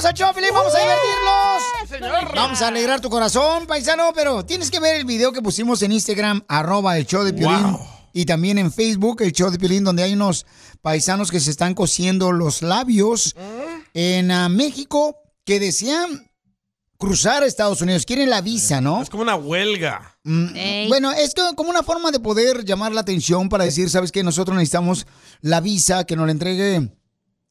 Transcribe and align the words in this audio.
bienvenidos 0.00 0.30
a 0.30 0.32
Felipe, 0.32 0.52
vamos 0.54 0.74
a 0.74 0.78
divertirlos. 0.78 2.34
Vamos 2.34 2.62
a 2.62 2.68
alegrar 2.68 3.00
tu 3.00 3.10
corazón, 3.10 3.66
paisano, 3.66 4.12
pero 4.14 4.44
tienes 4.44 4.70
que 4.70 4.80
ver 4.80 4.96
el 4.96 5.04
video 5.04 5.32
que 5.32 5.42
pusimos 5.42 5.82
en 5.82 5.92
Instagram, 5.92 6.42
arroba 6.48 6.96
el 6.96 7.06
show 7.06 7.22
de 7.22 7.34
Piolín. 7.34 7.76
Y 8.12 8.24
también 8.24 8.58
en 8.58 8.72
Facebook, 8.72 9.20
el 9.20 9.32
show 9.32 9.50
de 9.50 9.58
Piolín, 9.58 9.84
donde 9.84 10.02
hay 10.02 10.14
unos 10.14 10.46
paisanos 10.80 11.30
que 11.30 11.38
se 11.38 11.50
están 11.50 11.74
cosiendo 11.74 12.32
los 12.32 12.62
labios 12.62 13.36
en 13.92 14.30
ah, 14.30 14.48
México 14.48 15.16
que 15.44 15.60
desean 15.60 16.30
cruzar 16.96 17.42
a 17.42 17.46
Estados 17.46 17.82
Unidos. 17.82 18.06
Quieren 18.06 18.30
la 18.30 18.40
visa, 18.40 18.80
¿no? 18.80 19.02
Es 19.02 19.10
como 19.10 19.22
una 19.22 19.36
huelga. 19.36 20.16
Mm, 20.24 20.88
Bueno, 20.88 21.12
es 21.12 21.34
que 21.34 21.42
como 21.56 21.68
una 21.68 21.82
forma 21.82 22.10
de 22.10 22.20
poder 22.20 22.64
llamar 22.64 22.92
la 22.92 23.02
atención 23.02 23.50
para 23.50 23.64
decir, 23.64 23.90
¿sabes 23.90 24.12
qué? 24.12 24.22
Nosotros 24.22 24.56
necesitamos 24.56 25.06
la 25.42 25.60
visa 25.60 26.04
que 26.04 26.16
nos 26.16 26.24
la 26.26 26.32
entregue 26.32 26.90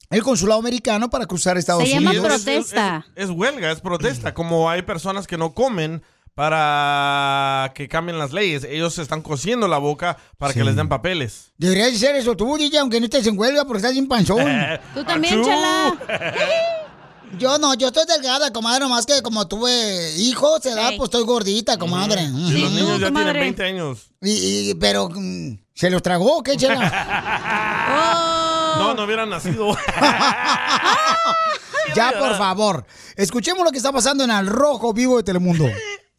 el 0.09 0.23
consulado 0.23 0.59
americano 0.59 1.09
para 1.09 1.26
cruzar 1.26 1.55
a 1.55 1.59
Estados 1.59 1.84
Unidos. 1.84 2.26
Es- 2.34 2.48
Es, 2.48 2.73
es- 2.73 2.80
es 3.16 3.30
huelga, 3.30 3.72
es 3.72 3.80
protesta. 3.81 4.34
Como 4.34 4.70
hay 4.70 4.81
personas 4.81 5.27
que 5.27 5.38
no 5.38 5.54
comen 5.54 6.02
para 6.36 7.72
que 7.76 7.88
cambien 7.90 8.17
las 8.17 8.31
leyes. 8.31 8.64
Ellos 8.64 8.94
se 8.94 9.02
están 9.02 9.22
cosiendo 9.22 9.67
la 9.67 9.77
boca 9.77 10.17
para 10.38 10.53
que 10.53 10.64
les 10.64 10.76
den 10.76 10.88
papeles. 10.88 11.52
Deberías 11.58 11.94
hacer 11.94 12.16
eso 12.16 12.36
tú, 12.38 12.58
DJ, 12.58 12.80
aunque 12.80 13.00
no 13.00 13.05
estés 13.05 13.27
en 13.27 13.38
huelga 13.38 13.66
porque 13.66 13.80
estás 13.80 13.94
sin 13.94 14.08
panzón. 14.08 14.40
Tú 14.94 15.03
también, 15.03 15.44
chala. 15.44 15.98
Yo 17.38 17.59
no, 17.59 17.76
yo 17.76 17.88
estoy 17.89 18.05
delgada, 18.08 18.52
comadre, 18.52 18.80
nomás 18.80 19.05
que 19.05 19.22
como 19.22 19.48
tuve 19.48 20.16
hijos, 20.17 20.62
se 20.64 20.73
da, 20.73 20.89
Sí. 20.89 20.95
pues 20.98 21.09
estoy 21.09 21.23
gordita, 21.26 21.78
comadre. 21.78 22.23
Y 22.23 22.53
los 22.59 22.72
Ujú. 22.72 22.80
niños 22.80 23.00
ya 23.00 23.12
tienen 23.12 23.34
20 23.34 23.64
años. 23.66 24.08
Y, 24.20 24.31
y- 24.72 24.73
pero, 24.73 25.09
mm, 25.14 25.59
¿se 25.76 25.91
los 25.91 26.02
tragó 26.02 26.38
o 26.39 26.44
qué, 26.44 26.58
chela? 26.58 26.80
No, 28.78 28.94
no 28.94 29.04
hubieran 29.04 29.30
nacido. 29.30 29.72
ya, 31.96 32.14
por 32.17 32.38
favor. 32.38 32.86
Escuchemos 33.16 33.64
lo 33.64 33.72
que 33.72 33.78
está 33.78 33.92
pasando 33.92 34.23
en 34.23 34.31
Al 34.31 34.48
Rojo 34.48 34.94
Vivo 34.94 35.17
de 35.17 35.23
Telemundo. 35.23 35.66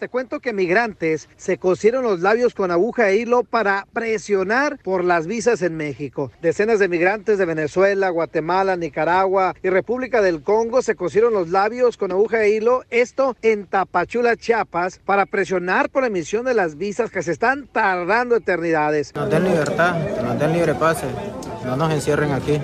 Te 0.00 0.08
cuento 0.08 0.40
que 0.40 0.54
migrantes 0.54 1.28
se 1.36 1.58
cosieron 1.58 2.02
los 2.02 2.20
labios 2.20 2.54
con 2.54 2.70
aguja 2.70 3.10
e 3.10 3.16
hilo 3.16 3.44
para 3.44 3.86
presionar 3.92 4.78
por 4.82 5.04
las 5.04 5.26
visas 5.26 5.60
en 5.60 5.76
México. 5.76 6.32
Decenas 6.40 6.78
de 6.78 6.88
migrantes 6.88 7.36
de 7.36 7.44
Venezuela, 7.44 8.08
Guatemala, 8.08 8.76
Nicaragua 8.76 9.54
y 9.62 9.68
República 9.68 10.22
del 10.22 10.42
Congo 10.42 10.80
se 10.80 10.94
cosieron 10.94 11.34
los 11.34 11.50
labios 11.50 11.98
con 11.98 12.12
aguja 12.12 12.42
e 12.42 12.48
hilo, 12.48 12.82
esto 12.88 13.36
en 13.42 13.66
Tapachula, 13.66 14.38
Chiapas, 14.38 15.00
para 15.04 15.26
presionar 15.26 15.90
por 15.90 16.02
la 16.02 16.08
emisión 16.08 16.46
de 16.46 16.54
las 16.54 16.78
visas 16.78 17.10
que 17.10 17.22
se 17.22 17.32
están 17.32 17.66
tardando 17.66 18.36
eternidades. 18.36 19.14
Nos 19.14 19.28
den 19.28 19.44
libertad, 19.44 20.02
que 20.16 20.22
nos 20.22 20.38
den 20.38 20.54
libre 20.54 20.74
pase, 20.76 21.08
no 21.64 21.76
nos 21.76 21.92
encierren 21.92 22.32
aquí, 22.32 22.60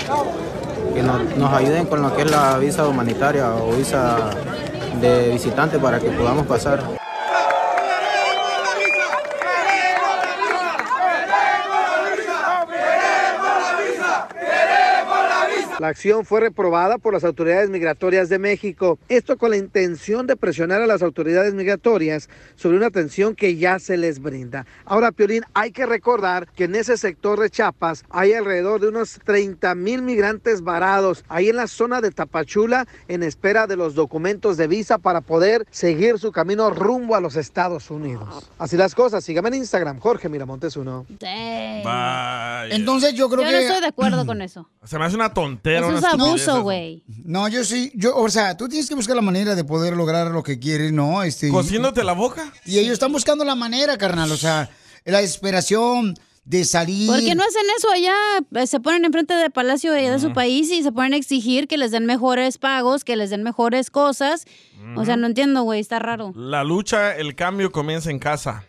que 0.95 1.03
nos, 1.03 1.37
nos 1.37 1.53
ayuden 1.53 1.87
con 1.87 2.03
lo 2.03 2.15
que 2.15 2.23
es 2.23 2.31
la 2.31 2.59
visa 2.59 2.87
humanitaria 2.87 3.55
o 3.55 3.73
visa 3.73 4.31
de 5.01 5.31
visitante 5.31 5.79
para 5.79 6.01
que 6.01 6.11
podamos 6.11 6.47
pasar. 6.47 7.06
La 15.79 15.89
acción 15.89 16.25
fue 16.25 16.41
reprobada 16.41 16.97
por 16.97 17.13
las 17.13 17.23
autoridades 17.23 17.69
migratorias 17.69 18.31
de 18.31 18.39
México. 18.39 18.99
Esto 19.11 19.37
con 19.37 19.51
la 19.51 19.59
intención 19.59 20.27
de 20.27 20.35
presionar 20.35 20.81
a 20.81 20.87
las 20.87 21.03
autoridades 21.03 21.53
migratorias 21.53 22.31
sobre 22.55 22.79
una 22.79 22.87
atención 22.87 23.35
que 23.35 23.57
ya 23.57 23.79
se 23.79 23.99
les 23.99 24.21
brinda. 24.23 24.65
Ahora, 24.87 25.13
Piolín, 25.13 25.43
hay 25.53 25.73
que 25.73 25.85
recordar 25.85 26.49
que 26.53 26.65
en 26.65 26.77
ese 26.77 26.97
sector 26.97 27.39
de 27.39 27.51
Chiapas 27.51 28.05
hay 28.09 28.33
alrededor 28.33 28.81
de 28.81 28.89
unos 28.89 29.21
30 29.23 29.75
mil 29.75 30.01
migrantes 30.01 30.63
varados 30.63 31.27
ahí 31.29 31.51
en 31.51 31.57
la 31.57 31.67
zona 31.67 32.01
de 32.01 32.11
Tapachula 32.11 32.87
en 33.09 33.23
espera 33.23 33.67
de 33.67 33.77
los 33.77 33.95
documentos 33.95 34.57
de 34.57 34.69
visa 34.69 34.97
para 34.97 35.21
poder 35.21 35.67
seguir 35.71 36.19
su 36.19 36.33
camino 36.33 36.71
rumbo 36.71 37.17
a 37.17 37.21
los 37.21 37.37
Estados 37.37 37.91
Unidos. 37.91 38.49
Así 38.59 38.79
las 38.79 38.95
cosas. 38.95 39.25
Sígame 39.25 39.49
en 39.49 39.57
Instagram, 39.57 40.01
Jorge 40.01 40.31
Miramontes 40.31 40.75
uno. 40.79 41.05
Entonces 42.71 43.13
yo 43.13 43.29
creo 43.29 43.43
Yo 43.43 43.49
que... 43.51 43.53
no 43.53 43.59
estoy 43.59 43.81
de 43.83 43.89
acuerdo 43.89 44.25
con 44.27 44.41
eso. 44.41 44.71
Se 44.83 44.99
me 44.99 45.05
hace 45.05 45.17
una 45.17 45.35
tontera. 45.35 45.66
Eso 45.75 45.89
una 45.89 45.99
es 45.99 46.05
abuso, 46.05 46.63
güey. 46.63 47.03
No, 47.25 47.49
yo 47.49 47.65
sí, 47.65 47.91
yo, 47.95 48.17
o 48.17 48.29
sea, 48.29 48.57
tú 48.57 48.69
tienes 48.69 48.89
que 48.89 48.95
buscar 48.95 49.17
la 49.17 49.23
manera 49.23 49.55
de 49.55 49.65
poder 49.65 49.97
lograr 49.97 50.31
lo 50.31 50.43
que 50.43 50.59
quieres, 50.59 50.93
¿no? 50.93 51.23
Este, 51.23 51.49
¿Cosiéndote 51.49 52.05
la 52.05 52.13
boca? 52.13 52.53
Y 52.65 52.79
ellos 52.79 52.93
están 52.93 53.13
buscando 53.13 53.45
la 53.45 53.55
manera, 53.55 53.97
carnal, 53.99 54.31
o 54.31 54.37
sea, 54.37 54.71
la 55.05 55.21
desesperación 55.21 56.15
de 56.45 56.65
salir. 56.65 57.09
¿Por 57.09 57.19
qué 57.21 57.35
no 57.35 57.43
hacen 57.43 57.63
eso 57.77 57.91
allá? 57.91 58.15
Eh, 58.55 58.67
Se 58.67 58.79
ponen 58.79 59.05
enfrente 59.05 59.35
del 59.35 59.51
palacio 59.51 59.93
de, 59.93 60.11
de 60.11 60.19
su 60.21 60.33
país 60.33 60.71
y 60.71 60.83
se 60.85 60.93
ponen 60.93 61.15
a 61.15 61.17
exigir 61.17 61.67
que 61.67 61.77
les 61.77 61.91
den 61.91 62.07
mejores 62.07 62.59
pagos, 62.59 63.03
que 63.03 63.17
les 63.17 63.31
den 63.31 63.43
mejores 63.43 63.91
cosas. 63.91 64.45
O 64.97 65.05
sea, 65.05 65.17
no 65.17 65.27
entiendo, 65.27 65.63
güey, 65.63 65.81
está 65.81 65.99
raro. 65.99 66.33
La 66.37 66.63
lucha, 66.63 67.17
el 67.17 67.35
cambio 67.35 67.73
comienza 67.73 68.11
en 68.11 68.21
casa. 68.21 68.65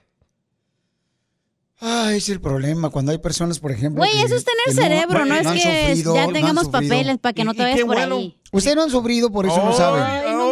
Ay, 1.80 2.18
es 2.18 2.30
el 2.30 2.42
problema 2.42 2.90
cuando 2.90 3.12
hay 3.12 3.20
personas, 3.20 3.60
por 3.60 3.72
ejemplo. 3.72 4.00
Güey, 4.04 4.22
eso 4.24 4.36
es 4.36 4.44
tener 4.44 4.64
que 4.66 4.74
cerebro, 4.74 5.26
no, 5.26 5.36
es 5.36 5.48
que 5.48 5.62
sufrido, 5.90 6.16
ya 6.16 6.28
tengamos 6.32 6.70
papeles 6.70 7.18
para 7.20 7.34
que 7.34 7.44
no 7.44 7.54
te 7.54 7.62
vayas 7.62 7.82
por 7.82 7.98
ahí. 7.98 8.40
Ustedes 8.52 8.76
no 8.76 8.84
han 8.84 8.90
sufrido, 8.90 9.32
por 9.32 9.46
eso 9.46 9.58
no 9.58 9.70
Ay, 9.70 9.78
saben. 9.78 10.04
ay, 10.04 10.34
no. 10.34 10.48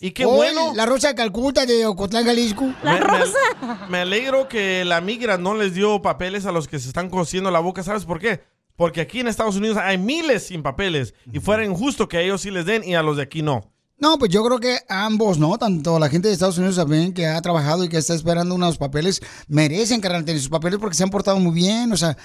Y 0.00 0.10
qué 0.12 0.26
Hoy, 0.26 0.36
bueno. 0.36 0.72
La 0.74 0.86
Rosa 0.86 1.08
de 1.08 1.14
Calcuta 1.14 1.66
de 1.66 1.86
Ocotlán, 1.86 2.24
Jalisco. 2.24 2.64
Me- 2.84 3.00
Me, 3.00 3.88
me 3.88 3.98
alegro 3.98 4.48
que 4.48 4.84
la 4.84 5.00
migra 5.00 5.38
no 5.38 5.54
les 5.54 5.74
dio 5.74 6.02
papeles 6.02 6.46
a 6.46 6.52
los 6.52 6.68
que 6.68 6.78
se 6.78 6.88
están 6.88 7.08
cosiendo 7.10 7.50
la 7.50 7.60
boca. 7.60 7.82
¿Sabes 7.82 8.04
por 8.04 8.18
qué? 8.20 8.40
Porque 8.76 9.00
aquí 9.00 9.20
en 9.20 9.28
Estados 9.28 9.56
Unidos 9.56 9.76
hay 9.78 9.98
miles 9.98 10.46
sin 10.48 10.62
papeles. 10.62 11.14
Y 11.32 11.40
fuera 11.40 11.64
injusto 11.64 12.08
que 12.08 12.18
a 12.18 12.20
ellos 12.20 12.42
sí 12.42 12.50
les 12.50 12.66
den 12.66 12.82
y 12.84 12.94
a 12.94 13.02
los 13.02 13.16
de 13.16 13.22
aquí 13.22 13.42
no. 13.42 13.72
No, 13.96 14.18
pues 14.18 14.30
yo 14.30 14.44
creo 14.44 14.58
que 14.58 14.78
ambos, 14.88 15.38
¿no? 15.38 15.56
Tanto 15.56 15.98
la 15.98 16.08
gente 16.08 16.28
de 16.28 16.34
Estados 16.34 16.58
Unidos 16.58 16.76
también 16.76 17.14
que 17.14 17.26
ha 17.26 17.40
trabajado 17.40 17.84
y 17.84 17.88
que 17.88 17.96
está 17.96 18.14
esperando 18.14 18.54
unos 18.54 18.76
papeles, 18.76 19.22
merecen, 19.46 20.00
carnal, 20.00 20.24
tener 20.24 20.40
sus 20.40 20.50
papeles 20.50 20.78
porque 20.80 20.96
se 20.96 21.04
han 21.04 21.10
portado 21.10 21.38
muy 21.38 21.54
bien. 21.54 21.92
O 21.92 21.96
sea, 21.96 22.16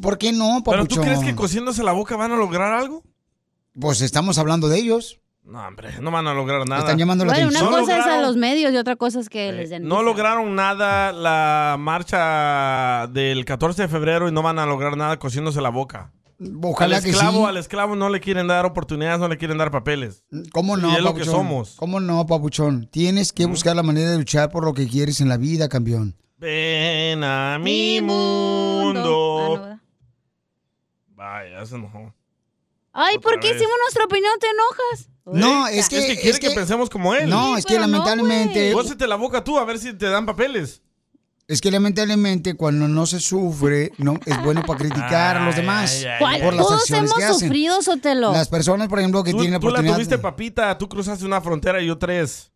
¿por 0.00 0.18
qué 0.18 0.32
no, 0.32 0.62
¿Pero 0.64 0.86
tú 0.86 1.00
crees 1.00 1.20
que 1.20 1.34
cosiéndose 1.34 1.82
la 1.84 1.92
boca 1.92 2.16
van 2.16 2.32
a 2.32 2.36
lograr 2.36 2.72
algo? 2.72 3.04
Pues 3.78 4.00
estamos 4.00 4.36
hablando 4.38 4.68
de 4.68 4.78
ellos. 4.78 5.20
No, 5.44 5.66
hombre, 5.66 5.98
no 6.00 6.10
van 6.10 6.26
a 6.28 6.34
lograr 6.34 6.68
nada. 6.68 6.82
Están 6.82 6.98
llamando 6.98 7.24
la 7.24 7.32
Bueno, 7.32 7.48
una 7.48 7.58
atención. 7.58 7.80
cosa 7.80 7.98
es 7.98 8.06
a 8.06 8.20
los 8.20 8.36
medios 8.36 8.72
y 8.72 8.76
otra 8.76 8.94
cosa 8.96 9.18
es 9.18 9.28
que 9.28 9.52
les 9.52 9.70
den. 9.70 9.84
No 9.88 9.96
visa. 9.96 10.04
lograron 10.04 10.54
nada 10.54 11.12
la 11.12 11.76
marcha 11.78 13.08
del 13.08 13.44
14 13.44 13.82
de 13.82 13.88
febrero 13.88 14.28
y 14.28 14.32
no 14.32 14.42
van 14.42 14.58
a 14.60 14.66
lograr 14.66 14.96
nada 14.96 15.18
cosiéndose 15.18 15.60
la 15.60 15.70
boca. 15.70 16.12
Ojalá 16.62 16.96
al 16.98 17.02
que 17.02 17.10
esclavo, 17.10 17.38
sí. 17.38 17.44
al 17.44 17.56
esclavo 17.56 17.96
no 17.96 18.08
le 18.08 18.20
quieren 18.20 18.46
dar 18.46 18.64
oportunidades, 18.66 19.18
no 19.20 19.28
le 19.28 19.36
quieren 19.38 19.58
dar 19.58 19.70
papeles. 19.70 20.24
¿Cómo 20.52 20.76
no, 20.76 20.90
Y 20.90 20.96
es 20.96 21.02
lo 21.02 21.14
que 21.14 21.20
papuchón? 21.20 21.34
somos. 21.34 21.74
¿Cómo 21.76 22.00
no, 22.00 22.26
papuchón? 22.26 22.88
Tienes 22.90 23.32
que 23.32 23.46
buscar 23.46 23.76
la 23.76 23.82
manera 23.82 24.10
de 24.10 24.18
luchar 24.18 24.50
por 24.50 24.64
lo 24.64 24.72
que 24.74 24.86
quieres 24.88 25.20
en 25.20 25.28
la 25.28 25.36
vida, 25.36 25.68
campeón. 25.68 26.16
Ven 26.38 27.22
a 27.22 27.58
mi 27.60 27.98
Ah, 27.98 28.02
mundo. 28.02 29.78
Vaya, 31.08 31.60
ya 31.60 31.66
se 31.66 31.76
enojó. 31.76 32.12
Ay, 32.92 33.18
¿por 33.18 33.38
qué 33.40 33.48
vez. 33.48 33.56
hicimos 33.56 33.76
nuestra 33.84 34.04
opinión? 34.04 34.32
¿Te 34.40 34.46
enojas? 34.48 35.08
No, 35.24 35.66
es 35.68 35.88
que... 35.88 35.98
Es 35.98 36.06
que 36.06 36.20
quiere 36.20 36.38
que, 36.40 36.50
pensemos 36.50 36.90
como 36.90 37.14
él. 37.14 37.30
No, 37.30 37.56
es 37.56 37.64
que 37.64 37.78
lamentablemente... 37.78 38.72
Cósete 38.72 39.06
la 39.06 39.16
boca 39.16 39.44
tú 39.44 39.58
a 39.58 39.64
ver 39.64 39.78
si 39.78 39.92
te 39.94 40.06
dan 40.10 40.26
papeles. 40.26 40.82
Es 41.48 41.60
que 41.60 41.70
lamentablemente 41.70 42.54
cuando 42.54 42.88
no 42.88 43.04
se 43.04 43.20
sufre, 43.20 43.92
no 43.98 44.18
es 44.24 44.42
bueno 44.42 44.62
para 44.62 44.78
criticar 44.78 45.36
a 45.36 45.44
los 45.44 45.56
demás 45.56 46.04
¿Cuál? 46.18 46.40
por 46.40 46.54
las 46.54 46.66
Todos 46.66 46.80
acciones 46.80 47.10
hemos 47.10 47.18
que 47.18 47.24
hacen. 47.24 47.40
sufrido, 47.48 47.82
Sotelo. 47.82 48.32
Las 48.32 48.48
personas, 48.48 48.88
por 48.88 49.00
ejemplo, 49.00 49.22
que 49.24 49.32
Tú, 49.32 49.38
tienen 49.38 49.54
la 49.54 49.60
tú 49.60 49.66
la 49.66 49.70
oportunidad. 49.72 49.94
tuviste 49.96 50.18
papita, 50.18 50.78
tú 50.78 50.88
cruzaste 50.88 51.24
una 51.24 51.40
frontera 51.40 51.82
y 51.82 51.86
yo 51.88 51.98
tres. 51.98 52.50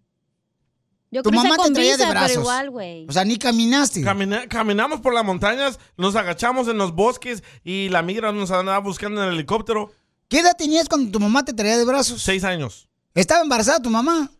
Yo 1.10 1.22
tu 1.22 1.30
mamá 1.30 1.56
te 1.56 1.70
traía 1.72 1.96
de 1.96 2.06
brazos. 2.06 2.28
pero 2.30 2.40
igual, 2.42 2.70
güey. 2.70 3.06
O 3.08 3.12
sea, 3.12 3.24
ni 3.24 3.38
caminaste. 3.38 4.02
Camina- 4.02 4.46
caminamos 4.48 5.00
por 5.00 5.14
las 5.14 5.24
montañas, 5.24 5.78
nos 5.96 6.16
agachamos 6.16 6.68
en 6.68 6.78
los 6.78 6.94
bosques 6.94 7.42
y 7.64 7.88
la 7.90 8.02
migra 8.02 8.32
nos 8.32 8.50
andaba 8.50 8.78
buscando 8.78 9.22
en 9.22 9.28
el 9.28 9.34
helicóptero. 9.34 9.92
¿Qué 10.28 10.40
edad 10.40 10.56
tenías 10.56 10.88
cuando 10.88 11.10
tu 11.10 11.20
mamá 11.20 11.44
te 11.44 11.52
traía 11.52 11.76
de 11.78 11.84
brazos? 11.84 12.22
Seis 12.22 12.42
años. 12.44 12.88
¿Estaba 13.14 13.42
embarazada 13.42 13.80
tu 13.80 13.90
mamá? 13.90 14.30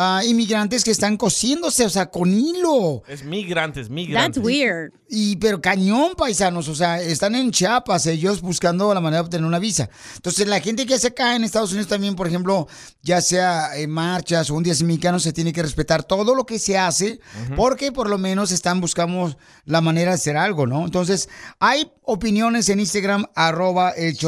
Ah, 0.00 0.22
inmigrantes 0.24 0.82
que 0.82 0.90
están 0.90 1.16
cosiéndose, 1.16 1.84
o 1.84 1.90
sea, 1.90 2.10
con 2.10 2.32
hilo. 2.32 3.02
Es 3.06 3.22
migrantes, 3.22 3.90
migrantes. 3.90 4.34
That's 4.34 4.44
weird. 4.44 4.92
Y 5.08 5.36
pero 5.36 5.60
cañón, 5.60 6.14
paisanos, 6.16 6.68
o 6.68 6.74
sea, 6.74 7.02
están 7.02 7.34
en 7.34 7.50
Chiapas 7.50 8.06
ellos 8.06 8.40
buscando 8.40 8.94
la 8.94 9.00
manera 9.00 9.22
de 9.22 9.26
obtener 9.26 9.46
una 9.46 9.58
visa. 9.58 9.90
Entonces, 10.16 10.46
la 10.46 10.60
gente 10.60 10.86
que 10.86 10.94
hace 10.94 11.08
acá 11.08 11.36
en 11.36 11.44
Estados 11.44 11.72
Unidos 11.72 11.88
también, 11.88 12.14
por 12.16 12.26
ejemplo, 12.26 12.68
ya 13.02 13.20
sea 13.20 13.76
en 13.76 13.90
marchas 13.90 14.50
o 14.50 14.54
un 14.54 14.62
día 14.62 14.74
mexicanos, 14.84 15.22
se 15.22 15.32
tiene 15.32 15.52
que 15.52 15.62
respetar 15.62 16.04
todo 16.04 16.34
lo 16.34 16.46
que 16.46 16.58
se 16.58 16.78
hace, 16.78 17.20
porque 17.56 17.92
por 17.92 18.08
lo 18.08 18.18
menos 18.18 18.52
están 18.52 18.80
buscando 18.80 19.36
la 19.64 19.80
manera 19.80 20.12
de 20.12 20.14
hacer 20.14 20.36
algo, 20.36 20.66
¿no? 20.66 20.84
Entonces, 20.84 21.28
hay 21.58 21.90
opiniones 22.12 22.68
en 22.68 22.80
Instagram, 22.80 23.24
arroba 23.34 23.90
el 23.90 24.16
sí. 24.16 24.26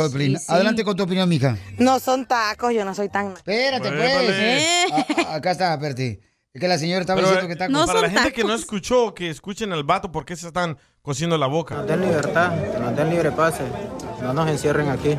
Adelante 0.49 0.85
con 0.85 0.97
tu 0.97 1.03
opinión, 1.03 1.29
mija. 1.29 1.57
No 1.79 1.99
son 2.01 2.27
tacos, 2.27 2.73
yo 2.73 2.85
no 2.85 2.95
soy 2.95 3.09
tan... 3.09 3.33
Espérate, 3.33 3.91
pues. 3.91 4.11
Épale. 4.11 4.87
A- 5.27 5.31
a- 5.33 5.35
acá 5.37 5.51
está, 5.51 5.75
espérate. 5.75 6.21
Es 6.55 6.61
que 6.61 6.69
la 6.69 6.79
señora 6.79 7.01
estaba 7.01 7.17
Pero, 7.17 7.29
diciendo 7.29 7.47
que 7.49 7.53
está 7.55 7.69
no 7.69 7.87
para 7.87 8.03
la 8.03 8.11
gente 8.11 8.33
que 8.33 8.43
no 8.43 8.49
tacos. 8.49 8.61
escuchó, 8.61 9.15
que 9.15 9.31
escuchen 9.31 9.73
al 9.73 9.85
vato, 9.85 10.13
¿por 10.13 10.25
qué 10.25 10.37
se 10.37 10.47
están 10.47 10.77
cosiendo 11.01 11.37
la 11.39 11.47
boca? 11.47 11.77
Nos 11.77 11.87
den 11.87 12.03
libertad, 12.03 12.53
que 12.73 12.79
nos 12.79 12.95
den 12.95 13.11
libre 13.11 13.33
pase, 13.33 13.63
no 14.23 14.33
nos 14.35 14.49
encierren 14.49 14.89
aquí, 14.91 15.17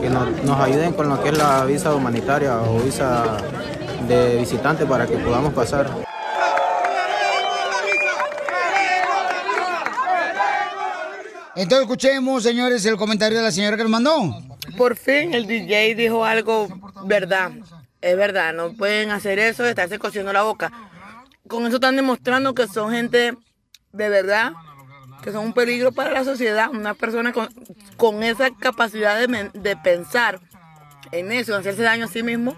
que 0.00 0.08
nos, 0.08 0.44
nos 0.44 0.60
ayuden 0.60 0.92
con 0.92 1.08
lo 1.08 1.20
que 1.22 1.30
es 1.30 1.36
la 1.38 1.64
visa 1.64 1.92
humanitaria 1.94 2.56
o 2.60 2.78
visa 2.78 3.36
de 4.06 4.36
visitante 4.36 4.86
para 4.86 5.06
que 5.06 5.16
podamos 5.18 5.52
pasar. 5.52 5.90
Entonces, 11.58 11.82
escuchemos, 11.82 12.42
señores, 12.44 12.84
el 12.86 12.96
comentario 12.96 13.38
de 13.38 13.44
la 13.44 13.50
señora 13.52 13.76
que 13.76 13.82
nos 13.82 13.90
mandó. 13.90 14.34
Por 14.76 14.96
fin 14.96 15.34
el 15.34 15.46
DJ 15.46 15.94
dijo 15.96 16.24
algo 16.24 16.68
verdad. 17.04 17.50
Es 18.00 18.16
verdad, 18.16 18.54
no 18.54 18.74
pueden 18.74 19.10
hacer 19.10 19.40
eso 19.40 19.64
de 19.64 19.70
estarse 19.70 19.98
cosiendo 19.98 20.32
la 20.32 20.42
boca. 20.42 20.70
Con 21.48 21.66
eso 21.66 21.76
están 21.76 21.96
demostrando 21.96 22.54
que 22.54 22.68
son 22.68 22.92
gente 22.92 23.34
de 23.92 24.08
verdad, 24.08 24.52
que 25.22 25.32
son 25.32 25.46
un 25.46 25.52
peligro 25.52 25.90
para 25.90 26.12
la 26.12 26.22
sociedad. 26.22 26.70
Una 26.70 26.94
persona 26.94 27.32
con, 27.32 27.48
con 27.96 28.22
esa 28.22 28.50
capacidad 28.54 29.18
de, 29.18 29.76
pensar 29.82 30.40
en 31.10 31.32
eso, 31.32 31.56
hacerse 31.56 31.82
daño 31.82 32.04
a 32.04 32.08
sí 32.08 32.22
mismo, 32.22 32.54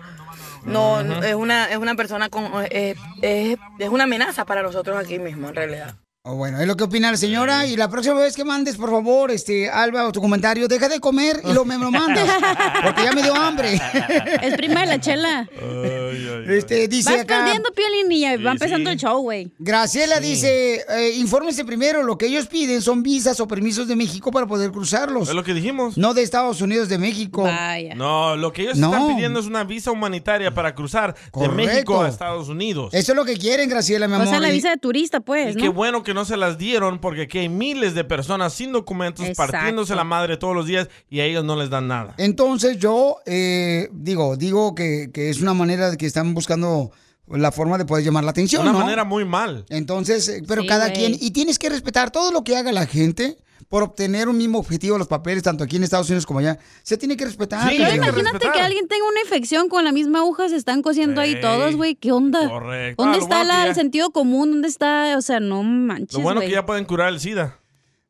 no, 0.64 1.02
no- 1.02 1.22
es, 1.22 1.34
una, 1.34 1.70
es 1.70 1.78
una 1.78 1.94
persona 1.94 2.28
con... 2.28 2.50
Es, 2.70 2.98
es, 3.22 3.58
es 3.78 3.88
una 3.88 4.04
amenaza 4.04 4.44
para 4.44 4.62
nosotros 4.62 4.98
aquí 4.98 5.18
mismo, 5.18 5.48
en 5.48 5.54
realidad. 5.54 5.94
Oh, 6.22 6.34
bueno, 6.34 6.60
es 6.60 6.66
lo 6.66 6.76
que 6.76 6.84
opina 6.84 7.10
la 7.10 7.16
señora. 7.16 7.64
Y 7.64 7.78
la 7.78 7.88
próxima 7.88 8.16
vez 8.20 8.36
que 8.36 8.44
mandes, 8.44 8.76
por 8.76 8.90
favor, 8.90 9.30
este, 9.30 9.70
Alba, 9.70 10.06
o 10.06 10.12
tu 10.12 10.20
comentario, 10.20 10.68
deja 10.68 10.86
de 10.90 11.00
comer 11.00 11.40
y 11.48 11.54
lo, 11.54 11.64
me 11.64 11.78
lo 11.78 11.90
mandas. 11.90 12.28
Porque 12.84 13.04
ya 13.04 13.12
me 13.12 13.22
dio 13.22 13.34
hambre. 13.34 13.80
Es 14.42 14.54
prima 14.54 14.80
de 14.82 14.86
la 14.86 15.00
chela. 15.00 15.48
Este, 16.46 16.88
dice 16.88 17.10
Vas 17.12 17.20
acá. 17.22 17.38
perdiendo, 17.44 17.70
Piolín, 17.72 18.12
y 18.12 18.24
va 18.36 18.50
Sí, 18.50 18.56
empezando 18.56 18.90
sí. 18.90 18.94
el 18.94 19.00
show, 19.00 19.22
güey. 19.22 19.50
Graciela 19.58 20.20
dice, 20.20 20.84
eh, 20.90 21.12
infórmense 21.16 21.64
primero, 21.64 22.02
lo 22.02 22.18
que 22.18 22.26
ellos 22.26 22.48
piden 22.48 22.82
son 22.82 23.02
visas 23.02 23.40
o 23.40 23.48
permisos 23.48 23.88
de 23.88 23.96
México 23.96 24.30
para 24.30 24.46
poder 24.46 24.72
cruzarlos. 24.72 25.28
Es 25.30 25.34
lo 25.34 25.42
que 25.42 25.54
dijimos. 25.54 25.96
No 25.96 26.12
de 26.12 26.22
Estados 26.22 26.60
Unidos, 26.60 26.90
de 26.90 26.98
México. 26.98 27.44
Vaya. 27.44 27.94
No, 27.94 28.36
lo 28.36 28.52
que 28.52 28.62
ellos 28.62 28.76
No. 28.76 28.92
están 28.92 29.14
pidiendo 29.16 29.40
es 29.40 29.46
una 29.46 29.64
visa 29.64 29.90
humanitaria 29.90 30.52
para 30.52 30.74
cruzar 30.74 31.14
de. 31.34 31.48
México 31.48 32.02
a 32.02 32.08
Estados 32.10 32.48
Unidos. 32.50 32.92
Eso 32.92 33.12
es 33.12 33.16
lo 33.16 33.24
que 33.24 33.38
quieren, 33.38 33.70
Graciela, 33.70 34.06
mi 34.06 34.12
O 34.12 34.16
amor. 34.16 34.28
sea, 34.28 34.40
la 34.40 34.50
visa 34.50 34.68
de 34.68 34.76
turista, 34.76 35.20
pues, 35.20 35.54
Y 35.54 35.56
¿no? 35.58 35.62
qué 35.62 35.68
bueno 35.70 36.02
que 36.02 36.10
no 36.14 36.19
se 36.24 36.36
las 36.36 36.58
dieron 36.58 36.98
porque 37.00 37.22
aquí 37.22 37.38
hay 37.38 37.48
miles 37.48 37.94
de 37.94 38.04
personas 38.04 38.52
sin 38.52 38.72
documentos 38.72 39.26
Exacto. 39.26 39.52
partiéndose 39.52 39.94
la 39.94 40.04
madre 40.04 40.36
todos 40.36 40.54
los 40.54 40.66
días 40.66 40.88
y 41.08 41.20
a 41.20 41.24
ellos 41.24 41.44
no 41.44 41.56
les 41.56 41.70
dan 41.70 41.88
nada. 41.88 42.14
Entonces 42.18 42.78
yo 42.78 43.16
eh, 43.26 43.88
digo, 43.92 44.36
digo 44.36 44.74
que, 44.74 45.10
que 45.12 45.30
es 45.30 45.40
una 45.40 45.54
manera 45.54 45.90
de 45.90 45.96
que 45.96 46.06
están 46.06 46.34
buscando 46.34 46.90
la 47.28 47.52
forma 47.52 47.78
de 47.78 47.84
poder 47.84 48.04
llamar 48.04 48.24
la 48.24 48.30
atención, 48.30 48.62
Una 48.62 48.72
¿no? 48.72 48.80
manera 48.80 49.04
muy 49.04 49.24
mal. 49.24 49.64
Entonces, 49.68 50.28
eh, 50.28 50.42
pero 50.46 50.62
Sí, 50.62 50.68
cada 50.68 50.92
quien, 50.92 51.14
y 51.18 51.30
tienes 51.30 51.58
que 51.58 51.68
respetar 51.68 52.10
todo 52.10 52.32
lo 52.32 52.42
que 52.42 52.56
haga 52.56 52.72
la 52.72 52.86
gente 52.86 53.38
por 53.70 53.84
obtener 53.84 54.28
un 54.28 54.36
mismo 54.36 54.58
objetivo 54.58 54.98
los 54.98 55.06
papeles, 55.06 55.42
tanto 55.44 55.62
aquí 55.64 55.76
en 55.76 55.84
Estados 55.84 56.08
Unidos 56.10 56.26
como 56.26 56.40
allá. 56.40 56.58
Se 56.82 56.98
tiene 56.98 57.16
que 57.16 57.24
respetar. 57.24 57.62
Sí, 57.70 57.76
Pero 57.78 57.94
imagínate 57.94 58.22
respetar. 58.32 58.52
que 58.52 58.60
alguien 58.60 58.88
tenga 58.88 59.06
una 59.08 59.20
infección 59.20 59.68
con 59.68 59.84
la 59.84 59.92
misma 59.92 60.18
aguja, 60.18 60.48
se 60.48 60.56
están 60.56 60.82
cosiendo 60.82 61.20
ahí 61.20 61.40
todos, 61.40 61.76
güey. 61.76 61.94
¿Qué 61.94 62.10
onda? 62.12 62.48
correcto. 62.48 63.00
¿Dónde 63.02 63.18
Ah, 63.18 63.22
está 63.22 63.36
bueno 63.36 63.52
la- 63.52 63.62
ya- 63.62 63.68
el 63.68 63.74
sentido 63.76 64.10
común? 64.10 64.50
¿Dónde 64.50 64.66
está? 64.68 65.14
O 65.16 65.22
sea, 65.22 65.38
no 65.40 65.62
manches, 65.62 66.14
Lo 66.14 66.20
bueno 66.20 66.40
güey. 66.40 66.48
que 66.48 66.54
ya 66.56 66.66
pueden 66.66 66.84
curar 66.84 67.08
el 67.10 67.20
SIDA. 67.20 67.58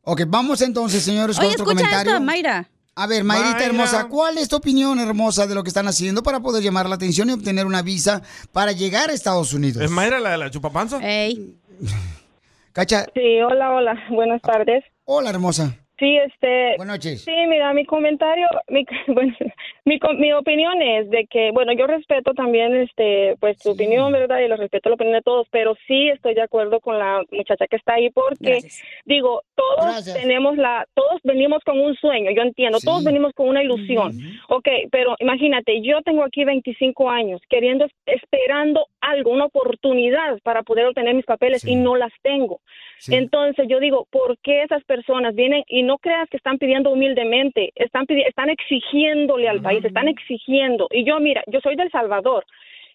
Ok, 0.03 0.23
vamos 0.27 0.63
entonces, 0.63 1.03
señores, 1.05 1.37
con 1.37 1.45
Oye, 1.45 1.53
otro 1.55 1.67
escucha 1.67 1.85
comentario. 1.85 2.13
esta, 2.15 2.25
Mayra. 2.25 2.71
A 2.95 3.07
ver, 3.07 3.23
Mayrita 3.23 3.53
Mayra. 3.53 3.67
hermosa, 3.67 4.09
¿cuál 4.09 4.39
es 4.39 4.49
tu 4.49 4.57
opinión 4.57 4.99
hermosa 4.99 5.47
de 5.47 5.55
lo 5.55 5.63
que 5.63 5.69
están 5.69 5.87
haciendo 5.89 6.23
para 6.23 6.41
poder 6.41 6.63
llamar 6.63 6.89
la 6.89 6.95
atención 6.95 7.29
y 7.29 7.33
obtener 7.35 7.67
una 7.67 7.83
visa 7.83 8.23
para 8.53 8.73
llegar 8.73 9.11
a 9.11 9.13
Estados 9.13 9.53
Unidos? 9.53 9.83
¿Es 9.85 9.91
Mayra 9.91 10.19
la 10.21 10.31
de 10.31 10.39
la 10.39 10.51
chupapanza? 10.51 10.99
Ey. 11.03 11.55
Cacha, 12.73 13.05
Sí, 13.15 13.41
hola, 13.47 13.73
hola, 13.73 13.95
buenas 14.11 14.41
tardes. 14.43 14.85
Hola 15.13 15.31
hermosa. 15.31 15.77
Sí, 15.99 16.17
este, 16.19 16.77
Buenas 16.77 16.95
noches. 16.99 17.25
sí, 17.25 17.33
mira, 17.49 17.75
mi 17.75 17.85
comentario, 17.85 18.47
mi, 18.69 18.87
bueno, 19.09 19.35
mi, 19.85 19.99
co- 19.99 20.13
mi 20.15 20.33
opinión 20.33 20.81
es 20.83 21.09
de 21.11 21.27
que, 21.27 21.51
bueno, 21.53 21.73
yo 21.73 21.87
respeto 21.87 22.33
también, 22.35 22.75
este, 22.77 23.37
pues 23.41 23.59
tu 23.59 23.71
opinión, 23.71 24.13
¿verdad? 24.13 24.41
Y 24.41 24.49
lo 24.49 24.57
respeto 24.57 24.89
la 24.89 24.95
opinión 24.95 25.15
de 25.17 25.23
todos, 25.23 25.47
pero 25.51 25.75
sí 25.87 26.09
estoy 26.09 26.35
de 26.35 26.43
acuerdo 26.43 26.81
con 26.81 26.99
la 26.99 27.23
muchacha 27.31 27.67
que 27.67 27.77
está 27.77 27.95
ahí 27.95 28.11
porque, 28.11 28.51
Gracias. 28.61 28.83
digo, 29.05 29.43
todos 29.55 29.85
Gracias. 29.85 30.21
tenemos 30.21 30.57
la, 30.57 30.87
todos 30.95 31.21
venimos 31.25 31.63
con 31.65 31.79
un 31.81 31.95
sueño, 31.97 32.31
yo 32.31 32.43
entiendo, 32.43 32.79
Sí. 32.79 32.87
todos 32.87 33.05
venimos 33.05 33.33
con 33.35 33.49
una 33.49 33.63
ilusión. 33.63 34.13
Ok, 34.49 34.69
pero 34.91 35.15
imagínate, 35.19 35.81
yo 35.83 36.01
tengo 36.03 36.25
aquí 36.25 36.45
25 36.45 37.09
años 37.11 37.41
queriendo, 37.49 37.87
esperando 38.07 38.87
algo, 39.01 39.31
una 39.31 39.47
oportunidad 39.47 40.39
para 40.43 40.63
poder 40.63 40.87
obtener 40.87 41.15
mis 41.15 41.25
papeles 41.25 41.63
Sí. 41.63 41.73
y 41.73 41.77
no 41.77 41.97
las 41.97 42.13
tengo. 42.23 42.61
Sí. 42.99 43.15
Entonces 43.15 43.67
yo 43.69 43.81
digo, 43.81 44.07
¿por 44.11 44.37
qué 44.43 44.63
esas 44.63 44.85
personas 44.85 45.35
vienen 45.35 45.63
y 45.69 45.83
no 45.83 45.99
creas 45.99 46.29
que 46.29 46.37
están 46.37 46.59
pidiendo 46.59 46.91
humildemente, 46.91 47.71
están 47.77 48.07
pidi- 48.07 48.27
están 48.27 48.51
exigiéndole 48.51 49.49
al 49.49 49.63
país, 49.63 49.70
están 49.79 50.09
exigiendo. 50.09 50.89
Y 50.91 51.05
yo, 51.05 51.19
mira, 51.21 51.43
yo 51.47 51.61
soy 51.61 51.77
del 51.77 51.91
Salvador. 51.91 52.45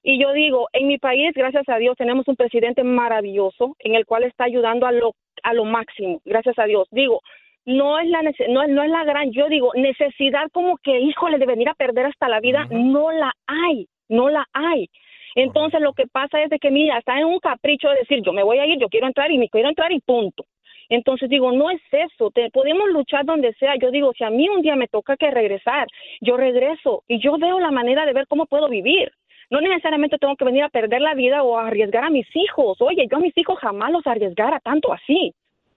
Y 0.03 0.19
yo 0.21 0.33
digo, 0.33 0.67
en 0.73 0.87
mi 0.87 0.97
país, 0.99 1.31
gracias 1.33 1.67
a 1.67 1.77
Dios, 1.77 1.97
tenemos 1.97 2.27
un 2.27 2.35
presidente 2.35 2.83
maravilloso 2.83 3.75
en 3.79 3.95
el 3.95 4.05
cual 4.05 4.23
está 4.23 4.43
ayudando 4.45 4.85
a 4.85 4.91
lo, 4.91 5.13
a 5.43 5.53
lo 5.53 5.65
máximo, 5.65 6.21
gracias 6.25 6.59
a 6.59 6.65
Dios. 6.65 6.87
Digo, 6.91 7.21
no 7.65 7.97
es 7.99 8.07
la 8.09 8.21
no, 8.21 8.29
es- 8.61 8.69
no 8.69 8.83
es 8.83 8.89
la 8.91 9.03
gran, 9.03 9.31
yo 9.31 9.47
digo, 9.49 9.71
necesidad 9.73 10.47
como 10.51 10.77
que, 10.77 10.99
híjole, 10.99 11.39
de 11.39 11.47
venir 11.47 11.69
a 11.69 11.73
perder 11.73 12.05
hasta 12.05 12.29
la 12.29 12.39
vida, 12.39 12.67
no 12.69 13.11
la 13.11 13.33
hay, 13.47 13.87
no 14.07 14.29
la 14.29 14.45
hay. 14.53 14.87
Entonces 15.33 15.81
lo 15.81 15.93
que 15.93 16.05
pasa 16.07 16.41
es 16.43 16.49
de 16.51 16.59
que, 16.59 16.69
mira, 16.71 16.97
está 16.99 17.17
en 17.19 17.25
un 17.25 17.39
capricho 17.39 17.89
de 17.89 17.95
decir, 17.97 18.21
yo 18.23 18.31
me 18.31 18.43
voy 18.43 18.59
a 18.59 18.65
ir, 18.67 18.77
yo 18.79 18.87
quiero 18.89 19.07
entrar 19.07 19.31
y 19.31 19.37
me 19.39 19.49
quiero 19.49 19.67
entrar 19.69 19.91
y 19.91 19.99
punto. 19.99 20.45
Entonces 20.89 21.29
digo, 21.29 21.51
no 21.51 21.69
es 21.69 21.81
eso, 21.91 22.31
te, 22.31 22.49
podemos 22.51 22.89
luchar 22.89 23.25
donde 23.25 23.53
sea. 23.53 23.75
Yo 23.81 23.91
digo, 23.91 24.13
si 24.17 24.23
a 24.23 24.29
mí 24.29 24.47
un 24.49 24.61
día 24.61 24.75
me 24.75 24.87
toca 24.87 25.17
que 25.17 25.31
regresar, 25.31 25.87
yo 26.21 26.37
regreso 26.37 27.03
y 27.07 27.19
yo 27.19 27.37
veo 27.37 27.59
la 27.59 27.71
manera 27.71 28.05
de 28.05 28.13
ver 28.13 28.27
cómo 28.27 28.45
puedo 28.45 28.69
vivir. 28.69 29.11
No 29.49 29.61
necesariamente 29.61 30.17
tengo 30.17 30.35
que 30.35 30.45
venir 30.45 30.63
a 30.63 30.69
perder 30.69 31.01
la 31.01 31.13
vida 31.13 31.43
o 31.43 31.57
a 31.57 31.67
arriesgar 31.67 32.03
a 32.03 32.09
mis 32.09 32.27
hijos. 32.35 32.81
Oye, 32.81 33.07
yo 33.09 33.17
a 33.17 33.21
mis 33.21 33.37
hijos 33.37 33.59
jamás 33.59 33.91
los 33.91 34.05
arriesgara 34.07 34.59
tanto 34.59 34.91
así. 34.91 35.33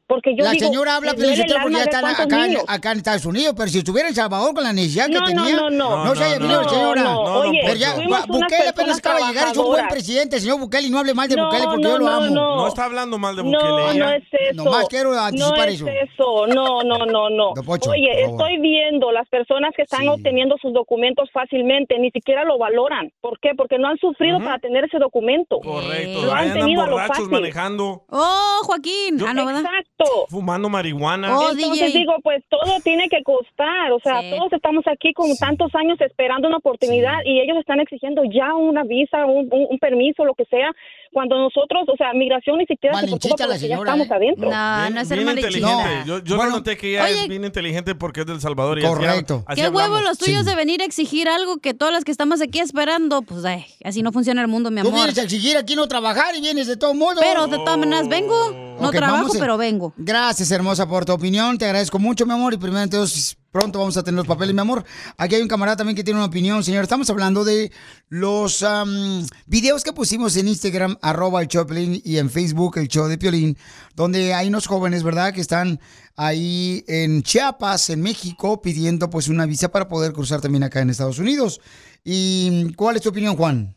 Porque 0.08 0.34
yo 0.34 0.42
la 0.42 0.52
digo, 0.52 0.66
señora 0.66 0.96
habla 0.96 1.12
Piolichotelo, 1.14 1.60
porque 1.62 1.72
ya 1.74 1.78
ver 1.80 1.88
está 1.88 2.00
cuántos 2.00 2.24
acá, 2.24 2.72
acá 2.72 2.92
en 2.92 2.96
Estados 2.98 3.26
Unidos, 3.26 3.54
pero 3.56 3.68
si 3.68 3.78
estuviera 3.78 4.08
en 4.08 4.14
Salvador 4.14 4.54
con 4.54 4.64
la 4.64 4.72
necesidad 4.72 5.06
que 5.06 5.12
No, 5.12 5.20
no, 5.20 5.26
tenía, 5.26 5.56
no, 5.56 5.70
no. 5.70 6.04
no 6.06 6.14
se 6.16 6.24
haya 6.24 6.38
No, 6.38 6.42
venido 6.46 6.62
no, 6.62 6.68
señora. 6.70 7.02
no, 7.02 7.24
no, 7.24 7.34
oye, 7.40 7.60
pero 7.62 7.74
ya, 7.74 7.94
Bukele 8.26 8.68
apenas 8.70 8.98
acaba 8.98 9.18
de 9.18 9.24
llegar, 9.26 9.48
es 9.52 9.56
un 9.58 9.66
buen 9.66 9.86
presidente, 9.88 10.40
señor 10.40 10.58
Bukele, 10.60 10.86
y 10.86 10.90
no 10.90 10.98
hable 10.98 11.12
mal 11.12 11.28
de 11.28 11.36
No, 11.36 11.44
Bukele 11.44 11.64
porque 11.66 11.82
yo 11.82 11.90
no, 11.90 11.98
lo 11.98 12.04
no, 12.06 12.16
amo. 12.16 12.26
no. 12.34 12.56
No 12.56 12.68
está 12.68 12.84
hablando 12.86 13.18
mal 13.18 13.36
de 13.36 13.42
No, 13.44 13.50
Bukele. 13.50 13.98
no 13.98 14.10
es 14.12 14.24
eso. 14.32 14.64
Nomás 14.64 14.88
quiero 14.88 15.12
no 15.12 15.20
anticipar 15.20 15.68
es 15.68 15.82
eso. 15.82 16.46
No, 16.46 16.82
no, 16.82 17.04
no, 17.04 17.28
no. 17.28 17.50
Oye, 17.90 18.22
estoy 18.24 18.58
viendo 18.62 19.12
las 19.12 19.28
personas 19.28 19.72
que 19.76 19.82
están 19.82 20.08
obteniendo 20.08 20.56
sus 20.62 20.72
documentos 20.72 21.28
fácilmente, 21.34 21.98
ni 21.98 22.10
siquiera 22.12 22.44
lo 22.44 22.56
valoran. 22.56 23.12
¿Por 23.20 23.38
qué? 23.40 23.50
Porque 23.54 23.78
no 23.78 23.88
han 23.88 23.98
sufrido 23.98 24.38
para 24.38 24.58
tener 24.58 24.84
ese 24.84 24.98
documento. 24.98 25.58
Correcto. 25.60 26.22
Lo 26.22 26.34
Ahí 26.34 26.48
han 26.48 26.54
tenido 26.54 26.82
a 26.82 26.86
lo 26.86 26.92
borrachos 26.92 27.16
fácil. 27.18 27.30
manejando, 27.30 28.04
Oh, 28.08 28.60
Joaquín. 28.62 29.18
Ah, 29.26 29.34
no, 29.34 29.44
¿verdad? 29.44 29.64
Exacto. 29.98 30.26
fumando 30.28 30.68
marihuana. 30.68 31.36
Oh, 31.36 31.50
Entonces 31.50 31.92
DJ. 31.92 31.98
digo, 31.98 32.14
pues 32.22 32.42
todo 32.48 32.80
tiene 32.84 33.08
que 33.08 33.22
costar, 33.22 33.92
o 33.92 33.98
sea, 34.00 34.20
Sí. 34.20 34.30
todos 34.30 34.52
estamos 34.52 34.84
aquí 34.86 35.12
con 35.12 35.34
tantos 35.36 35.74
años 35.74 36.00
esperando 36.00 36.48
una 36.48 36.58
oportunidad 36.58 37.18
y 37.24 37.40
ellos 37.40 37.56
están 37.58 37.80
exigiendo 37.80 38.22
ya 38.24 38.54
una 38.54 38.84
visa, 38.84 39.26
un, 39.26 39.48
un- 39.52 39.66
un 39.70 39.78
permiso, 39.78 40.24
lo 40.24 40.34
que 40.34 40.44
sea, 40.46 40.70
cuando 41.12 41.36
nosotros, 41.38 41.84
o 41.92 41.96
sea, 41.96 42.12
migración 42.14 42.58
ni 42.58 42.66
siquiera 42.66 42.94
se 42.96 43.02
Malinchista 43.06 43.36
preocupa 43.36 43.44
porque 43.54 43.68
ya 43.68 43.76
señora, 43.76 43.92
estamos 43.92 44.06
¿eh? 44.06 44.14
adentro. 44.14 44.50
No, 44.50 44.80
bien, 44.82 44.94
no 44.94 45.00
es 45.00 45.08
ser 45.08 45.18
bien 45.18 45.28
inteligente. 45.30 45.84
Yo, 46.06 46.18
yo 46.24 46.36
Bueno, 46.36 46.50
no 46.50 46.56
noté 46.58 46.76
que 46.76 46.90
ella 46.90 47.04
oye- 47.04 47.22
es 47.22 47.28
bien 47.28 47.44
inteligente 47.44 47.94
porque 47.94 48.20
es 48.20 48.26
del 48.26 48.40
Salvador. 48.40 48.78
Y 48.78 48.84
así- 48.84 48.94
Correcto. 48.94 49.44
así 49.46 49.60
Qué 49.60 49.66
hablamos. 49.66 49.90
huevos 49.90 50.02
los 50.08 50.18
tuyos 50.18 50.44
Sí. 50.44 50.50
de 50.50 50.54
venir 50.56 50.82
a 50.82 50.84
exigir 50.84 51.28
algo 51.28 51.58
que 51.58 51.74
todas 51.74 51.92
las 51.92 52.04
que 52.04 52.10
estamos 52.12 52.40
aquí 52.40 52.58
esperando. 52.60 53.22
Pues 53.22 53.44
ay, 53.44 53.64
así 53.84 54.02
no 54.02 54.12
funciona 54.12 54.40
el 54.42 54.48
mundo, 54.48 54.70
mi 54.70 54.80
Tú 54.82 54.88
amor. 54.88 55.00
vienes 55.00 55.18
a 55.18 55.22
exigir 55.22 55.56
aquí 55.56 55.74
no 55.76 55.88
trabajar 55.88 56.34
y 56.36 56.40
vienes 56.40 56.66
de 56.66 56.76
todo 56.76 56.94
modo. 56.94 57.20
Pero 57.20 57.46
de 57.46 57.56
todas 57.58 57.78
maneras 57.78 58.08
vengo. 58.08 58.34
No 58.80 58.90
trabajo, 58.90 59.32
a- 59.36 59.40
pero 59.40 59.56
vengo. 59.56 59.92
Gracias, 59.96 60.50
hermosa, 60.50 60.88
por 60.88 61.04
tu 61.04 61.12
opinión. 61.12 61.58
Te 61.58 61.64
agradezco 61.64 61.98
mucho, 61.98 62.26
mi 62.26 62.32
amor. 62.32 62.54
Y 62.54 62.58
primero, 62.58 62.82
entonces, 62.84 63.36
pronto 63.50 63.78
vamos 63.78 63.96
a 63.96 64.02
tener 64.02 64.18
los 64.18 64.26
papeles, 64.26 64.54
mi 64.54 64.60
amor. 64.60 64.84
Aquí 65.16 65.34
hay 65.34 65.42
un 65.42 65.48
camarada 65.48 65.76
también 65.76 65.96
que 65.96 66.04
tiene 66.04 66.18
una 66.18 66.26
opinión, 66.26 66.62
señor. 66.62 66.82
Estamos 66.82 67.08
hablando 67.10 67.44
de 67.44 67.72
los 68.08 68.62
am, 68.62 69.26
videos 69.46 69.84
que 69.84 69.92
pusimos 69.92 70.36
en 70.36 70.48
Instagram, 70.48 70.96
arroba 71.02 71.40
el 71.42 71.48
Choplin, 71.48 72.00
y 72.04 72.18
en 72.18 72.30
Facebook, 72.30 72.78
el 72.78 72.88
show 72.88 73.06
de 73.06 73.18
Piolín, 73.18 73.56
donde 73.94 74.34
hay 74.34 74.48
unos 74.48 74.66
jóvenes, 74.66 75.02
¿verdad?, 75.02 75.32
que 75.32 75.40
están 75.40 75.80
ahí 76.16 76.84
en 76.88 77.22
Chiapas, 77.22 77.90
en 77.90 78.02
México, 78.02 78.60
pidiendo 78.60 79.08
pues 79.08 79.28
una 79.28 79.46
visa 79.46 79.70
para 79.70 79.88
poder 79.88 80.12
cruzar 80.12 80.40
también 80.40 80.64
acá 80.64 80.80
en 80.80 80.90
Estados 80.90 81.18
Unidos. 81.18 81.60
¿Y 82.04 82.72
cuál 82.74 82.96
es 82.96 83.02
tu 83.02 83.10
opinión, 83.10 83.36
Juan? 83.36 83.74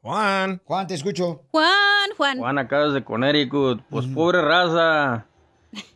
Juan. 0.00 0.62
Juan, 0.64 0.86
te 0.86 0.94
escucho. 0.94 1.42
Juan, 1.50 2.10
Juan. 2.16 2.38
Juan 2.38 2.58
acá 2.58 2.84
desde 2.86 3.04
Connecticut, 3.04 3.82
pues 3.90 4.06
pobre 4.06 4.40
raza, 4.40 5.26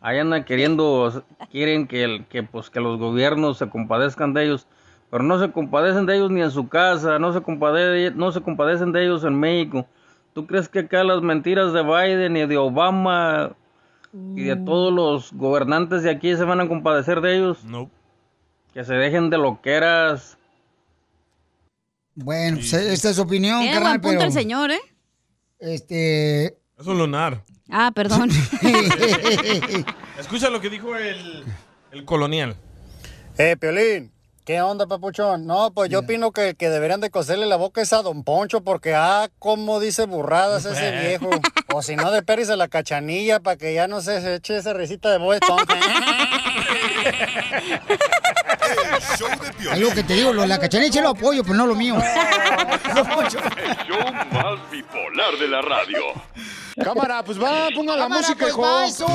ahí 0.01 0.19
andan 0.19 0.45
queriendo, 0.45 1.25
quieren 1.51 1.87
que, 1.87 2.05
el, 2.05 2.27
que, 2.27 2.43
pues, 2.43 2.71
que 2.71 2.81
los 2.81 2.99
gobiernos 2.99 3.59
se 3.59 3.69
compadezcan 3.69 4.35
de 4.35 4.45
ellos, 4.45 4.67
pero 5.11 5.25
no 5.25 5.39
se 5.39 5.51
compadecen 5.53 6.07
de 6.07 6.17
ellos 6.17 6.31
ni 6.31 6.43
en 6.43 6.51
su 6.51 6.69
casa, 6.69 7.19
no 7.19 7.33
se, 7.33 7.41
compade- 7.41 8.15
no 8.15 8.33
se 8.33 8.41
compadecen 8.41 8.93
de 8.93 9.05
ellos 9.05 9.25
en 9.25 9.39
México. 9.39 9.87
¿Tú 10.35 10.47
crees 10.47 10.69
que 10.69 10.81
acá 10.81 11.05
las 11.05 11.21
mentiras 11.21 11.73
de 11.73 11.83
Biden 11.83 12.37
y 12.37 12.47
de 12.47 12.57
Obama 12.57 13.55
y 14.35 14.43
de 14.45 14.57
todos 14.57 14.93
los 14.93 15.33
gobernantes 15.33 16.03
de 16.03 16.11
aquí 16.11 16.35
se 16.37 16.45
van 16.45 16.61
a 16.61 16.69
compadecer 16.69 17.21
de 17.21 17.37
ellos? 17.37 17.65
No. 17.65 17.91
Que 18.73 18.85
se 18.85 18.95
dejen 18.95 19.29
de 19.29 19.37
loqueras. 19.37 20.39
Bueno, 22.15 22.57
pues 22.57 22.73
esta 22.73 23.11
es 23.11 23.17
su 23.17 23.23
opinión, 23.23 23.61
Tiene 23.61 23.75
carnal, 23.75 23.99
buen 23.99 24.01
punto 24.01 24.19
pero... 24.19 24.27
el 24.29 24.33
señor, 24.33 24.71
¿eh? 24.71 24.81
Este... 25.59 26.47
Es 26.79 26.87
un 26.87 26.99
lunar. 26.99 27.45
Ah, 27.71 27.91
perdón. 27.95 28.31
Escucha 30.19 30.51
lo 30.51 30.61
que 30.61 30.71
dijo 30.71 30.97
el, 30.97 31.45
el 31.93 32.05
colonial. 32.05 32.57
Eh, 33.39 33.57
Piolín, 33.59 34.13
¿qué 34.45 34.61
onda, 34.61 34.87
papuchón? 34.87 35.47
No, 35.47 35.73
pues 35.73 35.91
yo 35.91 36.01
opino 36.01 36.33
que, 36.33 36.55
que 36.55 36.69
deberían 36.69 37.01
de 37.01 37.11
coserle 37.11 37.47
la 37.47 37.57
boca 37.57 37.81
esa 37.81 37.99
a 37.99 38.03
Don 38.03 38.25
Poncho 38.25 38.63
porque, 38.63 38.95
ah, 38.95 39.29
como 39.39 39.81
dice 39.81 40.07
burradas 40.07 40.65
ese 40.65 40.91
viejo. 41.01 41.31
O 41.75 41.83
si 41.83 41.97
no, 41.97 42.11
de 42.11 42.19
a 42.19 42.57
la 42.57 42.69
cachanilla 42.69 43.41
para 43.41 43.57
que 43.57 43.73
ya 43.75 43.87
no 43.89 44.01
se, 44.01 44.35
eche 44.35 44.57
esa 44.57 44.73
risita 44.75 45.11
de 45.11 45.19
Bob 45.19 45.35
de. 45.35 45.41
Algo 49.71 49.91
que 49.93 50.03
te 50.03 50.15
digo, 50.15 50.33
lo 50.33 50.43
de 50.43 50.49
la 50.49 50.59
cachanilla 50.59 51.01
lo 51.03 51.11
apoyo, 51.11 51.43
pero 51.43 51.55
no 51.55 51.67
lo 51.67 51.75
mío. 51.75 51.97
El 51.97 52.03
show 53.87 54.05
más 54.33 54.71
bipolar 54.71 55.37
de 55.39 55.49
la 55.49 55.63
radio. 55.63 56.01
Cámara, 56.83 57.23
pues 57.23 57.43
va, 57.43 57.69
ponga 57.75 57.97
la 57.97 58.05
Cámara, 58.05 58.21
música, 58.21 58.39
pues, 58.41 58.53
hijo. 58.53 58.63
va 58.63 58.87
eso. 58.87 59.07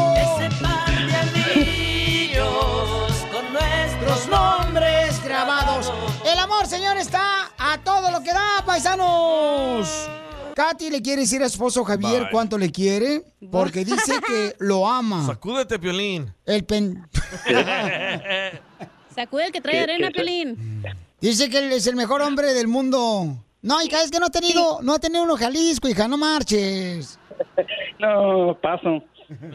con 3.31 3.53
nuestros 3.53 4.27
nombres 4.29 5.06
grabados. 5.27 5.91
El 6.25 6.39
amor, 6.39 6.65
señor, 6.67 6.97
está 6.97 7.51
a 7.57 7.77
todo 7.83 8.11
lo 8.11 8.21
que 8.23 8.31
da, 8.31 8.63
paisanos. 8.65 10.09
Katy 10.55 10.89
le 10.89 11.01
quiere 11.01 11.21
decir 11.21 11.43
a 11.43 11.49
su 11.49 11.53
esposo 11.55 11.83
Javier 11.83 12.21
Bye. 12.23 12.31
cuánto 12.31 12.57
le 12.57 12.71
quiere, 12.71 13.23
porque 13.51 13.85
dice 13.85 14.19
que 14.25 14.55
lo 14.59 14.87
ama. 14.87 15.25
Sacúdete, 15.25 15.77
Piolín. 15.77 16.33
El 16.45 16.63
pen... 16.65 17.07
Sacude 19.15 19.45
el 19.47 19.51
que 19.51 19.61
trae 19.61 19.79
arena, 19.81 20.09
Piolín. 20.11 20.83
Dice 21.19 21.49
que 21.49 21.57
él 21.59 21.71
es 21.71 21.87
el 21.87 21.95
mejor 21.95 22.21
hombre 22.21 22.53
del 22.53 22.67
mundo. 22.67 23.37
No, 23.61 23.81
hija, 23.81 24.03
es 24.03 24.11
que 24.11 24.19
no 24.19 24.27
ha 24.27 24.29
tenido, 24.29 24.79
no 24.81 24.93
ha 24.93 24.99
tenido 24.99 25.23
uno 25.23 25.35
Jalisco, 25.35 25.87
hija, 25.87 26.07
no 26.07 26.17
marches. 26.17 27.19
No, 27.99 28.55
paso. 28.61 29.03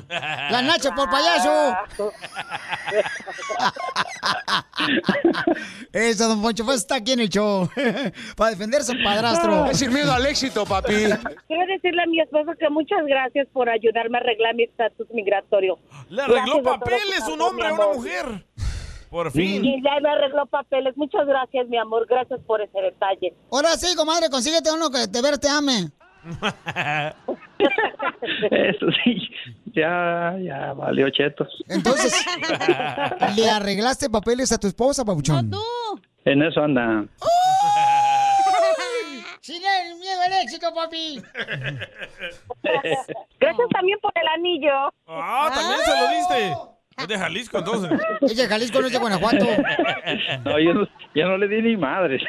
La 0.09 0.63
Nacha 0.63 0.95
por 0.95 1.09
payaso. 1.09 1.77
Eso, 5.93 6.29
don 6.29 6.43
Poncho, 6.43 6.65
pues 6.65 6.79
está 6.79 6.97
aquí 6.97 7.13
en 7.13 7.21
el 7.21 7.29
show. 7.29 7.69
Para 8.37 8.51
defender 8.51 8.81
a 8.81 8.85
su 8.85 8.95
padrastro. 9.03 9.67
Es 9.67 9.79
sin 9.79 9.93
miedo 9.93 10.13
al 10.13 10.27
éxito, 10.27 10.65
papi. 10.65 10.93
Quiero 10.93 11.67
decirle 11.69 12.03
a 12.03 12.07
mi 12.07 12.21
esposo 12.21 12.53
que 12.59 12.69
muchas 12.71 13.05
gracias 13.07 13.49
por 13.53 13.69
ayudarme 13.69 14.19
a 14.19 14.21
arreglar 14.21 14.55
mi 14.55 14.65
estatus 14.65 15.09
migratorio. 15.13 15.79
Le 16.09 16.23
arregló 16.23 16.63
Gracias 16.63 16.79
papeles 16.79 17.29
un 17.33 17.41
hombre 17.41 17.67
a 17.69 17.73
una 17.75 17.87
mujer. 17.89 18.47
Por 19.11 19.31
fin. 19.31 19.65
Y 19.65 19.83
ya 19.83 20.01
me 20.01 20.09
arregló 20.09 20.47
papeles. 20.47 20.97
Muchas 20.97 21.27
gracias, 21.27 21.69
mi 21.69 21.77
amor. 21.77 22.07
Gracias 22.09 22.41
por 22.47 22.63
ese 22.63 22.81
detalle. 22.81 23.35
Ahora 23.51 23.71
sí, 23.77 23.95
comadre, 23.95 24.31
consíguete 24.31 24.73
uno 24.73 24.91
que 24.91 25.07
de 25.07 25.23
ver 25.23 25.39
te 25.39 25.49
ame. 25.49 25.91
Eso 28.51 28.87
sí, 29.05 29.29
ya, 29.75 30.37
ya 30.43 30.73
valió 30.75 31.09
chetos. 31.11 31.49
Entonces, 31.69 32.15
¿le 33.37 33.51
arreglaste 33.51 34.09
papeles 34.11 34.53
a 34.53 34.59
tu 34.59 34.67
esposa, 34.67 35.05
papuchón? 35.05 35.51
En 36.25 36.43
eso 36.43 36.61
anda. 36.63 37.05
Sin 39.41 39.57
el 39.57 39.97
miedo 39.99 40.21
al 40.25 40.33
éxito, 40.45 40.73
papi. 40.73 41.21
Gracias 43.41 43.69
también 43.75 43.99
por 44.01 44.13
el 44.15 44.29
anillo. 44.29 44.93
Ah, 45.09 45.51
también 45.53 45.81
se 45.81 45.91
lo 45.91 46.09
diste. 46.17 46.57
Es 46.99 47.09
de 47.09 47.19
Jalisco, 47.19 47.59
entonces. 47.59 47.91
Es 48.21 48.37
de 48.37 48.47
Jalisco, 48.47 48.81
no 48.81 48.87
es 48.87 48.93
de 48.93 48.99
Guanajuato. 48.99 49.45
No, 50.45 50.59
yo 50.59 50.75
no, 50.75 50.89
yo 51.15 51.27
no 51.27 51.39
le 51.39 51.49
di 51.49 51.63
ni 51.63 51.77
madres. 51.77 52.23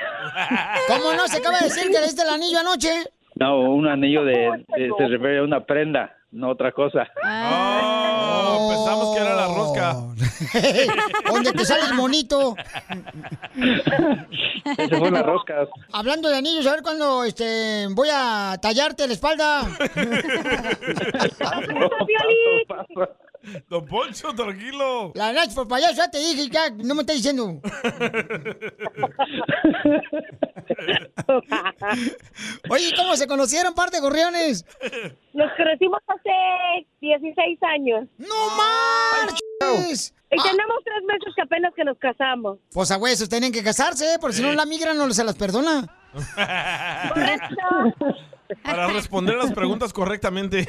¿Cómo 0.88 1.14
no? 1.14 1.28
Se 1.28 1.38
acaba 1.38 1.60
de 1.60 1.66
decir 1.66 1.84
que 1.92 2.00
le 2.00 2.06
diste 2.06 2.22
el 2.24 2.30
anillo 2.30 2.60
anoche. 2.60 2.90
No, 3.36 3.60
un 3.60 3.88
anillo 3.88 4.24
de, 4.24 4.64
de- 4.78 4.92
se 4.98 5.08
refiere 5.08 5.40
a 5.40 5.44
una 5.44 5.66
prenda, 5.66 6.16
no 6.34 6.50
otra 6.50 6.72
cosa. 6.72 7.08
Oh, 7.24 8.70
pensamos 8.70 9.16
que 9.16 9.22
era 9.22 9.36
la 9.36 9.48
rosca. 9.48 9.94
Donde 11.32 11.54
te 11.54 11.66
sale 11.66 11.86
el 11.86 11.94
monito. 11.94 12.56
Esa 14.78 14.98
fue 14.98 15.12
la 15.12 15.24
rosca. 15.24 15.68
Hablando 15.92 16.30
de 16.30 16.38
anillos, 16.38 16.66
a 16.68 16.72
ver 16.72 16.82
cuándo 16.82 17.24
este, 17.24 17.88
voy 17.92 18.10
a 18.12 18.58
tallarte 18.62 19.08
la 19.08 19.14
espalda. 19.14 19.64
Don 23.70 23.86
Poncho, 23.86 24.34
tranquilo. 24.34 25.12
La 25.16 25.34
Nach 25.34 25.54
por 25.54 25.68
payaso, 25.68 25.96
ya 25.96 26.10
te 26.10 26.18
dije, 26.20 26.50
ya 26.50 26.70
no 26.70 26.96
me 26.96 27.02
estás 27.02 27.18
diciendo. 27.18 27.62
Oye, 32.70 32.94
¿cómo 32.96 33.16
se 33.16 33.28
conocieron, 33.28 33.74
parte 33.74 33.98
de 33.98 34.02
Gorriones? 34.02 34.66
Nos 35.34 35.52
conocimos 35.58 36.00
hace 36.08 36.88
16 37.02 37.60
años. 37.64 38.08
¡No 38.18 38.36
marches! 38.58 40.14
Y 40.32 40.38
tenemos 40.42 40.78
tres 40.84 41.04
meses 41.06 41.34
que 41.36 41.42
apenas 41.42 41.74
que 41.76 41.84
nos 41.84 41.98
casamos. 42.00 42.60
Pues 42.74 42.90
a 42.92 42.98
huesos, 42.98 43.30
tienen 43.30 43.52
que 43.52 43.64
casarse, 43.64 44.14
¿eh? 44.14 44.18
porque 44.20 44.38
si 44.38 44.42
no 44.42 44.52
la 44.54 44.66
migra 44.66 44.94
no 44.94 45.12
se 45.12 45.24
las 45.24 45.36
perdona. 45.36 45.86
Para 48.62 48.88
responder 48.88 49.36
las 49.36 49.52
preguntas 49.54 49.94
correctamente. 49.94 50.66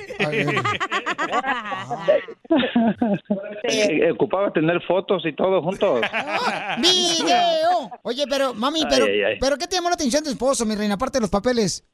Eh, 3.65 4.11
ocupaba 4.13 4.53
tener 4.53 4.81
fotos 4.83 5.25
y 5.27 5.33
todo 5.33 5.63
juntos. 5.63 6.01
¡Video! 6.79 7.91
Oye, 8.03 8.25
pero, 8.29 8.55
mami, 8.55 8.83
pero, 8.89 9.05
Ay, 9.07 9.13
ay, 9.13 9.23
ay. 9.23 9.39
pero 9.41 9.57
¿qué 9.57 9.67
te 9.67 9.77
llamó 9.77 9.89
la 9.89 9.95
atención 9.95 10.23
de 10.23 10.31
tu 10.31 10.33
esposo, 10.35 10.65
mi 10.67 10.75
reina, 10.75 10.95
aparte 10.95 11.19
de 11.19 11.23
los 11.23 11.31
papeles? 11.31 11.85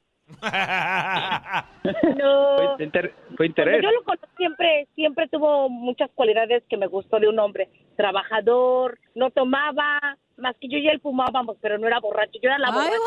No. 1.83 2.75
Fue, 2.77 2.83
inter- 2.85 3.13
fue 3.13 3.25
Cuando 3.37 3.45
interés. 3.45 3.81
yo 3.81 3.91
lo 3.91 4.03
conocí 4.03 4.25
siempre, 4.37 4.87
siempre 4.95 5.27
tuvo 5.29 5.67
muchas 5.69 6.09
cualidades 6.13 6.63
que 6.69 6.77
me 6.77 6.87
gustó 6.87 7.19
de 7.19 7.27
un 7.27 7.39
hombre. 7.39 7.69
Trabajador, 7.97 8.99
no 9.15 9.31
tomaba, 9.31 9.99
más 10.37 10.55
que 10.61 10.67
yo 10.69 10.77
y 10.77 10.87
él 10.87 10.99
fumábamos, 11.01 11.57
pero 11.61 11.77
no 11.79 11.87
era 11.87 11.99
borracho. 11.99 12.33
Yo 12.41 12.49
era 12.49 12.59
la 12.59 12.67
Ay, 12.67 12.73
borracha. 12.73 12.97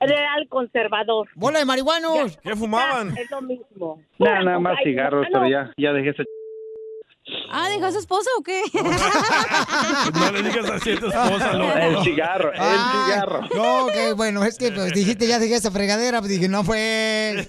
El 0.00 0.48
conservador. 0.48 1.28
¡Bola 1.34 1.58
de 1.60 1.64
marihuanos! 1.64 2.38
¿Qué 2.42 2.54
fumaban? 2.54 3.16
Es 3.16 3.30
lo 3.30 3.40
mismo. 3.42 4.00
Nada, 4.18 4.42
nada 4.42 4.58
más 4.58 4.76
cigarros, 4.84 5.26
no, 5.32 5.40
pero 5.40 5.48
ya, 5.50 5.72
ya 5.78 5.92
dejé 5.92 6.10
ese... 6.10 6.24
Ah, 7.50 7.68
¿dejó 7.68 7.86
a 7.86 7.92
su 7.92 7.98
esposa 7.98 8.30
o 8.38 8.42
qué? 8.42 8.62
No 10.14 10.30
le 10.30 10.42
digas 10.42 10.70
así 10.70 10.92
a 10.92 11.00
tu 11.00 11.08
esposa, 11.08 11.52
loco. 11.54 11.76
El 11.76 11.96
cigarro, 12.04 12.52
el 12.52 12.58
Ah, 12.60 13.04
cigarro. 13.08 13.40
No, 13.54 13.86
que 13.92 14.12
bueno, 14.12 14.44
es 14.44 14.56
que 14.58 14.70
pues, 14.70 14.92
dijiste 14.92 15.26
ya 15.26 15.40
dejé 15.40 15.56
esa 15.56 15.72
fregadera, 15.72 16.20
pues 16.20 16.30
dije, 16.30 16.48
no 16.48 16.62
fue. 16.62 17.44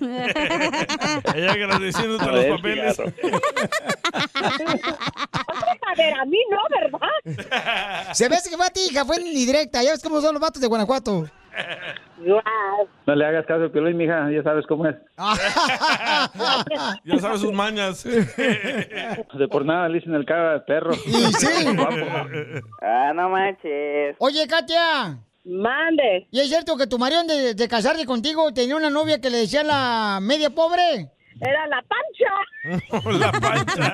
Ella 1.35 1.51
agradeciéndote 1.51 2.23
A 2.23 2.31
los 2.31 2.45
papeles. 2.45 2.95
cigarro. 2.95 3.13
A 5.85 5.95
ver, 5.95 6.13
a 6.19 6.25
mí 6.25 6.39
no, 6.49 6.57
¿verdad? 6.69 8.13
Se 8.13 8.27
ve 8.29 8.37
que 8.49 8.57
fue 8.57 8.65
a 8.65 8.69
ti, 8.69 8.79
hija, 8.89 9.05
fue 9.05 9.19
ni 9.19 9.31
directa. 9.45 9.83
Ya 9.83 9.91
ves 9.91 10.01
cómo 10.01 10.21
son 10.21 10.33
los 10.33 10.41
vatos 10.41 10.61
de 10.61 10.67
Guanajuato. 10.67 11.29
No 13.05 13.15
le 13.15 13.25
hagas 13.25 13.45
caso, 13.45 13.71
Piolín, 13.71 13.97
mija, 13.97 14.29
ya 14.31 14.43
sabes 14.43 14.65
cómo 14.67 14.87
es. 14.87 14.95
Ya 17.05 17.19
sabes 17.19 17.41
sus 17.41 17.53
mañas. 17.53 18.03
De 18.03 19.47
por 19.49 19.65
nada 19.65 19.87
le 19.87 19.99
dicen 19.99 20.15
el 20.15 20.25
cara 20.25 20.53
de 20.53 20.59
perro. 20.61 20.91
Ah, 22.81 23.11
no 23.13 23.29
manches. 23.29 24.15
Oye, 24.19 24.47
Katia. 24.47 25.19
Mande. 25.45 26.27
¿Y 26.31 26.39
es 26.41 26.49
cierto 26.49 26.75
que 26.75 26.87
tu 26.87 26.99
marido 26.99 27.23
de, 27.23 27.53
de 27.53 27.67
casarse 27.67 28.05
contigo 28.05 28.53
tenía 28.53 28.75
una 28.75 28.89
novia 28.89 29.21
que 29.21 29.29
le 29.29 29.37
decía 29.37 29.63
la 29.63 30.19
media 30.21 30.49
pobre? 30.49 31.09
Era 31.39 31.67
la 31.67 31.83
pancha. 31.83 32.33
La 33.19 33.31
pancha. 33.31 33.93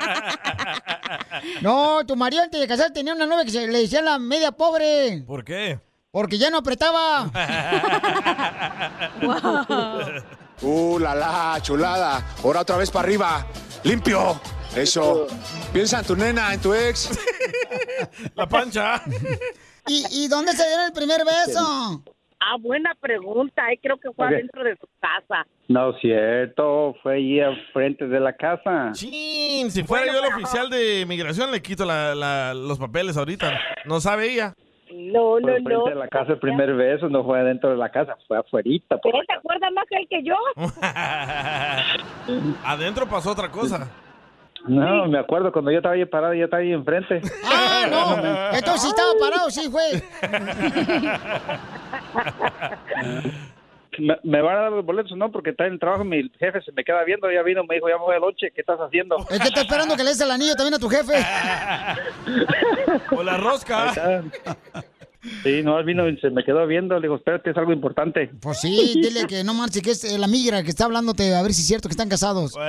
No, 1.61 2.05
tu 2.05 2.15
marido 2.15 2.41
antes 2.41 2.59
de 2.59 2.67
casarse 2.67 2.93
tenía 2.93 3.13
una 3.13 3.25
novia 3.25 3.43
que 3.45 3.51
se, 3.51 3.67
le 3.67 3.79
decía 3.79 4.01
la 4.01 4.17
media 4.17 4.51
pobre. 4.51 5.23
¿Por 5.27 5.43
qué? 5.43 5.79
Porque 6.13 6.37
ya 6.37 6.49
no 6.51 6.59
apretaba. 6.59 7.25
Uh, 10.61 10.97
la 10.99 11.13
la, 11.15 11.57
chulada. 11.61 12.23
Ahora 12.43 12.61
otra 12.61 12.77
vez 12.77 12.89
para 12.89 13.03
arriba. 13.05 13.45
Limpio. 13.83 14.39
Eso. 14.75 15.27
Piensa 15.73 15.99
en 15.99 16.05
tu 16.05 16.15
nena, 16.15 16.53
en 16.53 16.61
tu 16.61 16.73
ex. 16.73 17.09
La 18.35 18.47
pancha. 18.47 19.01
¿Y, 19.87 20.05
y 20.11 20.27
dónde 20.29 20.53
se 20.53 20.65
dieron 20.65 20.85
el 20.85 20.93
primer 20.93 21.21
beso? 21.25 22.01
Ah, 22.39 22.55
buena 22.61 22.95
pregunta. 23.01 23.61
eh, 23.73 23.79
Creo 23.81 23.97
que 23.97 24.09
fue 24.15 24.25
Ok. 24.27 24.31
adentro 24.33 24.63
de 24.63 24.77
su 24.77 24.87
casa. 25.01 25.45
No 25.67 25.89
es 25.89 25.95
cierto, 25.99 26.95
fue 27.03 27.15
allí 27.15 27.41
al 27.41 27.57
frente 27.73 28.07
de 28.07 28.19
la 28.21 28.33
casa. 28.33 28.91
Chin, 28.93 29.69
si 29.69 29.83
fuera 29.83 30.13
yo 30.13 30.19
el 30.19 30.33
oficial 30.33 30.69
de 30.69 31.05
migración, 31.07 31.51
le 31.51 31.61
quito 31.61 31.83
la- 31.83 32.15
la- 32.15 32.53
los 32.53 32.79
papeles 32.79 33.17
ahorita. 33.17 33.59
No 33.85 33.99
sabe 33.99 34.31
ella. 34.31 34.53
No, 34.95 35.37
Fue 35.41 35.59
no, 35.61 35.69
no. 35.69 35.85
de 35.85 35.95
la 35.95 36.07
casa 36.07 36.33
el 36.33 36.39
primer 36.39 36.73
beso, 36.75 37.09
no 37.09 37.23
fue 37.23 37.39
adentro 37.39 37.71
de 37.71 37.77
la 37.77 37.89
casa, 37.89 38.15
fue 38.27 38.37
afuerita. 38.37 38.97
por 38.97 39.15
¿Él 39.15 39.21
te 39.27 39.33
acuerdas 39.33 39.71
más 39.73 39.85
que 39.89 39.95
él 39.97 40.07
que 40.09 40.23
yo? 40.23 40.35
Adentro 42.65 43.07
pasó 43.07 43.31
otra 43.31 43.49
cosa. 43.49 43.89
No, 44.65 45.07
me 45.07 45.19
acuerdo 45.19 45.51
cuando 45.51 45.71
yo 45.71 45.77
estaba 45.77 45.95
ahí 45.95 46.05
parado, 46.05 46.33
yo 46.33 46.45
estaba 46.45 46.61
ahí 46.61 46.71
enfrente. 46.71 47.21
Ah, 47.45 47.85
no. 47.89 48.15
Entonces 48.57 48.81
sí 48.81 48.87
estaba 48.89 49.11
parado, 49.19 49.49
sí 49.49 49.69
fue. 49.69 50.01
Me, 53.99 54.17
me 54.23 54.41
van 54.41 54.57
a 54.57 54.61
dar 54.61 54.71
los 54.71 54.85
boletos, 54.85 55.15
no, 55.17 55.31
porque 55.31 55.51
está 55.51 55.67
en 55.67 55.73
el 55.73 55.79
trabajo, 55.79 56.03
mi 56.03 56.29
jefe 56.39 56.61
se 56.61 56.71
me 56.71 56.83
queda 56.83 57.03
viendo, 57.03 57.31
ya 57.31 57.41
vino, 57.43 57.63
me 57.63 57.75
dijo, 57.75 57.89
ya 57.89 57.97
me 57.97 58.03
voy 58.03 58.15
al 58.15 58.21
lonche, 58.21 58.51
¿qué 58.51 58.61
estás 58.61 58.79
haciendo? 58.79 59.17
Es 59.29 59.39
que 59.39 59.47
está 59.47 59.61
esperando 59.61 59.95
que 59.95 60.03
le 60.03 60.09
des 60.09 60.21
el 60.21 60.31
anillo 60.31 60.55
también 60.55 60.75
a 60.75 60.79
tu 60.79 60.89
jefe. 60.89 61.13
O 63.15 63.23
la 63.23 63.37
rosca. 63.37 63.91
Sí, 65.41 65.63
no, 65.63 65.79
él 65.79 65.85
vino 65.85 66.07
y 66.09 66.17
se 66.17 66.29
me 66.29 66.43
quedó 66.43 66.67
viendo, 66.67 66.95
le 66.95 67.03
digo, 67.03 67.15
espérate, 67.15 67.51
es 67.51 67.57
algo 67.57 67.71
importante. 67.71 68.29
Pues 68.41 68.59
sí, 68.59 68.93
dile 69.01 69.25
que 69.25 69.43
no 69.43 69.53
marche, 69.53 69.81
que 69.81 69.91
es 69.91 70.03
eh, 70.03 70.17
la 70.17 70.27
migra 70.27 70.63
que 70.63 70.69
está 70.69 70.85
hablándote, 70.85 71.33
a 71.33 71.41
ver 71.41 71.53
si 71.53 71.61
es 71.61 71.67
cierto 71.67 71.87
que 71.87 71.93
están 71.93 72.09
casados. 72.09 72.53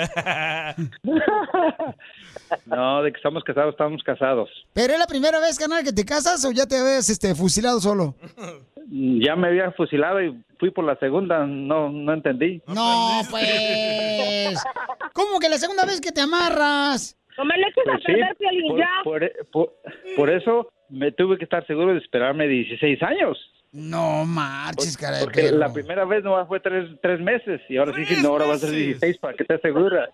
No, 2.66 3.02
de 3.02 3.10
que 3.10 3.16
estamos 3.16 3.42
casados, 3.42 3.72
estamos 3.72 4.02
casados. 4.04 4.48
¿Pero 4.72 4.92
es 4.92 4.98
la 4.98 5.06
primera 5.06 5.40
vez, 5.40 5.58
canal, 5.58 5.82
que 5.82 5.92
te 5.92 6.04
casas 6.04 6.44
o 6.44 6.52
ya 6.52 6.66
te 6.66 6.76
habías 6.76 7.08
este, 7.10 7.34
fusilado 7.34 7.80
solo? 7.80 8.14
Ya 8.88 9.34
me 9.36 9.48
había 9.48 9.70
fusilado 9.72 10.22
y 10.22 10.38
fui 10.58 10.70
por 10.70 10.84
la 10.84 10.96
segunda, 10.98 11.46
no, 11.46 11.88
no 11.90 12.12
entendí. 12.12 12.62
No, 12.66 13.20
pues. 13.30 14.62
¿Cómo 15.12 15.38
que 15.40 15.48
la 15.48 15.56
segunda 15.58 15.84
vez 15.84 16.00
que 16.00 16.12
te 16.12 16.20
amarras? 16.20 17.16
No 17.38 17.44
me 17.44 17.56
le 17.56 17.62
eches 17.68 17.82
Pues 17.84 17.96
a 17.96 17.98
sí, 17.98 18.04
perder, 18.06 18.36
Piolín, 18.36 18.68
por, 18.68 18.78
ya. 18.78 18.88
por- 19.02 19.46
por- 19.52 19.72
por 20.16 20.30
eso 20.30 20.68
me 20.88 21.10
tuve 21.12 21.38
que 21.38 21.44
estar 21.44 21.66
seguro 21.66 21.92
de 21.92 21.98
esperarme 21.98 22.46
16 22.46 23.02
años. 23.02 23.36
No 23.72 24.24
marches, 24.24 24.96
cara 24.96 25.16
de 25.16 25.24
Porque 25.24 25.42
perro. 25.42 25.56
la 25.58 25.72
primera 25.72 26.04
vez 26.04 26.22
nomás 26.22 26.46
fue 26.46 26.60
tres, 26.60 26.88
tres 27.02 27.18
meses 27.20 27.60
y 27.68 27.76
ahora 27.76 27.92
sí, 27.96 28.04
sí, 28.04 28.22
no, 28.22 28.28
ahora 28.28 28.46
va 28.46 28.54
a 28.54 28.58
ser 28.58 28.70
16 28.70 29.18
para 29.18 29.34
que 29.34 29.42
estés 29.42 29.60
segura. 29.62 30.08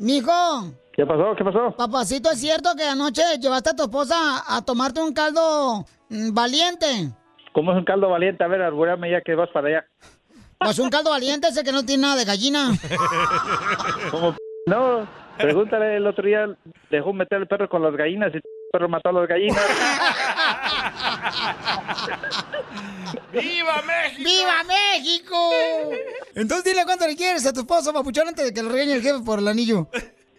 Mijo, 0.00 0.72
¿Qué 0.92 1.06
pasó? 1.06 1.34
¿Qué 1.36 1.44
pasó? 1.44 1.74
papacito, 1.76 2.30
¿es 2.32 2.40
cierto 2.40 2.70
que 2.76 2.82
anoche 2.84 3.22
llevaste 3.40 3.70
a 3.70 3.76
tu 3.76 3.84
esposa 3.84 4.16
a 4.48 4.64
tomarte 4.64 5.00
un 5.00 5.12
caldo 5.12 5.84
mm, 6.08 6.34
valiente? 6.34 6.86
¿Cómo 7.58 7.72
es 7.72 7.78
un 7.78 7.84
caldo 7.84 8.08
valiente? 8.08 8.44
A 8.44 8.46
ver, 8.46 8.62
arbúrame 8.62 9.10
ya 9.10 9.20
que 9.20 9.34
vas 9.34 9.50
para 9.50 9.66
allá. 9.66 9.84
Pues 10.58 10.78
un 10.78 10.90
caldo 10.90 11.10
valiente 11.10 11.48
ese 11.48 11.64
que 11.64 11.72
no 11.72 11.84
tiene 11.84 12.02
nada 12.02 12.14
de 12.14 12.24
gallina. 12.24 12.70
¿Cómo? 14.12 14.36
No, 14.66 15.08
pregúntale 15.36 15.96
el 15.96 16.06
otro 16.06 16.24
día, 16.24 16.46
dejó 16.88 17.12
meter 17.12 17.38
el 17.38 17.48
perro 17.48 17.68
con 17.68 17.82
las 17.82 17.96
gallinas 17.96 18.32
y 18.32 18.36
el 18.36 18.42
perro 18.70 18.88
mató 18.88 19.08
a 19.08 19.12
las 19.12 19.26
gallinas. 19.26 19.60
¡Viva 23.32 23.82
México! 23.84 24.22
¡Viva 24.24 24.62
México! 24.62 25.50
Entonces 26.36 26.64
dile 26.64 26.84
cuánto 26.84 27.08
le 27.08 27.16
quieres 27.16 27.44
a 27.44 27.52
tu 27.52 27.62
esposo, 27.62 27.92
papuchón, 27.92 28.28
antes 28.28 28.44
de 28.44 28.54
que 28.54 28.62
lo 28.62 28.68
regañe 28.68 28.92
el 28.92 29.02
jefe 29.02 29.18
por 29.26 29.40
el 29.40 29.48
anillo. 29.48 29.88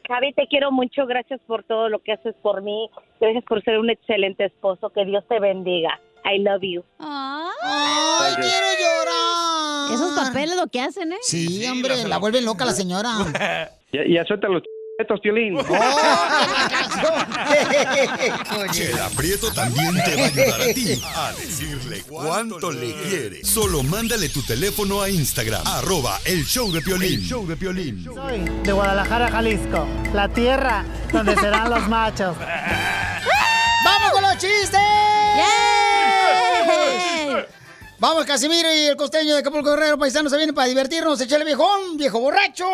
Javi, 0.07 0.31
te 0.33 0.47
quiero 0.47 0.71
mucho. 0.71 1.05
Gracias 1.05 1.41
por 1.45 1.63
todo 1.63 1.89
lo 1.89 1.99
que 1.99 2.13
haces 2.13 2.33
por 2.41 2.61
mí. 2.61 2.89
Gracias 3.19 3.43
por 3.43 3.61
ser 3.63 3.77
un 3.77 3.89
excelente 3.89 4.45
esposo. 4.45 4.89
Que 4.89 5.03
Dios 5.05 5.25
te 5.27 5.37
bendiga. 5.39 5.99
I 6.25 6.39
love 6.39 6.61
you. 6.61 6.83
¡Ay, 6.99 8.33
quiero 8.35 8.67
llorar! 8.79 9.93
Esos 9.93 10.11
papeles 10.13 10.55
lo 10.55 10.67
que 10.67 10.81
hacen, 10.81 11.11
¿eh? 11.13 11.17
Sí, 11.21 11.65
hombre, 11.65 12.03
la 12.07 12.17
vuelven 12.17 12.45
loca 12.45 12.65
la 12.65 12.73
señora. 12.73 13.69
Ya, 13.91 14.01
ya 14.07 14.23
suelta 14.23 14.47
los 14.47 14.61
chetos, 14.99 15.19
Piolín. 15.19 15.57
Chela 18.71 19.09
Prieto 19.17 19.51
también 19.51 19.95
te 20.05 20.15
va 20.15 20.21
a 20.21 20.25
ayudar 20.27 20.61
a 20.61 20.73
ti 20.75 21.01
a 21.15 21.31
decirle 21.33 22.03
cuánto 22.07 22.71
le 22.71 22.93
quiere. 22.93 23.43
Solo 23.43 23.81
mándale 23.81 24.29
tu 24.29 24.43
teléfono 24.43 25.01
a 25.01 25.09
Instagram, 25.09 25.65
arroba 25.65 26.19
el 26.25 26.45
show 26.45 26.71
de 26.71 26.81
Piolín. 26.83 27.13
El 27.13 27.25
show 27.25 27.47
de 27.47 27.57
Piolín. 27.57 28.05
Soy 28.13 28.41
de 28.63 28.71
Guadalajara, 28.71 29.31
Jalisco, 29.31 29.87
la 30.13 30.29
tierra 30.29 30.85
donde 31.11 31.35
serán 31.35 31.71
los 31.71 31.87
machos. 31.87 32.37
¡Vamos 33.85 34.11
con 34.11 34.21
los 34.21 34.33
chistes! 34.37 34.79
Vamos, 37.99 38.25
Casimiro 38.25 38.73
y 38.73 38.85
el 38.85 38.95
costeño 38.95 39.33
de 39.33 39.41
Acapulco 39.41 39.71
Guerrero, 39.71 39.97
paisanos, 39.97 40.31
se 40.31 40.37
vienen 40.37 40.55
para 40.55 40.69
divertirnos. 40.69 41.19
Échale 41.19 41.43
viejón, 41.43 41.97
viejo 41.97 42.19
borracho. 42.21 42.65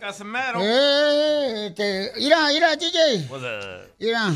Casimiro. 0.00 0.60
Eh, 0.60 1.72
te- 1.74 2.12
mira, 2.16 2.46
mira, 2.52 2.76
DJ. 2.76 3.28
Mira. 3.98 4.32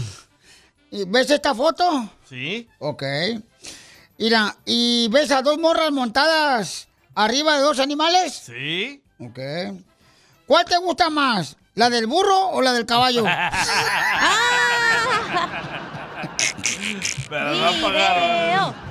¿Y 0.91 1.05
¿Ves 1.05 1.31
esta 1.31 1.55
foto? 1.55 2.11
¿Sí? 2.29 2.69
Ok. 2.81 3.05
Mira, 4.19 4.57
¿y 4.65 5.07
ves 5.09 5.31
a 5.31 5.43
dos 5.43 5.59
morras 5.59 5.93
montadas 5.93 6.89
arriba 7.15 7.57
de 7.57 7.63
dos 7.63 7.79
animales? 7.79 8.35
¿Sí? 8.47 9.01
Ok. 9.21 9.39
¿Cuál 10.47 10.65
te 10.65 10.77
gusta 10.79 11.09
más? 11.09 11.57
¿La 11.77 11.89
del 11.89 12.09
burro 12.09 12.49
o 12.49 12.61
la 12.61 12.73
del 12.73 12.85
caballo? 12.85 13.25
Pero 17.29 17.55
no 17.55 17.73
pagaron. 17.81 18.90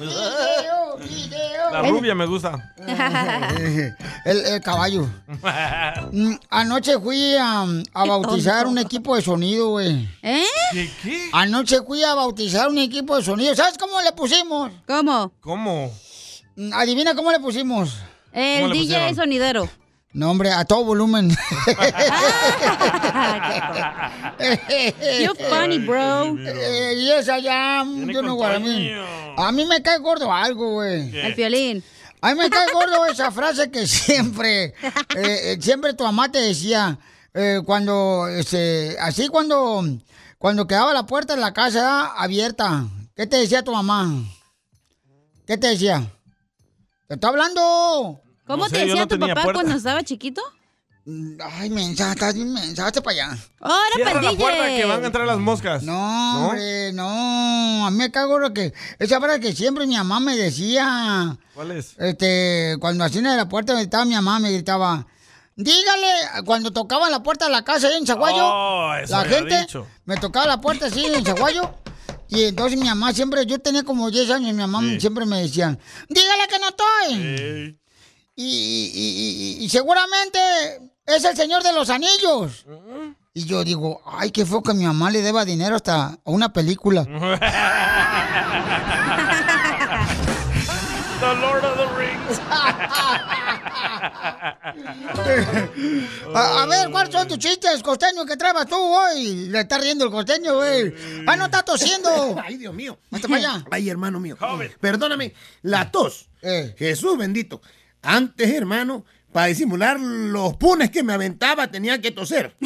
¡Video! 0.00 0.96
¡Video! 0.96 0.96
¡Video! 0.98 1.70
La 1.72 1.82
rubia 1.82 2.14
me 2.14 2.26
gusta. 2.26 2.74
el, 4.24 4.46
el 4.46 4.60
caballo. 4.62 5.08
Mm, 6.12 6.34
Anoche 6.50 6.98
fui 7.00 7.34
a, 7.36 7.62
a 7.94 8.04
bautizar 8.04 8.66
un 8.66 8.78
equipo 8.78 9.16
de 9.16 9.22
sonido, 9.22 9.70
güey. 9.70 10.08
¿Eh? 10.22 10.44
¿Qué, 10.72 10.90
qué? 11.02 11.28
Anoche 11.32 11.82
fui 11.82 12.02
a 12.04 12.14
bautizar 12.14 12.68
un 12.68 12.78
equipo 12.78 13.16
de 13.16 13.22
sonido. 13.24 13.54
¿Sabes 13.54 13.76
cómo 13.78 14.00
le 14.00 14.12
pusimos? 14.12 14.70
¿Cómo? 14.86 15.32
¿Cómo? 15.40 15.90
Mm, 16.56 16.72
Adivina 16.74 17.14
cómo 17.14 17.32
le 17.32 17.40
pusimos. 17.40 17.96
El 18.32 18.62
¿Cómo 18.62 18.74
le 18.74 18.80
DJ 18.80 18.86
pusieron? 18.94 19.16
sonidero. 19.16 19.68
No, 20.16 20.30
hombre, 20.30 20.50
a 20.50 20.64
todo 20.64 20.82
volumen. 20.82 21.28
You're 25.20 25.34
funny, 25.34 25.78
bro. 25.84 26.38
Eh, 26.38 26.94
yes, 26.96 27.28
I 27.28 27.46
am. 27.46 28.08
Yo 28.08 28.22
no. 28.22 28.42
A 28.42 29.52
mí 29.52 29.66
me 29.66 29.82
cae 29.82 29.98
gordo 29.98 30.32
algo, 30.32 30.72
güey. 30.72 31.14
El 31.14 31.34
violín. 31.34 31.84
A 32.22 32.32
mí 32.32 32.40
me 32.40 32.48
cae 32.48 32.72
gordo 32.72 33.04
esa 33.04 33.30
frase 33.30 33.70
que 33.70 33.86
siempre, 34.06 34.64
eh, 34.64 34.72
eh, 35.16 35.58
siempre 35.60 35.92
tu 35.92 36.04
mamá 36.04 36.32
te 36.32 36.38
decía, 36.38 36.98
eh, 37.34 37.60
cuando, 37.66 38.26
este, 38.26 38.96
así 38.98 39.28
cuando, 39.28 39.84
cuando 40.38 40.66
quedaba 40.66 40.94
la 40.94 41.04
puerta 41.04 41.34
de 41.34 41.42
la 41.42 41.52
casa 41.52 42.06
abierta, 42.06 42.86
¿qué 43.14 43.26
te 43.26 43.36
decía 43.36 43.62
tu 43.62 43.72
mamá? 43.72 44.10
¿Qué 45.46 45.58
te 45.58 45.66
decía? 45.66 46.10
¡Te 47.06 47.16
está 47.16 47.28
hablando! 47.28 48.22
¿Cómo 48.46 48.68
te 48.68 48.86
decía 48.86 49.06
tu 49.06 49.18
papá 49.18 49.52
cuando 49.52 49.74
estaba 49.74 50.02
chiquito? 50.02 50.42
Ay, 51.58 51.70
mensa, 51.70 52.10
estás 52.12 52.34
bien 52.34 52.52
mensa, 52.52 52.86
hazte 52.86 53.00
para 53.00 53.12
allá. 53.28 53.38
¡Ahora, 53.60 53.76
Cierra 53.94 54.22
la 54.22 54.32
puerta 54.32 54.66
que 54.66 54.84
van 54.84 55.04
a 55.04 55.06
entrar 55.06 55.24
las 55.26 55.38
moscas. 55.38 55.82
No, 55.84 56.48
hombre, 56.48 56.92
no. 56.92 57.86
A 57.86 57.90
mí 57.92 57.96
me 57.96 58.10
cago 58.10 58.40
lo 58.40 58.52
que. 58.52 58.72
Esa 58.98 59.20
frase 59.20 59.38
que 59.38 59.52
siempre 59.52 59.86
mi 59.86 59.96
mamá 59.96 60.18
me 60.18 60.36
decía. 60.36 61.36
¿Cuál 61.54 61.70
es? 61.70 61.94
Este, 61.98 62.76
cuando 62.80 63.04
hacían 63.04 63.22
de 63.24 63.36
la 63.36 63.48
puerta, 63.48 63.80
estaba 63.80 64.04
mi 64.04 64.14
mamá, 64.14 64.40
me 64.40 64.50
gritaba. 64.50 65.06
Dígale, 65.54 66.44
cuando 66.44 66.72
tocaba 66.72 67.08
la 67.08 67.22
puerta 67.22 67.46
de 67.46 67.52
la 67.52 67.62
casa 67.64 67.86
ahí 67.86 67.94
en 67.94 68.06
Zaguayo, 68.06 68.44
Oh, 68.44 68.94
eso 68.96 69.16
la 69.16 69.24
gente 69.24 69.60
dicho. 69.60 69.86
me 70.04 70.16
tocaba 70.16 70.46
la 70.46 70.60
puerta 70.60 70.86
así 70.86 71.04
en 71.06 71.24
Zaguayo. 71.24 71.72
Y 72.28 72.44
entonces 72.44 72.78
mi 72.78 72.86
mamá 72.88 73.12
siempre, 73.12 73.46
yo 73.46 73.60
tenía 73.60 73.84
como 73.84 74.10
10 74.10 74.28
años, 74.32 74.52
mi 74.52 74.60
mamá 74.60 74.82
siempre 74.98 75.24
me 75.24 75.40
decía, 75.40 75.78
dígale 76.08 76.48
que 76.48 76.58
no 76.58 76.68
estoy. 76.68 77.14
Y, 77.14 77.78
y- 78.36 78.92
y- 78.94 79.56
y- 79.60 79.64
y 79.64 79.68
seguramente 79.70 80.38
es 81.06 81.24
el 81.24 81.36
señor 81.36 81.62
de 81.62 81.72
los 81.72 81.88
anillos. 81.90 82.66
Y 83.34 83.44
yo 83.44 83.64
digo, 83.64 84.00
ay, 84.06 84.30
qué 84.30 84.44
feo 84.46 84.62
que 84.62 84.72
mi 84.74 84.84
mamá 84.84 85.10
le 85.10 85.22
deba 85.22 85.44
dinero 85.44 85.76
hasta 85.76 86.04
a 86.06 86.18
una 86.24 86.52
película. 86.52 87.04
The 91.18 91.34
Lord 91.40 91.64
of 91.64 91.78
the 91.78 91.86
Rings. 91.96 92.40
A, 96.34 96.62
a 96.62 96.66
ver, 96.66 96.90
¿cuáles 96.90 97.12
son 97.12 97.26
tus 97.26 97.38
chistes, 97.38 97.82
costeño, 97.82 98.24
que 98.26 98.36
trabas 98.36 98.66
tú 98.66 98.76
hoy? 98.76 99.46
Le 99.48 99.60
está 99.60 99.78
riendo 99.78 100.04
el 100.04 100.10
costeño, 100.10 100.56
güey. 100.56 100.92
Ah, 101.26 101.36
no 101.36 101.46
está 101.46 101.62
tosiendo. 101.62 102.36
Ay, 102.44 102.56
Dios 102.58 102.74
mío. 102.74 102.98
Hasta 103.10 103.28
para 103.28 103.38
allá. 103.38 103.64
Ay, 103.70 103.88
hermano 103.88 104.20
mío. 104.20 104.36
Perdóname, 104.80 105.32
la 105.62 105.90
tos. 105.90 106.28
Eh. 106.42 106.74
Jesús 106.78 107.16
bendito. 107.16 107.60
Antes, 108.06 108.50
hermano, 108.50 109.04
para 109.32 109.48
disimular 109.48 109.98
los 110.00 110.56
punes 110.56 110.90
que 110.90 111.02
me 111.02 111.12
aventaba, 111.12 111.70
tenía 111.70 112.00
que 112.00 112.10
toser. 112.10 112.56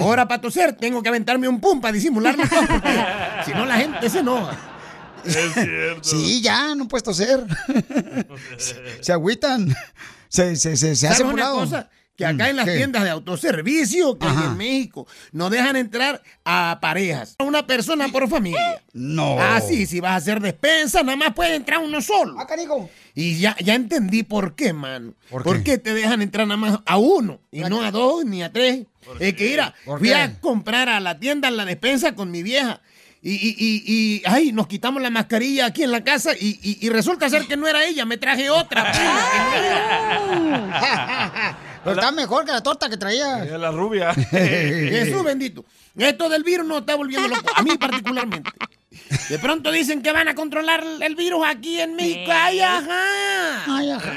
Ahora, 0.00 0.26
para 0.28 0.40
toser, 0.40 0.72
tengo 0.74 1.02
que 1.02 1.08
aventarme 1.08 1.48
un 1.48 1.60
pum 1.60 1.80
para 1.80 1.92
disimular 1.92 2.34
Si 3.44 3.52
no, 3.52 3.66
la 3.66 3.76
gente 3.76 4.08
se 4.08 4.20
enoja. 4.20 4.56
Es 5.24 5.52
cierto. 5.52 6.04
Sí, 6.04 6.40
ya, 6.40 6.74
no 6.74 6.86
puedes 6.88 7.02
toser. 7.02 7.44
se, 8.56 9.02
se 9.02 9.12
agüitan. 9.12 9.74
Se, 10.28 10.56
se, 10.56 10.76
se, 10.76 10.94
se 10.94 11.08
hace 11.08 11.16
¿Sabes 11.18 11.22
por 11.22 11.34
una 11.34 11.42
lado. 11.42 11.56
cosa? 11.60 11.90
Que 12.18 12.26
acá 12.26 12.50
en 12.50 12.56
las 12.56 12.64
¿Qué? 12.66 12.76
tiendas 12.76 13.04
de 13.04 13.10
autoservicio 13.10 14.18
que 14.18 14.26
hay 14.26 14.36
en 14.36 14.56
México 14.56 15.06
no 15.30 15.50
dejan 15.50 15.76
entrar 15.76 16.20
a 16.44 16.78
parejas. 16.82 17.36
A 17.38 17.44
una 17.44 17.64
persona 17.64 18.08
por 18.08 18.28
familia. 18.28 18.82
No. 18.92 19.36
Ah, 19.38 19.60
sí, 19.60 19.86
si 19.86 20.00
vas 20.00 20.10
a 20.10 20.16
hacer 20.16 20.40
despensa, 20.40 21.04
nada 21.04 21.14
más 21.16 21.32
puede 21.32 21.54
entrar 21.54 21.78
uno 21.78 22.02
solo. 22.02 22.34
Ah, 22.36 22.44
carico. 22.44 22.90
Y 23.14 23.38
ya, 23.38 23.54
ya 23.60 23.76
entendí 23.76 24.24
por 24.24 24.56
qué, 24.56 24.72
mano. 24.72 25.14
¿Por 25.30 25.44
¿Por, 25.44 25.58
qué? 25.58 25.62
qué 25.62 25.78
te 25.78 25.94
dejan 25.94 26.20
entrar 26.20 26.48
nada 26.48 26.58
más 26.58 26.80
a 26.84 26.98
uno? 26.98 27.38
Y 27.52 27.60
no 27.60 27.82
a 27.82 27.92
dos 27.92 28.24
ni 28.24 28.42
a 28.42 28.52
tres. 28.52 28.84
Es 29.20 29.34
que 29.34 29.50
mira, 29.50 29.72
¿Por 29.84 30.00
fui 30.00 30.08
qué? 30.08 30.16
a 30.16 30.40
comprar 30.40 30.88
a 30.88 30.98
la 30.98 31.20
tienda 31.20 31.48
la 31.52 31.64
despensa 31.64 32.16
con 32.16 32.32
mi 32.32 32.42
vieja. 32.42 32.80
Y, 33.22 33.32
y, 33.34 33.54
y, 33.58 33.82
y, 33.86 34.22
ay, 34.26 34.50
nos 34.52 34.66
quitamos 34.66 35.00
la 35.02 35.10
mascarilla 35.10 35.66
aquí 35.66 35.84
en 35.84 35.92
la 35.92 36.02
casa 36.02 36.32
y, 36.38 36.58
y- 36.62 36.78
y 36.84 36.88
resulta 36.88 37.28
ser 37.30 37.46
que 37.46 37.56
no 37.56 37.68
era 37.68 37.84
ella, 37.84 38.04
me 38.04 38.16
traje 38.16 38.50
otra. 38.50 38.92
que. 41.78 41.84
Pero 41.84 42.00
está 42.00 42.12
mejor 42.12 42.44
que 42.44 42.52
la 42.52 42.62
torta 42.62 42.88
que 42.88 42.96
traía. 42.96 43.44
Es 43.44 43.52
la 43.52 43.70
rubia. 43.70 44.14
Jesús 44.30 45.22
bendito. 45.24 45.64
Esto 45.96 46.28
del 46.28 46.44
virus 46.44 46.66
no 46.66 46.78
está 46.78 46.94
volviendo 46.94 47.28
loco, 47.28 47.50
a 47.54 47.62
mí 47.62 47.76
particularmente. 47.76 48.50
De 49.28 49.38
pronto 49.38 49.70
dicen 49.70 50.02
que 50.02 50.12
van 50.12 50.28
a 50.28 50.34
controlar 50.34 50.84
el 51.00 51.14
virus 51.14 51.44
aquí 51.46 51.80
en 51.80 51.96
México. 51.96 52.30
¡Ay, 52.32 52.60
ajá! 52.60 53.64
Ay, 53.66 53.90
ajá. 53.90 54.12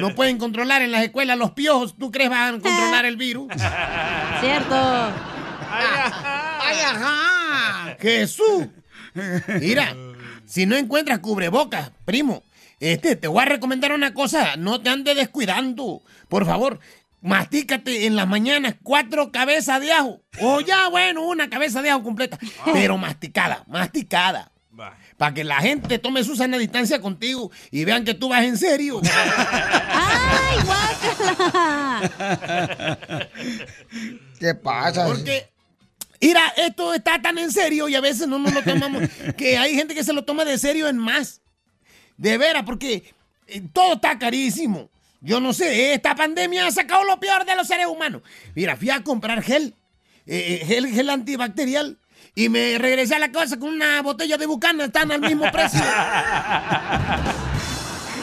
No 0.00 0.14
pueden 0.14 0.38
controlar 0.38 0.82
en 0.82 0.92
las 0.92 1.02
escuelas 1.02 1.38
los 1.38 1.52
piojos. 1.52 1.96
¿Tú 1.98 2.10
crees 2.10 2.30
van 2.30 2.56
a 2.56 2.60
controlar 2.60 3.04
el 3.04 3.16
virus? 3.16 3.48
Cierto. 4.40 4.74
Ay, 5.70 6.78
ajá. 6.84 7.96
Jesús. 8.00 8.66
Mira, 9.60 9.94
si 10.46 10.66
no 10.66 10.76
encuentras 10.76 11.18
cubrebocas, 11.20 11.90
primo, 12.04 12.42
este, 12.82 13.14
te 13.14 13.28
voy 13.28 13.42
a 13.42 13.44
recomendar 13.44 13.92
una 13.92 14.12
cosa. 14.12 14.56
No 14.56 14.80
te 14.80 14.90
andes 14.90 15.14
descuidando. 15.14 16.02
Por 16.28 16.44
favor, 16.44 16.80
mastícate 17.20 18.06
en 18.06 18.16
las 18.16 18.26
mañanas 18.26 18.74
cuatro 18.82 19.30
cabezas 19.30 19.80
de 19.80 19.92
ajo. 19.92 20.20
O 20.40 20.60
ya, 20.60 20.88
bueno, 20.88 21.22
una 21.22 21.48
cabeza 21.48 21.80
de 21.80 21.90
ajo 21.90 22.02
completa. 22.02 22.40
Pero 22.72 22.98
masticada, 22.98 23.62
masticada. 23.68 24.50
Para 25.16 25.32
que 25.32 25.44
la 25.44 25.60
gente 25.60 26.00
tome 26.00 26.24
su 26.24 26.34
sana 26.34 26.58
distancia 26.58 27.00
contigo 27.00 27.52
y 27.70 27.84
vean 27.84 28.04
que 28.04 28.14
tú 28.14 28.30
vas 28.30 28.42
en 28.42 28.58
serio. 28.58 29.00
¡Ay, 29.94 30.58
guácala! 30.64 32.10
¿Qué 34.40 34.56
pasa? 34.56 35.06
Porque, 35.06 35.52
mira, 36.20 36.52
esto 36.56 36.94
está 36.94 37.22
tan 37.22 37.38
en 37.38 37.52
serio 37.52 37.88
y 37.88 37.94
a 37.94 38.00
veces 38.00 38.26
no 38.26 38.40
nos 38.40 38.52
lo 38.52 38.62
tomamos, 38.62 39.04
que 39.36 39.56
hay 39.56 39.76
gente 39.76 39.94
que 39.94 40.02
se 40.02 40.12
lo 40.12 40.24
toma 40.24 40.44
de 40.44 40.58
serio 40.58 40.88
en 40.88 40.98
más. 40.98 41.41
De 42.16 42.38
veras, 42.38 42.62
porque 42.64 43.12
eh, 43.46 43.62
todo 43.72 43.94
está 43.94 44.18
carísimo. 44.18 44.90
Yo 45.20 45.40
no 45.40 45.52
sé, 45.52 45.94
esta 45.94 46.16
pandemia 46.16 46.66
ha 46.66 46.72
sacado 46.72 47.04
lo 47.04 47.20
peor 47.20 47.44
de 47.44 47.54
los 47.54 47.68
seres 47.68 47.86
humanos. 47.86 48.22
Mira, 48.54 48.76
fui 48.76 48.90
a 48.90 49.04
comprar 49.04 49.42
gel, 49.42 49.74
eh, 50.26 50.58
eh, 50.60 50.64
gel, 50.66 50.88
gel 50.88 51.10
antibacterial, 51.10 51.98
y 52.34 52.48
me 52.48 52.76
regresé 52.78 53.14
a 53.14 53.18
la 53.20 53.30
casa 53.30 53.58
con 53.58 53.68
una 53.68 54.02
botella 54.02 54.36
de 54.36 54.46
bucana, 54.46 54.86
están 54.86 55.12
al 55.12 55.20
mismo 55.20 55.48
precio. 55.52 55.80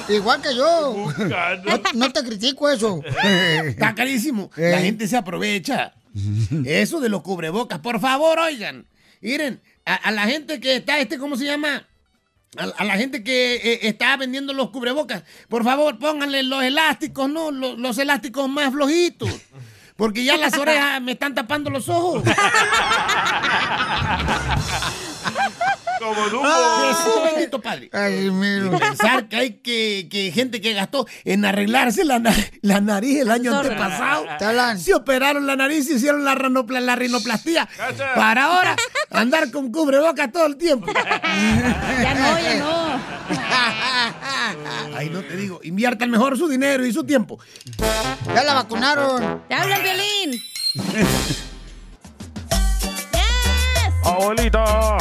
Igual 0.09 0.41
que 0.41 0.55
yo. 0.55 1.13
No, 1.63 1.81
no 1.93 2.11
te 2.11 2.23
critico 2.23 2.69
eso. 2.69 3.01
Está 3.63 3.93
carísimo. 3.93 4.49
La 4.57 4.79
gente 4.79 5.07
se 5.07 5.15
aprovecha. 5.15 5.93
Eso 6.65 6.99
de 6.99 7.09
los 7.09 7.21
cubrebocas. 7.21 7.79
Por 7.79 7.99
favor, 7.99 8.39
oigan. 8.39 8.87
Miren, 9.21 9.61
a, 9.85 9.95
a 9.95 10.11
la 10.11 10.23
gente 10.23 10.59
que 10.59 10.77
está, 10.77 10.99
este, 10.99 11.19
¿cómo 11.19 11.37
se 11.37 11.45
llama? 11.45 11.87
A, 12.57 12.83
la 12.83 12.97
gente 12.97 13.23
que 13.23 13.55
eh, 13.55 13.79
está 13.83 14.17
vendiendo 14.17 14.53
los 14.53 14.71
cubrebocas, 14.71 15.23
por 15.47 15.63
favor, 15.63 15.99
pónganle 15.99 16.41
los 16.43 16.63
elásticos, 16.63 17.29
¿no? 17.29 17.51
Los, 17.51 17.77
los 17.77 17.97
elásticos 17.97 18.49
más 18.49 18.71
flojitos. 18.71 19.29
Porque 19.95 20.23
ya 20.23 20.37
las 20.37 20.57
orejas 20.57 21.01
me 21.01 21.11
están 21.11 21.35
tapando 21.35 21.69
los 21.69 21.89
ojos. 21.89 22.23
Como 25.99 26.15
Jesús 26.15 27.13
bendito 27.23 27.59
Padre. 27.61 27.89
Ay, 27.93 28.31
mío. 28.31 28.73
Y 28.73 28.79
pensar 28.79 29.27
que 29.27 29.35
hay 29.35 29.51
que, 29.59 30.07
que 30.09 30.31
gente 30.31 30.61
que 30.61 30.73
gastó 30.73 31.05
en 31.25 31.43
arreglarse 31.45 32.05
la, 32.05 32.19
na- 32.19 32.33
la 32.61 32.79
nariz 32.81 33.19
el 33.21 33.31
año 33.31 33.51
Sorry. 33.51 33.69
antepasado. 33.69 34.25
Te 34.37 34.45
hablan. 34.45 34.79
Se 34.79 34.93
operaron 34.93 35.45
la 35.45 35.55
nariz 35.55 35.89
y 35.89 35.95
hicieron 35.95 36.23
la, 36.23 36.35
ranopla- 36.35 36.79
la 36.79 36.95
rinoplastía. 36.95 37.67
Cacha. 37.77 38.13
Para 38.15 38.45
ahora 38.45 38.75
andar 39.11 39.51
con 39.51 39.71
cubrebocas 39.71 40.31
todo 40.31 40.45
el 40.45 40.55
tiempo. 40.57 40.87
Ya 40.91 42.13
no, 42.15 42.39
ya 42.39 42.55
no. 42.55 42.99
Ay, 44.95 45.09
no 45.09 45.21
te 45.21 45.35
digo, 45.35 45.59
inviertan 45.63 46.09
mejor 46.09 46.37
su 46.37 46.47
dinero 46.47 46.85
y 46.85 46.93
su 46.93 47.03
tiempo. 47.03 47.39
Ya 48.33 48.43
la 48.43 48.53
vacunaron. 48.53 49.43
¡Te 49.47 49.55
habla 49.55 49.75
el 49.77 49.83
violín! 49.83 50.41
Abuelita. 54.03 54.97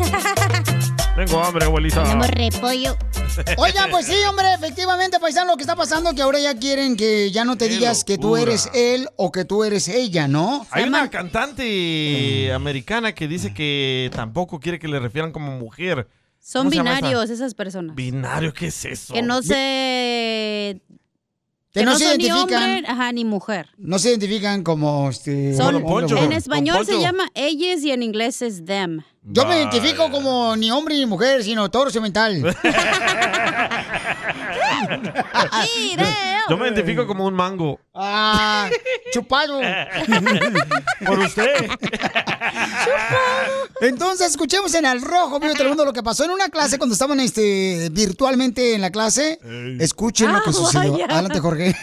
Tengo 1.16 1.42
hambre, 1.42 1.64
abuelita. 1.64 2.02
Tenemos 2.02 2.28
repollo. 2.28 2.96
Oigan, 3.58 3.90
pues 3.90 4.06
sí, 4.06 4.14
hombre, 4.28 4.54
efectivamente, 4.54 5.18
paisano, 5.18 5.52
lo 5.52 5.56
que 5.56 5.62
está 5.62 5.76
pasando 5.76 6.14
que 6.14 6.22
ahora 6.22 6.38
ya 6.40 6.56
quieren 6.58 6.96
que 6.96 7.30
ya 7.30 7.44
no 7.44 7.56
te 7.56 7.68
Qué 7.68 7.74
digas 7.74 8.04
que 8.04 8.18
tú 8.18 8.36
eres 8.36 8.70
él 8.74 9.08
o 9.16 9.30
que 9.30 9.44
tú 9.44 9.64
eres 9.64 9.88
ella, 9.88 10.28
¿no? 10.28 10.66
Hay 10.70 10.84
una 10.84 11.10
cantante 11.10 12.52
americana 12.52 13.12
que 13.14 13.28
dice 13.28 13.52
que 13.52 14.10
tampoco 14.14 14.60
quiere 14.60 14.78
que 14.78 14.88
le 14.88 14.98
refieran 14.98 15.32
como 15.32 15.58
mujer. 15.58 16.08
Son 16.38 16.70
binarios 16.70 17.28
esas 17.28 17.54
personas. 17.54 17.94
Binario, 17.94 18.54
¿qué 18.54 18.68
es 18.68 18.84
eso? 18.84 19.12
Que 19.12 19.22
no 19.22 19.42
se... 19.42 20.80
Que 21.72 21.84
no 21.84 21.96
se 21.96 22.04
son 22.04 22.18
ni 22.18 22.24
identifican. 22.24 22.62
hombre, 22.62 22.84
ajá, 22.88 23.12
ni 23.12 23.24
mujer. 23.24 23.68
No 23.78 24.00
se 24.00 24.10
identifican 24.10 24.64
como 24.64 25.08
este. 25.08 25.54
Son, 25.56 25.76
hombre 25.76 26.18
en 26.18 26.32
español 26.32 26.84
se 26.84 26.98
llama 26.98 27.28
ellos 27.34 27.82
y 27.84 27.92
en 27.92 28.02
inglés 28.02 28.42
es 28.42 28.64
them. 28.64 29.02
Yo 29.22 29.46
me 29.46 29.58
identifico 29.58 30.10
como 30.10 30.56
ni 30.56 30.70
hombre 30.72 30.96
ni 30.96 31.06
mujer, 31.06 31.44
sino 31.44 31.70
toro 31.70 31.90
mental. 32.00 32.42
Yo 36.48 36.56
me 36.56 36.66
identifico 36.68 37.06
como 37.06 37.26
un 37.26 37.34
mango. 37.34 37.78
Ah, 37.94 38.68
chupado. 39.12 39.60
Por 41.06 41.18
usted. 41.20 41.68
Entonces, 43.80 44.28
escuchemos 44.30 44.74
en 44.74 44.84
el 44.86 45.00
rojo, 45.02 45.38
vivo 45.40 45.54
Telemundo, 45.54 45.84
lo 45.84 45.92
que 45.92 46.02
pasó 46.02 46.24
en 46.24 46.30
una 46.30 46.48
clase 46.48 46.78
cuando 46.78 46.92
estaban 46.94 47.20
este, 47.20 47.88
virtualmente 47.92 48.74
en 48.74 48.80
la 48.80 48.90
clase. 48.90 49.38
Escuchen 49.78 50.32
lo 50.32 50.42
que 50.42 50.50
Ah, 50.50 50.52
sucedió. 50.52 50.92
vaya. 50.92 51.06
Adelante, 51.06 51.40
Jorge. 51.40 51.74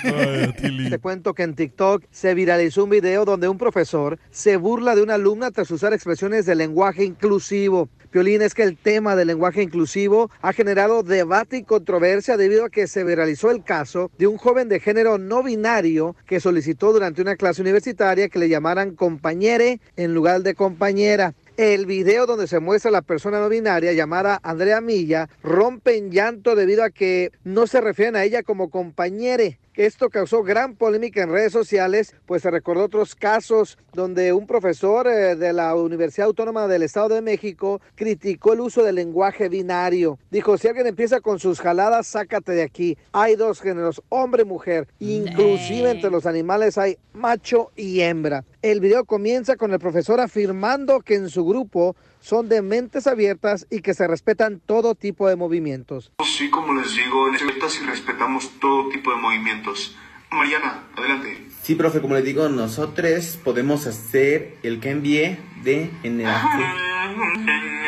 Te 0.90 1.00
cuento 1.00 1.34
que 1.34 1.44
en 1.44 1.56
TikTok 1.56 2.04
se 2.12 2.34
viralizó 2.34 2.84
un 2.84 2.90
video 2.90 3.26
donde 3.26 3.48
un 3.48 3.58
profesor 3.58 4.20
se 4.32 4.58
burla 4.58 4.96
de 4.96 5.02
una 5.04 5.16
alumna 5.16 5.52
tras 5.52 5.70
usar 5.72 5.94
expresiones 5.94 6.46
de 6.46 6.56
lenguaje 6.56 7.04
inclusivo. 7.04 7.90
Piolín, 8.18 8.42
es 8.42 8.56
que 8.56 8.64
el 8.64 8.76
tema 8.76 9.16
del 9.16 9.28
lenguaje 9.28 9.62
inclusivo 9.62 10.32
ha 10.42 10.52
generado 10.52 11.04
debate 11.04 11.58
y 11.58 11.64
controversia 11.64 12.36
debido 12.36 12.66
a 12.66 12.72
que 12.72 12.88
se 12.88 13.04
viralizó 13.04 13.52
el 13.52 13.64
caso 13.64 14.10
de 14.18 14.26
un 14.26 14.38
joven 14.38 14.70
de 14.70 14.80
género 14.80 15.20
no 15.20 15.44
binario 15.44 16.16
que 16.26 16.40
solicitó 16.40 16.94
durante 16.94 17.22
una 17.22 17.36
clase 17.36 17.62
universitaria 17.62 18.28
que 18.28 18.40
le 18.40 18.50
llamaran 18.50 18.96
compañere 18.96 19.82
en 19.98 20.16
lugar 20.16 20.42
de 20.42 20.56
compañera. 20.56 21.36
El 21.58 21.86
video 21.86 22.26
donde 22.26 22.48
se 22.48 22.60
muestra 22.60 22.90
a 22.90 22.92
la 22.92 23.04
persona 23.04 23.40
no 23.40 23.50
binaria 23.50 23.94
llamada 23.94 24.40
Andrea 24.42 24.82
Milla 24.82 25.30
rompe 25.44 25.96
en 25.96 26.10
llanto 26.10 26.56
debido 26.56 26.84
a 26.84 26.90
que 26.90 27.32
no 27.44 27.68
se 27.68 27.82
refieren 27.82 28.16
a 28.16 28.24
ella 28.24 28.42
como 28.42 28.72
compañere. 28.72 29.60
Esto 29.78 30.10
causó 30.10 30.42
gran 30.42 30.76
polémica 30.76 31.22
en 31.22 31.30
redes 31.30 31.54
sociales, 31.54 32.16
pues 32.26 32.42
se 32.42 32.50
recordó 32.50 32.86
otros 32.86 33.14
casos 33.14 33.78
donde 33.94 34.34
un 34.34 34.48
profesor 34.48 35.06
eh, 35.06 35.36
de 35.36 35.54
la 35.54 35.76
Universidad 35.76 36.26
Autónoma 36.26 36.68
del 36.68 36.82
Estado 36.82 37.10
de 37.10 37.22
México 37.22 37.80
criticó 37.94 38.54
el 38.54 38.62
uso 38.62 38.84
del 38.84 38.96
lenguaje 38.96 39.50
binario. 39.50 40.18
Dijo, 40.32 40.58
si 40.58 40.68
alguien 40.68 40.88
empieza 40.88 41.22
con 41.22 41.38
sus 41.38 41.60
jaladas, 41.60 42.08
sácate 42.08 42.54
de 42.54 42.64
aquí. 42.64 42.98
Hay 43.12 43.36
dos 43.36 43.62
géneros, 43.62 44.02
hombre 44.10 44.42
y 44.42 44.46
mujer. 44.46 44.88
Inclusive 44.98 45.92
entre 45.92 46.10
los 46.10 46.26
animales 46.26 46.80
hay 46.80 46.98
macho 47.14 47.70
y 47.76 48.02
hembra. 48.02 48.46
El 48.64 48.80
video 48.80 49.06
comienza 49.06 49.58
con 49.58 49.72
el 49.74 49.80
profesor 49.80 50.20
afirmando 50.20 51.02
que 51.02 51.14
en 51.14 51.30
su 51.30 51.46
grupo 51.46 51.96
son 52.20 52.50
de 52.50 52.62
mentes 52.62 53.08
abiertas 53.08 53.68
y 53.70 53.82
que 53.82 53.94
se 53.94 54.08
respetan 54.08 54.60
todo 54.66 54.96
tipo 54.96 55.28
de 55.28 55.36
movimientos. 55.36 56.12
Sí, 56.26 56.50
como 56.50 56.74
les 56.74 56.96
digo, 56.96 57.30
respetas 57.30 57.80
y 57.82 57.86
respetamos 57.86 58.50
todo 58.60 58.90
tipo 58.90 59.12
de 59.12 59.18
movimientos. 59.18 59.96
Mariana, 60.32 60.84
adelante. 60.96 61.48
Sí, 61.62 61.76
profe, 61.76 62.02
como 62.02 62.16
les 62.16 62.26
digo, 62.26 62.50
nosotros 62.50 63.40
podemos 63.44 63.88
hacer 63.88 64.58
el 64.64 64.80
cambio 64.80 65.38
de 65.64 65.90
en 66.04 66.22
el 66.22 66.34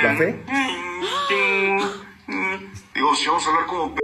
¿Profe? 0.02 0.40
Digo, 2.96 3.16
si 3.16 3.28
vamos 3.28 3.46
a 3.46 3.50
hablar 3.50 3.66
como 3.68 3.96
p... 3.96 4.02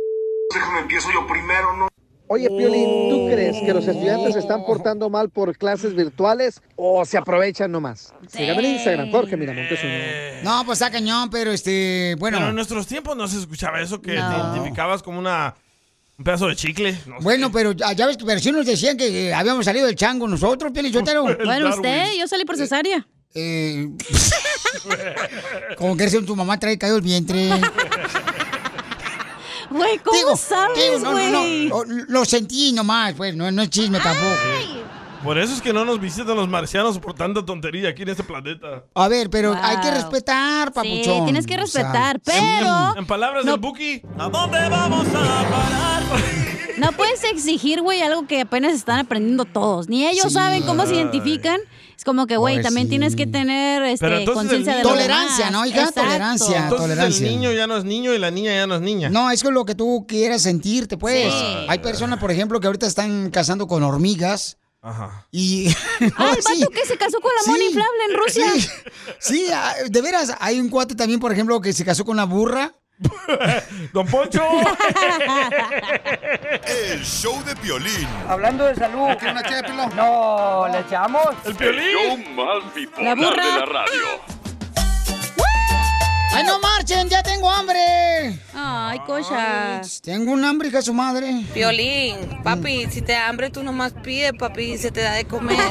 déjame 0.54 0.80
empiezo 0.80 1.12
yo 1.12 1.26
primero, 1.28 1.76
¿no? 1.78 1.88
Oye, 2.28 2.50
Piolín, 2.50 3.10
¿tú 3.10 3.28
crees 3.28 3.56
que 3.64 3.74
los 3.74 3.88
estudiantes 3.88 4.34
se 4.34 4.40
están 4.40 4.66
portando 4.66 5.10
mal 5.12 5.30
por 5.30 5.56
clases 5.58 5.94
virtuales 5.96 6.60
o 6.76 7.06
se 7.06 7.18
aprovechan 7.18 7.72
nomás? 7.72 8.14
Sígame 8.28 8.66
en 8.68 8.76
Instagram, 8.76 9.12
Jorge 9.12 9.38
Miramontes 9.38 9.80
uno. 9.84 9.94
No, 10.44 10.66
pues 10.66 10.82
está 10.82 10.92
cañón, 10.92 11.30
pero 11.30 11.52
este, 11.52 12.16
bueno. 12.18 12.38
Pero 12.38 12.50
en 12.50 12.56
nuestros 12.56 12.88
tiempos 12.88 13.16
no 13.16 13.28
se 13.28 13.38
escuchaba 13.38 13.80
eso 13.80 14.02
que 14.02 14.16
No. 14.16 14.30
te 14.30 14.36
identificabas 14.58 15.04
como 15.04 15.20
una 15.20 15.54
un 16.18 16.24
pedazo 16.24 16.48
de 16.48 16.56
chicle. 16.56 16.98
No 17.06 17.18
sé. 17.18 17.24
Bueno, 17.24 17.52
pero 17.52 17.74
ya 17.74 17.92
ya 17.94 18.08
ves 18.08 18.18
que 18.18 18.26
pero 18.26 18.40
sí 18.40 18.52
nos 18.52 18.66
decían 18.66 18.98
que 18.98 19.28
eh, 19.28 19.34
habíamos 19.34 19.66
salido 19.66 19.86
del 19.86 19.96
chango 19.96 20.28
nosotros, 20.28 20.72
Pielichotero. 20.72 21.28
El 21.40 21.46
Bueno, 21.46 21.70
usted, 21.70 22.14
yo 22.18 22.28
salí 22.28 22.44
por 22.46 22.58
cesárea. 22.58 23.06
Eh, 23.36 23.90
como 25.78 25.96
que 25.98 26.04
eres 26.04 26.26
tu 26.26 26.36
mamá 26.36 26.58
trae 26.58 26.78
caído 26.78 26.96
el 26.96 27.02
vientre. 27.04 27.50
Güey, 29.78 29.98
¿cómo 30.00 30.18
Digo, 30.18 30.38
sabes, 30.38 30.78
digo, 30.84 31.00
no, 31.00 31.12
no, 31.12 31.40
güey? 31.40 31.68
no, 31.70 31.84
lo, 31.84 32.06
lo 32.08 32.26
sentí 32.26 32.72
nomás, 32.74 33.14
pues, 33.14 33.36
no, 33.36 33.52
no 33.52 33.62
es 33.62 33.70
chisme 33.70 34.00
tampoco. 34.00 34.36
Por 35.24 35.38
eso 35.40 35.54
es 35.56 35.62
que 35.62 35.74
no 35.74 35.84
nos 35.86 36.00
visitan 36.00 36.36
los 36.36 36.48
marcianos 36.48 37.00
por 37.00 37.14
tanta 37.16 37.44
tontería 37.44 37.90
aquí 37.90 38.04
en 38.04 38.10
este 38.10 38.24
planeta. 38.24 38.84
A 38.94 39.08
ver, 39.08 39.30
pero 39.32 39.54
Wow. 39.54 39.60
hay 39.64 39.78
que 39.78 39.90
respetar, 39.92 40.72
papuchón. 40.72 41.26
tienes 41.26 41.48
que 41.48 41.56
O 41.56 41.66
sea, 41.66 41.82
respetar, 41.84 42.20
pero- 42.24 42.96
En 42.98 43.08
palabras 43.08 43.44
No. 43.44 43.54
del 43.54 43.60
Buki, 43.62 44.02
¿a 44.20 44.30
dónde 44.30 44.70
vamos 44.70 45.08
a 45.08 45.50
parar? 45.50 46.04
No 46.78 46.92
puedes 46.92 47.24
exigir, 47.24 47.82
güey, 47.82 48.02
algo 48.02 48.28
que 48.28 48.42
apenas 48.42 48.74
están 48.74 49.00
aprendiendo 49.00 49.46
todos. 49.46 49.88
Ni 49.90 50.06
ellos 50.06 50.26
Sí. 50.28 50.34
saben 50.34 50.62
cómo 50.64 50.86
se 50.86 50.96
identifican. 50.96 51.60
Es 51.98 52.04
como 52.04 52.28
que, 52.28 52.38
güey, 52.38 52.56
Pues 52.56 52.66
también 52.66 52.88
sí. 52.88 52.90
tienes 52.92 53.16
que 53.16 53.26
tener 53.28 53.84
este, 53.84 54.26
conciencia 54.26 54.78
de 54.78 54.84
los 54.84 54.92
Tolerancia, 54.92 55.46
demás. 55.46 55.52
¿no, 55.52 55.66
hija? 55.66 55.80
Exacto. 55.80 56.02
Tolerancia. 56.02 56.58
Entonces 56.64 56.78
tolerancia. 56.88 57.28
el 57.28 57.34
niño 57.34 57.52
ya 57.54 57.68
no 57.68 57.78
es 57.78 57.84
niño 57.86 58.14
y 58.14 58.18
la 58.20 58.32
niña 58.32 58.54
ya 58.54 58.68
no 58.68 58.76
es 58.76 58.82
niña. 58.82 59.10
No, 59.10 59.32
es 59.32 59.42
que 59.44 59.52
lo 59.52 59.66
que 59.66 59.76
tú 59.76 60.06
quieras 60.08 60.42
sentirte, 60.42 60.98
pues. 60.98 61.34
Sí. 61.34 61.66
Hay 61.68 61.80
personas, 61.80 62.20
por 62.20 62.32
ejemplo, 62.32 62.60
que 62.60 62.68
ahorita 62.68 62.86
están 62.88 63.30
cazando 63.32 63.68
con 63.68 63.84
hormigas. 63.84 64.58
Ajá. 64.82 65.28
Y. 65.32 65.68
Ah, 66.18 66.36
el 66.38 66.44
vato 66.60 66.72
que 66.72 66.86
se 66.86 66.98
casó 66.98 67.20
con 67.22 67.32
la 67.34 67.52
mona 67.52 67.64
inflable 67.64 68.04
en 68.10 68.18
Rusia. 68.18 68.46
Sí, 68.54 68.70
sí, 69.20 69.48
ah, 69.54 69.74
de 69.90 70.02
veras, 70.02 70.34
hay 70.40 70.60
un 70.60 70.70
cuate 70.70 70.94
también, 70.96 71.20
por 71.20 71.32
ejemplo, 71.32 71.60
que 71.62 71.74
se 71.74 71.86
casó 71.86 72.04
con 72.06 72.14
una 72.14 72.26
burra. 72.26 72.74
Don 73.94 74.08
Poncho. 74.08 74.44
El 76.66 77.04
show 77.04 77.44
de 77.44 77.56
Piolín. 77.58 78.08
Hablando 78.30 78.66
de 78.66 78.76
salud. 78.76 79.10
¿Quiere 79.18 79.32
una 79.32 79.44
ché 79.44 79.56
de 79.56 79.64
pilón? 79.64 79.96
No, 79.96 80.68
¿le 80.72 80.80
echamos? 80.80 81.28
El 81.44 81.62
El 81.62 81.80
show 81.80 82.18
más 82.36 82.74
bipolar 82.74 83.18
La 83.18 83.30
de 83.30 83.60
la 83.60 83.66
radio. 83.66 84.35
¡Ay, 86.36 86.44
no 86.44 86.60
marchen! 86.60 87.08
¡Ya 87.10 87.24
tengo 87.24 87.50
hambre! 87.50 88.40
Ay, 88.54 89.00
cocha. 89.06 89.82
Tengo 90.04 90.32
un 90.34 90.44
hambre, 90.44 90.68
hija 90.68 90.78
de 90.78 90.84
su 90.84 90.94
madre. 90.94 91.46
Violín, 91.54 92.16
papi, 92.44 92.88
si 92.92 93.02
te 93.02 93.14
da 93.14 93.28
hambre 93.30 93.50
tú 93.50 93.64
nomás 93.64 93.94
pides, 94.04 94.34
papi, 94.38 94.74
y 94.74 94.78
se 94.78 94.92
te 94.92 95.02
da 95.02 95.14
de 95.14 95.26
comer. 95.26 95.58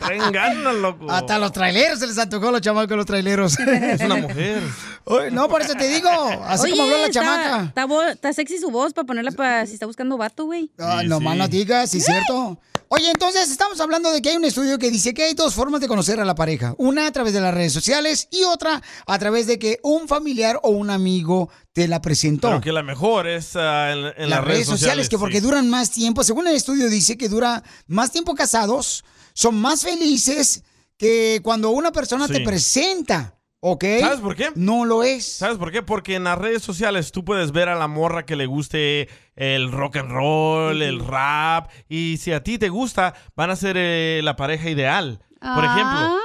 Traen 0.00 0.32
ganas, 0.32 0.74
loco. 0.74 1.10
Hasta 1.10 1.38
los 1.38 1.52
traileros 1.52 1.98
se 1.98 2.06
les 2.06 2.16
antojó 2.18 2.48
a 2.48 2.52
los 2.52 2.60
chamacos 2.60 2.96
los 2.96 3.06
traileros. 3.06 3.58
Es 3.58 4.00
una 4.00 4.16
mujer. 4.16 4.62
Oye, 5.04 5.30
no, 5.30 5.48
por 5.48 5.62
eso 5.62 5.74
te 5.74 5.88
digo. 5.88 6.08
Así 6.46 6.70
como 6.70 6.84
habló 6.84 6.96
la 6.98 7.06
está- 7.06 7.20
chamaca. 7.20 7.62
Está, 7.64 8.10
está 8.12 8.32
sexy 8.32 8.58
su 8.58 8.70
voz 8.70 8.92
para 8.92 9.06
ponerla 9.06 9.30
para 9.32 9.66
si 9.66 9.74
está 9.74 9.86
buscando 9.86 10.16
vato, 10.16 10.44
güey. 10.46 10.70
Ah, 10.78 11.02
no 11.04 11.20
más 11.20 11.36
no 11.36 11.48
digas, 11.48 11.90
sí 11.90 11.98
es 11.98 12.04
cierto. 12.06 12.58
Oye, 12.88 13.10
entonces 13.10 13.50
estamos 13.50 13.80
hablando 13.80 14.12
de 14.12 14.22
que 14.22 14.30
hay 14.30 14.36
un 14.36 14.44
estudio 14.44 14.78
que 14.78 14.90
dice 14.90 15.12
que 15.12 15.24
hay 15.24 15.34
dos 15.34 15.54
formas 15.54 15.80
de 15.80 15.88
conocer 15.88 16.20
a 16.20 16.24
la 16.24 16.34
pareja. 16.34 16.74
Una 16.78 17.06
a 17.06 17.12
través 17.12 17.32
de 17.32 17.40
las 17.40 17.52
redes 17.52 17.72
sociales 17.72 18.28
y 18.30 18.44
otra 18.44 18.80
a 19.06 19.18
través 19.18 19.46
de 19.46 19.58
que 19.58 19.80
un 19.82 20.06
familiar 20.06 20.60
o 20.62 20.70
un 20.70 20.90
amigo 20.90 21.50
te 21.72 21.88
la 21.88 22.00
presentó. 22.00 22.48
Pero 22.48 22.60
que 22.60 22.72
la 22.72 22.84
mejor 22.84 23.26
es 23.26 23.56
ah, 23.56 23.92
en, 23.92 24.22
en 24.22 24.30
las, 24.30 24.44
redes 24.44 24.66
sociales, 24.66 25.08
que 25.08 25.18
porque 25.18 25.38
sí. 25.38 25.44
duran 25.44 25.68
más 25.68 25.90
tiempo. 25.90 26.22
Según 26.22 26.46
el 26.46 26.54
estudio 26.54 26.88
dice 26.88 27.18
que 27.18 27.28
dura 27.28 27.62
más 27.88 28.12
tiempo 28.12 28.34
casados, 28.34 29.04
son 29.34 29.56
más 29.60 29.82
felices 29.82 30.62
que 30.96 31.40
cuando 31.42 31.70
una 31.70 31.92
persona 31.92 32.28
te 32.28 32.40
presenta, 32.40 33.35
¿ok? 33.60 33.84
¿Sabes 34.00 34.20
por 34.20 34.36
qué? 34.36 34.50
No 34.54 34.84
lo 34.84 35.02
es. 35.02 35.24
¿Sabes 35.26 35.58
por 35.58 35.72
qué? 35.72 35.82
Porque 35.82 36.14
en 36.14 36.24
las 36.24 36.38
redes 36.38 36.62
sociales 36.62 37.12
tú 37.12 37.24
puedes 37.24 37.52
ver 37.52 37.68
a 37.68 37.74
la 37.76 37.88
morra 37.88 38.24
que 38.26 38.36
le 38.36 38.46
guste 38.46 39.08
el 39.34 39.72
rock 39.72 39.96
and 39.96 40.10
roll, 40.10 40.82
el 40.82 41.00
rap, 41.04 41.70
y 41.88 42.16
si 42.18 42.32
a 42.32 42.42
ti 42.42 42.58
te 42.58 42.68
gusta, 42.68 43.14
van 43.34 43.50
a 43.50 43.56
ser 43.56 43.76
eh, 43.78 44.20
la 44.22 44.36
pareja 44.36 44.70
ideal. 44.70 45.20
Por 45.40 45.64
Ah. 45.64 45.72
ejemplo, 45.74 46.18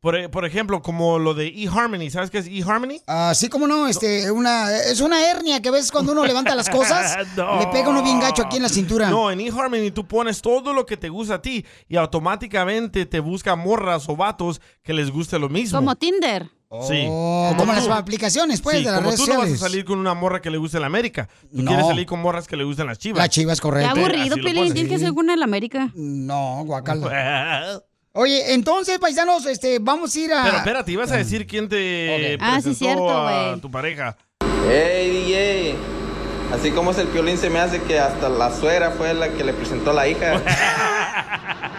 por, 0.00 0.16
e- 0.16 0.28
por 0.28 0.44
ejemplo, 0.44 0.82
como 0.82 1.18
lo 1.18 1.32
de 1.32 1.46
eHarmony. 1.48 2.10
¿Sabes 2.10 2.30
qué 2.30 2.36
es 2.38 2.46
eHarmony? 2.46 3.00
Así 3.06 3.48
como 3.48 3.66
no, 3.66 3.88
este, 3.88 4.30
una, 4.30 4.70
es 4.76 5.00
una 5.00 5.30
hernia 5.30 5.62
que 5.62 5.70
ves 5.70 5.90
cuando 5.90 6.12
uno 6.12 6.24
levanta 6.26 6.54
las 6.54 6.68
cosas, 6.68 7.16
No. 7.36 7.58
le 7.58 7.66
pega 7.68 7.88
uno 7.88 8.02
bien 8.02 8.20
gacho 8.20 8.42
aquí 8.42 8.58
en 8.58 8.64
la 8.64 8.68
cintura. 8.68 9.08
No, 9.08 9.30
en 9.30 9.40
eHarmony 9.40 9.90
tú 9.92 10.06
pones 10.06 10.42
todo 10.42 10.74
lo 10.74 10.84
que 10.84 10.98
te 10.98 11.08
gusta 11.08 11.36
a 11.36 11.42
ti 11.42 11.64
y 11.88 11.96
automáticamente 11.96 13.06
te 13.06 13.18
busca 13.20 13.56
morras 13.56 14.06
o 14.08 14.14
vatos 14.16 14.60
que 14.82 14.92
les 14.92 15.10
guste 15.10 15.38
lo 15.38 15.48
mismo. 15.48 15.78
Como 15.78 15.96
Tinder. 15.96 16.50
Sí. 16.82 17.06
Oh, 17.08 17.54
como 17.56 17.72
las 17.72 17.88
aplicaciones, 17.88 18.60
pues, 18.60 18.78
Sí, 18.78 18.84
de 18.84 18.90
las 18.90 19.00
como 19.00 19.10
redes 19.10 19.24
tú 19.24 19.32
no 19.32 19.38
vas 19.38 19.52
a 19.52 19.56
salir 19.56 19.84
con 19.84 19.98
una 19.98 20.14
morra 20.14 20.40
que 20.40 20.50
le 20.50 20.58
guste 20.58 20.80
la 20.80 20.86
América. 20.86 21.28
Tú 21.52 21.62
No. 21.62 21.70
quieres 21.70 21.86
salir 21.86 22.06
con 22.06 22.20
morras 22.20 22.46
que 22.48 22.56
le 22.56 22.64
gusten 22.64 22.86
las 22.86 22.98
chivas. 22.98 23.18
Las 23.18 23.28
chivas, 23.30 23.58
Qué 23.60 23.62
correcto. 23.62 23.90
aburrido, 23.90 24.34
Así 24.34 24.40
lo 24.40 24.48
Pelín. 24.48 24.72
Tienes 24.74 24.92
que 24.92 24.98
ser 24.98 25.12
una 25.12 25.32
de 25.34 25.38
la 25.38 25.44
América. 25.44 25.90
No, 25.94 26.62
guacala. 26.64 27.80
Oye, 28.16 28.54
entonces, 28.54 28.98
paisanos, 28.98 29.44
este, 29.46 29.78
vamos 29.80 30.14
a 30.14 30.18
ir 30.20 30.32
a... 30.32 30.44
Pero 30.44 30.56
espérate, 30.58 30.92
ibas 30.92 31.10
a 31.10 31.16
decir 31.16 31.46
quién 31.46 31.68
te 31.68 32.36
Ok. 32.36 32.40
Ah, 32.40 32.56
sí, 32.58 32.62
presentó 32.70 32.78
cierto, 32.84 33.28
a 33.28 33.56
tu 33.60 33.70
pareja. 33.70 34.16
Hey, 34.68 35.10
DJ. 35.10 35.74
Así 36.54 36.70
como 36.70 36.92
es 36.92 36.98
el 36.98 37.08
piolín, 37.08 37.36
se 37.38 37.50
me 37.50 37.58
hace 37.58 37.82
que 37.82 37.98
hasta 37.98 38.28
la 38.28 38.54
suegra 38.54 38.92
fue 38.92 39.12
la 39.14 39.30
que 39.30 39.42
le 39.42 39.52
presentó 39.52 39.90
a 39.90 39.94
la 39.94 40.06
hija. 40.06 40.34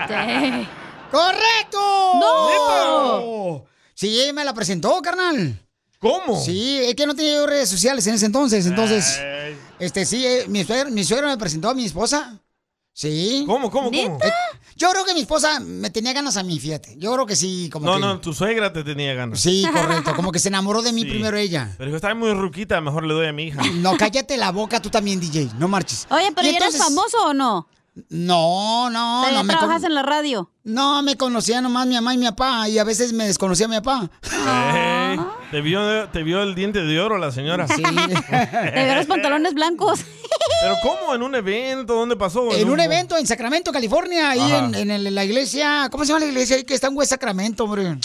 ¡Correcto! 1.11 1.79
¡No! 2.19 3.65
Sí, 3.95 4.21
ella 4.21 4.33
me 4.33 4.43
la 4.45 4.53
presentó, 4.53 5.01
carnal. 5.01 5.59
¿Cómo? 5.99 6.39
Sí, 6.39 6.77
es 6.83 6.93
que 6.95 7.07
no 7.07 7.15
tenía 7.15 7.33
yo 7.35 7.47
redes 7.47 7.69
sociales 7.69 8.05
en 8.05 8.13
ese 8.15 8.27
entonces. 8.27 8.65
Entonces, 8.67 9.19
este 9.79 10.05
sí, 10.05 10.23
eh, 10.25 10.45
mi 10.47 10.63
suegra, 10.63 10.89
mi 10.91 11.03
suegra 11.03 11.27
me 11.27 11.37
presentó 11.37 11.69
a 11.69 11.73
mi 11.73 11.85
esposa. 11.85 12.39
Sí. 12.93 13.43
¿Cómo, 13.47 13.69
cómo, 13.71 13.89
cómo? 13.91 14.19
Eh, 14.23 14.31
Yo 14.77 14.89
creo 14.91 15.03
que 15.03 15.13
mi 15.13 15.21
esposa 15.21 15.59
me 15.59 15.89
tenía 15.89 16.13
ganas 16.13 16.37
a 16.37 16.43
mí, 16.43 16.57
fíjate. 16.59 16.95
Yo 16.97 17.11
creo 17.13 17.25
que 17.25 17.35
sí, 17.35 17.69
como 17.71 17.85
No, 17.87 17.95
que... 17.95 17.99
no, 17.99 18.21
tu 18.21 18.33
suegra 18.33 18.71
te 18.71 18.83
tenía 18.83 19.13
ganas. 19.13 19.39
Sí, 19.41 19.65
correcto. 19.71 20.13
Como 20.15 20.31
que 20.31 20.39
se 20.39 20.47
enamoró 20.49 20.81
de 20.81 20.93
mí 20.93 21.01
Sí. 21.03 21.09
primero 21.09 21.35
ella. 21.37 21.73
Pero 21.77 21.87
dijo, 21.89 21.95
está 21.97 22.13
muy 22.15 22.31
ruquita, 22.33 22.79
mejor 22.81 23.03
le 23.05 23.13
doy 23.13 23.27
a 23.27 23.33
mi 23.33 23.45
hija. 23.47 23.61
No, 23.75 23.97
cállate 23.97 24.37
la 24.37 24.51
boca 24.51 24.81
tú 24.81 24.89
también, 24.89 25.19
DJ. 25.19 25.49
No 25.57 25.67
marches. 25.67 26.07
Oye, 26.09 26.31
pero 26.35 26.47
Y 26.47 26.51
¿y 26.51 26.55
eres 26.55 26.77
famoso 26.77 27.17
o 27.25 27.33
no? 27.33 27.67
No, 28.09 28.89
no, 28.89 29.21
¿Pero 29.25 29.37
no. 29.37 29.43
me 29.45 29.53
trabajas 29.53 29.81
con- 29.81 29.91
en 29.91 29.95
la 29.95 30.03
radio? 30.03 30.51
No, 30.63 31.01
me 31.01 31.15
conocía 31.15 31.61
nomás 31.61 31.87
mi 31.87 31.95
mamá 31.95 32.13
y 32.13 32.17
mi 32.17 32.25
papá. 32.25 32.67
Y 32.67 32.77
a 32.77 32.83
veces 32.83 33.13
me 33.13 33.25
desconocía 33.25 33.67
mi 33.69 33.75
papá. 33.77 34.09
Ey, 34.47 35.17
te, 35.51 35.61
vio, 35.61 36.09
te 36.09 36.23
vio 36.23 36.41
el 36.43 36.55
diente 36.55 36.81
de 36.81 36.99
oro 36.99 37.17
la 37.17 37.31
señora. 37.31 37.67
Sí. 37.67 37.81
Te 38.29 38.71
veo 38.83 38.95
los 38.95 39.05
pantalones 39.05 39.53
blancos. 39.53 40.01
Pero 40.61 40.75
¿cómo? 40.83 41.15
¿En 41.15 41.23
un 41.23 41.35
evento? 41.35 41.93
¿Dónde 41.95 42.15
pasó? 42.17 42.51
En 42.53 42.69
un 42.69 42.79
evento 42.79 43.17
en 43.17 43.25
Sacramento, 43.27 43.71
California, 43.71 44.31
ahí 44.31 44.51
en, 44.51 44.75
en 44.75 44.91
el- 44.91 45.15
la 45.15 45.23
iglesia. 45.23 45.87
¿Cómo 45.89 46.03
se 46.03 46.09
llama 46.09 46.25
la 46.25 46.31
iglesia? 46.31 46.57
Ahí 46.57 46.63
que 46.63 46.73
está 46.73 46.87
en 46.87 46.97
West 46.97 47.11
Sacramento, 47.11 47.63
hombre. 47.63 47.97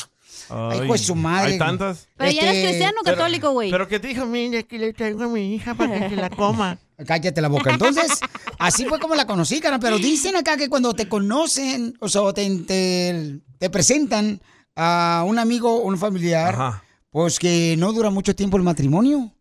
Ay, 0.53 0.87
de 0.89 0.99
su 0.99 1.15
madre. 1.15 1.53
Hay 1.53 1.59
tantas. 1.59 2.09
Pero 2.17 2.31
ya 2.31 2.43
eres 2.43 2.57
Este, 2.57 2.69
cristiano 2.69 2.97
o 3.01 3.05
pero- 3.05 3.17
católico, 3.17 3.51
güey. 3.51 3.71
Pero 3.71 3.89
que 3.89 3.99
te 4.01 4.09
dijo, 4.09 4.27
mira, 4.27 4.63
que 4.65 4.79
le 4.79 4.93
traigo 4.93 5.25
a 5.25 5.29
mi 5.29 5.55
hija 5.55 5.75
para 5.75 5.99
que 5.99 6.11
se 6.11 6.17
la 6.17 6.31
coma. 6.31 6.79
Cállate 7.07 7.41
la 7.41 7.49
boca. 7.49 7.71
Entonces, 7.73 8.21
así 8.59 8.85
fue 8.87 8.99
como 8.99 9.15
la 9.15 9.27
conocí, 9.27 9.61
cara. 9.61 9.79
Pero 9.79 9.99
dicen 9.99 10.37
acá 10.37 10.57
que 10.57 10.69
cuando 10.69 10.93
te 10.95 11.09
conocen, 11.09 11.97
o 12.01 12.09
sea, 12.09 12.33
te, 12.33 12.49
te, 12.61 13.41
te 13.59 13.71
presentan 13.71 14.41
a 14.77 15.25
un 15.27 15.39
amigo 15.39 15.75
o 15.77 15.87
un 15.87 15.99
familiar, 15.99 16.83
pues 17.11 17.39
que 17.39 17.75
no 17.79 17.93
dura 17.93 18.11
mucho 18.11 18.35
tiempo 18.35 18.57
el 18.57 18.63
matrimonio. 18.63 19.33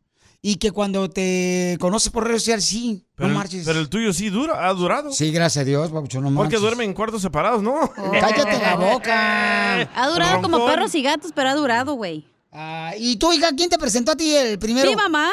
Y 0.42 0.56
que 0.56 0.72
cuando 0.72 1.10
te 1.10 1.76
conoces 1.82 2.14
por 2.14 2.26
redes 2.26 2.44
sociales, 2.44 2.64
sí, 2.64 3.06
Pero, 3.16 3.28
no 3.28 3.36
marches. 3.36 3.66
pero 3.66 3.78
el 3.78 3.90
tuyo 3.90 4.14
sí 4.14 4.30
dura, 4.30 4.70
ha 4.70 4.74
durado. 4.74 5.12
Sí, 5.12 5.32
gracias 5.32 5.64
a 5.64 5.66
Dios, 5.66 5.92
papucho, 5.92 6.22
no 6.22 6.34
Porque 6.34 6.56
duermen 6.56 6.88
en 6.92 6.96
cuartos 6.96 7.22
separados, 7.22 7.62
¿no? 7.62 7.92
Cállate 8.22 8.58
la 8.58 8.78
boca. 8.78 9.82
Ha 9.82 10.08
durado 10.10 10.42
como 10.42 10.60
Roncón. 10.60 10.74
perros 10.76 10.96
y 10.96 11.02
gatos, 11.02 11.32
pero 11.36 11.50
ha 11.50 11.56
durado, 11.56 11.96
güey. 11.96 12.26
Ah, 12.54 12.94
¿Y 12.98 13.18
tú, 13.18 13.34
hija, 13.34 13.50
quién 13.56 13.70
te 13.70 13.78
presentó 13.78 14.14
a 14.14 14.16
ti 14.16 14.34
el 14.34 14.58
primero? 14.58 14.90
Mi 14.90 14.96
mamá. 14.96 15.30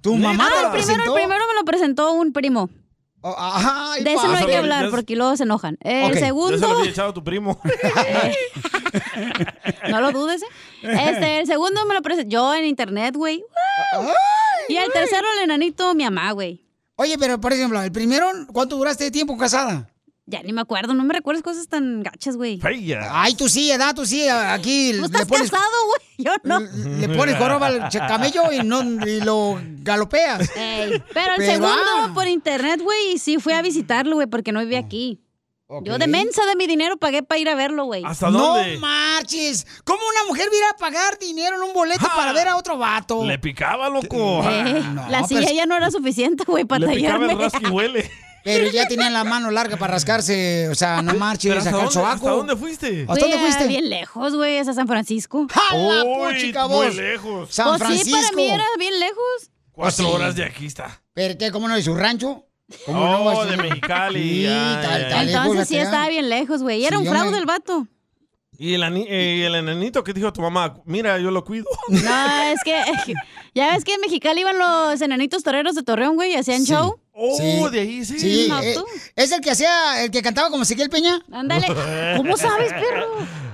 ¿Tu 0.00 0.16
mamá 0.16 0.48
te 0.48 0.54
Ah, 0.58 0.62
lo 0.62 0.66
el 0.66 0.72
primero, 0.72 0.72
presentó? 0.72 1.16
el 1.16 1.22
primero 1.22 1.44
me 1.48 1.54
lo 1.54 1.64
presentó 1.64 2.12
un 2.12 2.32
primo. 2.32 2.70
ay, 3.22 4.02
de 4.02 4.14
eso 4.14 4.28
no 4.28 4.36
hay 4.38 4.46
que 4.46 4.56
hablar 4.56 4.90
porque 4.90 5.14
luego 5.16 5.36
se 5.36 5.42
enojan. 5.42 5.76
El 5.80 6.04
Ok, 6.04 6.08
Ya 6.14 6.20
se 6.20 6.26
segundo, 6.26 6.56
lo 6.68 6.78
había 6.78 6.90
echado 6.90 7.10
a 7.10 7.14
tu 7.14 7.22
primo. 7.22 7.60
no 9.90 10.00
lo 10.00 10.12
dudes, 10.12 10.42
¿eh? 10.42 10.46
Este, 10.82 11.40
el 11.40 11.46
segundo 11.46 11.84
me 11.86 11.94
lo 11.94 12.02
presentó 12.02 12.30
yo 12.30 12.54
en 12.54 12.64
internet, 12.64 13.14
güey. 13.16 13.42
Y 14.68 14.76
el 14.76 14.90
tercero, 14.92 15.26
el 15.36 15.44
enanito, 15.44 15.94
mi 15.94 16.04
mamá, 16.04 16.32
güey. 16.32 16.64
Oye, 16.96 17.16
pero 17.18 17.40
por 17.40 17.52
ejemplo, 17.52 17.80
el 17.82 17.92
primero, 17.92 18.26
¿cuánto 18.52 18.76
duraste 18.76 19.04
de 19.04 19.10
tiempo 19.10 19.36
casada? 19.36 19.88
Ya 20.30 20.42
ni 20.44 20.52
me 20.52 20.60
acuerdo, 20.60 20.94
no 20.94 21.02
me 21.02 21.12
recuerdas 21.12 21.42
cosas 21.42 21.66
tan 21.66 22.04
gachas, 22.04 22.36
güey. 22.36 22.60
Ay, 23.10 23.34
tú 23.34 23.48
sí, 23.48 23.68
edad, 23.70 23.94
tú 23.96 24.06
sí, 24.06 24.28
aquí 24.28 24.92
Tú 24.92 24.98
le 25.00 25.06
estás 25.06 25.26
pones, 25.26 25.50
casado, 25.50 25.72
güey, 25.88 26.00
yo 26.18 26.32
no. 26.44 26.60
le 26.60 27.08
pones 27.08 27.36
joroba 27.36 27.66
al 27.66 27.88
camello 27.90 28.52
y, 28.52 28.62
no, 28.62 28.82
y 29.06 29.20
lo 29.22 29.60
galopeas. 29.82 30.48
Ey, 30.56 31.02
Pero 31.12 31.32
el 31.32 31.38
Pero, 31.38 31.52
segundo 31.52 31.74
ah. 31.96 32.12
por 32.14 32.28
internet, 32.28 32.80
güey, 32.80 33.18
sí 33.18 33.38
fui 33.38 33.54
a 33.54 33.60
visitarlo, 33.62 34.14
güey, 34.14 34.28
porque 34.28 34.52
no 34.52 34.60
vivía 34.60 34.78
aquí. 34.78 35.20
Yo 35.82 35.98
de 35.98 36.06
mensa 36.08 36.44
de 36.46 36.56
mi 36.56 36.66
dinero 36.66 36.96
pagué 36.96 37.22
para 37.22 37.38
ir 37.40 37.48
a 37.48 37.54
verlo, 37.54 37.84
güey. 37.84 38.02
No 38.02 38.56
marches. 38.80 39.66
¿Cómo 39.84 40.00
una 40.10 40.24
mujer 40.28 40.48
viera 40.50 40.70
a 40.70 40.76
pagar 40.76 41.16
dinero 41.18 41.56
en 41.56 41.62
un 41.62 41.72
boleto 41.72 42.06
para 42.16 42.32
ver 42.32 42.48
a 42.48 42.56
otro 42.56 42.76
vato? 42.76 43.24
Le 43.24 43.38
picaba, 43.38 43.88
loco. 43.88 44.42
Eh, 44.48 44.82
No, 44.92 45.08
la 45.08 45.20
pues- 45.20 45.28
silla 45.28 45.52
ya 45.52 45.66
no 45.66 45.76
era 45.76 45.90
suficiente, 45.90 46.42
güey, 46.44 46.64
para 46.64 46.86
Le 46.86 46.96
picaba 46.96 47.24
el 47.30 47.38
rasquihuele. 47.38 48.10
Pero 48.42 48.70
ya 48.70 48.86
tenían 48.88 49.12
la 49.12 49.24
mano 49.24 49.50
larga 49.50 49.76
para 49.76 49.92
rascarse, 49.94 50.68
o 50.70 50.74
sea, 50.74 51.02
no 51.02 51.14
marches, 51.14 51.50
¿Pero 51.50 51.58
hasta 51.58 51.70
sacar 51.72 51.92
sobaco. 51.92 52.14
hasta 52.14 52.30
dónde 52.30 52.56
fuiste? 52.56 53.02
¿Hasta 53.08 53.14
dónde 53.20 53.22
Fui 53.24 53.32
a 53.32 53.38
fuiste? 53.40 53.66
Bien 53.68 53.90
lejos, 53.90 54.34
güey, 54.34 54.58
hasta 54.58 54.72
San 54.74 54.86
Francisco. 54.88 55.46
¡Hala, 55.70 56.04
Uy, 56.04 56.32
pochica, 56.34 56.66
muy 56.68 56.86
vos! 56.86 56.94
lejos. 56.96 57.54
San 57.54 57.68
Pues 57.68 57.78
Francisco. 57.82 58.16
sí, 58.18 58.24
para 58.24 58.36
mí 58.36 58.44
era 58.50 58.64
bien 58.78 58.98
lejos. 58.98 59.50
Cuatro 59.72 60.06
sí. 60.06 60.10
horas 60.12 60.34
de 60.36 60.44
aquí 60.44 60.66
está. 60.66 61.02
¿Pero 61.14 61.36
qué? 61.38 61.50
¿Cómo 61.50 61.68
no? 61.68 61.74
¿De 61.76 61.82
su 61.82 61.94
rancho? 61.94 62.46
¿Cómo 62.86 63.00
Oh, 63.02 63.34
no? 63.34 63.40
a- 63.40 63.46
de 63.46 63.56
Mexicali, 63.56 64.42
Sí, 64.42 64.46
tal, 64.46 65.08
tal, 65.08 65.26
lejos 65.26 65.44
Entonces 65.46 65.68
sí 65.68 65.76
estaba 65.76 66.08
bien 66.08 66.28
lejos, 66.28 66.62
güey. 66.62 66.80
Y 66.80 66.86
era 66.86 66.96
Sí, 66.98 67.02
un 67.02 67.08
fraude 67.10 67.30
me- 67.32 67.38
el 67.38 67.46
vato. 67.46 67.86
¿Y 68.58 68.74
el, 68.74 68.82
eh, 68.82 69.36
y 69.38 69.42
el 69.42 69.54
enanito 69.54 70.04
que 70.04 70.12
dijo 70.12 70.28
a 70.28 70.32
tu 70.34 70.42
mamá, 70.42 70.82
mira, 70.84 71.18
yo 71.18 71.30
lo 71.30 71.44
cuido. 71.44 71.64
No, 71.88 72.42
es 72.52 72.60
que 72.62 72.74
ya 73.54 73.72
ves 73.72 73.84
que 73.84 73.94
en 73.94 74.00
Mexicali 74.02 74.40
iban 74.42 74.58
los 74.58 75.00
enanitos 75.00 75.42
toreros 75.42 75.74
de 75.74 75.82
Torreón, 75.82 76.14
güey, 76.14 76.32
y 76.32 76.36
hacían 76.36 76.64
show. 76.64 77.00
Oh, 77.22 77.36
Sí. 77.36 77.68
de 77.70 77.80
ahí 77.80 78.02
sí. 78.04 78.18
Sí, 78.18 78.46
No, 78.48 78.60
eh, 78.62 78.74
es 79.14 79.30
el 79.30 79.42
que 79.42 79.50
hacía, 79.50 80.02
el 80.02 80.10
que 80.10 80.22
cantaba 80.22 80.48
como 80.48 80.62
Ezequiel 80.62 80.88
Peña. 80.88 81.20
Ándale. 81.30 81.66
¿Cómo 82.16 82.34
sabes, 82.38 82.72
perro? 82.72 83.08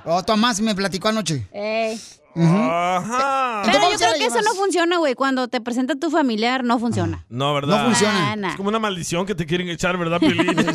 Oh, 0.05 0.23
Tomás 0.23 0.61
me 0.61 0.73
platicó 0.77 1.09
anoche. 1.09 1.49
Ey. 1.53 2.01
Ajá. 2.37 3.63
Pero 3.65 3.79
yo 3.79 3.85
¿cómo 3.85 3.99
se 3.99 4.05
creo 4.05 4.19
que 4.19 4.27
eso 4.27 4.41
no 4.43 4.55
funciona, 4.55 4.99
güey. 4.99 5.15
Cuando 5.15 5.49
te 5.49 5.61
presenta 5.61 5.97
tu 5.97 6.11
familiar, 6.11 6.63
no 6.63 6.79
funciona. 6.79 7.25
No, 7.29 7.55
¿verdad? 7.55 7.79
No 7.79 7.85
funciona. 7.87 8.33
Ah, 8.33 8.37
nah. 8.37 8.51
Es 8.51 8.57
como 8.57 8.69
una 8.69 8.79
maldición 8.79 9.27
que 9.27 9.35
te 9.35 9.47
quieren 9.47 9.69
echar, 9.69 9.97
¿verdad, 9.97 10.21
Piolín? 10.21 10.47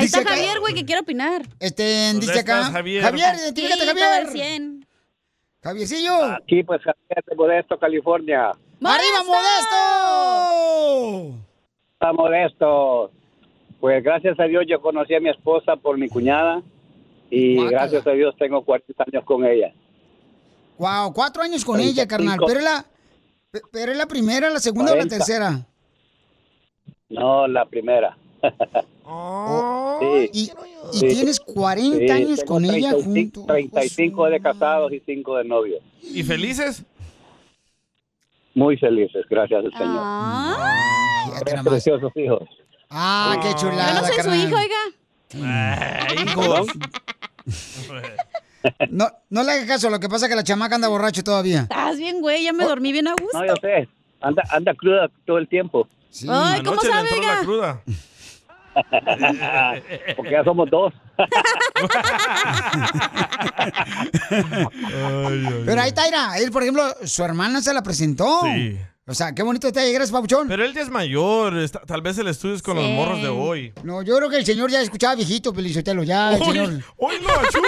Dice 0.03 0.07
está 0.07 0.21
acá- 0.21 0.31
Javier, 0.31 0.59
güey, 0.61 0.75
que 0.75 0.85
quiere 0.85 1.01
opinar. 1.03 1.43
Este, 1.61 2.09
¿Dónde 2.13 2.27
dice 2.27 2.41
acá. 2.41 2.59
estás, 2.59 2.73
Javier? 2.73 3.03
Javier, 3.03 3.35
identifícate, 3.37 3.81
Sí, 3.83 3.87
Javier. 3.87 4.05
todo 4.07 4.15
al 4.15 4.29
100. 4.29 4.87
Javiercillo. 5.63 6.25
Aquí, 6.25 6.63
pues, 6.65 6.81
Javier 6.83 7.25
de 7.29 7.37
Modesto, 7.37 7.79
California. 7.79 8.49
¡Arriba, 8.51 9.23
Modesto! 9.27 11.35
Está 11.95 12.13
Modesto. 12.13 13.11
Pues 13.81 14.03
gracias 14.03 14.39
a 14.41 14.45
Dios 14.45 14.65
yo 14.69 14.81
conocí 14.81 15.15
a 15.15 15.21
mi 15.21 15.31
esposa 15.31 15.77
por 15.77 15.97
mi 15.99 16.09
cuñada 16.09 16.63
y 17.31 17.57
Guácala. 17.57 17.79
gracias 17.83 18.07
a 18.07 18.11
Dios 18.13 18.35
tengo 18.39 18.63
40 18.65 19.05
años 19.11 19.25
con 19.25 19.45
ella. 19.45 19.73
Wow, 20.79 21.13
cuatro 21.13 21.43
años 21.43 21.65
con 21.65 21.77
Treinta 21.77 21.93
ella, 21.93 22.03
y 22.05 22.07
carnal. 22.07 22.33
cinco. 22.35 22.47
Pero 22.47 22.59
es 22.61 22.65
la, 22.65 22.87
pe- 23.51 23.63
pero 23.73 23.93
es 23.93 23.99
la 23.99 24.07
primera, 24.07 24.49
la 24.51 24.61
segunda 24.61 24.93
o 24.93 24.97
la 24.97 25.07
tercera. 25.07 25.67
No, 27.09 27.47
la 27.49 27.65
primera. 27.67 28.17
sí. 30.01 30.31
Y, 30.33 30.41
y 30.43 30.53
Sí. 30.93 31.09
tienes 31.09 31.41
40 31.41 31.99
Sí, 31.99 32.11
años 32.11 32.45
con 32.45 32.65
ella 32.65 32.91
35 32.93 33.41
junto. 33.41 33.53
35 33.53 34.27
de 34.31 34.41
casados 34.41 34.93
y 34.93 35.01
5 35.05 35.37
de 35.39 35.45
novios. 35.45 35.81
¿Y 36.03 36.23
felices? 36.23 36.85
Muy 38.55 38.77
felices, 38.77 39.25
gracias 39.29 39.65
al 39.65 39.73
Señor. 39.73 40.05
Fíjate 41.27 41.45
Tres 41.51 41.63
preciosos 41.63 42.13
hijos. 42.17 42.43
Ah, 42.91 43.37
qué 43.43 43.49
Yo 43.51 43.57
chulada, 43.59 44.01
no 44.01 44.07
soy 44.07 44.11
su 44.11 44.17
carnal. 44.17 44.49
hijo, 44.49 44.57
oiga. 44.57 46.07
Ay, 46.09 46.17
hijos. 46.25 46.67
No, 48.91 49.09
no 49.31 49.43
le 49.45 49.53
hagas 49.53 49.67
caso, 49.67 49.89
lo 49.91 50.01
que 50.01 50.09
pasa 50.09 50.27
es 50.27 50.31
que 50.31 50.37
la 50.37 50.43
chamaca 50.45 50.75
anda 50.75 50.89
borracho 50.89 51.23
todavía. 51.23 51.61
Estás 51.63 51.97
bien, 51.97 52.21
güey, 52.21 52.43
ya 52.45 52.53
me 52.53 52.65
Oh. 52.65 52.69
dormí 52.69 52.93
bien 52.93 53.07
a 53.09 53.13
gusto. 53.13 53.39
No, 53.39 53.47
yo 53.47 53.55
sé. 53.61 53.89
Anda, 54.21 54.43
anda 54.51 54.75
cruda 54.75 55.09
todo 55.27 55.39
el 55.39 55.47
tiempo. 55.49 55.89
Ay, 56.29 56.63
¿cómo 56.63 56.73
Anoche 56.81 56.89
le 56.89 56.93
sabe, 56.93 57.09
entró 57.09 57.19
oiga? 57.21 57.35
la 57.35 57.41
cruda. 57.45 57.83
Porque 60.17 60.31
ya 60.31 60.45
somos 60.45 60.69
dos. 60.71 60.93
Pero 65.67 65.81
ahí 65.81 65.89
está, 65.89 66.39
él, 66.39 66.51
por 66.51 66.63
ejemplo, 66.63 66.85
su 67.05 67.25
hermana 67.25 67.61
se 67.61 67.73
la 67.73 67.83
presentó. 67.83 68.43
Sí. 68.45 68.79
O 69.09 69.15
sea, 69.15 69.35
qué 69.35 69.43
bonito 69.43 69.67
detalle, 69.67 69.91
gracias, 69.91 70.13
Papuchón. 70.13 70.47
Pero 70.49 70.65
él 70.65 70.75
ya 70.75 70.83
es 70.83 70.91
mayor, 70.91 71.57
está- 71.57 71.81
tal 71.81 72.03
vez 72.03 72.19
el 72.19 72.29
estudio 72.29 72.55
es 72.55 72.61
con 72.63 72.77
los 72.77 72.85
morros 72.91 73.23
de 73.23 73.29
hoy. 73.29 73.73
No, 73.83 74.03
yo 74.03 74.17
creo 74.19 74.29
que 74.29 74.37
el 74.37 74.45
señor 74.45 74.71
ya 74.71 74.83
escuchaba 74.83 75.15
viejito, 75.15 75.53
Pelizotelo, 75.55 76.03
ya, 76.03 76.35
el 76.35 76.43
Uy, 76.43 76.47
señor. 76.49 76.69
¡Uy, 76.99 77.15
no, 77.23 77.31
achú! 77.31 77.63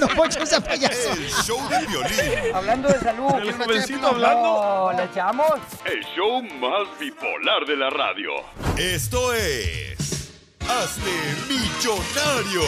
Don 0.00 0.08
Poncho, 0.16 0.42
ese 0.42 0.58
payaso. 0.62 1.12
El 1.12 1.28
show 1.28 1.58
de 1.68 1.86
violín. 1.86 2.54
Hablando 2.54 2.88
de 2.88 2.98
salud. 2.98 3.30
El 3.42 3.52
jovencito 3.52 4.06
hablando. 4.06 4.90
No, 4.92 4.98
¿Le 4.98 5.04
echamos? 5.04 5.52
El 5.84 6.02
show 6.16 6.42
más 6.42 6.98
bipolar 6.98 7.66
de 7.66 7.76
la 7.76 7.90
radio. 7.90 8.30
Esto 8.78 9.34
es. 9.34 10.32
Hazte 10.60 11.12
millonario 11.46 12.62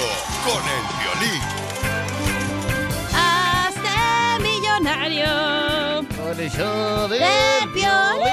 con 0.45 0.63
el 0.69 0.85
violín. 1.01 1.98
Millonario. 4.79 6.07
Con 6.17 6.39
el 6.39 6.49
show 6.51 7.09
de 7.09 7.19
Piolín. 7.75 8.29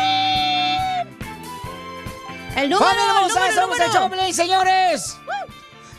El 2.56 2.70
número, 2.70 2.86
¡Familia 2.86 3.04
el 3.04 3.10
número, 3.16 3.26
el 3.26 3.32
¡Somos 3.56 3.80
el 3.80 3.88
número. 3.88 4.24
show, 4.24 4.34
señores! 4.34 5.18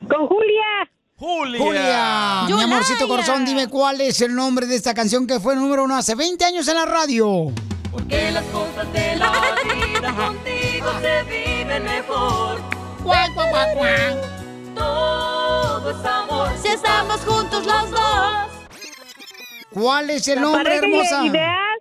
Con 0.07 0.25
Julia. 0.27 0.89
Julia. 1.19 1.59
Julia, 1.59 2.45
mi 2.55 2.61
amorcito 2.63 3.05
corazón, 3.07 3.43
dime 3.45 3.67
cuál 3.67 3.99
es 3.99 4.21
el 4.21 4.33
nombre 4.33 4.65
de 4.67 4.75
esta 4.75 4.93
canción 4.93 5.27
que 5.27 5.39
fue 5.41 5.53
número 5.55 5.83
uno 5.83 5.97
hace 5.97 6.15
20 6.15 6.45
años 6.45 6.65
en 6.69 6.75
la 6.75 6.85
radio. 6.85 7.51
Porque 7.91 8.31
las 8.31 8.45
cosas 8.45 8.91
de 8.93 9.15
la 9.17 9.29
vida 9.63 10.15
contigo 10.15 10.87
se 11.01 11.23
viven 11.23 11.83
mejor. 11.83 12.61
Guau, 13.03 13.33
guau, 13.33 13.49
guau, 13.49 13.75
guau. 13.75 14.17
Todo 14.75 15.91
es 15.91 16.05
amor. 16.05 16.51
Si 16.61 16.67
estamos 16.69 17.19
juntos 17.21 17.65
los 17.65 17.91
dos. 17.91 18.47
¿Cuál 19.71 20.09
es 20.11 20.27
el 20.29 20.35
¿La 20.35 20.41
nombre, 20.41 20.75
hermosa? 20.77 21.25
ideal? 21.25 21.79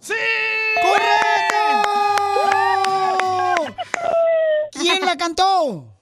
¡Sí! 0.00 0.14
¡Correcto! 0.82 1.58
¿Quién 4.72 5.04
la 5.04 5.16
cantó? 5.16 5.97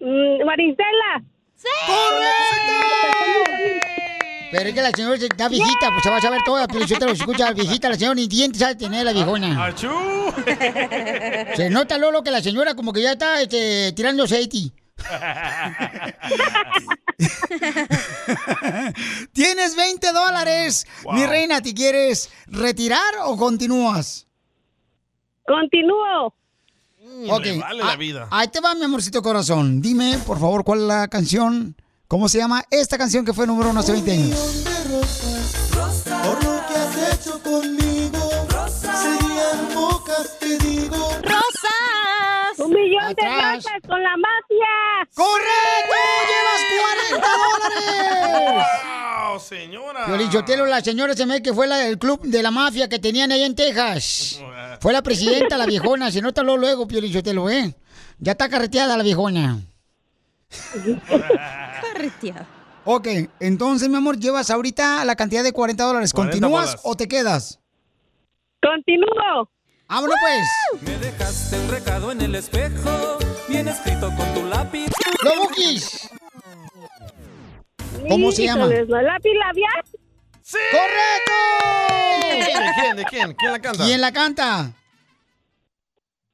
Mm, 0.00 0.44
Marisela. 0.44 1.22
¡Correcto! 1.86 2.72
Pero 4.50 4.68
es 4.68 4.74
que 4.74 4.82
la 4.82 4.90
señora 4.90 5.14
está 5.14 5.48
viejita, 5.48 5.90
pues 5.90 6.02
se 6.02 6.10
va 6.10 6.16
a 6.16 6.20
saber 6.20 6.40
todo. 6.44 6.66
Pero 6.66 6.86
si 6.86 6.94
usted 6.94 7.06
lo 7.06 7.12
escucha 7.12 7.52
viejita, 7.52 7.88
la 7.88 7.94
señora 7.94 8.16
ni 8.16 8.26
dientes 8.26 8.60
sabe 8.60 8.74
tener 8.74 9.04
la 9.04 9.12
viejona. 9.12 9.66
¡Achú! 9.66 9.88
Se 11.54 11.70
nota, 11.70 11.98
Lolo, 11.98 12.22
que 12.22 12.32
la 12.32 12.42
señora 12.42 12.74
como 12.74 12.92
que 12.92 13.02
ya 13.02 13.12
está 13.12 13.40
este, 13.40 13.92
tirando 13.92 14.24
aceite. 14.24 14.72
Tienes 19.32 19.76
20 19.76 20.12
dólares. 20.12 20.86
Wow. 21.04 21.14
Mi 21.14 21.26
reina, 21.26 21.62
¿te 21.62 21.72
quieres 21.72 22.30
retirar 22.46 23.14
o 23.24 23.36
continúas? 23.36 24.26
Continúo. 25.46 26.34
Ok, 27.28 27.44
Le 27.44 27.58
vale 27.58 27.82
ah, 27.82 27.86
la 27.86 27.96
vida. 27.96 28.28
Ahí 28.30 28.48
te 28.48 28.60
va, 28.60 28.74
mi 28.74 28.84
amorcito 28.84 29.22
corazón. 29.22 29.80
Dime, 29.80 30.18
por 30.26 30.38
favor, 30.38 30.64
cuál 30.64 30.80
es 30.80 30.86
la 30.86 31.08
canción. 31.08 31.76
¿Cómo 32.08 32.28
se 32.28 32.38
llama 32.38 32.64
esta 32.70 32.98
canción 32.98 33.24
que 33.24 33.32
fue 33.32 33.46
número 33.46 33.70
uno 33.70 33.80
hace 33.80 33.92
20 33.92 34.10
años? 34.12 34.64
Atrás. 43.10 43.64
con 43.86 44.02
la 44.02 44.16
mafia. 44.16 45.08
¡Correcto! 45.14 45.94
¡Llevas 46.30 46.62
40 47.10 47.28
dólares! 47.36 48.66
¡Wow, 49.28 49.40
señora! 49.40 50.06
Piolichotelo, 50.06 50.66
la 50.66 50.80
señora 50.80 51.14
se 51.14 51.26
me 51.26 51.42
que 51.42 51.52
fue 51.52 51.66
la, 51.66 51.86
el 51.86 51.98
club 51.98 52.22
de 52.22 52.42
la 52.42 52.50
mafia 52.50 52.88
que 52.88 52.98
tenían 52.98 53.32
ahí 53.32 53.42
en 53.42 53.54
Texas. 53.54 54.40
Fue 54.80 54.92
la 54.92 55.02
presidenta, 55.02 55.56
la 55.58 55.66
viejona. 55.66 56.10
Se 56.10 56.20
nota 56.20 56.42
luego, 56.42 56.58
luego, 56.58 56.86
Piolichotelo, 56.88 57.50
¿eh? 57.50 57.74
Ya 58.18 58.32
está 58.32 58.48
carreteada 58.48 58.96
la 58.96 59.02
viejona. 59.02 59.58
Carreteada. 61.82 62.46
Ok, 62.84 63.08
entonces, 63.40 63.88
mi 63.88 63.96
amor, 63.96 64.18
llevas 64.18 64.50
ahorita 64.50 65.04
la 65.04 65.14
cantidad 65.14 65.42
de 65.42 65.52
40 65.52 65.84
dólares. 65.84 66.12
40 66.12 66.32
¿Continúas 66.32 66.80
o 66.82 66.96
te 66.96 67.08
quedas? 67.08 67.60
Continúo. 68.62 69.48
¡Vámonos, 69.90 70.14
pues! 70.20 70.80
Me 70.82 70.96
dejaste 70.98 71.58
un 71.58 71.68
recado 71.68 72.12
en 72.12 72.20
el 72.20 72.36
espejo, 72.36 73.18
bien 73.48 73.66
escrito 73.66 74.08
con 74.16 74.32
tu 74.34 74.44
lápiz. 74.46 74.86
¡Los 75.24 75.36
Bukis! 75.36 76.08
¿Cómo 78.08 78.30
se 78.30 78.44
llama? 78.44 78.66
¿La 78.66 79.02
lápiz 79.02 79.32
labial? 79.34 79.84
¡Sí! 80.42 80.58
¡Correcto! 80.70 81.32
¿De 82.60 82.72
quién? 82.80 82.96
¿De 82.96 83.04
quién? 83.04 83.34
¿Quién 83.34 83.52
la 83.52 83.58
canta? 83.60 83.84
¿Quién 83.84 84.00
la 84.00 84.12
canta? 84.12 84.72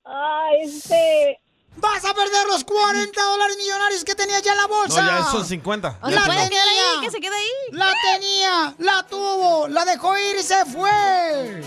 Ah, 0.05 0.49
este... 0.63 1.41
¡Vas 1.77 2.05
a 2.05 2.13
perder 2.15 2.47
los 2.49 2.63
40 2.63 3.23
dólares 3.23 3.57
millonarios 3.59 4.05
que 4.05 4.15
tenías 4.15 4.43
ya 4.43 4.53
en 4.53 4.57
la 4.59 4.63
No, 4.65 4.69
bolsa! 4.69 5.01
ya 5.01 5.25
son 5.31 5.47
50. 5.47 5.99
O 6.03 6.11
no. 6.11 6.25
quedar 6.25 6.31
ahí, 6.41 7.01
que 7.03 7.11
se 7.11 7.21
quede 7.21 7.35
ahí. 7.37 7.51
¡La 7.73 7.91
tenía! 8.13 8.75
¡La 8.79 9.03
tuvo! 9.07 9.67
¡La 9.69 9.85
dejó 9.87 10.17
ir 10.19 10.37
y 10.39 10.43
se 10.43 10.63
fue! 10.67 11.63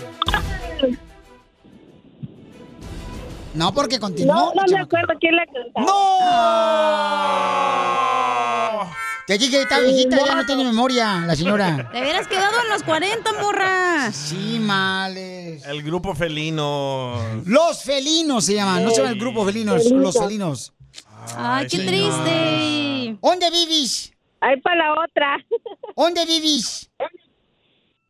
No, 3.54 3.72
porque 3.74 3.98
continuó. 3.98 4.34
No, 4.34 4.52
no 4.54 4.62
me 4.70 4.78
acuerdo 4.80 5.14
quién 5.18 5.34
la 5.36 5.46
cantaba. 5.46 5.86
¡No! 5.86 6.20
Te 9.26 9.38
dije 9.38 9.50
que 9.50 9.62
está 9.62 9.80
viejita, 9.80 10.18
ya 10.26 10.34
no 10.34 10.44
tiene 10.44 10.64
memoria 10.64 11.20
la 11.24 11.34
señora. 11.36 11.88
Te 11.92 12.00
hubieras 12.00 12.26
quedado 12.26 12.60
en 12.64 12.68
los 12.68 12.82
40, 12.82 13.32
morra. 13.40 14.10
Sí, 14.12 14.58
males. 14.60 15.64
El 15.66 15.82
grupo 15.84 16.14
felino. 16.16 17.14
Los 17.46 17.82
felinos 17.84 18.44
se 18.44 18.54
llaman, 18.54 18.82
no 18.84 18.90
se 18.90 18.96
llama 18.98 19.10
el 19.10 19.18
grupo 19.20 19.44
felinos, 19.44 19.88
los 19.90 20.18
felinos. 20.18 20.72
Ay, 21.36 21.66
qué 21.68 21.76
señor. 21.76 21.86
triste. 21.92 23.16
¿Dónde 23.22 23.50
vivís? 23.50 24.12
Ahí 24.40 24.60
para 24.62 24.76
la 24.76 24.92
otra. 24.94 25.36
¿Dónde 25.96 26.24
vivís? 26.26 26.90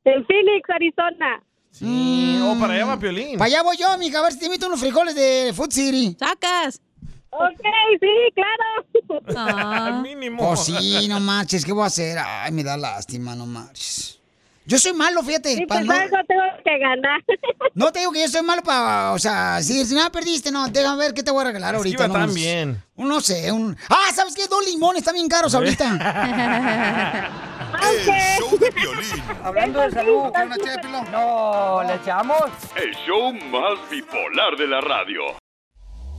En 0.04 0.24
Phoenix, 0.26 0.70
Arizona. 0.70 1.42
Sí, 1.70 2.40
o 2.42 2.58
para 2.58 2.74
allá 2.74 2.84
va 2.84 2.98
Piolín. 2.98 3.38
Para 3.38 3.46
allá 3.46 3.62
voy 3.62 3.76
yo, 3.76 3.96
mija, 3.98 4.18
a 4.18 4.22
ver 4.22 4.32
si 4.32 4.40
te 4.40 4.46
invito 4.46 4.66
unos 4.66 4.80
frijoles 4.80 5.14
de 5.14 5.52
Food 5.54 5.72
City. 5.72 6.16
Sacas. 6.18 6.80
Ok, 7.30 7.60
sí, 8.00 8.08
claro. 8.34 9.22
Ah. 9.36 10.00
Mínimo. 10.02 10.50
Oh, 10.50 10.56
sí, 10.56 11.06
no 11.08 11.20
marches, 11.20 11.64
¿qué 11.64 11.72
voy 11.72 11.84
a 11.84 11.86
hacer? 11.86 12.18
Ay, 12.18 12.52
me 12.52 12.64
da 12.64 12.76
lástima, 12.76 13.34
no 13.34 13.46
marches. 13.46 14.18
Yo 14.66 14.78
soy 14.78 14.92
malo, 14.92 15.22
fíjate. 15.22 15.56
Sí, 15.56 15.66
pa' 15.66 15.76
pues 15.76 15.86
no, 15.86 15.92
algo 15.94 16.16
tengo 16.28 16.42
que 16.64 16.78
ganar. 16.78 17.20
no 17.74 17.92
te 17.92 18.00
digo 18.00 18.12
que 18.12 18.20
yo 18.20 18.28
soy 18.28 18.42
malo 18.42 18.62
para, 18.62 19.12
o 19.12 19.18
sea, 19.18 19.62
si 19.62 19.84
si 19.84 19.94
nada 19.94 20.10
perdiste, 20.10 20.52
no, 20.52 20.68
déjame 20.68 20.98
ver 20.98 21.14
qué 21.14 21.22
te 21.22 21.30
voy 21.30 21.40
a 21.40 21.44
regalar 21.44 21.74
Es 21.74 21.82
que 21.82 22.02
ahorita. 22.02 22.78
Un, 22.96 23.08
No 23.08 23.20
sé, 23.20 23.50
un... 23.50 23.76
Ah, 23.88 24.12
¿sabes 24.14 24.34
qué? 24.34 24.46
Dos 24.46 24.64
limones 24.66 25.00
están 25.00 25.14
bien 25.14 25.28
caros 25.28 25.54
ahorita. 25.54 25.96
El 27.82 28.38
show 28.38 28.58
de 28.58 28.72
Piolín. 28.72 29.22
Hablando 29.44 29.80
de 29.80 29.90
salud. 29.90 30.32
No, 31.12 31.82
¿le 31.86 31.94
echamos? 31.94 32.42
El 32.76 32.94
show 33.06 33.32
más 33.32 33.90
bipolar 33.90 34.56
de 34.56 34.66
la 34.66 34.80
radio. 34.80 35.39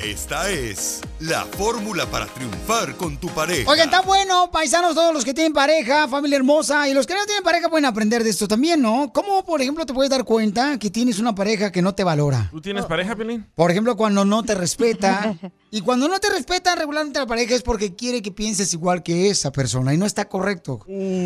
Esta 0.03 0.49
es 0.49 0.99
la 1.19 1.45
fórmula 1.45 2.07
para 2.07 2.25
triunfar 2.25 2.95
con 2.95 3.17
tu 3.17 3.29
pareja. 3.29 3.69
Oigan, 3.69 3.85
está 3.85 4.01
bueno, 4.01 4.49
paisanos, 4.49 4.95
todos 4.95 5.13
los 5.13 5.23
que 5.23 5.31
tienen 5.31 5.53
pareja, 5.53 6.07
familia 6.07 6.37
hermosa, 6.37 6.89
y 6.89 6.95
los 6.95 7.05
que 7.05 7.13
no 7.13 7.23
tienen 7.25 7.43
pareja 7.43 7.69
pueden 7.69 7.85
aprender 7.85 8.23
de 8.23 8.31
esto 8.31 8.47
también, 8.47 8.81
¿no? 8.81 9.13
¿Cómo, 9.13 9.45
por 9.45 9.61
ejemplo, 9.61 9.85
te 9.85 9.93
puedes 9.93 10.09
dar 10.09 10.23
cuenta 10.23 10.79
que 10.79 10.89
tienes 10.89 11.19
una 11.19 11.35
pareja 11.35 11.71
que 11.71 11.83
no 11.83 11.93
te 11.93 12.03
valora? 12.03 12.47
¿Tú 12.49 12.59
tienes 12.59 12.85
pareja, 12.85 13.15
Pelín? 13.15 13.45
Por 13.53 13.69
ejemplo, 13.69 13.95
cuando 13.95 14.25
no 14.25 14.41
te 14.41 14.55
respeta. 14.55 15.35
Y 15.73 15.79
cuando 15.79 16.09
no 16.09 16.19
te 16.19 16.29
respeta 16.29 16.75
regularmente 16.75 17.17
la 17.17 17.25
pareja 17.25 17.55
es 17.55 17.61
porque 17.61 17.95
quiere 17.95 18.21
que 18.21 18.33
pienses 18.33 18.73
igual 18.73 19.03
que 19.03 19.29
esa 19.29 19.53
persona 19.53 19.93
y 19.93 19.97
no 19.97 20.05
está 20.05 20.27
correcto. 20.27 20.81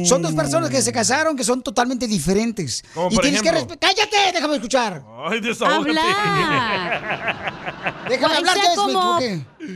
Son 0.05 0.21
dos 0.21 0.36
personas 0.36 0.69
que 0.69 0.84
se 0.84 0.93
casaron 0.93 1.36
que 1.36 1.43
son 1.43 1.63
totalmente 1.63 2.07
diferentes. 2.07 2.84
Como 2.93 3.09
y 3.09 3.15
por 3.15 3.23
tienes 3.23 3.41
que 3.41 3.51
respetar. 3.51 3.80
¡Cállate! 3.80 4.34
Déjame 4.34 4.57
escuchar. 4.57 5.03
Ay, 5.28 5.41
desahógate. 5.41 5.99
Déjame 8.09 8.35
hablar, 8.35 8.57
me 8.57 8.75
como 8.75 9.19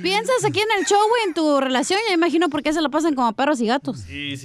piensas 0.01 0.45
aquí 0.45 0.59
en 0.59 0.67
el 0.79 0.85
show, 0.85 0.99
güey, 1.09 1.23
en 1.27 1.33
tu 1.33 1.59
relación, 1.59 1.99
ya 2.07 2.13
imagino 2.13 2.49
por 2.49 2.61
qué 2.61 2.71
se 2.73 2.81
la 2.81 2.89
pasan 2.89 3.15
como 3.15 3.33
perros 3.33 3.59
y 3.61 3.65
gatos. 3.65 4.01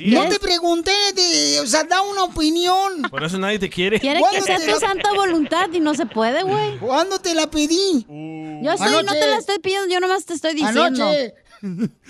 No 0.07 0.28
te 0.28 0.39
pregunté, 0.39 0.93
de- 1.14 1.61
o 1.61 1.66
sea, 1.66 1.85
da 1.85 2.01
una 2.03 2.24
opinión. 2.24 3.03
Por 3.11 3.22
eso 3.24 3.39
nadie 3.39 3.59
te 3.59 3.68
quiere. 3.68 4.01
Quiere 4.01 4.20
que 4.32 4.41
sea 4.41 4.59
tu 4.59 4.78
santa 4.80 5.12
voluntad 5.12 5.68
y 5.72 5.80
no 5.80 5.95
se 5.95 6.07
puede, 6.07 6.43
güey. 6.43 6.78
¿Cuándo 6.78 7.18
te 7.18 7.35
la 7.35 7.51
pedí? 7.51 8.07
Yo 8.09 8.74
no 8.76 8.82
Anoche. 8.99 9.20
te 9.20 9.26
la 9.26 9.37
estoy 9.37 9.59
pidiendo, 9.59 9.93
yo 9.93 10.01
nomás 10.01 10.24
te 10.24 10.32
estoy 10.35 10.55
diciendo. 10.55 10.82
Anoche. 10.85 11.35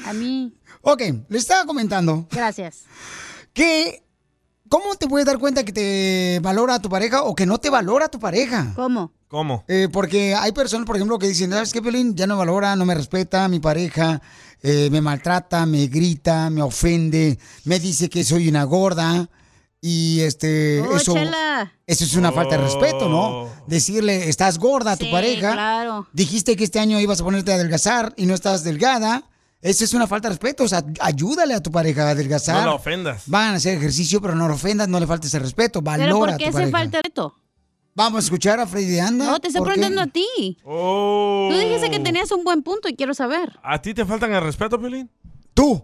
A 0.05 0.13
mí. 0.13 0.53
Ok, 0.83 1.03
le 1.29 1.39
estaba 1.39 1.65
comentando 1.65 2.29
Gracias. 2.31 2.83
que 3.53 4.04
¿cómo 4.75 4.97
te 4.97 5.07
puedes 5.07 5.25
dar 5.25 5.39
cuenta 5.39 5.65
que 5.65 5.73
te 5.73 6.41
valora 6.43 6.81
tu 6.81 6.89
pareja 6.89 7.23
o 7.23 7.35
que 7.37 7.47
no 7.47 7.59
te 7.59 7.71
valora 7.71 8.09
tu 8.09 8.19
pareja? 8.19 8.73
¿Cómo? 8.75 9.13
¿Cómo? 9.29 9.65
Eh, 9.69 9.89
porque 9.93 10.35
hay 10.35 10.51
personas, 10.51 10.85
por 10.85 10.97
ejemplo, 10.97 11.17
que 11.19 11.29
dicen, 11.29 11.51
¿sabes 11.53 11.73
qué, 11.73 11.81
Pelín? 11.81 12.17
Ya 12.17 12.27
no 12.27 12.37
valora, 12.37 12.75
no 12.75 12.85
me 12.85 12.95
respeta 12.95 13.47
mi 13.47 13.61
pareja, 13.61 14.21
eh, 14.63 14.89
me 14.91 15.01
maltrata, 15.01 15.65
me 15.65 15.87
grita, 15.87 16.51
me 16.51 16.61
ofende, 16.61 17.39
me 17.65 17.79
dice 17.79 18.09
que 18.09 18.25
soy 18.25 18.49
una 18.49 18.65
gorda. 18.65 19.29
Y 19.81 20.21
este, 20.23 20.81
Oh, 20.81 20.97
eso, 20.97 21.15
eso 21.87 22.05
es 22.05 22.15
una 22.17 22.33
falta 22.33 22.57
de 22.57 22.65
respeto, 22.65 23.09
¿no? 23.09 23.49
Decirle, 23.69 24.29
estás 24.29 24.59
gorda 24.59 24.93
a 24.93 24.97
tu 24.97 25.05
Sí, 25.05 25.11
pareja. 25.13 25.53
claro. 25.53 26.09
Dijiste 26.13 26.57
que 26.57 26.65
este 26.65 26.81
año 26.81 26.99
ibas 27.01 27.21
a 27.21 27.25
ponerte 27.25 27.53
a 27.53 27.57
adelgazar 27.57 28.13
y 28.17 28.25
no 28.27 28.35
estás 28.35 28.65
delgada. 28.65 29.25
Eso 29.65 29.83
es 29.83 29.93
una 29.95 30.07
falta 30.07 30.29
de 30.29 30.35
respeto. 30.35 30.65
O 30.65 30.69
sea, 30.69 30.85
ayúdale 31.01 31.55
a 31.55 31.63
tu 31.63 31.71
pareja 31.71 32.07
a 32.07 32.11
adelgazar. 32.11 32.57
No 32.57 32.67
la 32.67 32.75
ofendas. 32.75 33.23
Van 33.25 33.55
a 33.55 33.57
hacer 33.57 33.79
ejercicio, 33.79 34.21
pero 34.21 34.35
no 34.35 34.47
lo 34.47 34.57
ofendas, 34.57 34.89
no 34.89 35.01
le 35.01 35.07
faltes 35.07 35.33
el 35.33 35.41
respeto. 35.41 35.81
Valora 35.81 36.07
¿Pero 36.07 36.19
por 36.19 36.29
a 36.29 36.37
qué 36.37 36.49
tu 36.49 36.53
pareja. 36.53 36.71
falta 36.71 37.01
reto? 37.03 37.35
Vamos 37.95 38.19
a 38.19 38.25
escuchar 38.25 38.61
a 38.61 38.67
Freddy 38.67 38.89
de 38.89 39.01
Anda. 39.01 39.25
No, 39.25 39.41
te 39.41 39.49
estoy 39.49 39.63
preguntando 39.63 40.03
a 40.03 40.07
ti. 40.07 40.59
Oh. 40.65 41.49
Tú 41.51 41.57
dijiste 41.57 41.91
que 41.91 41.99
tenías 41.99 42.31
un 42.33 42.45
buen 42.45 42.63
punto 42.63 42.91
y 42.91 42.95
quiero 42.95 43.15
saber. 43.15 43.59
¿A 43.63 43.81
ti 43.81 43.95
te 43.95 44.05
faltan 44.05 44.35
el 44.35 44.43
respeto, 44.43 44.79
Pelín? 44.79 45.11
Tú. 45.55 45.83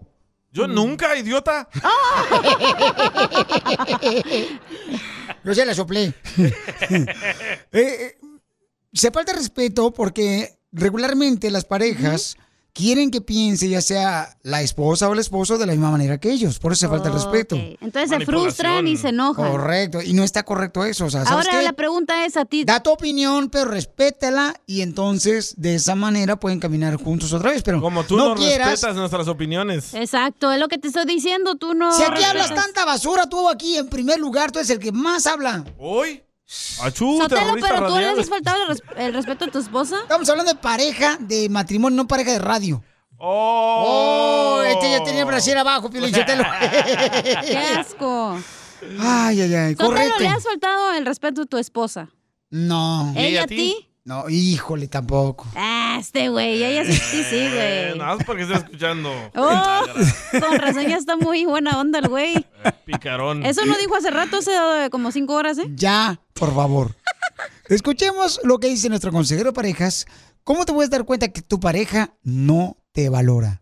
Yo 0.51 0.67
nunca, 0.67 1.17
idiota. 1.17 1.67
Yo 5.43 5.55
se 5.55 5.65
la 5.65 5.73
soplé. 5.73 6.13
Eh, 7.71 7.71
eh, 7.71 8.17
se 8.93 9.09
falta 9.09 9.33
respeto 9.33 9.91
porque 9.91 10.59
regularmente 10.71 11.49
las 11.49 11.65
parejas 11.65 12.37
quieren 12.73 13.11
que 13.11 13.21
piense 13.21 13.67
ya 13.69 13.81
sea 13.81 14.37
la 14.43 14.61
esposa 14.61 15.09
o 15.09 15.13
el 15.13 15.19
esposo 15.19 15.57
de 15.57 15.65
la 15.65 15.73
misma 15.73 15.91
manera 15.91 16.19
que 16.19 16.31
ellos. 16.31 16.59
Por 16.59 16.71
eso 16.71 16.81
se 16.81 16.87
falta 16.87 17.09
el 17.09 17.13
respeto. 17.15 17.55
Entonces 17.55 18.09
se 18.09 18.25
frustran 18.25 18.87
y 18.87 18.97
se 18.97 19.09
enojan. 19.09 19.51
Correcto. 19.51 20.01
Y 20.01 20.13
no 20.13 20.23
está 20.23 20.43
correcto 20.43 20.85
eso. 20.85 21.05
O 21.05 21.09
sea, 21.09 21.25
¿sabes 21.25 21.47
Ahora 21.47 21.59
qué? 21.59 21.65
la 21.65 21.73
pregunta 21.73 22.25
es 22.25 22.37
a 22.37 22.45
ti. 22.45 22.63
Da 22.63 22.81
tu 22.81 22.91
opinión, 22.91 23.49
pero 23.49 23.65
respétala 23.65 24.55
y 24.65 24.81
entonces 24.81 25.55
de 25.57 25.75
esa 25.75 25.95
manera 25.95 26.39
pueden 26.39 26.59
caminar 26.59 26.95
juntos 26.95 27.33
otra 27.33 27.51
vez. 27.51 27.61
Pero 27.63 27.81
Como 27.81 28.03
tú 28.03 28.17
no, 28.17 28.35
quieras. 28.35 28.69
respetas 28.71 28.95
nuestras 28.95 29.27
opiniones. 29.27 29.93
Exacto, 29.93 30.51
es 30.51 30.59
lo 30.59 30.67
que 30.67 30.77
te 30.77 30.87
estoy 30.87 31.05
diciendo, 31.05 31.55
tú 31.55 31.73
no. 31.73 31.91
Si 31.95 32.03
aquí 32.03 32.23
hablas 32.23 32.53
tanta 32.53 32.85
basura, 32.85 33.27
tú 33.27 33.49
aquí 33.49 33.77
en 33.77 33.87
primer 33.89 34.19
lugar, 34.19 34.51
tú 34.51 34.59
eres 34.59 34.69
el 34.69 34.79
que 34.79 34.91
más 34.91 35.27
habla. 35.27 35.65
¿Hoy? 35.77 36.23
Achú, 36.81 37.17
Sotelo, 37.21 37.41
terrorista 37.41 37.69
pero 37.75 37.87
tú 37.87 37.97
le 37.97 38.05
has 38.09 38.29
faltado 38.29 38.61
el, 38.63 38.67
res- 38.69 38.83
el 38.97 39.13
respeto 39.13 39.45
a 39.45 39.47
tu 39.49 39.59
esposa. 39.59 39.99
Estamos 40.01 40.27
hablando 40.29 40.51
de 40.53 40.59
pareja, 40.59 41.17
de 41.19 41.47
matrimonio, 41.49 41.95
no 41.95 42.07
pareja 42.07 42.31
de 42.31 42.39
radio. 42.39 42.83
Oh, 43.17 44.57
Oh, 44.57 44.63
este 44.63 44.89
ya 44.91 45.03
tenía 45.03 45.23
brasier 45.25 45.57
abajo, 45.57 45.89
Piolín 45.89 46.13
Sotelo. 46.13 46.43
Qué 47.45 47.57
asco. 47.77 48.37
Ay, 48.99 49.41
ay, 49.41 49.53
ay, 49.55 49.71
Sotelo, 49.73 49.89
correcto. 49.91 50.19
le 50.19 50.27
has 50.27 50.43
faltado 50.43 50.91
el 50.93 51.05
respeto 51.05 51.43
a 51.43 51.45
tu 51.45 51.57
esposa. 51.57 52.09
No. 52.49 53.13
¿Ella 53.15 53.43
a 53.43 53.47
ti? 53.47 53.87
No, 54.03 54.27
híjole, 54.29 54.87
tampoco. 54.87 55.45
Ah, 55.55 55.97
este 55.99 56.29
güey, 56.29 56.63
ella 56.63 56.83
sí, 56.85 56.93
sí, 56.93 57.23
sí, 57.23 57.35
Eh, 57.35 57.85
güey. 57.89 57.99
Nada 57.99 58.15
más 58.15 58.25
porque 58.25 58.43
está 58.43 58.55
escuchando. 58.57 59.11
Oh, 59.35 59.81
con 60.39 60.57
razón 60.57 60.87
ya 60.87 60.97
está 60.97 61.15
muy 61.15 61.45
buena 61.45 61.79
onda 61.79 61.99
el 61.99 62.07
güey. 62.07 62.45
Picarón. 62.85 63.45
Eso 63.45 63.63
no 63.65 63.77
dijo 63.77 63.95
hace 63.95 64.09
rato, 64.09 64.37
hace 64.37 64.51
eh, 64.85 64.89
como 64.89 65.11
cinco 65.11 65.35
horas, 65.35 65.59
¿eh? 65.59 65.67
Ya, 65.75 66.19
por 66.33 66.53
favor. 66.55 66.95
Escuchemos 67.69 68.39
lo 68.43 68.59
que 68.59 68.67
dice 68.67 68.89
nuestro 68.89 69.11
consejero 69.11 69.49
de 69.51 69.53
parejas. 69.53 70.05
¿Cómo 70.43 70.65
te 70.65 70.73
puedes 70.73 70.89
dar 70.89 71.05
cuenta 71.05 71.29
que 71.29 71.41
tu 71.43 71.59
pareja 71.59 72.15
no 72.23 72.77
te 72.93 73.07
valora? 73.09 73.61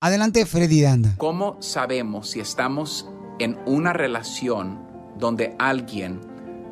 Adelante, 0.00 0.46
Freddy 0.46 0.80
Danda. 0.80 1.14
¿Cómo 1.18 1.60
sabemos 1.60 2.30
si 2.30 2.40
estamos 2.40 3.06
en 3.38 3.58
una 3.66 3.92
relación 3.92 4.80
donde 5.18 5.54
alguien 5.58 6.20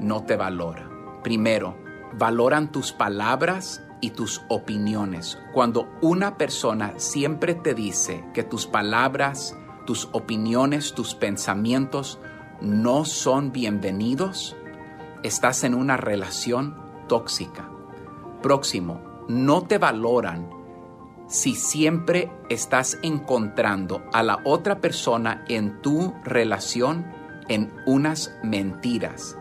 no 0.01 0.25
te 0.25 0.37
valora? 0.37 0.89
Primero, 1.23 1.77
valoran 2.19 2.73
tus 2.73 2.93
palabras 2.93 3.83
y 4.01 4.11
tus 4.11 4.43
opiniones. 4.49 5.39
Cuando 5.53 5.89
una 6.03 6.37
persona 6.37 6.95
siempre 6.99 7.55
te 7.55 7.75
dice 7.75 8.25
que 8.35 8.43
tus 8.43 8.67
palabras, 8.67 9.57
tus 9.87 10.09
opiniones, 10.13 10.93
tus 10.93 11.15
pensamientos 11.15 12.19
no 12.61 13.05
son 13.05 13.53
bienvenidos, 13.53 14.57
estás 15.23 15.65
en 15.65 15.75
una 15.75 15.97
relación 15.97 16.77
tóxica. 17.09 17.71
Próximo, 18.43 19.01
no 19.29 19.63
te 19.63 19.79
valoran 19.79 20.51
si 21.29 21.55
siempre 21.55 22.31
estás 22.51 22.99
encontrando 23.03 24.03
a 24.13 24.23
la 24.23 24.41
otra 24.45 24.81
persona 24.81 25.45
en 25.49 25.81
tu 25.81 26.13
relación 26.25 27.07
en 27.49 27.73
unas 27.87 28.37
mentiras. 28.43 29.39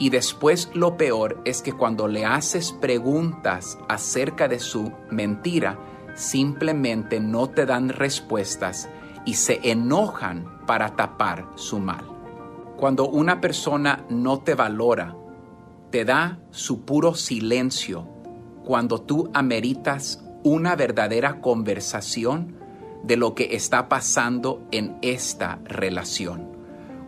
Y 0.00 0.08
después 0.08 0.70
lo 0.72 0.96
peor 0.96 1.42
es 1.44 1.60
que 1.60 1.74
cuando 1.74 2.08
le 2.08 2.24
haces 2.24 2.72
preguntas 2.72 3.78
acerca 3.86 4.48
de 4.48 4.58
su 4.58 4.90
mentira, 5.10 5.78
simplemente 6.14 7.20
no 7.20 7.50
te 7.50 7.66
dan 7.66 7.90
respuestas 7.90 8.88
y 9.26 9.34
se 9.34 9.60
enojan 9.62 10.66
para 10.66 10.96
tapar 10.96 11.50
su 11.54 11.78
mal. 11.78 12.06
Cuando 12.78 13.08
una 13.08 13.42
persona 13.42 14.06
no 14.08 14.40
te 14.40 14.54
valora, 14.54 15.14
te 15.90 16.06
da 16.06 16.38
su 16.50 16.86
puro 16.86 17.14
silencio 17.14 18.08
cuando 18.64 19.02
tú 19.02 19.30
ameritas 19.34 20.24
una 20.44 20.76
verdadera 20.76 21.42
conversación 21.42 22.56
de 23.02 23.18
lo 23.18 23.34
que 23.34 23.54
está 23.54 23.90
pasando 23.90 24.66
en 24.70 24.96
esta 25.02 25.58
relación. 25.64 26.59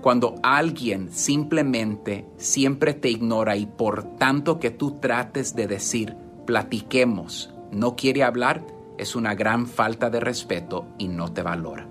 Cuando 0.02 0.34
alguien 0.42 1.12
simplemente 1.12 2.26
siempre 2.36 2.92
te 2.92 3.08
ignora 3.08 3.54
y 3.54 3.66
por 3.66 4.16
tanto 4.16 4.58
que 4.58 4.72
tú 4.72 4.98
trates 4.98 5.54
de 5.54 5.68
decir, 5.68 6.16
platiquemos, 6.44 7.54
no 7.70 7.94
quiere 7.94 8.24
hablar, 8.24 8.66
es 8.98 9.14
una 9.14 9.36
gran 9.36 9.68
falta 9.68 10.10
de 10.10 10.18
respeto 10.18 10.86
y 10.98 11.06
no 11.06 11.32
te 11.32 11.42
valora. 11.42 11.86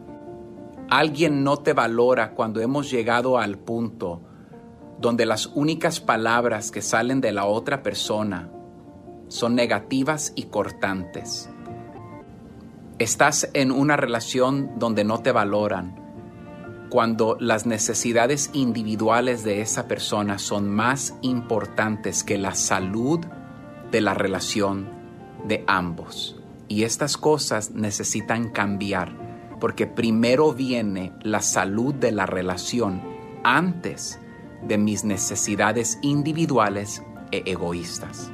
Alguien 0.89 1.45
no 1.45 1.55
te 1.55 1.72
valora 1.72 2.34
cuando 2.34 2.59
hemos 2.59 2.91
llegado 2.91 3.38
al 3.38 3.57
punto 3.57 4.22
donde 4.99 5.26
las 5.26 5.47
únicas 5.47 6.01
palabras 6.01 6.70
que 6.70 6.82
salen 6.82 7.22
de 7.22 7.32
la 7.32 7.45
otra 7.45 7.82
persona 7.82 8.51
son 9.30 9.55
negativas 9.55 10.34
y 10.36 10.47
cortantes. 10.47 11.49
Estás 12.99 13.49
en 13.53 13.72
una 13.72 13.95
relación 13.95 14.78
donde 14.78 15.05
no 15.05 15.22
te 15.22 15.32
valoran 15.32 16.01
cuando 16.92 17.38
las 17.39 17.66
necesidades 17.66 18.50
individuales 18.52 19.46
de 19.46 19.62
esa 19.62 19.88
persona 19.88 20.38
son 20.38 20.70
más 20.70 21.16
importantes 21.22 22.22
que 22.26 22.38
la 22.38 22.54
salud 22.54 23.22
de 23.92 24.02
la 24.02 24.14
relación 24.14 24.89
de 25.48 25.64
ambos. 25.68 26.38
Y 26.68 26.84
estas 26.84 27.16
cosas 27.16 27.72
necesitan 27.72 28.50
cambiar 28.50 29.16
porque 29.62 29.88
primero 29.88 30.52
viene 30.54 31.14
la 31.22 31.42
salud 31.42 31.96
de 31.96 32.12
la 32.12 32.26
relación 32.26 33.02
antes 33.46 34.20
de 34.62 34.78
mis 34.78 35.06
necesidades 35.06 35.98
individuales 36.02 37.04
e 37.32 37.42
egoístas. 37.46 38.34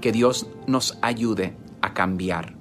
Que 0.00 0.10
Dios 0.10 0.48
nos 0.66 0.98
ayude 1.00 1.56
a 1.80 1.94
cambiar 1.94 2.56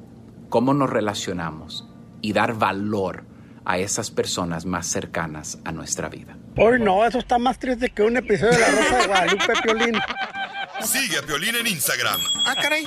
cómo 0.49 0.75
nos 0.75 0.91
relacionamos 0.91 1.89
y 2.21 2.33
dar 2.33 2.53
valor 2.53 3.32
a 3.65 3.77
esas 3.77 4.11
personas 4.11 4.65
más 4.65 4.87
cercanas 4.87 5.57
a 5.65 5.71
nuestra 5.71 6.09
vida. 6.09 6.37
Hoy 6.57 6.79
no, 6.79 7.05
eso 7.05 7.19
está 7.19 7.37
más 7.39 7.57
triste 7.59 7.89
que 7.89 8.03
un 8.03 8.17
episodio 8.17 8.51
de 8.51 8.59
La 8.59 8.67
Rosa 8.69 8.97
de 8.97 9.07
Guadalupe, 9.07 9.53
Piolín. 9.63 9.95
Sigue 10.81 11.17
a 11.17 11.21
Piolín 11.21 11.55
en 11.55 11.67
Instagram, 11.67 12.19
Ah, 12.45 12.55
caray. 12.61 12.85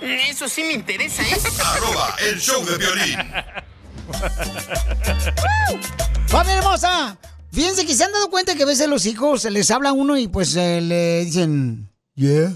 Eso 0.00 0.48
sí 0.48 0.62
me 0.62 0.72
interesa, 0.74 1.22
¿eh? 1.22 1.36
arroba 1.64 2.14
el 2.28 2.38
show 2.38 2.62
de 2.66 2.76
violín. 2.76 3.16
¡Familia 6.26 6.58
hermosa! 6.58 7.16
Fíjense 7.52 7.86
que 7.86 7.94
se 7.94 8.04
han 8.04 8.12
dado 8.12 8.28
cuenta 8.28 8.54
que 8.54 8.64
a 8.64 8.66
veces 8.66 8.88
los 8.88 9.06
hijos 9.06 9.44
les 9.44 9.70
habla 9.70 9.90
a 9.90 9.92
uno 9.92 10.18
y 10.18 10.28
pues 10.28 10.54
eh, 10.56 10.80
le 10.82 11.24
dicen, 11.24 11.90
yeah. 12.14 12.52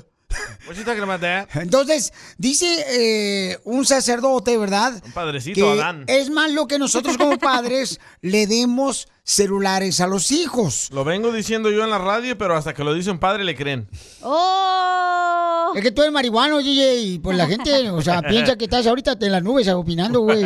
What 0.67 0.77
you 0.77 0.85
talking 0.85 1.03
about, 1.03 1.21
Dad? 1.21 1.49
Entonces, 1.55 2.13
dice 2.39 2.67
eh, 2.89 3.59
un 3.65 3.85
sacerdote, 3.85 4.57
¿verdad? 4.59 5.03
Un 5.05 5.13
padrecito, 5.13 5.55
que 5.61 5.81
Adán. 5.81 6.05
es 6.07 6.31
malo 6.31 6.67
que 6.67 6.79
nosotros 6.79 7.17
como 7.17 7.39
padres 7.39 7.99
le 8.21 8.47
demos 8.47 9.09
celulares 9.25 10.01
a 10.01 10.07
los 10.07 10.31
hijos. 10.31 10.89
Lo 10.93 11.05
vengo 11.05 11.33
diciendo 11.33 11.71
yo 11.71 11.83
en 11.85 11.91
la 11.91 11.99
radio, 11.99 12.37
pero 12.39 12.57
hasta 12.57 12.75
que 12.75 12.85
lo 12.85 12.95
dice 12.95 13.11
un 13.11 13.19
padre 13.19 13.45
le 13.45 13.55
creen. 13.57 13.89
¡Oh! 14.23 15.73
Es 15.75 15.83
que 15.83 15.93
tú 15.93 16.03
eres 16.03 16.13
marihuano, 16.13 16.59
DJ, 16.59 16.97
y 17.01 17.19
pues 17.21 17.37
la 17.37 17.47
gente, 17.47 17.91
o 17.91 18.03
sea, 18.03 18.23
piensa 18.29 18.57
que 18.57 18.65
estás 18.65 18.87
ahorita 18.87 19.17
en 19.21 19.33
las 19.33 19.43
nubes 19.43 19.69
opinando, 19.69 20.21
güey. 20.21 20.45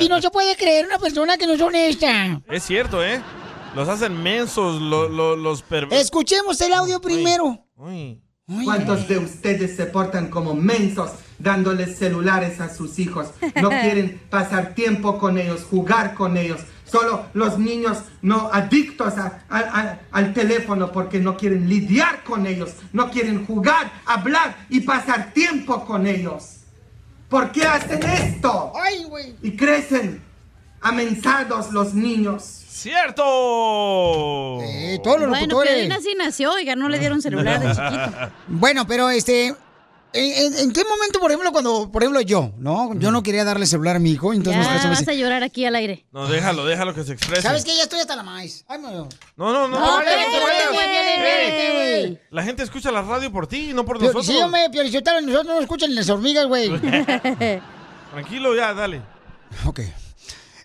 Y 0.00 0.08
no 0.08 0.20
se 0.20 0.30
puede 0.30 0.56
creer 0.56 0.86
una 0.86 0.98
persona 0.98 1.36
que 1.36 1.46
no 1.46 1.52
es 1.54 1.60
honesta. 1.60 2.40
Es 2.48 2.62
cierto, 2.64 3.04
¿eh? 3.04 3.20
Los 3.74 3.88
hacen 3.88 4.20
mensos, 4.22 4.80
lo- 4.80 5.08
lo- 5.08 5.36
los 5.36 5.62
perversos. 5.62 6.00
Escuchemos 6.04 6.60
el 6.60 6.72
audio 6.72 7.00
primero. 7.00 7.66
¿Cuántos 8.64 9.06
de 9.08 9.18
ustedes 9.18 9.76
se 9.76 9.86
portan 9.86 10.28
como 10.28 10.54
mensos 10.54 11.10
dándoles 11.38 11.96
celulares 11.98 12.60
a 12.60 12.68
sus 12.74 12.98
hijos? 12.98 13.28
No 13.62 13.68
quieren 13.82 14.20
pasar 14.28 14.74
tiempo 14.74 15.18
con 15.18 15.38
ellos, 15.38 15.62
jugar 15.70 16.14
con 16.14 16.36
ellos. 16.36 16.60
Solo 16.84 17.26
los 17.34 17.58
niños 17.58 17.98
no 18.22 18.50
adictos 18.52 19.16
a- 19.16 19.44
a- 19.48 19.58
a- 19.80 19.98
al 20.10 20.34
teléfono 20.34 20.90
porque 20.90 21.20
no 21.20 21.36
quieren 21.36 21.68
lidiar 21.68 22.24
con 22.24 22.46
ellos, 22.46 22.70
no 22.92 23.10
quieren 23.10 23.46
jugar, 23.46 23.92
hablar 24.06 24.56
y 24.68 24.80
pasar 24.80 25.32
tiempo 25.32 25.84
con 25.84 26.06
ellos. 26.08 26.56
¿Por 27.28 27.52
qué 27.52 27.62
hacen 27.64 28.02
esto? 28.02 28.72
Y 29.42 29.52
crecen 29.56 30.20
amensados 30.80 31.70
los 31.72 31.94
niños. 31.94 32.42
¡Cierto! 32.68 33.22
todos 35.02 35.20
los 35.20 35.28
Bueno, 35.28 35.46
locutores. 35.46 35.72
Piolín 35.74 35.92
así 35.92 36.14
nació, 36.16 36.52
oiga, 36.52 36.74
no 36.76 36.88
le 36.88 36.98
dieron 36.98 37.20
celular 37.22 37.60
de 37.60 37.68
chiquito. 37.68 38.32
Bueno, 38.48 38.86
pero 38.86 39.10
este. 39.10 39.54
¿En, 40.12 40.24
en- 40.52 40.58
en 40.58 40.72
qué 40.72 40.82
momento, 40.82 41.20
por 41.20 41.30
ejemplo, 41.30 41.52
cuando, 41.52 41.88
por 41.92 42.02
ejemplo, 42.02 42.20
yo, 42.22 42.50
¿no? 42.58 42.92
Yo 42.96 43.12
no 43.12 43.22
quería 43.22 43.44
darle 43.44 43.64
celular 43.64 43.94
a 43.94 43.98
mi 44.00 44.10
hijo, 44.10 44.32
entonces 44.32 44.60
Ya 44.82 44.88
vas 44.88 45.06
a 45.06 45.12
llorar 45.12 45.44
aquí 45.44 45.64
al 45.66 45.76
aire. 45.76 46.04
No, 46.10 46.26
déjalo, 46.26 46.64
déjalo 46.66 46.94
que 46.94 47.04
se 47.04 47.12
exprese. 47.12 47.42
¿sabes 47.42 47.64
qué? 47.64 47.76
Ya 47.76 47.84
estoy 47.84 48.00
hasta 48.00 48.16
la 48.16 48.24
maíz. 48.24 48.64
Ay, 48.66 48.80
No, 48.82 48.90
no, 48.90 49.08
no. 49.38 49.68
No, 49.68 49.68
no. 49.68 50.02
La 52.30 52.42
gente 52.42 52.64
escucha 52.64 52.90
la 52.90 53.02
radio 53.02 53.30
por 53.30 53.46
ti, 53.46 53.72
no 53.72 53.84
por 53.84 53.98
Pio- 53.98 54.06
nosotros. 54.06 54.26
Sí, 54.26 54.36
hombre, 54.38 54.68
Piolichotero, 54.72 55.20
nosotros 55.20 55.46
no 55.46 55.52
nos 55.54 55.62
escuchan 55.62 55.90
ni 55.90 55.96
las 55.96 56.10
hormigas, 56.10 56.46
güey. 56.46 56.70
Tranquilo, 58.12 58.56
ya, 58.56 58.74
dale. 58.74 59.02
ok. 59.64 59.80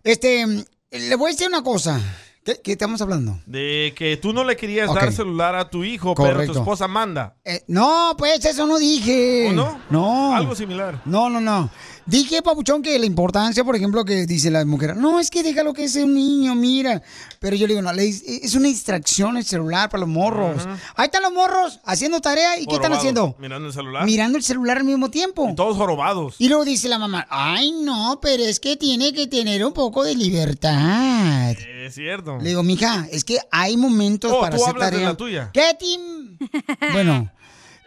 Este, 0.06 0.46
le 0.92 1.16
voy 1.16 1.30
a 1.30 1.32
decir 1.34 1.48
una 1.48 1.64
cosa. 1.64 2.00
¿Qué, 2.46 2.62
qué 2.64 2.74
estamos 2.74 3.02
hablando? 3.02 3.40
De 3.48 3.92
que 3.98 4.18
tú 4.18 4.34
no 4.34 4.44
le 4.44 4.56
querías 4.56 4.94
dar 4.94 5.12
celular 5.12 5.56
a 5.56 5.68
tu 5.68 5.84
hijo, 5.84 6.14
pero 6.14 6.46
tu 6.46 6.52
esposa 6.52 6.88
manda. 6.88 7.38
Eh, 7.44 7.64
no, 7.68 8.14
pues 8.16 8.46
eso 8.46 8.68
no 8.68 8.78
dije. 8.78 9.48
¿O 9.50 9.54
no? 9.54 9.80
No. 9.90 10.36
Algo 10.36 10.54
similar. 10.54 11.02
No, 11.06 11.28
no, 11.28 11.42
no. 11.42 11.72
Dije, 12.08 12.44
Papuchón, 12.44 12.84
que 12.84 13.00
la 13.00 13.08
importancia, 13.08 13.64
por 13.64 13.76
ejemplo, 13.76 14.06
que 14.06 14.28
dice 14.28 14.52
la 14.52 14.64
mujer, 14.64 14.96
no, 14.96 15.20
es 15.20 15.32
que 15.32 15.42
déjalo 15.42 15.74
que 15.74 15.86
es 15.86 15.96
un 15.96 16.14
niño, 16.14 16.54
mira. 16.54 17.02
Pero 17.40 17.56
yo 17.56 17.66
le 17.66 17.74
digo, 17.74 17.82
no, 17.82 17.92
es 18.00 18.54
una 18.54 18.68
distracción 18.68 19.38
el 19.38 19.44
celular 19.44 19.90
para 19.90 20.02
los 20.02 20.10
morros. 20.10 20.68
Ahí 20.96 21.06
están 21.06 21.24
los 21.24 21.34
morros 21.34 21.80
haciendo 21.84 22.22
tarea 22.22 22.60
y 22.60 22.68
¿qué 22.68 22.76
están 22.76 22.94
haciendo? 22.94 23.36
Mirando 23.40 23.68
el 23.70 23.74
celular. 23.74 24.06
Mirando 24.06 24.38
el 24.38 24.44
celular 24.44 24.78
al 24.78 24.84
mismo 24.84 25.10
tiempo. 25.10 25.52
Todos 25.56 25.78
jorobados. 25.78 26.36
Y 26.38 26.48
luego 26.48 26.64
dice 26.64 26.90
la 26.90 27.00
mamá, 27.00 27.26
ay 27.30 27.72
no, 27.72 28.20
pero 28.22 28.44
es 28.44 28.60
que 28.60 28.78
tiene 28.78 29.12
que 29.12 29.26
tener 29.26 29.66
un 29.66 29.74
poco 29.74 30.04
de 30.04 30.14
libertad. 30.14 31.52
Es 31.52 31.96
cierto. 31.96 32.38
Le 32.38 32.50
digo, 32.50 32.62
mija, 32.62 33.08
es 33.12 33.24
que 33.24 33.40
hay 33.52 33.78
momentos 33.78 34.32
Oh, 34.32 34.42
para 34.42 34.56
tú 34.56 34.64
hacer 34.64 34.76
hablas 34.76 34.92
de 34.92 34.96
tarea. 34.98 35.10
la 35.10 35.18
tuya. 35.18 35.50
¿Qué, 35.54 35.76
Tim? 35.80 36.38
bueno, 36.94 37.32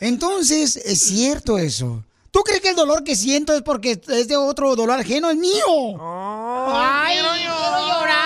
entonces 0.01 0.77
es 0.77 1.01
cierto 1.01 1.59
eso. 1.59 2.05
¿Tú 2.31 2.41
crees 2.41 2.61
que 2.61 2.69
el 2.71 2.77
dolor 2.77 3.05
que 3.05 3.17
siento 3.17 3.55
es 3.55 3.63
porque 3.63 4.01
es 4.07 4.29
de 4.29 4.37
otro 4.37 4.77
dolor 4.77 5.01
ajeno? 5.01 5.31
¡Es 5.31 5.37
mío! 5.37 5.99
¡Ay, 6.01 7.17
quiero 7.17 7.35
llorar! 7.89 8.19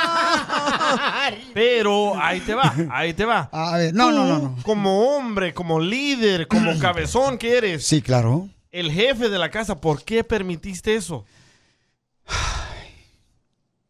Pero 1.55 2.21
ahí 2.21 2.41
te 2.41 2.55
va, 2.55 2.75
ahí 2.91 3.15
te 3.15 3.25
va. 3.25 3.49
A 3.53 3.79
ver, 3.79 3.95
no, 3.95 4.11
Tú, 4.11 4.17
no, 4.17 4.27
no, 4.27 4.39
no. 4.39 4.57
Como 4.65 5.17
hombre, 5.17 5.55
como 5.55 5.79
líder, 5.79 6.49
como 6.49 6.77
cabezón 6.81 7.39
que 7.39 7.57
eres. 7.57 7.87
Sí, 7.87 8.03
claro. 8.03 8.49
El 8.71 8.91
jefe 8.91 9.29
de 9.29 9.39
la 9.39 9.51
casa, 9.51 9.81
¿por 9.81 10.03
qué 10.03 10.25
permitiste 10.25 10.95
eso? 10.95 11.25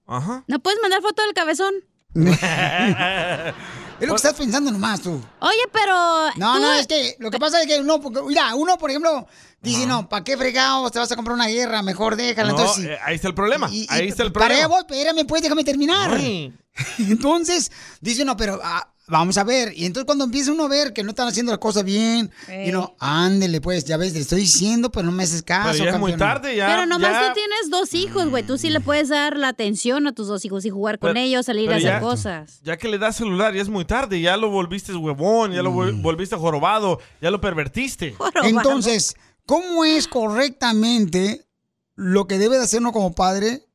Ajá. 0.06 0.44
¿No 0.46 0.58
puedes 0.58 0.80
mandar 0.82 1.00
foto 1.00 1.22
del 1.22 1.32
cabezón? 1.32 1.72
Es 4.02 4.08
lo 4.08 4.14
que 4.14 4.16
estás 4.16 4.34
pensando 4.34 4.70
nomás 4.70 5.00
tú. 5.00 5.20
Oye, 5.40 5.62
pero... 5.72 5.94
No, 6.36 6.54
tú- 6.56 6.60
no, 6.60 6.72
es 6.74 6.86
que 6.86 7.16
lo 7.20 7.30
que 7.30 7.38
pasa 7.38 7.60
es 7.60 7.66
que 7.66 7.80
uno, 7.80 8.00
porque, 8.00 8.20
mira, 8.22 8.54
uno, 8.54 8.76
por 8.76 8.90
ejemplo, 8.90 9.26
dice, 9.60 9.86
no, 9.86 10.08
¿para 10.08 10.24
qué 10.24 10.36
fregados 10.36 10.90
te 10.92 10.98
vas 10.98 11.10
a 11.12 11.16
comprar 11.16 11.34
una 11.34 11.46
guerra? 11.46 11.82
Mejor 11.82 12.16
déjala. 12.16 12.50
No, 12.52 12.58
Entonces, 12.58 12.84
eh, 12.86 12.98
ahí 13.04 13.14
está 13.14 13.28
el 13.28 13.34
problema. 13.34 13.68
y- 13.70 13.86
ahí 13.90 14.06
y 14.06 14.08
está 14.08 14.22
el 14.24 14.32
Para 14.32 14.46
problema. 14.46 14.66
allá 14.66 14.68
voy, 14.68 14.80
espérame, 14.80 15.26
pues, 15.26 15.42
déjame 15.42 15.62
terminar. 15.64 16.12
Ay. 16.14 16.52
Entonces, 16.98 17.70
dice 18.00 18.22
uno, 18.22 18.36
pero 18.36 18.60
ah, 18.62 18.88
vamos 19.12 19.36
a 19.38 19.44
ver. 19.44 19.72
Y 19.76 19.84
entonces 19.84 20.06
cuando 20.06 20.24
empieza 20.24 20.50
uno 20.50 20.64
a 20.64 20.68
ver 20.68 20.92
que 20.92 21.02
no 21.04 21.10
están 21.10 21.28
haciendo 21.28 21.52
las 21.52 21.58
cosas 21.60 21.84
bien, 21.84 22.30
y 22.64 22.70
uno, 22.70 22.96
ándele, 22.98 23.60
pues, 23.60 23.84
ya 23.84 23.96
ves, 23.96 24.14
le 24.14 24.20
estoy 24.20 24.40
diciendo, 24.40 24.90
pero 24.90 25.04
no 25.06 25.12
me 25.12 25.22
haces 25.22 25.42
caso. 25.42 25.70
Pero 25.72 25.84
ya 25.84 25.90
es 25.92 25.98
muy 26.00 26.12
campeón". 26.12 26.28
tarde, 26.30 26.56
ya. 26.56 26.66
Pero 26.66 26.86
nomás 26.86 27.12
ya- 27.12 27.28
tú 27.28 27.34
tienes 27.34 27.70
dos 27.70 27.94
hijos, 27.94 28.28
güey. 28.30 28.42
Tú 28.42 28.58
sí 28.58 28.70
le 28.70 28.80
puedes 28.80 29.08
dar 29.10 29.36
la 29.36 29.48
atención 29.48 30.06
a 30.06 30.12
tus 30.12 30.26
dos 30.26 30.44
hijos 30.44 30.64
y 30.64 30.70
jugar 30.70 30.98
con 30.98 31.12
Pero- 31.12 31.24
ellos, 31.24 31.46
salir 31.46 31.70
a 31.70 31.76
hacer 31.76 31.88
ya- 31.88 32.00
cosas. 32.00 32.60
Ya 32.64 32.76
que 32.76 32.88
le 32.88 32.98
das 32.98 33.16
celular, 33.16 33.54
ya 33.54 33.62
es 33.62 33.68
muy 33.68 33.84
tarde. 33.84 34.20
Ya 34.20 34.36
lo 34.36 34.50
volviste 34.50 34.92
huevón, 34.94 35.52
ya 35.52 35.62
lo 35.62 35.70
Mm. 35.70 36.02
volviste 36.02 36.34
jorobado, 36.36 36.98
ya 37.20 37.30
lo 37.30 37.40
pervertiste. 37.40 38.16
Entonces, 38.44 39.14
¿cómo 39.46 39.84
es 39.84 40.08
correctamente 40.08 41.46
lo 41.94 42.26
que 42.26 42.38
debe 42.38 42.56
de 42.58 42.64
hacer 42.64 42.80
uno 42.80 42.92
como 42.92 43.14
padre 43.14 43.66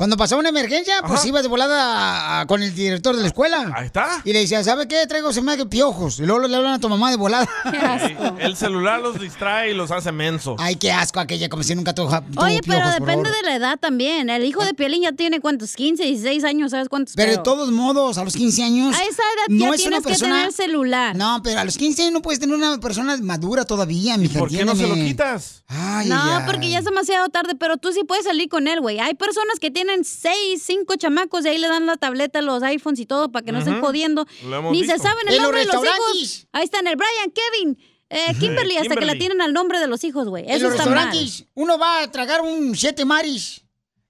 Cuando 0.00 0.16
pasaba 0.16 0.40
una 0.40 0.48
emergencia, 0.48 0.94
pues 1.06 1.20
Ajá. 1.20 1.28
iba 1.28 1.42
de 1.42 1.48
volada 1.48 1.76
a- 1.84 2.40
a- 2.40 2.46
con 2.46 2.62
el 2.62 2.74
director 2.74 3.14
de 3.14 3.20
la 3.20 3.28
escuela. 3.28 3.70
Ahí 3.76 3.84
está. 3.84 4.22
Y 4.24 4.32
le 4.32 4.38
decía, 4.38 4.64
¿sabe 4.64 4.88
qué? 4.88 5.06
Traigo 5.06 5.30
se 5.30 5.42
me 5.42 5.52
hace 5.52 5.66
piojos. 5.66 6.20
Y 6.20 6.22
luego 6.24 6.48
le 6.48 6.56
hablan 6.56 6.72
a 6.72 6.78
tu 6.78 6.88
mamá 6.88 7.10
de 7.10 7.18
volada. 7.18 7.46
El 8.38 8.56
celular 8.56 8.98
los 9.02 9.20
distrae 9.20 9.72
y 9.72 9.74
los 9.74 9.90
hace 9.90 10.10
mensos. 10.10 10.56
Ay, 10.58 10.76
qué 10.76 10.90
asco 10.90 11.20
aquella, 11.20 11.50
como 11.50 11.64
si 11.64 11.74
nunca 11.74 11.94
tuvo, 11.94 12.18
tuvo 12.18 12.42
Oye, 12.42 12.60
pero 12.66 12.78
piojos, 12.78 12.94
depende 12.94 13.30
de 13.30 13.42
la 13.42 13.56
edad 13.56 13.78
también. 13.78 14.30
El 14.30 14.42
hijo 14.46 14.64
de 14.64 14.72
Piolín 14.72 15.02
ya 15.02 15.12
tiene, 15.12 15.38
¿cuántos? 15.38 15.76
15, 15.76 16.02
16 16.02 16.44
años, 16.44 16.70
¿sabes 16.70 16.88
cuántos? 16.88 17.14
Pero 17.14 17.32
de 17.32 17.38
todos 17.38 17.70
modos, 17.70 18.16
a 18.16 18.24
los 18.24 18.32
15 18.34 18.62
años. 18.62 18.96
A 18.96 19.02
esa 19.02 19.22
edad 19.22 19.48
no 19.50 19.66
ya 19.66 19.70
es 19.74 19.80
tienes 19.82 20.02
persona... 20.02 20.30
que 20.30 20.38
tener 20.38 20.52
celular. 20.54 21.14
No, 21.14 21.42
pero 21.44 21.60
a 21.60 21.64
los 21.64 21.76
15 21.76 22.04
años 22.04 22.14
no 22.14 22.22
puedes 22.22 22.40
tener 22.40 22.56
una 22.56 22.78
persona 22.80 23.18
madura 23.18 23.66
todavía, 23.66 24.16
mija. 24.16 24.38
¿Por 24.38 24.48
qué 24.48 24.64
no 24.64 24.74
se 24.74 24.88
lo 24.88 24.94
quitas? 24.94 25.62
Ay, 25.68 26.08
no, 26.08 26.16
ay. 26.20 26.44
porque 26.46 26.70
ya 26.70 26.78
es 26.78 26.86
demasiado 26.86 27.28
tarde, 27.28 27.54
pero 27.54 27.76
tú 27.76 27.92
sí 27.92 28.02
puedes 28.04 28.24
salir 28.24 28.48
con 28.48 28.66
él, 28.66 28.80
güey. 28.80 28.98
Hay 28.98 29.12
personas 29.14 29.60
que 29.60 29.70
tienen 29.70 29.89
seis, 30.04 30.62
cinco 30.64 30.96
chamacos 30.96 31.44
y 31.44 31.48
ahí 31.48 31.58
le 31.58 31.68
dan 31.68 31.86
la 31.86 31.96
tableta, 31.96 32.40
los 32.42 32.62
iPhones 32.62 33.00
y 33.00 33.06
todo 33.06 33.30
para 33.30 33.44
que 33.44 33.52
no 33.52 33.58
estén 33.58 33.80
jodiendo. 33.80 34.26
Ni 34.42 34.80
visto. 34.82 34.96
se 34.96 35.02
saben 35.02 35.28
el 35.28 35.42
nombre 35.42 35.60
de 35.60 35.66
los 35.66 35.84
hijos. 35.84 36.46
Ahí 36.52 36.64
están 36.64 36.86
el 36.86 36.96
Brian, 36.96 37.32
Kevin, 37.32 37.78
eh, 38.08 38.34
Kimberly, 38.38 38.76
hasta 38.76 38.96
que 38.96 39.06
la 39.06 39.14
tienen 39.14 39.40
al 39.40 39.52
nombre 39.52 39.78
de 39.78 39.86
los 39.86 40.02
hijos, 40.04 40.28
güey. 40.28 40.44
En 40.44 40.50
Eso 40.56 40.64
los 40.64 40.72
está 40.74 40.86
mal. 40.86 40.94
restaurantes, 40.94 41.44
uno 41.54 41.78
va 41.78 42.02
a 42.02 42.10
tragar 42.10 42.40
un 42.40 42.76
siete 42.76 43.04
maris. 43.04 43.62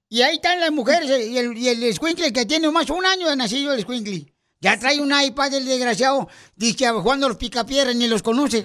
Y 0.08 0.22
ahí 0.22 0.36
están 0.36 0.58
las 0.58 0.72
mujeres 0.72 1.08
y 1.08 1.38
el, 1.38 1.56
y 1.56 1.68
el 1.68 2.32
que 2.32 2.44
tiene 2.44 2.68
más 2.70 2.90
un 2.90 3.06
año 3.06 3.28
de 3.28 3.36
nacido 3.36 3.72
el 3.72 3.78
escuincle. 3.78 4.26
Ya 4.60 4.78
trae 4.78 5.00
un 5.00 5.12
iPad 5.18 5.54
el 5.54 5.64
desgraciado. 5.64 6.28
Dice 6.54 6.76
que 6.76 6.88
jugando 6.90 7.28
los 7.28 7.38
picapiedras 7.38 7.94
ni 7.94 8.08
los 8.08 8.22
conoce. 8.22 8.64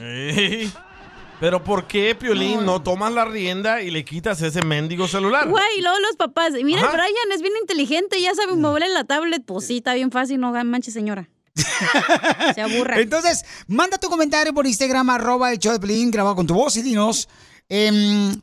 Pero 1.39 1.63
¿por 1.63 1.85
qué, 1.85 2.15
Piolín, 2.15 2.65
no 2.65 2.81
tomas 2.81 3.11
la 3.11 3.25
rienda 3.25 3.81
y 3.81 3.91
le 3.91 4.05
quitas 4.05 4.41
ese 4.41 4.61
mendigo 4.63 5.07
celular? 5.07 5.47
Güey, 5.49 5.81
luego 5.81 5.99
los 5.99 6.15
papás. 6.15 6.53
Mira, 6.63 6.81
Ajá. 6.81 6.91
Brian 6.93 7.31
es 7.33 7.41
bien 7.41 7.53
inteligente, 7.61 8.21
ya 8.21 8.33
sabe 8.33 8.55
moverle 8.55 8.89
la 8.89 9.03
tablet. 9.03 9.43
Pues 9.45 9.67
sí, 9.67 9.77
está 9.77 9.93
bien 9.93 10.11
fácil, 10.11 10.39
no 10.39 10.51
manches, 10.63 10.93
señora. 10.93 11.29
Se 12.55 12.61
aburra. 12.61 12.99
Entonces, 12.99 13.45
manda 13.67 13.97
tu 13.97 14.09
comentario 14.09 14.53
por 14.53 14.65
Instagram, 14.65 15.09
arroba 15.09 15.51
el 15.51 15.59
show 15.59 15.73
de 15.73 15.79
Pelín, 15.79 16.09
grabado 16.11 16.35
con 16.35 16.47
tu 16.47 16.53
voz 16.53 16.75
y 16.77 16.81
dinos. 16.81 17.27
em, 17.69 18.39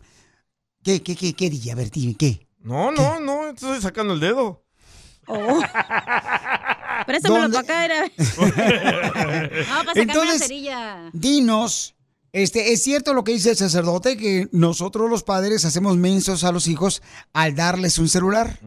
¿Qué, 0.83 1.03
qué, 1.03 1.17
qué, 1.17 1.33
qué 1.35 1.49
día? 1.51 1.73
A 1.73 1.77
ver, 1.77 1.91
dime, 1.91 2.15
¿qué? 2.19 2.47
No, 2.61 2.91
no, 2.93 3.21
no, 3.21 3.49
estoy 3.49 3.81
sacando 3.81 4.15
el 4.15 4.21
dedo. 4.21 4.65
Oh. 5.27 5.61
Préstamelo 7.07 7.49
¿Dónde? 7.49 7.63
para 7.63 7.85
acá, 7.85 7.85
era. 7.85 8.11
No, 8.17 9.85
para 9.85 9.95
sacarme 9.95 9.95
la 9.95 10.03
Entonces, 10.03 10.43
cerilla. 10.43 11.11
Dinos, 11.13 11.95
este, 12.33 12.73
¿es 12.73 12.83
cierto 12.83 13.15
lo 13.15 13.25
que 13.25 13.33
dice 13.33 13.51
el 13.51 13.57
sacerdote 13.57 14.17
que 14.17 14.49
nosotros 14.53 15.09
los 15.11 15.23
padres 15.23 15.65
hacemos 15.65 15.97
mensos 15.97 16.45
a 16.45 16.53
los 16.53 16.67
hijos 16.69 17.03
al 17.33 17.55
darles 17.55 17.99
un 17.99 18.09
celular? 18.09 18.59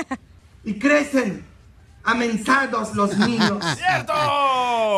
Y 0.64 0.76
crecen 0.76 1.44
amensados 2.04 2.96
los 2.96 3.18
niños. 3.18 3.64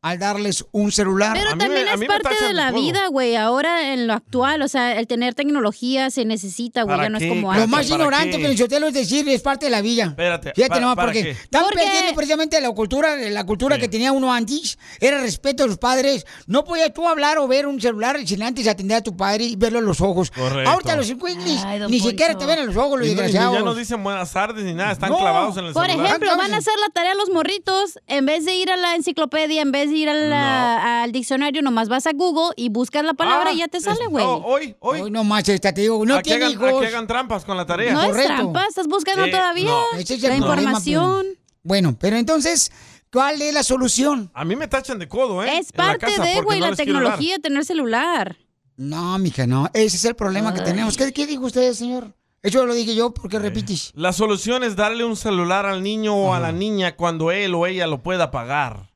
Al 0.00 0.18
darles 0.18 0.64
un 0.72 0.92
celular? 0.92 1.32
Pero 1.36 1.50
también 1.56 1.86
es 1.88 2.08
parte 2.08 2.44
de 2.46 2.52
la 2.52 2.70
vida, 2.72 3.08
güey. 3.08 3.36
Ahora 3.36 3.92
en 3.92 4.06
lo 4.06 4.12
actual, 4.14 4.62
o 4.62 4.68
sea, 4.68 4.98
el 4.98 5.06
tener 5.06 5.34
tecnología 5.34 6.10
se 6.10 6.24
necesita, 6.24 6.82
güey. 6.82 6.98
Ya 6.98 7.08
no 7.08 7.18
es 7.18 7.26
como 7.28 7.48
Lo 7.48 7.50
antes. 7.52 7.68
más 7.68 7.90
ignorante, 7.90 8.38
Felicitelo, 8.38 8.86
es 8.88 8.94
decir, 8.94 9.28
es 9.28 9.42
parte 9.42 9.66
de 9.66 9.70
la 9.70 9.80
vida. 9.80 10.04
Espérate. 10.04 10.52
Fíjate 10.54 10.68
¿para- 10.68 10.80
nomás, 10.80 10.96
para 10.96 11.06
porque 11.08 11.22
qué? 11.22 11.30
están 11.30 11.62
Porque- 11.64 11.82
perdiendo 11.84 12.14
precisamente 12.14 12.60
la 12.60 12.70
cultura, 12.72 13.16
la 13.16 13.44
cultura 13.44 13.78
que 13.78 13.88
tenía 13.88 14.12
uno 14.12 14.32
antes, 14.32 14.78
era 15.00 15.20
respeto 15.20 15.64
a 15.64 15.66
los 15.66 15.78
padres. 15.78 16.24
No 16.46 16.64
podías 16.64 16.92
tú 16.92 17.08
hablar 17.08 17.38
o 17.38 17.48
ver 17.48 17.66
un 17.66 17.80
celular 17.80 18.18
sin 18.26 18.42
antes 18.42 18.66
atender 18.68 18.98
a 18.98 19.02
tu 19.02 19.16
padre 19.16 19.44
y 19.44 19.56
verlo 19.56 19.78
a 19.78 19.82
los 19.82 20.00
ojos. 20.00 20.30
Correcto. 20.30 20.70
Ahorita 20.70 20.96
los 20.96 21.08
don 21.08 21.90
ni 21.90 22.00
siquiera 22.00 22.36
te 22.36 22.46
ven 22.46 22.58
a 22.60 22.64
los 22.64 22.76
ojos, 22.76 22.98
los 22.98 23.06
Y 23.06 23.10
desgraciados. 23.10 23.54
ya 23.54 23.60
no 23.62 23.74
dicen 23.74 24.02
buenas 24.02 24.32
tardes 24.32 24.64
ni 24.64 24.74
nada, 24.74 24.92
están 24.92 25.10
No. 25.10 25.18
clavados 25.18 25.56
en 25.56 25.66
el 25.66 25.72
Por 25.72 25.86
celular. 25.86 26.06
ejemplo, 26.06 26.36
van 26.36 26.54
a 26.54 26.58
hacer 26.58 26.74
la 26.80 26.88
tarea 26.92 27.14
los 27.14 27.30
morritos, 27.30 27.98
en 28.06 28.26
vez 28.26 28.44
de 28.44 28.54
ir 28.54 28.70
a 28.70 28.76
la 28.76 28.94
enciclopedia, 28.94 29.62
en 29.62 29.72
vez 29.72 29.87
de 29.90 29.96
ir 29.96 30.08
a 30.08 30.14
la- 30.14 31.02
al 31.02 31.12
diccionario, 31.12 31.62
nomás 31.62 31.88
vas 31.88 32.06
a 32.06 32.12
Google 32.12 32.52
y 32.56 32.68
buscas 32.68 33.04
la 33.04 33.14
palabra 33.14 33.50
Ah, 33.50 33.52
y 33.54 33.58
ya 33.58 33.68
te 33.68 33.78
es- 33.78 33.84
sale, 33.84 34.06
güey. 34.08 34.24
oh, 34.24 34.42
hoy, 34.44 34.76
hoy. 34.80 35.00
Hoy 35.02 35.10
no 35.10 35.24
más, 35.24 35.48
esta 35.48 35.72
te 35.72 35.82
digo, 35.82 36.04
no 36.04 36.14
a, 36.14 36.18
que 36.18 36.30
tiene 36.30 36.44
hagan, 36.46 36.62
a 36.62 36.68
hijos. 36.68 36.80
que 36.82 36.86
hagan 36.88 37.06
trampas 37.06 37.44
con 37.44 37.56
la 37.56 37.66
tarea. 37.66 37.92
no 37.92 38.02
es 38.02 38.08
correcto. 38.10 38.34
trampa, 38.34 38.66
estás 38.66 38.86
buscando 38.86 39.24
Eh, 39.24 39.30
todavía 39.30 39.70
no. 39.70 39.98
Es 39.98 40.10
la 40.10 40.16
problema, 40.16 40.36
información. 40.36 41.26
pero- 41.30 41.38
Bueno, 41.62 41.96
pero 42.00 42.16
entonces, 42.16 42.70
¿cuál 43.12 43.42
es 43.42 43.52
la 43.52 43.62
solución? 43.62 44.30
A 44.34 44.44
mí 44.44 44.56
me 44.56 44.68
tachan 44.68 44.98
de 44.98 45.08
codo, 45.08 45.42
¿eh? 45.44 45.58
Es 45.58 45.68
la 45.74 45.84
parte 45.84 46.06
casa 46.06 46.22
de, 46.24 46.34
porque 46.34 46.44
güey, 46.46 46.60
no 46.60 46.70
la 46.70 46.76
tecnología, 46.76 47.38
tener 47.38 47.64
celular. 47.64 48.36
No, 48.76 49.18
mija, 49.18 49.46
no. 49.46 49.68
Ese 49.74 49.96
es 49.96 50.04
el 50.04 50.14
problema 50.14 50.54
que 50.54 50.60
tenemos. 50.62 50.96
¿Qué, 50.96 51.12
qué 51.12 51.26
dijo 51.26 51.46
usted, 51.46 51.72
señor? 51.72 52.14
Eso 52.40 52.64
lo 52.64 52.72
dije 52.72 52.94
yo, 52.94 53.12
¿por 53.12 53.28
qué 53.28 53.40
repites? 53.40 53.90
La 53.96 54.12
solución 54.12 54.62
es 54.62 54.76
darle 54.76 55.04
un 55.04 55.16
celular 55.16 55.66
al 55.66 55.82
niño 55.82 56.14
o 56.14 56.32
a 56.34 56.38
la 56.38 56.52
niña 56.52 56.94
cuando 56.94 57.32
él 57.32 57.52
o 57.54 57.66
ella 57.66 57.88
lo 57.88 58.00
pueda 58.04 58.30
pagar. 58.30 58.87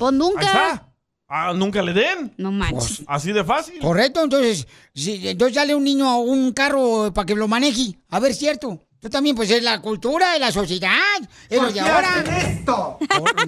Pues 0.00 0.12
Ahí 0.12 0.18
nunca. 0.18 0.46
está. 0.46 0.86
Ah, 1.28 1.52
nunca 1.54 1.80
le 1.82 1.92
den. 1.92 2.34
No 2.38 2.50
manches. 2.50 3.02
Así 3.06 3.30
de 3.32 3.44
fácil. 3.44 3.78
Correcto, 3.78 4.24
entonces, 4.24 4.66
si, 4.94 5.28
entonces 5.28 5.54
dale 5.54 5.74
un 5.76 5.84
niño 5.84 6.08
a 6.08 6.18
un 6.18 6.52
carro 6.52 7.12
para 7.14 7.24
que 7.26 7.36
lo 7.36 7.46
maneje. 7.46 7.96
A 8.08 8.18
ver, 8.18 8.34
cierto. 8.34 8.80
Tú 8.98 9.08
también, 9.08 9.36
pues 9.36 9.50
es 9.50 9.62
la 9.62 9.80
cultura 9.80 10.32
de 10.32 10.40
la 10.40 10.50
sociedad. 10.50 10.90
Es 11.48 11.56
lo 11.56 11.64
¿Por 11.66 11.68
de 11.68 11.74
qué 11.74 11.80
ahora. 11.88 12.14
hacen 12.20 12.34
esto? 12.34 12.98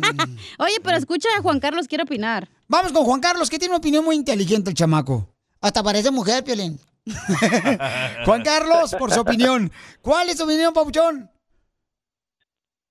Oye, 0.59 0.77
pero 0.83 0.97
escucha, 0.97 1.29
Juan 1.43 1.59
Carlos 1.59 1.89
quiere 1.89 2.05
opinar. 2.05 2.49
Vamos 2.69 2.93
con 2.93 3.05
Juan 3.05 3.21
Carlos, 3.21 3.51
que 3.51 3.59
tiene 3.59 3.73
una 3.73 3.79
opinión 3.79 4.05
muy 4.05 4.15
inteligente 4.17 4.71
el 4.71 4.77
chamaco. 4.77 5.29
Hasta 5.61 5.83
parece 5.83 6.11
mujer, 6.11 6.45
Piolín. 6.45 6.79
Juan 8.25 8.43
Carlos, 8.43 8.95
por 8.99 9.11
su 9.13 9.21
opinión. 9.21 9.73
¿Cuál 10.01 10.29
es 10.29 10.37
tu 10.37 10.45
opinión, 10.45 10.73
Papuchón? 10.73 11.31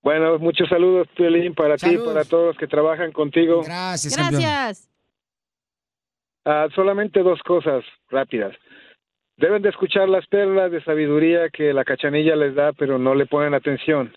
Bueno, 0.02 0.38
muchos 0.38 0.68
saludos, 0.68 1.06
Piolín, 1.16 1.54
para 1.54 1.76
ti, 1.76 1.86
Saludos. 1.86 2.12
para 2.12 2.24
todos 2.24 2.46
los 2.48 2.56
que 2.56 2.66
trabajan 2.66 3.12
contigo. 3.12 3.62
Gracias, 3.64 4.16
Gracias. 4.16 4.88
Ah, 6.44 6.66
solamente 6.74 7.22
dos 7.22 7.40
cosas 7.42 7.84
rápidas. 8.10 8.52
Deben 9.36 9.62
de 9.62 9.68
escuchar 9.70 10.08
las 10.08 10.26
perlas 10.26 10.72
de 10.72 10.82
sabiduría 10.82 11.48
que 11.50 11.72
la 11.72 11.84
cachanilla 11.84 12.34
les 12.34 12.54
da, 12.54 12.72
pero 12.72 12.98
no 12.98 13.14
le 13.14 13.26
ponen 13.26 13.54
atención. 13.54 14.12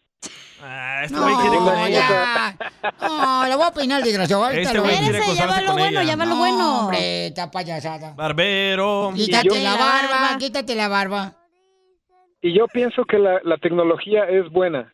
este 1.04 1.16
güey 1.20 1.36
quiere 1.36 1.58
con 1.58 1.78
ella. 1.88 2.58
No, 3.02 3.46
la 3.48 3.56
voy 3.56 3.66
a 3.68 3.72
peinar, 3.72 4.04
desgraciado. 4.04 4.44
Ahorita 4.44 4.62
Este 4.64 4.78
lo 4.78 4.84
güey 4.84 4.98
quiere 4.98 5.18
acostarse 5.20 5.62
lo 5.66 5.74
bueno, 5.74 6.00
va 6.00 6.16
lo 6.16 6.26
No, 6.26 6.36
bueno. 6.38 6.80
Hombre, 6.82 7.28
esta 7.28 7.52
payasada. 7.52 8.14
Barbero. 8.16 9.12
Quítate 9.16 9.48
yo- 9.50 9.56
la 9.64 9.76
barba, 9.76 10.38
quítate 10.40 10.74
la 10.76 10.88
barba. 10.88 11.34
Y 12.42 12.58
yo 12.58 12.68
pienso 12.68 13.06
que 13.06 13.20
la, 13.20 13.40
la 13.44 13.58
tecnología 13.58 14.26
es 14.26 14.50
buena, 14.52 14.94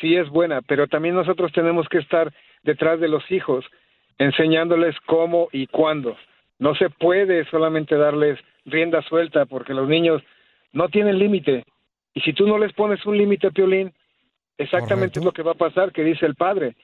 sí 0.00 0.16
es 0.16 0.28
buena, 0.28 0.62
pero 0.62 0.86
también 0.86 1.14
nosotros 1.14 1.52
tenemos 1.52 1.88
que 1.88 1.98
estar 1.98 2.32
detrás 2.62 3.00
de 3.00 3.08
los 3.08 3.30
hijos, 3.30 3.64
enseñándoles 4.18 4.96
cómo 5.06 5.48
y 5.52 5.66
cuándo. 5.66 6.16
No 6.58 6.74
se 6.74 6.90
puede 6.90 7.44
solamente 7.46 7.96
darles 7.96 8.38
rienda 8.64 9.02
suelta 9.02 9.46
porque 9.46 9.74
los 9.74 9.88
niños 9.88 10.22
no 10.72 10.88
tienen 10.88 11.18
límite. 11.18 11.64
Y 12.14 12.20
si 12.20 12.32
tú 12.32 12.46
no 12.46 12.58
les 12.58 12.72
pones 12.72 13.04
un 13.06 13.16
límite, 13.16 13.50
Piolín, 13.50 13.92
exactamente 14.56 15.18
es 15.18 15.24
lo 15.24 15.32
que 15.32 15.42
va 15.42 15.52
a 15.52 15.54
pasar, 15.54 15.92
que 15.92 16.04
dice 16.04 16.26
el 16.26 16.34
padre. 16.34 16.74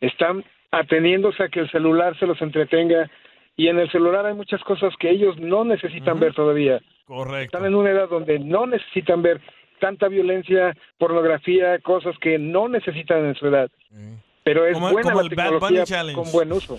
Están 0.00 0.44
ateniéndose 0.70 1.42
a 1.42 1.48
que 1.48 1.60
el 1.60 1.70
celular 1.70 2.18
se 2.18 2.26
los 2.26 2.40
entretenga 2.42 3.10
y 3.56 3.68
en 3.68 3.78
el 3.78 3.90
celular 3.90 4.26
hay 4.26 4.34
muchas 4.34 4.62
cosas 4.64 4.94
que 4.98 5.10
ellos 5.10 5.38
no 5.38 5.64
necesitan 5.64 6.18
ver 6.18 6.34
todavía. 6.34 6.80
Correcto. 7.04 7.56
Están 7.58 7.66
en 7.66 7.74
una 7.74 7.90
edad 7.90 8.08
donde 8.08 8.38
no 8.38 8.66
necesitan 8.66 9.22
ver 9.22 9.40
tanta 9.82 10.06
violencia, 10.08 10.74
pornografía, 10.98 11.78
cosas 11.80 12.14
que 12.22 12.38
no 12.38 12.68
necesitan 12.68 13.26
en 13.26 13.34
su 13.34 13.46
edad. 13.48 13.68
Pero 14.44 14.64
es 14.66 14.74
Como- 14.74 14.90
buena 14.92 15.10
como 15.10 15.22
la 15.22 15.28
el 15.28 15.34
Bad 15.34 15.44
tecnología 15.44 15.68
Bunny 15.80 15.84
Challenge. 15.84 16.22
con 16.22 16.32
buen 16.32 16.52
uso. 16.52 16.78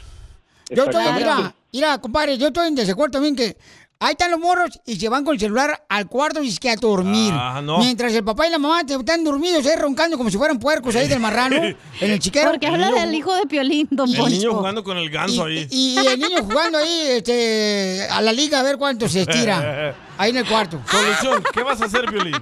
Yo 0.70 0.86
estoy, 0.86 1.04
mira, 1.16 1.54
mira, 1.74 1.97
compadre, 1.99 2.38
yo 2.38 2.47
estoy 2.47 2.70
en 2.70 2.76
desacuerdo 2.76 3.12
también 3.12 3.36
que 3.36 3.56
ahí 3.99 4.12
están 4.12 4.32
los 4.32 4.39
morros 4.39 4.80
y 4.86 4.95
se 4.95 5.08
van 5.10 5.24
con 5.24 5.34
el 5.36 5.39
celular 5.39 5.86
al 5.88 6.08
cuarto 6.08 6.41
y 6.41 6.47
es 6.47 6.60
que 6.60 6.70
a 6.70 6.76
dormir. 6.78 7.34
Ah, 7.36 7.62
no. 7.64 7.78
Mientras 7.80 8.14
el 8.14 8.24
papá 8.24 8.47
y 8.47 8.51
la 8.51 8.58
mamá 8.58 8.84
te- 8.86 8.95
están 8.95 9.24
dormidos 9.24 9.66
ahí 9.66 9.76
roncando 9.78 10.18
como 10.18 10.30
si 10.30 10.38
fueran 10.38 10.60
puercos 10.60 10.95
ahí 10.95 11.08
del 11.08 11.20
marrano 11.20 11.56
en 12.01 12.12
el 12.12 12.20
chiquero. 12.20 12.49
Porque 12.51 12.68
habla 12.68 12.91
del 12.91 13.14
hijo 13.14 13.34
de 13.36 13.45
Piolín, 13.45 13.88
don 13.91 14.10
El 14.14 14.30
niño 14.32 14.54
jugando 14.56 14.84
con 14.84 14.97
el 14.97 15.10
ganso 15.10 15.45
ahí. 15.45 15.68
Y 15.70 15.97
el 15.97 16.20
niño 16.20 16.43
jugando 16.43 16.78
ahí 16.80 17.01
este, 17.10 18.08
a 18.10 18.22
la 18.22 18.32
liga 18.34 18.60
a 18.62 18.64
ver 18.64 18.78
cuánto 18.78 19.08
se 19.08 19.22
estira. 19.22 19.95
Ahí 20.18 20.30
en 20.32 20.38
el 20.38 20.45
cuarto. 20.47 20.80
Solución, 20.89 21.43
¿qué 21.53 21.64
vas 21.64 21.82
a 21.82 21.86
hacer, 21.86 22.09
Violín? 22.11 22.36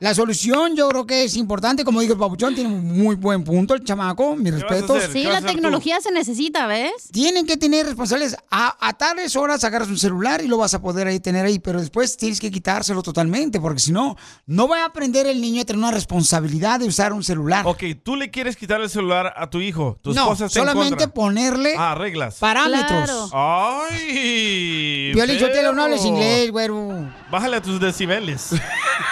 La 0.00 0.12
solución 0.14 0.74
yo 0.74 0.88
creo 0.88 1.06
que 1.06 1.22
es 1.22 1.36
importante, 1.36 1.84
como 1.84 2.00
dijo 2.00 2.14
el 2.14 2.18
papuchón, 2.18 2.56
tiene 2.56 2.68
un 2.74 2.98
muy 3.00 3.14
buen 3.14 3.44
punto 3.44 3.74
el 3.74 3.84
chamaco, 3.84 4.34
mis 4.34 4.52
respetos. 4.52 5.04
Sí, 5.12 5.22
la 5.22 5.40
tecnología 5.40 6.00
se 6.00 6.10
necesita, 6.10 6.66
¿ves? 6.66 6.90
Tienen 7.12 7.46
que 7.46 7.56
tener 7.56 7.86
responsables 7.86 8.36
a, 8.50 8.76
a 8.84 8.92
tales 8.94 9.36
horas 9.36 9.62
agarras 9.62 9.86
un 9.88 9.98
celular 9.98 10.42
y 10.42 10.48
lo 10.48 10.58
vas 10.58 10.74
a 10.74 10.82
poder 10.82 11.06
ahí 11.06 11.20
tener 11.20 11.46
ahí, 11.46 11.60
pero 11.60 11.78
después 11.80 12.16
tienes 12.16 12.40
que 12.40 12.50
quitárselo 12.50 13.00
totalmente, 13.04 13.60
porque 13.60 13.78
si 13.78 13.92
no, 13.92 14.16
no 14.46 14.66
va 14.66 14.82
a 14.82 14.86
aprender 14.86 15.28
el 15.28 15.40
niño 15.40 15.62
a 15.62 15.64
tener 15.64 15.78
una 15.78 15.92
responsabilidad 15.92 16.80
de 16.80 16.86
usar 16.88 17.12
un 17.12 17.22
celular. 17.22 17.64
Ok, 17.64 17.84
tú 18.02 18.16
le 18.16 18.32
quieres 18.32 18.56
quitar 18.56 18.80
el 18.80 18.90
celular 18.90 19.32
a 19.36 19.48
tu 19.48 19.60
hijo. 19.60 19.98
Tu 20.02 20.12
no, 20.14 20.22
esposa 20.22 20.46
está 20.46 20.58
en 20.62 20.66
solamente 20.66 21.06
ponerle 21.06 21.74
Ah, 21.78 21.94
reglas. 21.94 22.38
parámetros. 22.40 23.30
¡Ay! 23.32 25.12
Violín 25.14 25.38
Sotelo, 25.38 25.72
no 25.72 25.84
hables 25.84 26.04
inglés, 26.04 26.50
güero. 26.50 27.11
Bájale 27.30 27.56
a 27.56 27.62
tus 27.62 27.80
decibeles. 27.80 28.50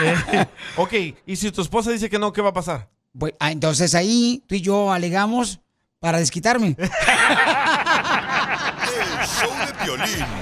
Eh, 0.02 0.46
ok, 0.76 0.92
y 1.26 1.36
si 1.36 1.50
tu 1.50 1.60
esposa 1.60 1.90
dice 1.90 2.08
que 2.08 2.18
no, 2.18 2.32
¿qué 2.32 2.40
va 2.40 2.50
a 2.50 2.52
pasar? 2.52 2.88
Pues, 3.18 3.34
ah, 3.40 3.50
entonces 3.50 3.94
ahí 3.94 4.42
tú 4.46 4.54
y 4.54 4.60
yo 4.60 4.92
alegamos 4.92 5.60
para 5.98 6.18
desquitarme. 6.18 6.76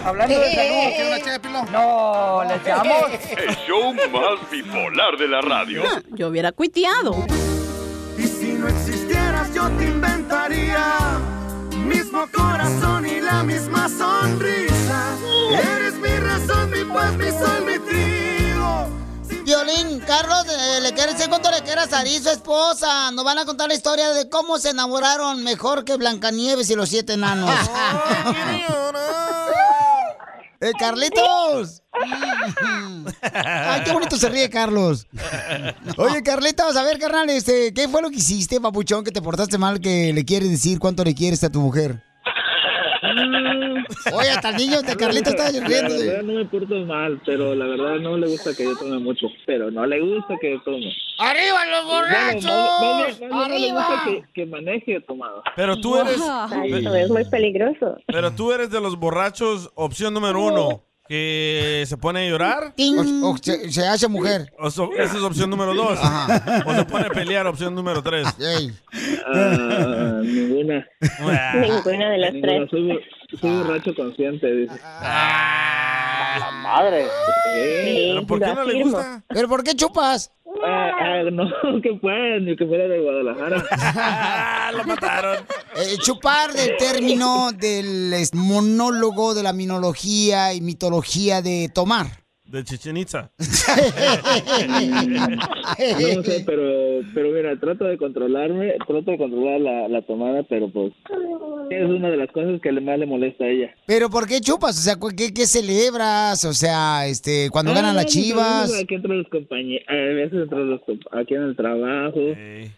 Hablando 0.05 0.39
de 0.39 0.55
salud, 0.55 0.95
¿quiere 0.95 1.09
una 1.09 1.21
ché 1.23 1.31
de 1.31 1.41
pilón? 1.41 1.73
No, 1.73 2.45
¿le 2.45 2.57
echamos? 2.57 3.05
El 3.37 3.57
show 3.67 3.95
más 3.95 4.51
bipolar 4.51 5.17
de 5.19 5.29
la 5.29 5.41
radio. 5.41 5.83
Yo 6.11 6.29
hubiera 6.29 6.53
cuiteado. 6.53 7.27
Y 8.17 8.23
si 8.27 8.53
no 8.53 8.69
existieras 8.69 9.53
yo 9.55 9.69
te 9.71 9.85
inventaría 9.85 11.19
mismo 11.89 12.27
corazón 12.33 13.07
y 13.07 13.21
la 13.21 13.43
misma 13.43 13.89
sonrisa. 13.89 15.17
Eres 15.53 15.88
mi 16.71 16.85
paz, 16.93 17.17
mi 17.17 17.31
sol, 17.31 17.65
mi 17.67 17.79
trigo. 17.79 18.89
Violín, 19.45 20.01
Carlos, 20.01 20.45
eh, 20.49 20.81
le 20.83 20.93
quiere 20.93 21.13
decir 21.15 21.29
cuánto 21.29 21.51
le 21.51 21.63
quiere 21.63 21.81
a 21.81 21.89
su 21.89 22.29
esposa. 22.29 23.11
Nos 23.13 23.25
van 23.25 23.39
a 23.39 23.45
contar 23.45 23.69
la 23.69 23.75
historia 23.75 24.11
de 24.11 24.29
cómo 24.29 24.59
se 24.59 24.71
enamoraron 24.71 25.43
mejor 25.43 25.85
que 25.85 25.97
Blancanieves 25.97 26.69
y 26.71 26.75
los 26.75 26.89
siete 26.89 27.15
enanos. 27.15 27.51
¡Eh, 30.61 30.73
Carlitos! 30.79 31.83
Ay, 33.33 33.83
qué 33.85 33.93
bonito 33.93 34.17
se 34.17 34.29
ríe 34.29 34.51
Carlos. 34.51 35.07
Oye, 35.97 36.23
Carlitos, 36.23 36.77
a 36.77 36.83
ver, 36.83 36.99
carnal, 36.99 37.31
este, 37.31 37.73
¿qué 37.73 37.89
fue 37.89 38.03
lo 38.03 38.11
que 38.11 38.17
hiciste, 38.17 38.61
papuchón, 38.61 39.05
que 39.05 39.13
te 39.13 39.23
portaste 39.23 39.57
mal, 39.57 39.81
que 39.81 40.13
le 40.13 40.25
quieres 40.25 40.51
decir 40.51 40.81
cuánto 40.81 41.05
le 41.05 41.15
quieres 41.15 41.45
a 41.45 41.51
tu 41.51 41.61
mujer? 41.61 42.03
Oye, 44.13 44.31
hasta 44.31 44.51
el 44.51 44.57
niño 44.57 44.83
de 44.83 44.97
Carlitos 44.97 45.35
está 45.35 45.51
La 45.53 45.67
riendo. 45.67 45.95
verdad 45.99 46.23
no 46.23 46.33
me 46.35 46.45
porto 46.47 46.75
mal, 46.87 47.21
pero 47.25 47.55
la 47.55 47.67
verdad 47.67 47.97
no 48.01 48.17
le 48.17 48.27
gusta 48.29 48.55
que 48.57 48.65
yo 48.65 48.77
tome 48.77 48.99
mucho. 48.99 49.27
Pero 49.47 49.71
no 49.71 49.87
le 49.87 50.01
gusta 50.01 50.35
que 50.41 50.53
yo 50.53 50.61
tome. 50.63 50.93
¡Arriba 51.19 51.67
los 51.67 51.85
borrachos! 51.87 52.45
Bien- 52.45 52.51
más 52.51 53.19
bien 53.19 53.31
no 53.31 53.49
le 53.49 53.73
gusta 53.73 54.03
¡Arriba! 54.03 54.05
que, 54.05 54.33
que 54.33 54.47
maneje 54.47 55.01
tomado. 55.01 55.43
Pero 55.57 55.77
tú 55.81 55.97
eres... 55.99 56.15
Eso 56.15 56.95
es 56.95 57.11
muy 57.11 57.25
peligroso. 57.25 57.97
Pero 58.07 58.31
tú 58.33 58.53
eres 58.53 58.71
de 58.71 58.81
los 58.81 58.97
borrachos, 58.99 59.71
opción 59.75 60.15
número 60.15 60.43
uno, 60.43 60.83
que 61.09 61.85
se 61.87 61.97
pone 61.97 62.27
a 62.27 62.31
llorar. 62.31 62.75
O, 63.23 63.31
o 63.33 63.37
se, 63.39 63.71
se 63.73 63.87
hace 63.87 64.09
mujer. 64.09 64.53
O 64.59 64.71
so- 64.71 64.91
esa 64.93 65.17
es 65.17 65.23
opción 65.23 65.49
número 65.51 65.75
dos. 65.75 65.99
O 66.67 66.75
se 66.75 66.85
pone 66.85 67.07
a 67.07 67.11
pelear, 67.11 67.47
opción 67.47 67.75
número 67.75 68.03
tres. 68.03 68.27
Ah, 69.27 70.21
ninguna. 70.23 70.87
Ninguna 71.55 72.11
de 72.11 72.19
las 72.19 72.33
tres. 72.41 72.69
Soy, 72.71 73.01
soy 73.41 73.51
borracho 73.63 73.95
consciente, 73.95 74.47
dice. 74.53 74.75
la 76.41 76.51
madre. 76.63 77.07
¿Pero 77.55 78.27
por 78.27 78.39
qué 78.41 78.55
no 78.55 78.65
le 78.65 78.83
gusta? 78.83 79.25
¿Pero 79.29 79.49
por 79.49 79.65
qué 79.65 79.75
chupas? 79.75 80.33
Ah, 80.65 80.91
ah, 80.99 81.23
no, 81.31 81.47
que 81.83 81.93
pueda, 81.95 82.39
ni 82.41 82.57
que 82.57 82.67
fuera 82.67 82.89
de 82.89 83.01
Guadalajara. 83.01 84.73
Lo 84.77 84.85
mataron. 84.85 85.37
Eh, 85.77 85.97
chupar 85.99 86.53
del 86.53 86.77
término 86.77 87.53
del 87.53 88.15
monólogo 88.33 89.35
de 89.35 89.43
la 89.43 89.53
minología 89.53 90.55
y 90.55 90.61
mitología 90.61 91.43
de 91.43 91.71
tomar. 91.73 92.07
De 92.49 92.65
Chichen 92.65 92.97
Itza. 92.97 93.31
No 96.15 96.23
sé, 96.23 96.43
pero, 96.47 97.01
pero 97.15 97.31
mira, 97.31 97.59
trato 97.61 97.85
de 97.85 97.97
controlarme, 97.99 98.73
trato 98.87 99.11
de 99.11 99.19
controlar 99.19 99.61
la, 99.61 99.89
la 99.89 100.03
tomada, 100.03 100.43
pero 100.49 100.69
pues 100.71 100.93
es 101.71 101.85
una 101.85 102.09
de 102.11 102.17
las 102.17 102.31
cosas 102.33 102.61
que 102.63 102.73
más 102.73 102.99
le 102.99 103.07
molesta 103.07 103.45
a 103.45 103.49
ella. 103.49 103.75
¿Pero 103.87 104.09
por 104.11 104.27
qué 104.27 104.41
chupas? 104.41 104.79
O 104.79 104.81
sea, 104.83 104.97
¿cu- 104.97 105.13
¿qué, 105.17 105.33
qué 105.35 105.47
celebras? 105.47 106.45
O 106.45 106.53
sea, 106.55 107.07
este, 107.07 107.51
cuando 107.51 107.73
Ah, 107.73 107.75
ganan 107.75 107.97
las 107.97 108.07
no, 108.07 108.11
chivas. 108.11 108.73
Aquí 108.83 108.95
entre 108.95 109.15
los 109.17 109.29
compañeros, 109.29 109.87
a 109.89 109.93
veces 109.95 110.43
entre 110.43 110.59
los, 110.65 110.81
comp- 110.81 111.07
aquí 111.21 111.35
en 111.35 111.43
el 111.43 111.57
trabajo. 111.57 112.19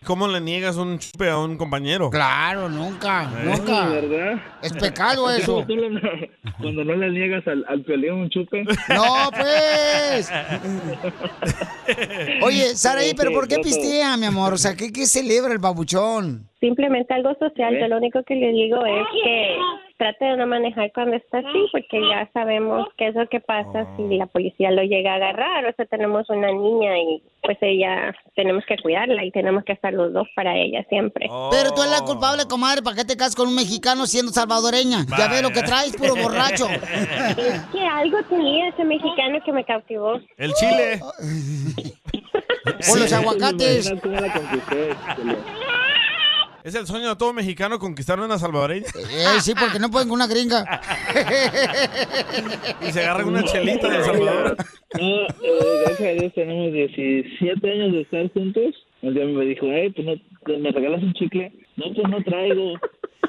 ¿Cómo 0.05 0.27
le 0.29 0.41
niegas 0.41 0.77
un 0.77 0.99
chupe 0.99 1.29
a 1.31 1.39
un 1.39 1.57
compañero? 1.57 2.11
Claro, 2.11 2.68
nunca, 2.68 3.31
Eh. 3.43 3.45
nunca. 3.47 3.89
¿Verdad? 3.89 4.41
Es 4.62 4.73
pecado 4.73 5.31
eso. 5.31 5.64
cuando 6.61 6.85
no 6.85 6.97
le 6.97 7.11
niegas 7.11 7.47
al, 7.47 7.64
al 7.68 7.85
un 8.12 8.29
chupe. 8.31 8.64
No, 8.64 9.31
pues. 9.31 9.60
Oye, 12.43 12.77
Saraí, 12.77 13.15
¿pero 13.15 13.33
por 13.33 13.49
qué 13.49 13.59
pistea, 13.59 14.17
mi 14.17 14.27
amor? 14.27 14.55
O 14.55 14.59
sea, 14.59 14.75
¿qué, 14.75 14.93
qué 14.93 15.07
celebra 15.07 15.53
el 15.53 15.59
babuchón? 15.59 16.49
Simplemente 16.61 17.15
algo 17.15 17.35
social. 17.39 17.79
Yo 17.79 17.89
lo 17.89 17.97
único 17.97 18.23
que 18.23 18.35
le 18.35 18.53
digo 18.53 18.85
es 18.85 19.07
que 19.25 19.57
trate 19.97 20.25
de 20.25 20.37
no 20.37 20.47
manejar 20.47 20.93
cuando 20.93 21.17
está 21.17 21.39
así, 21.39 21.67
porque 21.73 22.01
ya 22.01 22.29
sabemos 22.33 22.89
qué 22.99 23.09
es 23.09 23.15
lo 23.15 23.27
que 23.29 23.41
pasa 23.41 23.87
si 23.97 24.17
la 24.17 24.27
policía 24.27 24.71
lo 24.71 24.83
llega 24.83 25.13
a 25.13 25.17
agarrar. 25.17 25.65
O 25.65 25.73
sea, 25.75 25.87
tenemos 25.87 26.29
una 26.29 26.53
niña 26.53 26.99
y 26.99 27.23
pues 27.43 27.57
ella 27.63 28.15
tenemos 28.35 28.65
que 28.67 28.77
cuidarla 28.77 29.25
y 29.25 29.31
tenemos 29.31 29.65
que 29.65 29.73
estar 29.73 29.93
los 29.95 30.13
dos 30.13 30.29
para 30.37 30.57
ella 30.57 30.85
siempre. 30.91 31.29
Pero 31.51 31.73
tú 31.73 31.83
eres 31.83 31.99
la 31.99 32.05
culpable, 32.05 32.45
comadre. 32.49 32.83
¿Para 32.83 32.97
qué 32.97 33.05
te 33.05 33.17
casas 33.17 33.37
con 33.37 33.49
un 33.49 33.55
mexicano 33.55 34.07
siendo 34.07 34.33
salvadoreña? 34.33 35.07
Ya 35.17 35.29
ves 35.29 35.43
lo 35.43 35.51
que 35.51 35.63
traes, 35.63 35.97
puro 35.97 36.15
borracho. 36.15 36.67
Es 37.41 37.63
que 37.73 37.81
algo 37.81 38.19
tenía 38.29 38.69
ese 38.69 38.85
mexicano 38.85 39.39
que 39.45 39.53
me 39.53 39.65
cautivó. 39.65 40.21
El 40.37 40.53
chile. 40.55 41.01
O 42.93 42.97
los 42.97 43.13
aguacates. 43.13 43.93
Es 46.63 46.75
el 46.75 46.87
sueño 46.87 47.09
de 47.09 47.17
todo 47.17 47.33
mexicano 47.33 47.79
conquistar 47.79 48.21
una 48.21 48.39
salvadoreña. 48.39 48.87
Eh, 48.87 49.41
sí, 49.41 49.55
porque 49.59 49.79
no 49.79 49.91
pueden 49.91 50.09
con 50.09 50.17
una 50.17 50.27
gringa. 50.27 50.81
y 52.87 52.93
se 52.93 53.01
agarran 53.01 53.29
una 53.29 53.43
chelita 53.45 53.89
de 53.89 53.97
El 53.97 54.05
Salvador. 54.05 54.57
No, 54.99 55.23
eh, 55.23 55.83
gracias 55.87 56.09
a 56.09 56.21
Dios 56.21 56.35
tenemos 56.35 56.73
17 56.73 57.71
años 57.71 57.93
de 57.93 58.01
estar 58.03 58.31
juntos. 58.33 58.75
Un 59.01 59.15
día 59.15 59.25
me 59.25 59.45
dijo, 59.47 59.67
hey, 59.71 59.91
pues 59.97 60.07
no, 60.07 60.59
¿me 60.59 60.71
regalas 60.71 61.03
un 61.03 61.15
chicle? 61.15 61.51
No, 61.77 61.87
pues 61.95 62.09
no 62.11 62.23
traigo. 62.25 62.75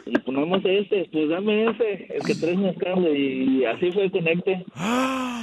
Y 0.05 0.17
ponemos 0.19 0.59
este, 0.65 1.07
pues 1.13 1.29
dame 1.29 1.71
ese, 1.71 2.07
el 2.13 2.23
que 2.23 2.35
traes 2.35 2.57
mascando. 2.57 3.15
Y 3.15 3.63
así 3.63 3.93
fue 3.93 4.05
el 4.05 4.11
conecte. 4.11 4.65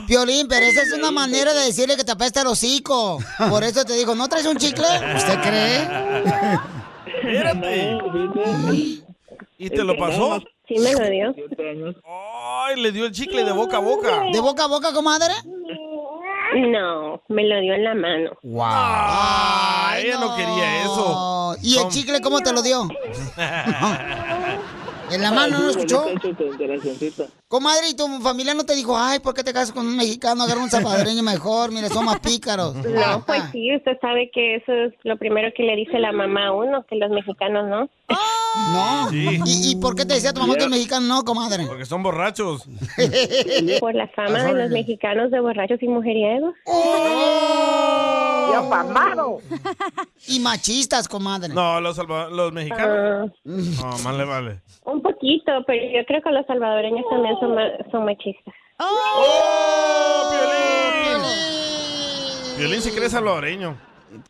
Piolín, 0.07 0.47
pero 0.47 0.67
esa 0.67 0.83
es 0.83 0.93
una 0.93 1.11
manera 1.11 1.55
de 1.55 1.65
decirle 1.65 1.97
que 1.97 2.05
te 2.05 2.13
apesta 2.13 2.43
el 2.43 2.49
hocico. 2.49 3.19
Por 3.49 3.65
eso 3.65 3.87
te 3.87 3.95
digo, 3.95 4.15
¿no 4.15 4.29
traes 4.29 4.45
un 4.47 4.59
chicle? 4.59 4.85
¿Usted 5.17 5.41
cree? 5.41 5.89
Espérate. 7.23 7.99
¿Y 9.59 9.71
te 9.71 9.85
lo 9.85 9.97
pasó? 9.97 10.43
Sí, 10.69 10.75
me 10.79 10.93
lo 10.93 11.11
dio. 11.11 11.35
Ay, 12.05 12.81
le 12.81 12.93
dio 12.93 13.07
el 13.07 13.13
chicle 13.13 13.45
de 13.45 13.53
boca 13.53 13.79
a 13.79 13.81
boca. 13.81 14.23
¿De 14.33 14.41
boca 14.41 14.65
a 14.65 14.69
boca, 14.69 14.93
comadre? 14.93 15.33
No, 16.55 17.23
me 17.29 17.45
lo 17.45 17.61
dio 17.61 17.75
en 17.75 17.85
la 17.85 17.95
mano. 17.95 18.31
¡Wow! 18.43 18.65
Ah, 18.67 19.97
ella 19.99 20.19
no 20.19 20.35
quería 20.37 20.83
eso. 20.83 21.57
¿Y 21.63 21.79
el 21.79 21.89
chicle 21.89 22.21
cómo 22.21 22.41
te 22.41 22.53
lo 22.53 22.63
dio? 22.63 22.89
En 25.11 25.23
la 25.23 25.33
mano, 25.33 25.59
¿no 25.59 25.71
escuchó? 25.71 26.05
Comadre, 27.49 27.89
¿y 27.91 27.97
tu 27.97 28.07
familia 28.21 28.55
no 28.55 28.65
te 28.65 28.75
dijo, 28.75 28.97
ay, 28.99 29.21
¿por 29.21 29.35
qué 29.35 29.43
te 29.43 29.53
casas 29.53 29.73
con 29.73 29.87
un 29.87 29.97
mexicano? 29.97 30.43
Agarra 30.45 30.63
un 30.63 30.71
salvadoreño 30.71 31.23
mejor, 31.23 31.73
mira, 31.73 31.89
son 31.89 32.05
más 32.05 32.21
pícaros. 32.21 32.75
No, 32.99 33.25
pues 33.25 33.43
sí, 33.53 33.75
usted 33.75 33.97
sabe 34.01 34.31
que 34.33 34.57
eso 34.57 34.73
es 34.73 34.93
lo 35.05 35.17
primero 35.17 35.49
que 35.57 35.63
le 35.63 35.77
dice 35.77 35.99
la 35.99 36.13
mamá 36.13 36.49
a 36.49 36.53
uno, 36.53 36.85
que 36.89 36.97
los 36.97 37.11
mexicanos 37.11 37.69
no. 37.69 37.89
No. 38.73 39.11
Sí. 39.11 39.41
¿Y, 39.45 39.71
y 39.71 39.77
por 39.77 39.95
qué 39.95 40.05
te 40.05 40.15
decía 40.15 40.33
tu 40.33 40.41
mamá 40.41 40.57
que 40.57 40.65
el 40.65 40.71
mexicano 40.71 41.07
no, 41.07 41.23
comadre? 41.23 41.67
Porque 41.67 41.85
son 41.85 42.03
borrachos. 42.03 42.67
Por 43.79 43.95
la 43.95 44.09
fama 44.09 44.43
de 44.43 44.55
los 44.55 44.71
mexicanos 44.71 45.31
de 45.31 45.39
borrachos 45.41 45.81
y 45.83 45.89
mujeriegos. 45.89 46.55
¡Yo 48.53 48.69
pamado! 48.71 49.39
Y 50.27 50.41
machistas, 50.41 51.07
comadre. 51.07 51.53
No, 51.53 51.81
los, 51.81 51.97
los 51.99 52.53
mexicanos. 52.53 53.31
No, 53.45 53.99
más 53.99 54.17
le 54.17 54.25
vale. 54.25 54.61
Un 54.85 54.98
poquito, 55.03 55.53
pero 55.67 55.83
yo 55.93 56.05
creo 56.07 56.23
que 56.23 56.31
los 56.31 56.47
salvadoreños 56.47 57.05
también 57.11 57.35
son, 57.41 57.55
ma- 57.55 57.91
son 57.91 58.05
machistas. 58.05 58.55
¡Oh, 58.81 60.31
Violín 62.59 62.81
si 62.83 62.91
cree 62.91 63.09
salvadoreño. 63.09 63.77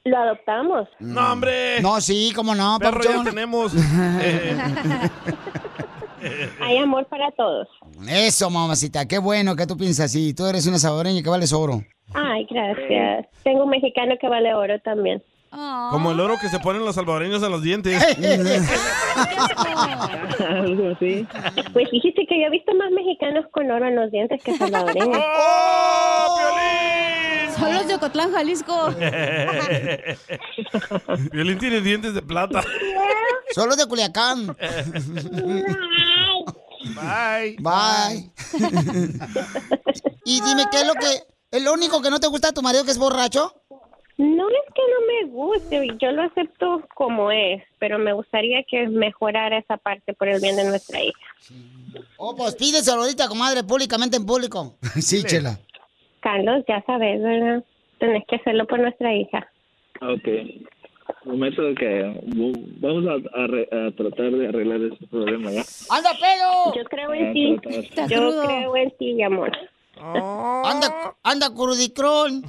Lo 0.04 0.16
adoptamos. 0.18 0.88
No, 0.98 1.32
hombre. 1.32 1.80
No, 1.80 2.00
sí, 2.00 2.32
cómo 2.34 2.54
no, 2.54 2.78
Perro 2.78 3.00
ya 3.02 3.22
tenemos. 3.24 3.72
Hay 6.60 6.76
amor 6.78 7.06
para 7.06 7.30
todos. 7.32 7.68
Eso, 8.08 8.50
mamacita, 8.50 9.06
qué 9.06 9.18
bueno 9.18 9.54
que 9.54 9.66
tú 9.66 9.76
piensas 9.76 10.06
así. 10.06 10.34
Tú 10.34 10.46
eres 10.46 10.66
una 10.66 10.78
salvadoreña 10.78 11.22
que 11.22 11.30
vales 11.30 11.52
oro. 11.52 11.82
Ay, 12.12 12.46
gracias. 12.50 13.26
Tengo 13.44 13.64
un 13.64 13.70
mexicano 13.70 14.14
que 14.20 14.28
vale 14.28 14.52
oro 14.54 14.78
también. 14.80 15.22
Como 15.50 16.12
el 16.12 16.20
oro 16.20 16.36
que 16.40 16.48
se 16.48 16.58
ponen 16.58 16.84
los 16.84 16.94
salvadoreños 16.94 17.42
en 17.42 17.50
los 17.50 17.62
dientes. 17.62 18.02
Algo 20.40 20.90
así. 20.90 21.26
Pues 21.72 21.88
fíjese 21.90 22.26
que 22.28 22.40
yo 22.40 22.46
he 22.46 22.50
visto 22.50 22.74
más 22.74 22.90
mexicanos 22.90 23.46
con 23.52 23.70
oro 23.70 23.86
en 23.86 23.96
los 23.96 24.10
dientes 24.10 24.42
que 24.42 24.56
salvadoreños. 24.56 25.08
Son 27.58 27.74
los 27.74 27.88
de 27.88 27.94
Ocotlán, 27.94 28.30
Jalisco. 28.32 28.94
Violín 31.32 31.58
tiene 31.58 31.80
dientes 31.80 32.14
de 32.14 32.22
plata. 32.22 32.62
Solo 33.52 33.74
de 33.74 33.84
Culiacán. 33.86 34.56
Bye. 36.94 37.56
Bye. 37.58 38.30
y 40.24 40.40
dime, 40.40 40.66
¿qué 40.70 40.82
es 40.82 40.86
lo 40.86 40.94
que... 40.94 41.06
¿Es 41.50 41.62
lo 41.62 41.72
único 41.72 42.02
que 42.02 42.10
no 42.10 42.20
te 42.20 42.26
gusta 42.26 42.48
de 42.48 42.52
tu 42.52 42.60
marido 42.60 42.84
que 42.84 42.90
es 42.90 42.98
borracho? 42.98 43.57
No 44.18 44.48
es 44.50 44.74
que 44.74 44.82
no 44.82 45.06
me 45.06 45.32
guste, 45.32 45.88
yo 46.00 46.10
lo 46.12 46.22
acepto 46.22 46.82
como 46.94 47.30
es, 47.30 47.62
pero 47.78 47.98
me 48.00 48.12
gustaría 48.12 48.64
que 48.64 48.88
mejorara 48.88 49.58
esa 49.58 49.76
parte 49.76 50.12
por 50.12 50.28
el 50.28 50.40
bien 50.40 50.56
de 50.56 50.64
nuestra 50.64 51.00
hija. 51.00 51.20
Oh, 52.16 52.34
pues 52.36 52.56
pídeselo 52.56 53.02
ahorita, 53.02 53.28
comadre, 53.28 53.62
públicamente 53.62 54.16
en 54.16 54.26
público. 54.26 54.74
Sí, 55.00 55.22
chela. 55.22 55.58
Carlos, 56.20 56.64
ya 56.68 56.82
sabes, 56.84 57.22
¿verdad? 57.22 57.62
Tenés 57.98 58.24
que 58.26 58.36
hacerlo 58.36 58.66
por 58.66 58.80
nuestra 58.80 59.14
hija. 59.14 59.48
Ok. 60.00 60.28
Prometo 61.22 61.62
que 61.76 62.20
vamos 62.80 63.06
a, 63.06 63.40
a 63.42 63.46
re- 63.46 63.68
a 63.72 63.90
tratar 63.92 64.30
de 64.32 64.48
arreglar 64.48 64.80
este 64.92 65.06
problema 65.06 65.50
ya. 65.52 65.62
¡Anda, 65.90 66.10
pedo! 66.20 66.74
Yo 66.76 66.84
creo 66.84 67.14
en 67.14 67.32
ti. 67.32 67.56
Yo 68.10 68.16
creo 68.18 68.76
en 68.76 68.90
ti, 68.98 69.14
mi 69.14 69.22
amor. 70.00 70.66
Anda, 70.66 71.16
anda, 71.22 71.54
crudicrón. 71.54 72.42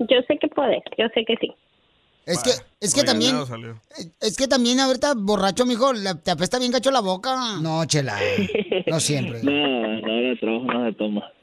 Yo 0.00 0.16
sé 0.28 0.38
que 0.38 0.48
podés, 0.48 0.82
yo 0.98 1.06
sé 1.14 1.24
que 1.24 1.36
sí. 1.40 1.52
Es 2.26 2.42
que, 2.42 2.50
es 2.80 2.94
que 2.94 3.04
también, 3.04 3.36
es 4.20 4.36
que 4.36 4.48
también 4.48 4.80
ahorita 4.80 5.12
borracho, 5.14 5.66
mijo, 5.66 5.92
la- 5.92 6.14
te 6.14 6.30
apesta 6.30 6.58
bien 6.58 6.72
gacho 6.72 6.90
la 6.90 7.00
boca. 7.00 7.58
No, 7.60 7.84
chela, 7.84 8.16
no 8.86 8.98
siempre. 8.98 9.42
No, 9.42 9.52
no, 9.52 10.12
ahora 10.12 10.40
trabajo 10.40 10.64
no 10.64 10.86
se 10.86 10.92
toma. 10.94 11.30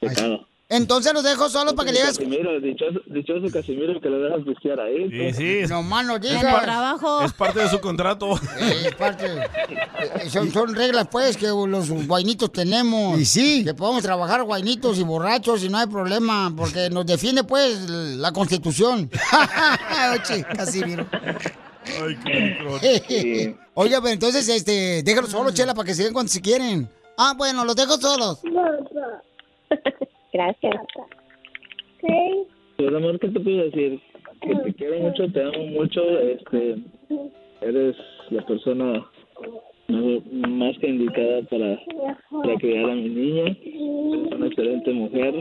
Es 0.00 0.10
pecado. 0.10 0.46
Entonces 0.68 1.12
los 1.12 1.22
dejo 1.22 1.48
solos 1.50 1.74
para 1.74 1.86
que 1.86 1.92
le 1.92 2.00
digas... 2.00 2.16
Casimiro, 2.16 2.58
dichoso, 2.58 3.00
dichoso 3.06 3.52
Casimiro 3.52 4.00
que 4.00 4.08
lo 4.08 4.18
dejas 4.18 4.40
pistear 4.46 4.80
ahí. 4.80 5.10
pues. 5.10 5.36
Sí, 5.36 5.62
sí. 5.62 5.68
No 5.68 5.82
más 5.82 6.06
no 6.06 6.16
Es 6.16 7.32
parte 7.34 7.60
de 7.60 7.68
su 7.68 7.80
contrato. 7.80 8.32
Es 8.58 8.94
parte. 8.94 9.26
eh, 9.26 10.30
Son, 10.30 10.50
son 10.50 10.74
reglas, 10.74 11.06
pues, 11.10 11.36
que 11.36 11.48
los 11.48 11.90
guainitos 12.06 12.50
tenemos. 12.50 13.20
Y 13.20 13.26
sí. 13.26 13.64
Que 13.64 13.74
podemos 13.74 14.02
trabajar 14.02 14.42
guainitos 14.42 14.98
y 14.98 15.02
borrachos 15.02 15.62
y 15.64 15.68
no 15.68 15.76
hay 15.78 15.86
problema, 15.86 16.52
porque 16.56 16.88
nos 16.88 17.04
defiende, 17.04 17.44
pues, 17.44 17.88
la 17.90 18.32
Constitución. 18.32 19.10
Oye, 20.30 20.44
Casimiro. 20.56 21.06
Ay, 22.02 22.16
qué 23.06 23.56
Oiga, 23.74 23.98
pero 24.02 24.14
entonces, 24.14 24.48
este, 24.48 25.02
déjalos 25.02 25.30
solos, 25.30 25.52
Chela, 25.52 25.74
para 25.74 25.86
que 25.86 25.94
sigan 25.94 26.14
cuando 26.14 26.32
si 26.32 26.40
quieren. 26.40 26.88
Ah, 27.18 27.34
bueno, 27.36 27.66
los 27.66 27.76
dejo 27.76 27.98
solos. 27.98 28.40
Gracias. 30.34 30.74
Pues 32.76 32.92
amor, 32.92 33.20
¿qué 33.20 33.28
te 33.28 33.38
puedo 33.38 33.64
decir? 33.64 34.00
Que 34.40 34.54
te 34.56 34.74
quiero 34.74 34.98
mucho, 34.98 35.30
te 35.30 35.42
amo 35.42 35.66
mucho, 35.68 36.02
este, 36.20 36.76
eres 37.60 37.96
la 38.30 38.44
persona 38.44 39.06
más, 39.88 40.26
más 40.48 40.78
que 40.78 40.88
indicada 40.88 41.42
para, 41.42 41.80
para 42.30 42.56
criar 42.56 42.90
a 42.90 42.94
mi 42.94 43.08
niña, 43.08 43.56
eres 43.62 44.32
una 44.32 44.46
excelente 44.48 44.92
mujer, 44.92 45.34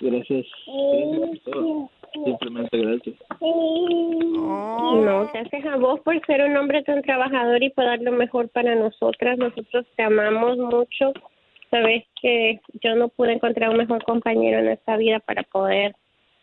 gracias, 0.00 0.46
gracias 0.66 1.38
por 1.44 1.52
todo, 1.52 1.90
simplemente 2.24 2.76
gracias. 2.76 3.16
No, 3.40 5.30
gracias 5.32 5.64
a 5.64 5.76
vos 5.76 6.00
por 6.00 6.26
ser 6.26 6.42
un 6.42 6.56
hombre 6.56 6.82
tan 6.82 7.02
trabajador 7.02 7.62
y 7.62 7.70
por 7.70 7.84
dar 7.84 8.02
lo 8.02 8.12
mejor 8.12 8.48
para 8.48 8.74
nosotras. 8.74 9.38
Nosotros 9.38 9.86
te 9.96 10.02
amamos 10.02 10.58
mucho. 10.58 11.12
Sabes 11.70 12.04
que 12.20 12.60
yo 12.82 12.96
no 12.96 13.08
pude 13.08 13.32
encontrar 13.32 13.70
un 13.70 13.76
mejor 13.76 14.02
compañero 14.04 14.58
en 14.58 14.70
esta 14.70 14.96
vida 14.96 15.20
para 15.20 15.44
poder 15.44 15.94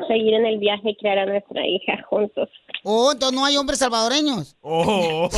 seguir 0.08 0.36
en 0.36 0.46
el 0.46 0.60
viaje 0.60 0.92
y 0.92 0.96
criar 0.96 1.20
a 1.20 1.26
nuestra 1.26 1.66
hija 1.66 2.02
juntos. 2.10 2.48
Oh, 2.84 3.12
entonces 3.12 3.38
no 3.38 3.46
hay 3.46 3.58
hombres 3.58 3.80
salvadoreños. 3.80 4.56
Oh. 4.62 5.28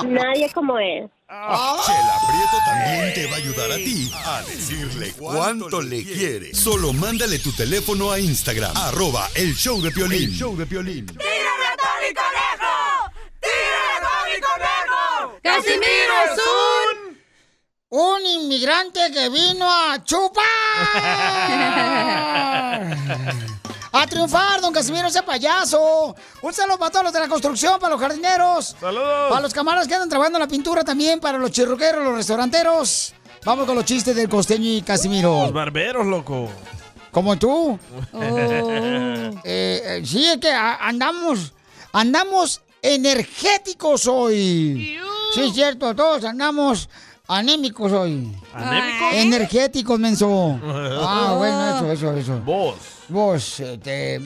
Nadie 0.06 0.48
como 0.54 0.78
él. 0.78 1.10
Chela 1.30 2.16
Prieto 2.26 2.58
también 2.66 3.14
te 3.14 3.26
va 3.26 3.34
a 3.34 3.36
ayudar 3.36 3.70
a 3.70 3.76
ti 3.76 4.10
a 4.12 4.42
decirle 4.42 5.12
cuánto 5.16 5.80
le 5.80 6.02
quiere. 6.02 6.52
Solo 6.54 6.92
mándale 6.92 7.38
tu 7.38 7.52
teléfono 7.52 8.10
a 8.10 8.18
Instagram, 8.18 8.76
arroba 8.76 9.28
el 9.36 9.54
show 9.54 9.80
de 9.80 9.92
Piolín. 9.92 10.24
El 10.24 10.32
show 10.32 10.56
de 10.56 10.66
Piolín. 10.66 11.06
¡Casimiro 15.42 16.14
es 16.24 16.38
un... 16.38 17.10
Un 17.92 18.24
inmigrante 18.24 19.10
que 19.12 19.28
vino 19.30 19.68
a 19.68 20.00
chupar. 20.04 20.44
A 23.92 24.06
triunfar, 24.06 24.60
don 24.60 24.72
Casimiro, 24.72 25.08
ese 25.08 25.20
payaso. 25.24 26.14
Un 26.42 26.54
saludo 26.54 26.78
para 26.78 26.92
todos 26.92 27.04
los 27.06 27.12
de 27.12 27.18
la 27.18 27.26
construcción, 27.28 27.80
para 27.80 27.90
los 27.94 28.00
jardineros. 28.00 28.76
Saludos. 28.80 29.28
Para 29.30 29.40
los 29.40 29.52
camaradas 29.52 29.88
que 29.88 29.94
andan 29.94 30.08
trabajando 30.08 30.38
en 30.38 30.42
la 30.42 30.48
pintura 30.48 30.84
también, 30.84 31.18
para 31.18 31.38
los 31.38 31.50
chirroqueros, 31.50 32.04
los 32.04 32.14
restauranteros. 32.14 33.12
Vamos 33.44 33.66
con 33.66 33.74
los 33.74 33.84
chistes 33.84 34.14
del 34.14 34.28
costeño 34.28 34.64
y 34.64 34.82
Casimiro. 34.82 35.42
Los 35.42 35.52
barberos, 35.52 36.06
loco. 36.06 36.48
Como 37.10 37.36
tú. 37.36 37.76
Eh, 38.14 39.32
eh, 39.42 40.02
sí, 40.06 40.24
es 40.24 40.38
que 40.38 40.52
a- 40.52 40.76
andamos, 40.86 41.52
andamos 41.92 42.60
energéticos 42.82 44.06
hoy. 44.06 44.98
Sí, 45.34 45.42
es 45.42 45.54
cierto, 45.54 45.94
todos 45.94 46.24
andamos 46.24 46.88
Anémicos 47.30 47.92
hoy. 47.92 48.36
¿Anémicos? 48.52 49.14
Energéticos, 49.14 50.00
menso. 50.00 50.58
Ah, 50.64 51.36
bueno, 51.38 51.76
eso, 51.76 51.92
eso, 51.92 52.16
eso. 52.16 52.40
Vos. 52.40 52.74
Vos, 53.08 53.60
este... 53.60 54.20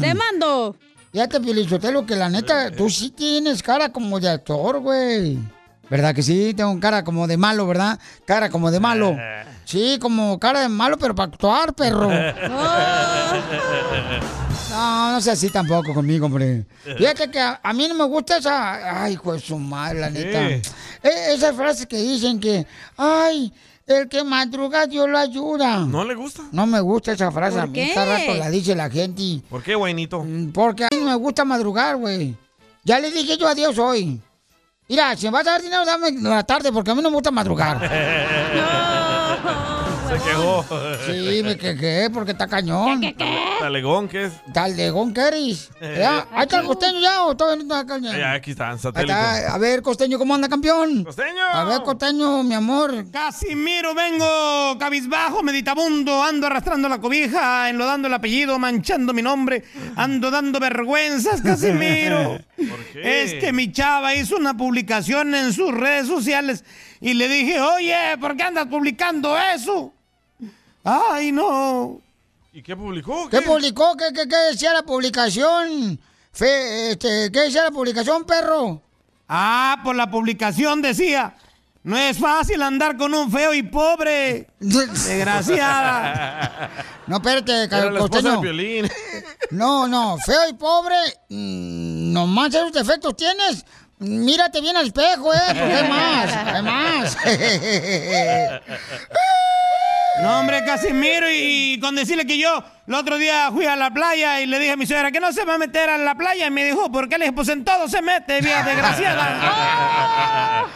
Te 0.00 0.14
mando. 0.14 0.74
Ya 1.12 1.28
te 1.28 1.38
lo 1.38 2.04
que 2.04 2.16
la 2.16 2.28
neta, 2.28 2.72
tú 2.72 2.90
sí 2.90 3.10
tienes 3.10 3.62
cara 3.62 3.92
como 3.92 4.18
de 4.18 4.28
actor, 4.28 4.80
güey. 4.80 5.38
¿Verdad 5.88 6.14
que 6.14 6.22
sí? 6.22 6.52
Tengo 6.54 6.78
cara 6.80 7.04
como 7.04 7.28
de 7.28 7.36
malo, 7.36 7.66
¿verdad? 7.66 7.98
Cara 8.24 8.50
como 8.50 8.72
de 8.72 8.80
malo. 8.80 9.16
Sí, 9.64 9.98
como 10.00 10.40
cara 10.40 10.62
de 10.62 10.68
malo, 10.68 10.98
pero 10.98 11.14
para 11.14 11.30
actuar, 11.30 11.74
perro. 11.74 12.10
No, 14.78 15.12
no 15.12 15.20
sé 15.20 15.30
así 15.32 15.50
tampoco 15.50 15.92
conmigo, 15.92 16.26
hombre. 16.26 16.64
Fíjate 16.96 17.30
que 17.30 17.40
a, 17.40 17.60
a 17.62 17.72
mí 17.72 17.88
no 17.88 17.94
me 17.94 18.04
gusta 18.04 18.36
esa. 18.38 19.02
Ay, 19.02 19.14
hijo 19.14 19.32
de 19.32 19.40
su 19.40 19.58
madre, 19.58 20.00
la 20.00 20.10
neta. 20.10 20.38
¿Qué? 20.48 20.62
E- 21.02 21.34
esas 21.34 21.54
frases 21.56 21.86
que 21.86 21.96
dicen 21.96 22.38
que. 22.38 22.66
Ay, 22.96 23.52
el 23.86 24.08
que 24.08 24.22
madruga 24.22 24.86
Dios 24.86 25.08
lo 25.08 25.18
ayuda. 25.18 25.78
¿No 25.78 26.04
le 26.04 26.14
gusta? 26.14 26.42
No 26.52 26.66
me 26.66 26.80
gusta 26.80 27.12
esa 27.12 27.30
frase. 27.32 27.54
¿Por 27.56 27.64
a 27.64 27.66
mí 27.66 27.72
qué? 27.72 27.92
cada 27.94 28.18
rato 28.18 28.34
la 28.34 28.50
dice 28.50 28.74
la 28.76 28.88
gente. 28.88 29.20
y- 29.22 29.42
¿Por 29.50 29.62
qué, 29.62 29.74
güeyito? 29.74 30.24
Porque 30.54 30.84
a 30.84 30.88
mí 30.92 30.98
no 31.00 31.06
me 31.06 31.14
gusta 31.16 31.44
madrugar, 31.44 31.96
güey. 31.96 32.36
Ya 32.84 33.00
le 33.00 33.10
dije 33.10 33.36
yo 33.36 33.48
adiós 33.48 33.76
hoy. 33.78 34.20
Mira, 34.88 35.14
si 35.16 35.26
me 35.26 35.32
vas 35.32 35.46
a 35.46 35.50
dar 35.50 35.62
dinero, 35.62 35.84
dame 35.84 36.08
en 36.08 36.22
la 36.24 36.42
tarde, 36.44 36.72
porque 36.72 36.90
a 36.90 36.94
mí 36.94 37.02
no 37.02 37.10
me 37.10 37.14
gusta 37.16 37.30
madrugar. 37.30 37.78
Se 40.18 40.30
quejó. 40.30 40.64
Sí, 41.06 41.42
me 41.44 41.56
quejé 41.56 42.10
porque 42.10 42.32
está 42.32 42.46
cañón. 42.46 43.00
Talegón, 43.60 44.08
¿qué 44.08 44.24
es? 44.24 44.32
Talegón, 44.52 45.12
¿qué 45.14 45.20
eres? 45.20 45.70
¿Ya? 45.80 46.26
¿Ahí 46.32 46.42
está 46.42 46.60
el 46.60 46.66
costeño 46.66 47.00
ya 47.00 47.24
o 47.24 47.36
todavía 47.36 47.64
no 47.64 47.74
está 47.74 47.94
acá? 47.94 47.98
Ya, 48.00 48.32
aquí 48.32 48.52
está, 48.52 48.66
en 48.66 48.72
Ahí 48.72 48.78
satélite. 48.78 49.12
está. 49.12 49.54
A 49.54 49.58
ver, 49.58 49.82
costeño, 49.82 50.18
¿cómo 50.18 50.34
anda, 50.34 50.48
campeón? 50.48 51.04
¡Costeño! 51.04 51.42
A 51.52 51.64
ver, 51.64 51.82
costeño, 51.82 52.42
mi 52.42 52.54
amor. 52.54 53.10
Casimiro, 53.10 53.94
vengo 53.94 54.76
cabizbajo, 54.78 55.42
meditabundo, 55.42 56.22
ando 56.22 56.46
arrastrando 56.46 56.88
la 56.88 56.98
cobija, 56.98 57.68
enlodando 57.68 58.08
el 58.08 58.14
apellido, 58.14 58.58
manchando 58.58 59.12
mi 59.12 59.22
nombre, 59.22 59.64
ando 59.96 60.30
dando 60.30 60.60
vergüenzas, 60.60 61.40
Casimiro. 61.42 62.38
Es 62.94 63.34
que 63.34 63.52
mi 63.52 63.70
chava 63.70 64.14
hizo 64.16 64.36
una 64.36 64.56
publicación 64.56 65.32
en 65.34 65.52
sus 65.52 65.72
redes 65.72 66.08
sociales 66.08 66.64
y 67.00 67.14
le 67.14 67.28
dije, 67.28 67.60
oye, 67.60 67.94
¿por 68.20 68.36
qué 68.36 68.42
andas 68.42 68.66
publicando 68.66 69.38
eso? 69.38 69.94
Ay, 70.90 71.32
no. 71.32 72.00
¿Y 72.50 72.62
qué 72.62 72.74
publicó? 72.74 73.28
¿Qué 73.28 73.42
publicó? 73.42 73.94
¿Qué, 73.94 74.06
qué, 74.14 74.26
qué 74.26 74.36
decía 74.50 74.72
la 74.72 74.82
publicación? 74.82 76.00
Fe, 76.32 76.92
este, 76.92 77.30
¿Qué 77.30 77.40
decía 77.40 77.64
la 77.64 77.70
publicación, 77.70 78.24
perro? 78.24 78.80
Ah, 79.28 79.82
por 79.84 79.94
la 79.94 80.10
publicación 80.10 80.80
decía, 80.80 81.36
no 81.82 81.98
es 81.98 82.16
fácil 82.16 82.62
andar 82.62 82.96
con 82.96 83.12
un 83.12 83.30
feo 83.30 83.52
y 83.52 83.64
pobre. 83.64 84.48
Desgraciada. 84.60 86.70
No, 87.06 87.16
espérate, 87.16 87.64
Era 87.64 87.90
la 87.90 88.00
esposa 88.00 88.36
costeño. 88.36 88.88
No, 89.50 89.88
no, 89.88 90.18
feo 90.18 90.46
y 90.50 90.52
pobre, 90.54 90.94
mm, 91.28 92.12
nomás 92.12 92.54
esos 92.54 92.72
defectos 92.72 93.16
tienes. 93.16 93.64
Mírate 93.98 94.60
bien 94.60 94.76
al 94.76 94.86
espejo, 94.86 95.34
¿eh? 95.34 95.38
Porque 95.48 95.74
hay 95.74 95.88
más, 95.88 96.36
hay 96.36 96.62
más. 96.62 97.16
No, 100.22 100.40
hombre, 100.40 100.64
Casimiro, 100.64 101.26
y 101.32 101.78
con 101.80 101.94
decirle 101.94 102.26
que 102.26 102.38
yo 102.38 102.64
el 102.86 102.94
otro 102.94 103.16
día 103.18 103.50
fui 103.52 103.66
a 103.66 103.76
la 103.76 103.92
playa 103.92 104.40
y 104.40 104.46
le 104.46 104.58
dije 104.58 104.72
a 104.72 104.76
mi 104.76 104.86
suegra 104.86 105.12
que 105.12 105.20
no 105.20 105.32
se 105.32 105.44
va 105.44 105.54
a 105.54 105.58
meter 105.58 105.88
a 105.88 105.98
la 105.98 106.16
playa 106.16 106.48
y 106.48 106.50
me 106.50 106.64
dijo, 106.64 106.90
¿por 106.90 107.08
qué? 107.08 107.18
Le 107.18 107.26
dije, 107.26 107.34
pues 107.34 107.48
en 107.48 107.64
todo 107.64 107.88
se 107.88 108.02
mete, 108.02 108.40
vieja 108.40 108.62
desgraciada. 108.64 110.66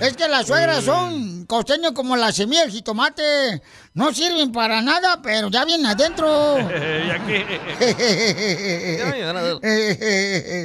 Es 0.00 0.16
que 0.16 0.28
las 0.28 0.46
suegras 0.46 0.84
son 0.84 1.44
costeños 1.46 1.92
como 1.92 2.16
la 2.16 2.30
semilla 2.32 2.62
del 2.62 2.70
jitomate. 2.70 3.60
No 3.94 4.12
sirven 4.12 4.52
para 4.52 4.80
nada, 4.82 5.20
pero 5.22 5.50
ya 5.50 5.64
vienen 5.64 5.86
adentro. 5.86 6.56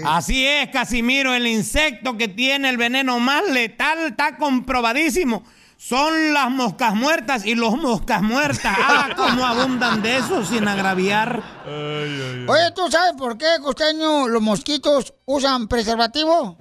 Así 0.05 0.45
es, 0.45 0.69
Casimiro, 0.69 1.34
el 1.34 1.47
insecto 1.47 2.15
que 2.17 2.27
tiene 2.27 2.69
el 2.69 2.77
veneno 2.77 3.19
más 3.19 3.47
letal 3.49 3.99
está 4.07 4.38
comprobadísimo. 4.38 5.43
Son 5.82 6.34
las 6.34 6.51
moscas 6.51 6.93
muertas 6.93 7.45
y 7.45 7.55
los 7.55 7.77
moscas 7.77 8.21
muertas. 8.21 8.77
Ah, 8.77 9.11
cómo 9.15 9.45
abundan 9.45 10.01
de 10.01 10.17
eso 10.17 10.43
sin 10.43 10.67
agraviar. 10.67 11.41
Oye, 11.65 12.71
¿tú 12.75 12.91
sabes 12.91 13.13
por 13.17 13.38
qué, 13.38 13.47
costeño, 13.63 14.27
los 14.27 14.41
mosquitos 14.41 15.13
usan 15.23 15.69
preservativo? 15.69 16.57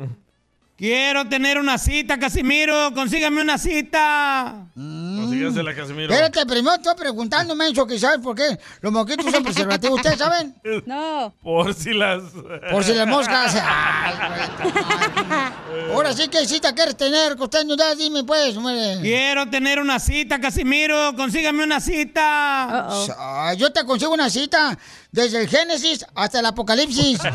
Quiero 0.78 1.28
tener 1.28 1.58
una 1.58 1.76
cita, 1.76 2.20
Casimiro. 2.20 2.94
Consígame 2.94 3.42
una 3.42 3.58
cita. 3.58 4.68
Consíguesela, 4.76 5.74
Casimiro. 5.74 6.14
Espérate, 6.14 6.46
primero 6.46 6.76
estoy 6.76 6.94
preguntando, 6.94 7.56
menso, 7.56 7.84
que 7.84 7.98
sabes 7.98 8.20
por 8.20 8.36
qué 8.36 8.56
los 8.80 8.92
mosquitos 8.92 9.26
usan 9.26 9.42
preservativo. 9.42 9.96
¿Ustedes 9.96 10.18
saben? 10.18 10.54
No. 10.86 11.34
Por 11.42 11.74
si 11.74 11.92
las... 11.92 12.22
Por 12.70 12.84
si 12.84 12.94
las 12.94 13.08
moscas. 13.08 13.56
Ay, 13.60 14.14
güey. 15.72 15.92
Ahora 15.92 16.12
sí, 16.12 16.28
¿qué 16.28 16.46
cita 16.46 16.72
quieres 16.72 16.96
tener, 16.96 17.36
costeño? 17.36 17.74
Ya 17.76 17.96
dime, 17.96 18.22
pues, 18.22 18.56
hombre. 18.56 18.98
Quiero 19.00 19.50
tener 19.50 19.80
una 19.80 19.98
cita, 19.98 20.40
Casimiro. 20.40 21.14
Consígame 21.16 21.64
una 21.64 21.80
cita. 21.80 22.88
Yo 23.56 23.72
te 23.72 23.84
consigo 23.84 24.12
una 24.12 24.30
cita 24.30 24.78
desde 25.18 25.40
el 25.42 25.48
Génesis 25.48 26.06
hasta 26.14 26.38
el 26.38 26.46
Apocalipsis. 26.46 27.18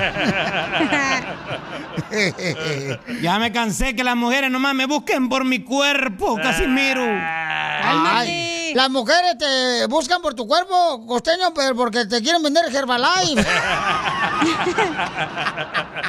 Ya 3.21 3.39
me 3.39 3.51
cansé 3.51 3.95
que 3.95 4.03
las 4.03 4.15
mujeres 4.15 4.49
nomás 4.51 4.73
me 4.73 4.85
busquen 4.85 5.29
por 5.29 5.45
mi 5.45 5.63
cuerpo, 5.63 6.37
Casimiro. 6.41 7.03
Ay, 7.05 8.73
las 8.73 8.89
mujeres 8.89 9.37
te 9.37 9.85
buscan 9.87 10.21
por 10.21 10.33
tu 10.33 10.47
cuerpo, 10.47 11.05
costeño, 11.05 11.53
pero 11.53 11.75
porque 11.75 12.05
te 12.05 12.21
quieren 12.21 12.41
vender 12.41 12.65
Herbalife. 12.73 13.45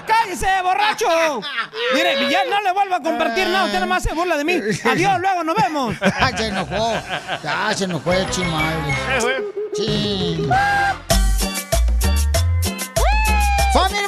¡Cállese, 0.07 0.47
borracho! 0.63 1.41
Mire, 1.95 2.31
ya 2.31 2.45
no 2.45 2.61
le 2.63 2.73
vuelvo 2.73 2.95
a 2.95 3.03
compartir 3.03 3.49
nada. 3.49 3.65
Usted 3.67 3.81
nomás 3.81 4.03
se 4.03 4.15
burla 4.15 4.37
de 4.37 4.45
mí. 4.45 4.55
Adiós, 4.85 5.21
luego 5.21 5.45
nos 5.45 5.57
vemos. 5.57 5.97
Ay, 6.01 6.35
se 6.37 6.47
enojó. 6.49 6.95
Ya 7.43 7.73
se 7.75 7.85
enojó 7.85 8.13
el 8.13 8.31
chimal. 8.31 8.75
Sí. 9.75 10.49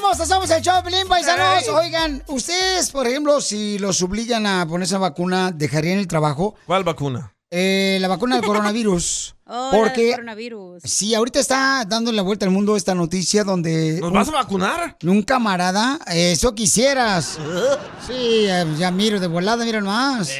Hermosa, 0.07 0.27
somos 0.27 0.51
el 0.51 0.63
Choplin, 0.63 1.09
paisanos. 1.09 1.63
Ey. 1.65 1.69
Oigan, 1.69 2.23
ustedes, 2.29 2.91
por 2.91 3.07
ejemplo, 3.07 3.41
si 3.41 3.79
los 3.79 4.01
obligan 4.03 4.47
a 4.47 4.67
ponerse 4.67 4.95
la 4.95 5.01
vacuna, 5.01 5.51
¿dejarían 5.53 5.99
el 5.99 6.07
trabajo? 6.07 6.55
¿Cuál 6.67 6.85
vacuna? 6.85 7.35
Eh, 7.51 7.99
la 8.01 8.09
vacuna 8.09 8.37
del 8.37 8.45
coronavirus. 8.47 9.33
Oh, 9.49 9.71
Porque 9.71 10.09
el 10.09 10.15
coronavirus. 10.17 10.83
Sí, 10.83 11.15
ahorita 11.15 11.39
está 11.39 11.85
dando 11.87 12.11
la 12.11 12.23
vuelta 12.23 12.45
al 12.45 12.51
mundo 12.51 12.77
esta 12.77 12.97
noticia 12.97 13.45
donde... 13.45 14.01
¿Nos 14.01 14.11
vas 14.11 14.27
a 14.29 14.33
vacunar? 14.33 14.97
Un 15.05 15.23
camarada, 15.23 16.01
eso 16.09 16.53
quisieras. 16.53 17.39
Sí, 18.09 18.49
ya 18.77 18.91
miro 18.91 19.21
de 19.21 19.29
volada, 19.29 19.65
mira 19.65 19.81
nomás. 19.81 20.33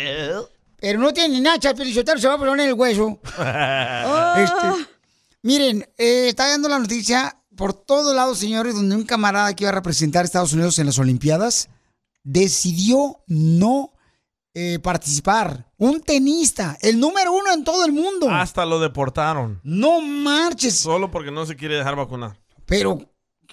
Pero 0.81 0.99
no 0.99 1.13
tiene 1.13 1.35
ni 1.35 1.41
nacha, 1.41 1.71
el 1.71 2.21
se 2.21 2.27
va 2.27 2.35
a 2.35 2.39
poner 2.39 2.55
en 2.55 2.61
el 2.71 2.73
hueso. 2.75 3.21
Este, 3.23 4.89
miren, 5.43 5.89
eh, 5.97 6.31
está 6.31 6.49
dando 6.49 6.69
la 6.69 6.81
noticia 6.81 7.37
por 7.57 7.73
todos 7.73 8.15
lados, 8.15 8.39
señores, 8.39 8.75
donde 8.75 8.95
un 8.95 9.05
camarada 9.05 9.55
que 9.55 9.65
iba 9.65 9.71
a 9.71 9.75
representar 9.75 10.23
a 10.23 10.27
Estados 10.27 10.53
Unidos 10.53 10.79
en 10.79 10.87
las 10.87 10.99
Olimpiadas 10.99 11.69
decidió 12.23 13.23
no 13.27 13.93
eh, 14.55 14.79
participar. 14.79 15.71
Un 15.77 16.01
tenista, 16.01 16.79
el 16.81 16.99
número 16.99 17.33
uno 17.33 17.53
en 17.53 17.65
todo 17.65 17.85
el 17.85 17.93
mundo. 17.93 18.31
Hasta 18.31 18.65
lo 18.65 18.81
deportaron. 18.81 19.61
No 19.63 20.01
marches. 20.01 20.77
Solo 20.77 21.11
porque 21.11 21.31
no 21.31 21.45
se 21.45 21.57
quiere 21.57 21.77
dejar 21.77 21.97
vacunar. 21.97 22.39
Pero, 22.65 22.99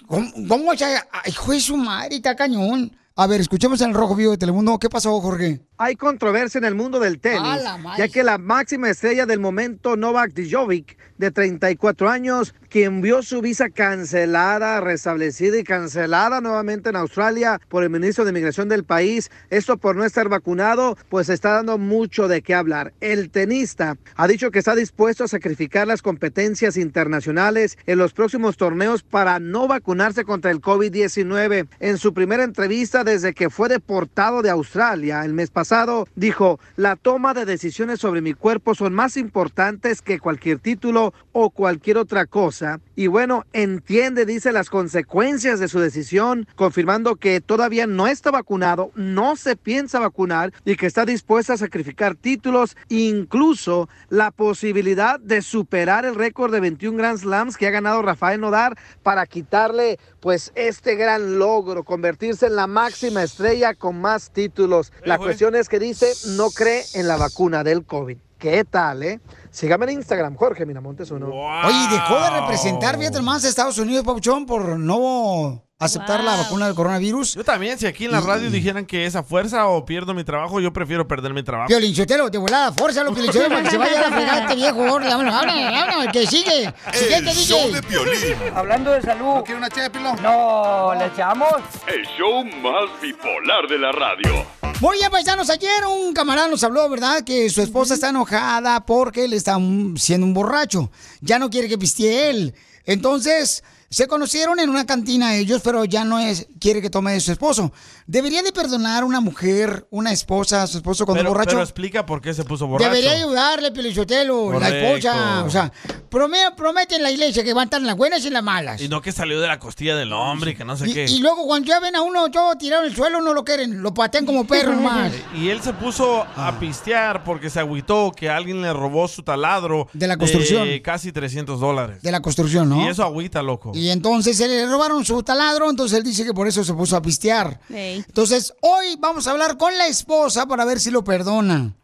¿cómo, 0.06 0.32
cómo 0.48 0.70
ay, 0.72 1.30
hijo 1.30 1.52
de 1.52 1.60
su 1.60 1.76
madre, 1.76 2.16
está 2.16 2.34
cañón? 2.34 2.96
A 3.16 3.26
ver, 3.26 3.40
escuchemos 3.40 3.80
en 3.80 3.90
el 3.90 3.94
Rojo 3.94 4.16
Vivo 4.16 4.32
de 4.32 4.38
Telemundo. 4.38 4.78
¿Qué 4.78 4.88
pasó, 4.88 5.20
Jorge? 5.20 5.60
Hay 5.76 5.96
controversia 5.96 6.58
en 6.58 6.64
el 6.64 6.76
mundo 6.76 7.00
del 7.00 7.18
tenis, 7.18 7.64
ya 7.98 8.06
que 8.06 8.22
la 8.22 8.38
máxima 8.38 8.90
estrella 8.90 9.26
del 9.26 9.40
momento, 9.40 9.96
Novak 9.96 10.32
Djokovic, 10.32 10.96
de 11.18 11.32
34 11.32 12.08
años, 12.08 12.54
quien 12.68 13.00
vio 13.00 13.22
su 13.22 13.40
visa 13.40 13.70
cancelada, 13.70 14.80
restablecida 14.80 15.58
y 15.58 15.64
cancelada 15.64 16.40
nuevamente 16.40 16.90
en 16.90 16.96
Australia 16.96 17.60
por 17.68 17.82
el 17.82 17.90
ministro 17.90 18.24
de 18.24 18.30
Inmigración 18.30 18.68
del 18.68 18.84
país, 18.84 19.30
esto 19.50 19.76
por 19.76 19.96
no 19.96 20.04
estar 20.04 20.28
vacunado, 20.28 20.96
pues 21.08 21.28
está 21.28 21.52
dando 21.52 21.76
mucho 21.78 22.28
de 22.28 22.42
qué 22.42 22.54
hablar. 22.54 22.92
El 23.00 23.30
tenista 23.30 23.96
ha 24.14 24.28
dicho 24.28 24.52
que 24.52 24.60
está 24.60 24.76
dispuesto 24.76 25.24
a 25.24 25.28
sacrificar 25.28 25.88
las 25.88 26.02
competencias 26.02 26.76
internacionales 26.76 27.78
en 27.86 27.98
los 27.98 28.12
próximos 28.12 28.56
torneos 28.56 29.02
para 29.02 29.40
no 29.40 29.66
vacunarse 29.66 30.24
contra 30.24 30.52
el 30.52 30.60
COVID-19. 30.60 31.66
En 31.80 31.98
su 31.98 32.14
primera 32.14 32.44
entrevista 32.44 33.02
desde 33.02 33.34
que 33.34 33.50
fue 33.50 33.68
deportado 33.68 34.42
de 34.42 34.50
Australia 34.50 35.24
el 35.24 35.32
mes 35.32 35.50
pasado, 35.50 35.63
pasado, 35.64 36.06
dijo, 36.14 36.60
la 36.76 36.94
toma 36.94 37.32
de 37.32 37.46
decisiones 37.46 37.98
sobre 37.98 38.20
mi 38.20 38.34
cuerpo 38.34 38.74
son 38.74 38.92
más 38.92 39.16
importantes 39.16 40.02
que 40.02 40.18
cualquier 40.20 40.58
título 40.58 41.14
o 41.32 41.48
cualquier 41.48 41.96
otra 41.96 42.26
cosa. 42.26 42.80
Y 42.96 43.06
bueno, 43.06 43.46
entiende, 43.54 44.26
dice, 44.26 44.52
las 44.52 44.68
consecuencias 44.68 45.60
de 45.60 45.68
su 45.68 45.80
decisión, 45.80 46.46
confirmando 46.54 47.16
que 47.16 47.40
todavía 47.40 47.86
no 47.86 48.08
está 48.08 48.30
vacunado, 48.30 48.90
no 48.94 49.36
se 49.36 49.56
piensa 49.56 50.00
vacunar 50.00 50.52
y 50.66 50.76
que 50.76 50.84
está 50.84 51.06
dispuesta 51.06 51.54
a 51.54 51.56
sacrificar 51.56 52.14
títulos, 52.14 52.76
incluso 52.90 53.88
la 54.10 54.32
posibilidad 54.32 55.18
de 55.18 55.40
superar 55.40 56.04
el 56.04 56.14
récord 56.14 56.52
de 56.52 56.60
21 56.60 56.98
Grand 56.98 57.18
Slams 57.18 57.56
que 57.56 57.66
ha 57.66 57.70
ganado 57.70 58.02
Rafael 58.02 58.38
Nodar 58.38 58.76
para 59.02 59.24
quitarle 59.24 59.98
pues 60.20 60.52
este 60.54 60.94
gran 60.94 61.38
logro, 61.38 61.84
convertirse 61.84 62.46
en 62.46 62.56
la 62.56 62.66
máxima 62.66 63.22
estrella 63.22 63.74
con 63.74 64.00
más 64.00 64.30
títulos. 64.30 64.92
La 65.04 65.18
cuestión 65.18 65.53
es 65.56 65.68
que 65.68 65.78
dice 65.78 66.12
no 66.36 66.50
cree 66.50 66.84
en 66.94 67.08
la 67.08 67.16
vacuna 67.16 67.64
del 67.64 67.84
COVID. 67.84 68.18
¿Qué 68.38 68.64
tal, 68.64 69.02
eh? 69.02 69.20
Sígame 69.50 69.86
en 69.86 69.92
Instagram, 69.92 70.36
Jorge 70.36 70.66
Miramontes 70.66 71.10
uno. 71.10 71.28
Oye, 71.28 71.88
dejó 71.90 72.20
de 72.20 72.40
representar, 72.40 72.98
fíjate 72.98 73.22
más, 73.22 73.44
a 73.44 73.48
Estados 73.48 73.78
Unidos, 73.78 74.04
Papuchón, 74.04 74.44
por 74.44 74.78
no 74.78 75.64
aceptar 75.78 76.22
la 76.22 76.36
vacuna 76.36 76.66
del 76.66 76.74
coronavirus. 76.74 77.34
Yo 77.34 77.44
también, 77.44 77.78
si 77.78 77.86
aquí 77.86 78.04
en 78.04 78.12
la 78.12 78.20
radio 78.20 78.50
dijeran 78.50 78.86
que 78.86 79.06
es 79.06 79.16
a 79.16 79.22
fuerza 79.22 79.66
o 79.68 79.84
pierdo 79.84 80.14
mi 80.14 80.24
trabajo, 80.24 80.60
yo 80.60 80.72
prefiero 80.72 81.06
perder 81.06 81.32
mi 81.32 81.42
trabajo. 81.42 81.68
Piolinsotelo, 81.68 82.30
de 82.30 82.38
volada, 82.38 82.72
fórzalo, 82.72 83.12
Piolinsotelo, 83.12 83.48
para 83.48 83.62
que 83.62 83.70
se 83.70 83.78
vaya 83.78 83.98
a 83.98 84.10
la 84.10 84.16
fregada 84.16 84.40
este 84.40 84.56
viejo. 84.56 84.78
Vámonos, 84.78 86.12
que 86.12 86.26
sigue. 86.26 86.74
Siguiente, 86.92 87.30
El 87.30 87.36
show 87.36 87.72
de 87.72 87.82
Piolín. 87.82 88.36
Hablando 88.54 88.90
de 88.92 89.02
salud. 89.02 89.36
¿No 89.36 89.44
quiere 89.44 89.58
una 89.58 90.16
No, 90.22 90.94
¿le 90.94 91.06
echamos? 91.06 91.54
El 91.86 92.04
show 92.18 92.44
más 92.44 93.00
bipolar 93.00 93.68
de 93.68 93.78
la 93.78 93.92
radio. 93.92 94.63
Bien, 94.92 95.10
paisanos, 95.10 95.50
ayer 95.50 95.84
un 95.86 96.14
camarada 96.14 96.48
nos 96.48 96.62
habló, 96.64 96.88
¿verdad? 96.88 97.24
Que 97.24 97.50
su 97.50 97.60
esposa 97.60 97.94
está 97.94 98.10
enojada 98.10 98.86
porque 98.86 99.24
él 99.24 99.32
está 99.32 99.58
siendo 99.96 100.26
un 100.26 100.32
borracho. 100.32 100.90
Ya 101.20 101.38
no 101.38 101.50
quiere 101.50 101.68
que 101.68 101.76
pistee 101.76 102.30
él. 102.30 102.54
Entonces, 102.84 103.62
se 103.90 104.06
conocieron 104.08 104.58
en 104.60 104.70
una 104.70 104.86
cantina 104.86 105.36
ellos, 105.36 105.60
pero 105.62 105.84
ya 105.84 106.04
no 106.04 106.18
es 106.18 106.46
quiere 106.58 106.82
que 106.82 106.90
tome 106.90 107.12
de 107.12 107.20
su 107.20 107.32
esposo. 107.32 107.72
¿Debería 108.06 108.42
de 108.42 108.52
perdonar 108.52 109.04
una 109.04 109.20
mujer, 109.20 109.86
una 109.90 110.12
esposa, 110.12 110.62
a 110.62 110.66
su 110.66 110.78
esposo 110.78 111.04
cuando 111.04 111.20
Pero, 111.20 111.30
es 111.30 111.32
borracho? 111.32 111.50
pero 111.50 111.62
explica 111.62 112.06
por 112.06 112.20
qué 112.20 112.34
se 112.34 112.44
puso 112.44 112.66
borracho. 112.66 112.90
Debería 112.90 113.12
ayudarle, 113.12 113.72
Pelichotelo, 113.72 114.58
la 114.58 114.68
esposa. 114.68 115.44
O 115.44 115.50
sea, 115.50 115.72
prome- 116.14 116.54
promete 116.56 116.96
en 116.96 117.02
la 117.02 117.10
iglesia 117.10 117.42
que 117.42 117.52
van 117.52 117.62
a 117.62 117.64
estar 117.64 117.80
en 117.80 117.86
las 117.86 117.96
buenas 117.96 118.22
y 118.24 118.28
en 118.28 118.32
las 118.34 118.42
malas. 118.42 118.80
Y 118.80 118.88
no 118.88 119.02
que 119.02 119.10
salió 119.12 119.40
de 119.40 119.48
la 119.48 119.58
costilla 119.58 119.96
del 119.96 120.12
hombre 120.12 120.52
y 120.52 120.54
que 120.54 120.64
no 120.64 120.76
sé 120.76 120.92
qué. 120.92 121.06
Y, 121.06 121.18
luego 121.18 121.44
cuando 121.46 121.66
ya 121.68 121.80
ven 121.80 121.96
a 121.96 122.02
uno 122.02 122.30
todo 122.30 122.54
tirado 122.56 122.84
en 122.84 122.90
el 122.90 122.96
suelo, 122.96 123.20
no 123.20 123.34
lo 123.34 123.44
quieren, 123.44 123.82
lo 123.82 123.92
patean 123.92 124.24
como 124.24 124.46
perro 124.46 124.72
más. 124.80 125.12
Y 125.34 125.48
él 125.48 125.60
se 125.62 125.72
puso 125.72 126.24
Ah. 126.36 126.48
a 126.48 126.58
pistear 126.60 127.24
porque 127.24 127.50
se 127.50 127.58
agüitó 127.60 128.12
que 128.16 128.30
alguien 128.30 128.62
le 128.62 128.72
robó 128.72 129.08
su 129.08 129.22
taladro. 129.22 129.88
De 129.92 130.06
la 130.06 130.16
construcción. 130.16 130.66
De 130.68 130.80
casi 130.82 131.10
300 131.12 131.58
dólares. 131.60 132.02
De 132.02 132.12
la 132.12 132.20
construcción, 132.20 132.68
¿no? 132.68 132.84
Y 132.84 132.88
eso 132.88 133.02
agüita, 133.02 133.42
loco. 133.42 133.72
Y 133.74 133.90
entonces 133.90 134.36
se 134.36 134.46
le 134.48 134.66
robaron 134.66 135.04
su 135.04 135.22
taladro, 135.22 135.68
entonces 135.70 135.98
él 135.98 136.04
dice 136.04 136.24
que 136.24 136.32
por 136.32 136.46
eso 136.46 136.62
se 136.64 136.74
puso 136.74 136.96
a 136.96 137.02
pistear. 137.02 137.60
Entonces, 137.70 138.54
hoy 138.60 138.96
vamos 138.98 139.26
a 139.26 139.32
hablar 139.32 139.56
con 139.56 139.76
la 139.76 139.86
esposa 139.86 140.46
para 140.46 140.64
ver 140.64 140.78
si 140.80 140.90
lo 140.90 141.02
perdona. 141.04 141.74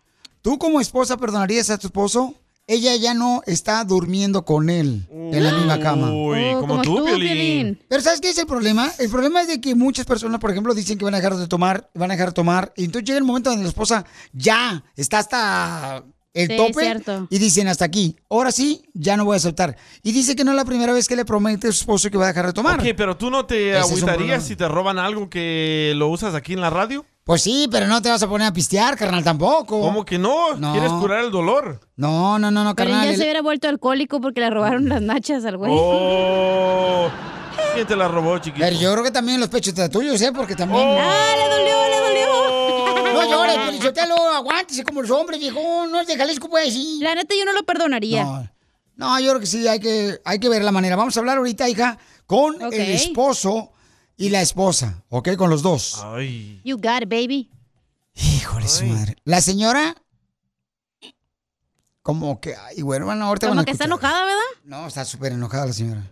¿Tú 0.43 0.59
como 0.59 0.81
esposa 0.81 1.17
perdonarías 1.17 1.69
a 1.71 1.79
tu 1.79 1.89
esposo? 1.89 2.35
Ella 2.73 2.95
ya 2.95 3.15
no 3.15 3.43
está 3.47 3.83
durmiendo 3.85 4.45
con 4.45 4.71
él 4.71 5.09
en 5.11 5.43
la 5.45 5.53
misma 5.53 5.81
cama. 5.81 6.13
Uy, 6.13 6.39
Oh, 6.55 6.61
como 6.61 6.69
como 6.75 6.83
tú, 6.83 6.97
tú, 6.99 7.05
Piolín. 7.05 7.27
Piolín. 7.33 7.79
Pero 7.89 8.01
¿sabes 8.01 8.21
qué 8.21 8.31
es 8.31 8.39
el 8.39 8.47
problema? 8.47 8.91
El 8.99 9.11
problema 9.11 9.41
es 9.43 9.49
de 9.49 9.61
que 9.61 9.75
muchas 9.75 10.07
personas, 10.07 10.39
por 10.41 10.51
ejemplo, 10.53 10.73
dicen 10.73 10.97
que 10.97 11.05
van 11.05 11.15
a 11.15 11.17
dejar 11.17 11.35
de 11.37 11.49
tomar, 11.49 11.91
van 11.95 12.11
a 12.11 12.15
dejar 12.15 12.29
de 12.29 12.35
tomar, 12.35 12.73
y 12.77 12.85
entonces 12.85 13.07
llega 13.07 13.19
el 13.19 13.25
momento 13.25 13.51
donde 13.51 13.65
la 13.65 13.69
esposa 13.71 14.05
ya 14.33 14.85
está 14.97 15.19
hasta 15.19 16.05
el 16.33 16.47
Sí, 16.49 16.57
tope 16.57 16.81
cierto. 16.85 17.27
y 17.29 17.39
dicen 17.39 17.67
hasta 17.67 17.85
aquí. 17.85 18.15
Ahora 18.29 18.53
sí, 18.53 18.83
ya 18.95 19.17
no 19.17 19.25
voy 19.25 19.35
a 19.35 19.39
aceptar. 19.39 19.77
Y 20.05 20.13
dice 20.13 20.37
que 20.37 20.45
no 20.45 20.53
es 20.53 20.57
la 20.57 20.65
primera 20.65 20.93
vez 20.93 21.09
que 21.09 21.17
le 21.17 21.25
promete 21.25 21.67
a 21.67 21.73
su 21.73 21.81
esposo 21.81 22.09
que 22.09 22.19
va 22.19 22.27
a 22.27 22.29
dejar 22.29 22.47
de 22.47 22.53
tomar. 22.53 22.79
Ok, 22.79 22.87
pero 22.97 23.17
tú 23.17 23.31
no 23.31 23.47
te 23.47 23.77
agüitarías 23.77 24.45
si 24.47 24.55
te 24.55 24.69
roban 24.69 24.99
algo 25.01 25.29
que 25.29 25.93
lo 25.97 26.07
usas 26.09 26.37
aquí 26.37 26.53
en 26.53 26.61
la 26.61 26.71
radio. 26.71 27.05
Pues 27.31 27.43
sí, 27.43 27.69
pero 27.71 27.87
no 27.87 28.03
te 28.03 28.09
vas 28.09 28.21
a 28.25 28.29
poner 28.29 28.49
a 28.49 28.53
pistear, 28.53 28.97
carnal, 28.97 29.23
tampoco. 29.23 29.81
¿Cómo 29.81 30.05
que 30.05 30.19
no? 30.19 30.57
No. 30.57 30.73
¿Quieres 30.73 30.91
curar 30.91 31.23
el 31.23 31.31
dolor? 31.31 31.79
No, 31.95 32.41
no, 32.41 32.51
no, 32.51 32.65
no, 32.65 32.75
Pero 32.75 32.91
carnal. 32.91 33.05
ya 33.07 33.13
el- 33.13 33.17
se 33.19 33.23
hubiera 33.23 33.41
vuelto 33.41 33.69
alcohólico 33.69 34.21
porque 34.21 34.41
le 34.41 34.51
robaron 34.51 34.89
las 34.89 35.01
nachas 35.01 35.45
al 35.45 35.57
güey. 35.57 35.71
Oh, 35.73 37.09
¿Quién 37.73 37.87
te 37.87 37.95
la 37.95 38.09
robó, 38.09 38.37
chiquito? 38.39 38.65
Pero 38.67 38.77
yo 38.77 38.91
creo 38.91 39.05
que 39.05 39.13
también 39.13 39.39
los 39.39 39.49
pechos 39.49 39.77
de 39.77 39.89
tuyos, 39.89 40.21
¿eh? 40.21 40.33
Porque 40.35 40.57
también... 40.57 40.83
¡Ah, 40.85 41.35
le 41.37 41.55
dolió, 41.55 41.89
le 41.89 42.01
dolió! 42.01 43.13
No 43.15 43.31
llores, 43.31 43.59
Pelichotelo, 43.59 44.17
aguántese 44.17 44.83
como 44.83 45.01
los 45.03 45.11
hombres, 45.13 45.39
viejo. 45.39 45.87
No 45.87 46.01
es 46.01 46.09
de 46.09 46.17
Jalisco, 46.17 46.49
pues, 46.49 46.75
sí. 46.75 46.99
La 47.01 47.15
neta, 47.15 47.33
yo 47.39 47.45
no 47.45 47.53
lo 47.53 47.63
perdonaría. 47.63 48.25
No, 48.25 48.49
no, 48.97 49.21
yo 49.21 49.29
creo 49.29 49.39
que 49.41 49.47
sí, 49.47 49.69
hay 49.69 49.79
que, 49.79 50.19
hay 50.25 50.41
que 50.41 50.49
ver 50.49 50.65
la 50.65 50.73
manera. 50.73 50.97
Vamos 50.97 51.17
a 51.17 51.21
hablar 51.21 51.39
ahorita, 51.39 51.69
hija, 51.69 51.97
con 52.27 52.61
el 52.61 52.91
esposo 52.91 53.71
y 54.21 54.29
la 54.29 54.43
esposa, 54.43 55.03
¿ok? 55.09 55.35
Con 55.37 55.49
los 55.49 55.63
dos. 55.63 56.05
You 56.63 56.77
got 56.77 57.03
it, 57.03 57.09
baby. 57.09 57.51
Híjole, 58.15 58.69
su 58.69 58.85
madre. 58.85 59.17
La 59.25 59.41
señora, 59.41 59.97
como 62.03 62.39
que, 62.39 62.55
ay, 62.55 62.83
bueno, 62.83 63.07
bueno, 63.07 63.25
ahorita 63.25 63.47
van 63.47 63.53
Como 63.53 63.63
a 63.63 63.65
que 63.65 63.71
está 63.73 63.87
enojada, 63.87 64.27
¿verdad? 64.27 64.41
No, 64.65 64.87
está 64.87 65.07
súper 65.07 65.33
enojada 65.33 65.65
la 65.67 65.73
señora. 65.73 66.03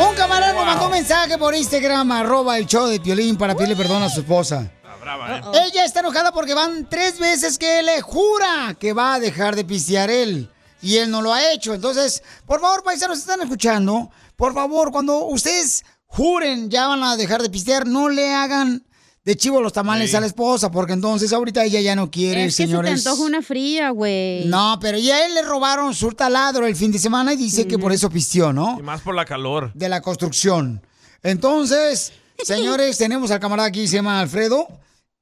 Un 0.00 0.14
camarada 0.16 0.52
nos 0.52 0.66
mandó 0.66 0.86
un 0.86 0.92
mensaje 0.92 1.38
por 1.38 1.54
Instagram, 1.54 2.10
arroba 2.10 2.58
el 2.58 2.66
show 2.66 2.88
de 2.88 2.98
Piolín, 2.98 3.36
para 3.36 3.54
pedirle 3.54 3.76
perdón 3.76 4.02
a 4.02 4.08
su 4.08 4.20
esposa. 4.20 4.68
brava, 5.00 5.38
¿eh? 5.38 5.42
Ella 5.66 5.84
está 5.84 6.00
enojada 6.00 6.32
porque 6.32 6.54
van 6.54 6.88
tres 6.88 7.20
veces 7.20 7.56
que 7.56 7.84
le 7.84 8.00
jura 8.00 8.74
que 8.80 8.92
va 8.92 9.14
a 9.14 9.20
dejar 9.20 9.54
de 9.54 9.64
pistear 9.64 10.10
él. 10.10 10.50
Y 10.82 10.98
él 10.98 11.10
no 11.10 11.22
lo 11.22 11.32
ha 11.32 11.52
hecho. 11.52 11.72
Entonces, 11.72 12.22
por 12.44 12.60
favor, 12.60 12.82
paisanos, 12.82 13.18
están 13.18 13.40
escuchando. 13.40 14.10
Por 14.36 14.54
favor, 14.54 14.90
cuando 14.92 15.24
ustedes 15.26 15.84
juren 16.06 16.70
ya 16.70 16.88
van 16.88 17.02
a 17.02 17.16
dejar 17.16 17.42
de 17.42 17.50
pistear, 17.50 17.86
no 17.86 18.08
le 18.08 18.32
hagan 18.32 18.84
de 19.24 19.36
chivo 19.36 19.60
los 19.62 19.72
tamales 19.72 20.10
Sí. 20.10 20.16
a 20.16 20.20
la 20.20 20.26
esposa, 20.26 20.70
porque 20.70 20.92
entonces 20.92 21.32
ahorita 21.32 21.64
ella 21.64 21.80
ya 21.80 21.96
no 21.96 22.10
quiere, 22.10 22.44
Es 22.44 22.56
que 22.56 22.64
señores. 22.66 22.98
se 23.00 23.04
te 23.04 23.08
antoja 23.10 23.26
una 23.26 23.40
fría, 23.42 23.88
güey. 23.90 24.44
No, 24.44 24.76
pero 24.80 24.98
ya 24.98 25.16
a 25.16 25.26
él 25.26 25.34
le 25.34 25.42
robaron 25.42 25.94
su 25.94 26.12
taladro 26.12 26.66
el 26.66 26.76
fin 26.76 26.92
de 26.92 26.98
semana 26.98 27.32
y 27.32 27.36
dice 27.36 27.66
que 27.66 27.78
por 27.78 27.90
eso 27.92 28.10
pisteó, 28.10 28.52
¿no? 28.52 28.76
Y 28.78 28.82
más 28.82 29.00
por 29.00 29.14
la 29.14 29.24
calor. 29.24 29.70
de 29.74 29.88
la 29.88 30.02
construcción. 30.02 30.82
Entonces, 31.22 32.12
señores, 32.44 32.98
tenemos 32.98 33.30
al 33.30 33.40
camarada 33.40 33.68
aquí, 33.68 33.88
se 33.88 33.96
llama 33.96 34.20
Alfredo, 34.20 34.68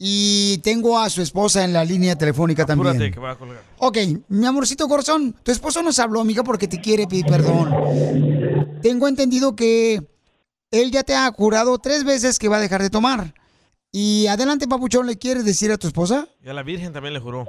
y 0.04 0.58
tengo 0.64 0.98
a 0.98 1.08
su 1.08 1.22
esposa 1.22 1.64
en 1.64 1.72
la 1.72 1.84
línea 1.84 2.18
telefónica 2.18 2.64
Apúrate, 2.64 2.88
también. 2.90 3.12
que 3.12 3.20
va 3.20 3.30
a 3.30 3.36
colgar. 3.36 3.62
Ok, 3.78 3.98
mi 4.30 4.44
amorcito 4.44 4.88
corazón, 4.88 5.32
tu 5.44 5.52
esposo 5.52 5.80
nos 5.80 6.00
habló, 6.00 6.20
amiga, 6.20 6.42
porque 6.42 6.66
te 6.66 6.80
quiere 6.80 7.06
pedir 7.06 7.24
perdón. 7.26 8.80
Tengo 8.82 9.06
entendido 9.06 9.54
que 9.54 10.00
él 10.72 10.90
ya 10.90 11.04
te 11.04 11.14
ha 11.14 11.30
jurado 11.30 11.78
tres 11.78 12.02
veces 12.04 12.40
que 12.40 12.48
va 12.48 12.56
a 12.56 12.60
dejar 12.60 12.82
de 12.82 12.90
tomar. 12.90 13.32
Y 13.92 14.26
adelante, 14.26 14.66
papuchón, 14.66 15.06
¿le 15.06 15.18
quieres 15.18 15.44
decir 15.44 15.70
a 15.70 15.78
tu 15.78 15.86
esposa? 15.86 16.26
Y 16.44 16.48
a 16.48 16.52
la 16.52 16.64
Virgen 16.64 16.92
también 16.92 17.14
le 17.14 17.20
juró. 17.20 17.46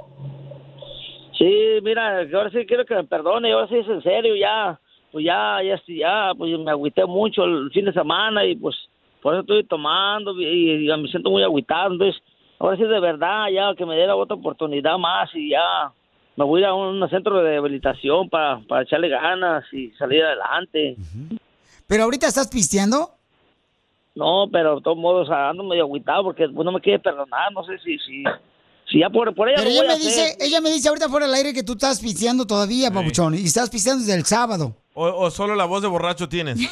Sí, 1.36 1.80
mira, 1.82 2.24
que 2.28 2.36
ahora 2.36 2.50
sí 2.50 2.58
quiero 2.68 2.86
que 2.86 2.94
me 2.94 3.02
perdone, 3.02 3.52
ahora 3.52 3.66
sí 3.66 3.78
es 3.78 3.88
en 3.88 4.00
serio, 4.04 4.36
ya, 4.36 4.78
pues 5.10 5.24
ya, 5.24 5.58
ya, 5.60 5.76
sí, 5.84 5.98
ya, 5.98 6.30
pues 6.38 6.56
me 6.56 6.70
agüité 6.70 7.04
mucho 7.04 7.42
el 7.42 7.72
fin 7.72 7.86
de 7.86 7.92
semana 7.92 8.46
y 8.46 8.54
pues 8.54 8.76
por 9.20 9.34
eso 9.34 9.40
estoy 9.40 9.64
tomando 9.66 10.40
y, 10.40 10.86
y 10.88 10.96
me 10.96 11.08
siento 11.08 11.30
muy 11.30 11.42
agüitado, 11.42 11.94
entonces 11.94 12.22
ahora 12.64 12.76
sí 12.76 12.84
de 12.84 13.00
verdad, 13.00 13.46
ya 13.52 13.74
que 13.76 13.84
me 13.86 13.96
dé 13.96 14.06
la 14.06 14.16
otra 14.16 14.36
oportunidad 14.36 14.96
más 14.98 15.30
y 15.34 15.50
ya 15.50 15.92
me 16.36 16.44
voy 16.44 16.60
a 16.60 16.64
ir 16.64 16.66
a 16.68 16.74
un 16.74 17.08
centro 17.10 17.36
de 17.36 17.42
rehabilitación 17.50 18.28
para, 18.28 18.60
para 18.68 18.82
echarle 18.82 19.08
ganas 19.08 19.64
y 19.72 19.90
salir 19.92 20.24
adelante. 20.24 20.96
¿Pero 21.86 22.04
ahorita 22.04 22.26
estás 22.26 22.48
pisteando? 22.48 23.10
No, 24.14 24.46
pero 24.50 24.76
de 24.76 24.82
todos 24.82 24.96
modos 24.96 25.28
ando 25.30 25.64
medio 25.64 25.84
agüitado 25.84 26.22
porque 26.24 26.48
pues, 26.48 26.64
no 26.64 26.72
me 26.72 26.80
quiere 26.80 26.98
perdonar, 27.00 27.52
no 27.52 27.64
sé 27.64 27.78
si, 27.78 27.98
si, 27.98 28.22
si 28.90 29.00
ya 29.00 29.10
por, 29.10 29.34
por 29.34 29.48
ella 29.48 29.56
Pero 29.58 29.70
lo 29.70 29.74
ella 29.74 29.82
voy 29.82 29.90
a 29.92 29.96
me 29.96 30.04
dice, 30.04 30.22
hacer. 30.22 30.36
ella 30.40 30.60
me 30.60 30.70
dice 30.70 30.88
ahorita 30.88 31.08
fuera 31.08 31.26
del 31.26 31.34
aire 31.34 31.52
que 31.52 31.64
tú 31.64 31.72
estás 31.72 32.00
pisteando 32.00 32.46
todavía, 32.46 32.90
papuchón, 32.90 33.34
y 33.34 33.44
estás 33.44 33.68
pisteando 33.70 34.04
desde 34.04 34.16
el 34.18 34.24
sábado. 34.24 34.74
O, 34.94 35.04
o 35.06 35.30
solo 35.30 35.56
la 35.56 35.64
voz 35.64 35.82
de 35.82 35.88
borracho 35.88 36.28
tienes. 36.28 36.58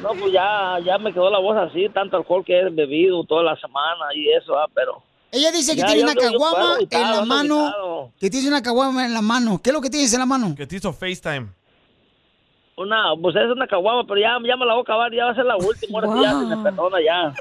No, 0.00 0.10
pues 0.18 0.32
ya, 0.32 0.78
ya 0.84 0.96
me 0.98 1.12
quedó 1.12 1.28
la 1.30 1.38
voz 1.40 1.56
así, 1.56 1.88
tanto 1.90 2.16
alcohol 2.16 2.44
que 2.44 2.58
he 2.58 2.70
bebido 2.70 3.22
toda 3.24 3.42
la 3.42 3.56
semana 3.56 4.06
y 4.14 4.28
eso, 4.30 4.56
ah, 4.58 4.66
pero... 4.72 5.02
Ella 5.32 5.52
dice 5.52 5.74
que 5.74 5.80
Ya, 5.82 5.86
tiene 5.86 6.00
yo 6.00 6.06
una 6.06 6.14
yo 6.14 6.20
caguama 6.20 6.78
en 6.90 7.00
la 7.00 7.08
ando 7.18 7.26
mano. 7.26 8.12
Que 8.18 8.30
tienes 8.30 8.48
una 8.48 8.62
caguama 8.62 9.06
en 9.06 9.14
la 9.14 9.22
mano. 9.22 9.60
¿Qué 9.62 9.70
es 9.70 9.74
lo 9.74 9.80
que 9.80 9.90
tienes 9.90 10.12
en 10.12 10.18
la 10.20 10.26
mano? 10.26 10.54
Que 10.56 10.66
te 10.66 10.76
hizo 10.76 10.92
FaceTime. 10.92 11.48
Una, 12.76 13.12
pues 13.20 13.36
es 13.36 13.50
una 13.54 13.66
caguama, 13.66 14.04
pero 14.08 14.18
ya, 14.20 14.38
ya 14.46 14.56
me 14.56 14.64
la 14.66 14.72
voy 14.72 14.80
a 14.80 14.82
acabar, 14.82 15.12
ya 15.12 15.26
va 15.26 15.30
a 15.32 15.34
ser 15.34 15.44
la 15.44 15.56
última, 15.56 15.98
ahora 16.00 16.12
sí 16.14 16.22
ya 16.22 16.30
se 16.30 16.56
me 16.56 16.62
perdona 16.62 16.96
ya. 17.04 17.34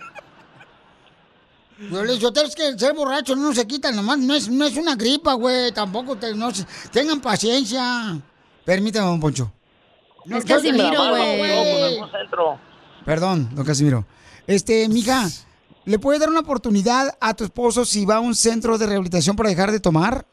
No, 1.80 2.04
Luis, 2.04 2.22
es 2.22 2.56
que 2.56 2.78
ser 2.78 2.94
borracho 2.94 3.36
no 3.38 3.54
se 3.54 3.66
quita 3.66 3.90
nomás. 3.94 4.20
No 4.20 4.34
es, 4.36 4.50
no 4.50 4.66
es 4.66 4.76
una 4.76 4.96
gripa, 4.96 5.34
güey. 5.36 5.72
Tampoco 5.72 6.18
te- 6.18 6.36
no 6.36 6.52
se- 6.52 6.66
tengan 6.92 7.22
paciencia. 7.22 8.20
Permítame, 8.66 9.06
don 9.08 9.20
Poncho. 9.22 9.50
Es 10.30 10.44
Casimiro, 10.44 10.92
No, 10.92 11.10
güey. 11.10 12.00
Perdón, 13.06 13.50
don 13.56 13.66
Casimiro. 13.66 14.06
Este, 14.46 14.90
mija, 14.90 15.26
¿le 15.86 16.00
puedes 16.00 16.20
dar 16.20 16.30
una 16.30 16.42
oportunidad 16.42 17.18
a 17.20 17.34
tu 17.34 17.44
esposo 17.44 17.86
si 17.86 18.06
va 18.06 18.16
a 18.16 18.20
un 18.20 18.36
centro 18.36 18.78
de 18.78 18.88
rehabilitación 18.88 19.36
para 19.36 19.50
dejar 19.50 19.72
de 19.72 19.80
tomar? 19.80 20.26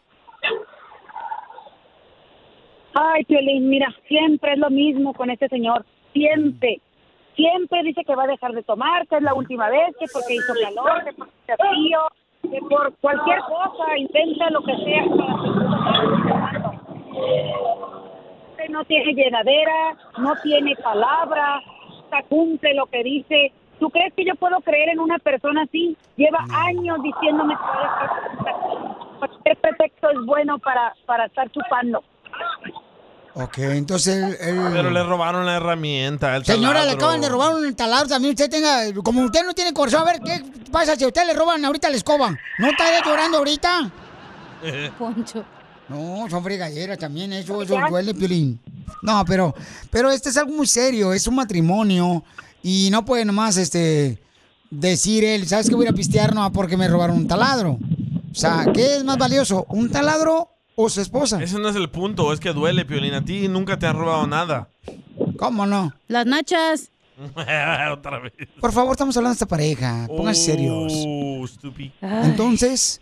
Ay, 2.95 3.25
Piolín, 3.25 3.69
mira, 3.69 3.89
siempre 4.09 4.55
es 4.55 4.59
lo 4.59 4.71
mismo 4.71 5.13
con 5.13 5.31
este 5.31 5.49
señor. 5.49 5.85
Siempre. 6.13 6.81
Siempre 7.35 7.83
dice 7.83 8.03
que 8.07 8.15
va 8.15 8.25
a 8.25 8.29
dejar 8.29 8.53
de 8.53 8.63
tomar, 8.63 9.07
que 9.09 9.17
es 9.17 9.23
la 9.23 9.35
última 9.35 9.69
vez, 9.69 9.95
que 10.01 10.07
porque 10.11 10.37
hizo 10.37 10.55
calor, 10.55 11.05
que 11.05 11.13
porque 11.13 11.33
hace 11.53 11.63
frío, 11.69 12.01
que 12.43 12.59
por 12.67 12.95
cualquier 12.97 13.41
cosa 13.41 13.99
intenta 13.99 14.51
lo 14.51 14.63
que 14.63 14.75
sea. 14.77 15.05
Este 18.57 18.69
No 18.71 18.85
tiene 18.87 19.13
llenadera, 19.13 19.97
no 20.17 20.35
tiene 20.43 20.75
palabra, 20.77 21.61
cumple 22.29 22.75
lo 22.75 22.87
que 22.87 23.03
dice. 23.03 23.53
¿Tú 23.79 23.91
crees 23.91 24.13
que 24.15 24.25
yo 24.25 24.35
puedo 24.37 24.59
creer 24.61 24.89
en 24.91 25.01
una 25.01 25.19
persona 25.19 25.63
así? 25.63 25.97
Lleva 26.17 26.39
años 26.51 26.97
diciéndome 27.03 27.55
que 27.55 29.19
cualquier 29.19 29.57
pretexto 29.61 30.11
es 30.11 30.19
bueno 30.27 30.59
para, 30.59 30.95
para 31.07 31.27
estar 31.27 31.51
chupando. 31.51 32.03
Ok, 33.35 33.59
entonces 33.59 34.17
él... 34.17 34.37
él- 34.57 34.71
Pero 34.73 34.91
le 34.91 35.03
robaron 35.03 35.45
la 35.45 35.57
herramienta. 35.57 36.37
El 36.37 36.45
Señora, 36.47 36.81
le 36.81 36.87
taladro. 36.87 36.97
acaban 37.07 37.21
de 37.21 37.29
robar 37.29 37.55
un 37.55 37.77
taladro 37.77 38.09
también. 38.09 38.31
Usted 38.33 38.49
tenga, 38.49 38.79
como 39.05 39.21
usted 39.23 39.45
no 39.45 39.53
tiene 39.53 39.75
corazón, 39.75 40.01
a 40.01 40.05
ver, 40.13 40.21
¿qué 40.25 40.43
pasa 40.73 40.97
si 40.97 41.05
a 41.05 41.09
usted 41.09 41.27
le 41.27 41.35
roban 41.35 41.63
ahorita 41.63 41.91
la 41.91 41.97
escoba? 41.97 42.31
¿No 42.59 42.67
está 42.69 42.85
llorando 43.05 43.39
ahorita? 43.39 43.91
Poncho. 44.99 45.45
No, 45.89 46.29
son 46.31 46.43
fregaderas 46.43 46.99
también, 46.99 47.33
eso, 47.35 47.63
eso 47.63 47.77
duele, 47.89 48.13
Piolín. 48.15 48.59
No, 49.03 49.23
pero, 49.27 49.55
pero 49.91 50.11
este 50.11 50.31
es 50.31 50.37
algo 50.39 50.53
muy 50.53 50.67
serio, 50.67 51.13
es 51.13 51.27
un 51.29 51.37
matrimonio 51.37 52.25
y 52.69 52.91
no 52.91 53.05
puede 53.05 53.25
nomás, 53.25 53.59
este, 53.59 54.21
decir 54.71 55.23
él, 55.23 55.47
¿sabes 55.47 55.69
qué 55.69 55.77
voy 55.77 55.85
a 55.85 55.91
ir 55.91 55.95
a 55.95 55.97
pistear? 55.97 56.35
No, 56.35 56.53
porque 56.53 56.77
me 56.77 56.89
robaron 56.89 57.17
un 57.17 57.29
taladro. 57.29 57.79
O 58.29 58.35
sea, 58.35 58.67
¿qué 58.75 58.97
es 58.97 59.05
más 59.05 59.17
valioso, 59.19 59.67
un 59.69 59.89
taladro 59.89 60.51
o 60.75 60.89
su 60.89 61.01
esposa? 61.01 61.41
Ese 61.41 61.61
no 61.61 61.69
es 61.69 61.77
el 61.77 61.89
punto, 61.91 62.33
es 62.33 62.41
que 62.41 62.53
duele, 62.53 62.85
Piolín. 62.85 63.15
A 63.15 63.25
ti 63.25 63.47
nunca 63.47 63.79
te 63.79 63.87
han 63.87 63.97
robado 63.97 64.27
nada. 64.27 64.69
¿Cómo 65.39 65.65
no? 65.65 65.93
Las 66.09 66.27
nachas. 66.27 66.91
Otra 67.93 68.19
vez. 68.19 68.33
Por 68.61 68.73
favor, 68.73 68.91
estamos 68.91 69.17
hablando 69.17 69.35
de 69.35 69.37
esta 69.37 69.47
pareja, 69.47 70.09
pónganse 70.09 70.43
serios. 70.43 70.93
Oh, 71.07 71.45
estúpido. 71.45 71.93
Entonces, 72.03 73.01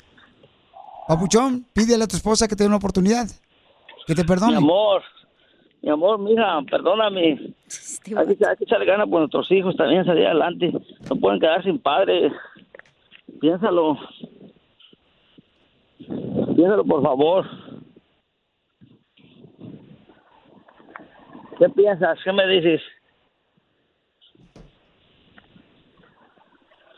Papuchón, 1.09 1.67
pídele 1.73 2.05
a 2.05 2.07
tu 2.07 2.17
esposa 2.17 2.47
que 2.47 2.55
te 2.55 2.65
dé 2.65 2.69
una 2.69 2.77
oportunidad, 2.77 3.31
que 4.07 4.15
te 4.15 4.27
perdone. 4.27 4.53
Mi 4.53 4.59
amor, 4.59 5.01
mi 5.85 5.91
amor, 5.91 6.19
mija, 6.19 6.63
perdóname. 6.71 7.53
Hay 8.17 8.37
que, 8.37 8.47
hay 8.47 8.57
que 8.57 8.65
echarle 8.65 8.87
ganas 8.87 9.07
por 9.07 9.21
nuestros 9.21 9.51
hijos 9.53 9.77
también, 9.77 10.03
salir 10.07 10.25
adelante. 10.25 10.73
No 11.11 11.17
pueden 11.17 11.39
quedar 11.39 11.63
sin 11.63 11.79
padre. 11.79 12.33
Piénsalo. 13.39 13.99
Piénsalo, 16.57 16.85
por 16.87 17.03
favor. 17.03 17.47
¿Qué 21.59 21.69
piensas? 21.69 22.19
¿Qué 22.25 22.33
me 22.33 22.47
dices? 22.47 22.81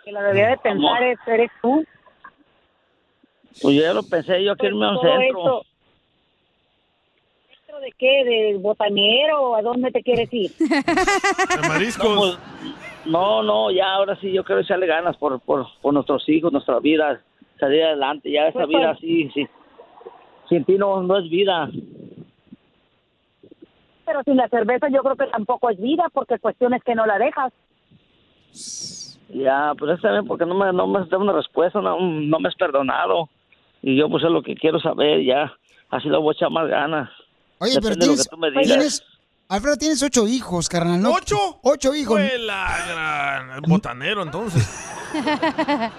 Que 0.05 0.13
la 0.13 0.23
debería 0.23 0.51
de 0.51 0.59
pensar 0.59 1.03
es, 1.03 1.19
eres 1.27 1.51
tú. 1.61 1.85
Pues 3.61 3.75
yo 3.75 3.83
ya 3.83 3.95
lo 3.95 4.05
pensé, 4.05 4.45
yo 4.45 4.55
quiero 4.55 4.77
irme 4.77 4.87
a 4.87 4.91
un 4.91 5.01
centro. 5.01 5.63
¿Centro 7.77 7.81
de 7.81 7.93
qué? 7.99 8.25
¿De 8.25 8.59
botanero? 8.59 9.57
¿A 9.57 9.63
dónde 9.63 9.91
te 9.91 10.03
quieres 10.03 10.33
ir? 10.33 10.51
De 10.59 11.69
mariscos. 11.69 12.09
No, 12.09 12.21
pues, 12.21 12.39
no, 13.07 13.43
no, 13.43 13.71
ya 13.71 13.93
ahora 13.93 14.17
sí 14.21 14.33
yo 14.33 14.45
quiero 14.45 14.61
echarle 14.61 14.87
ganas 14.87 15.17
por, 15.17 15.41
por, 15.41 15.67
por 15.81 15.95
nuestros 15.95 16.29
hijos, 16.29 16.53
nuestra 16.53 16.81
vida, 16.81 17.21
salir 17.59 17.83
adelante, 17.85 18.31
ya 18.31 18.49
esa 18.49 18.61
Pues, 18.61 18.69
vida 18.69 18.87
pues. 18.89 18.99
así, 18.99 19.31
sí. 19.35 19.47
Sin 20.49 20.65
ti 20.65 20.77
no, 20.77 21.03
no 21.03 21.19
es 21.19 21.29
vida. 21.29 21.69
Pero 24.05 24.23
sin 24.25 24.37
la 24.37 24.49
cerveza 24.49 24.89
yo 24.89 25.03
creo 25.03 25.17
que 25.17 25.27
tampoco 25.27 25.71
es 25.71 25.81
vida, 25.81 26.05
porque 26.13 26.39
cuestión 26.39 26.75
es 26.75 26.83
que 26.83 26.95
no 26.95 27.07
la 27.07 27.19
dejas. 27.19 27.53
Ya, 29.29 29.73
pues 29.79 29.93
está 29.97 30.13
bien 30.13 30.27
porque 30.27 30.47
no 30.47 30.55
me, 30.55 30.73
no 30.73 30.87
me 30.87 31.01
has 31.01 31.09
dado 31.09 31.23
una 31.23 31.33
respuesta, 31.33 31.81
no, 31.81 31.99
no 32.01 32.39
me 32.39 32.49
has 32.49 32.55
perdonado. 32.55 33.29
Y 33.83 33.97
yo 33.97 34.09
pues 34.09 34.23
es 34.25 34.31
lo 34.31 34.43
que 34.43 34.55
quiero 34.55 34.79
saber, 34.81 35.23
ya. 35.25 35.53
Así 35.91 36.09
lo 36.09 36.21
voy 36.21 36.33
a 36.33 36.37
echar 36.37 36.51
más 36.51 36.69
ganas. 36.69 37.11
Oye, 37.59 37.75
pero 37.81 37.95
Depende 37.95 38.07
de 38.07 38.07
lo 38.07 38.13
tienes, 38.15 38.25
que 38.25 38.31
tú 38.31 38.37
me 38.39 38.51
digas. 38.51 38.67
tienes- 38.67 39.03
Alfredo, 39.49 39.77
tienes 39.77 40.03
ocho 40.03 40.27
hijos, 40.27 40.69
carnal, 40.69 41.01
¿no? 41.01 41.13
¿Ocho? 41.13 41.61
Ocho 41.63 41.95
hijos. 41.95 42.19
Fue 42.21 42.37
la 42.39 43.61
botanero, 43.67 44.23
entonces. 44.23 44.67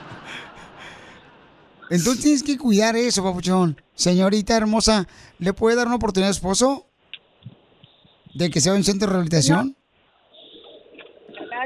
Entonces 1.89 2.21
tienes 2.21 2.43
que 2.43 2.57
cuidar 2.57 2.95
eso, 2.97 3.23
papuchón. 3.23 3.81
Señorita 3.93 4.57
hermosa, 4.57 5.07
¿le 5.39 5.53
puede 5.53 5.77
dar 5.77 5.87
una 5.87 5.95
oportunidad 5.95 6.31
a 6.31 6.33
su 6.33 6.39
esposo? 6.39 6.85
¿De 8.33 8.49
que 8.49 8.59
sea 8.59 8.73
un 8.73 8.83
centro 8.83 9.07
de 9.07 9.13
rehabilitación? 9.13 9.75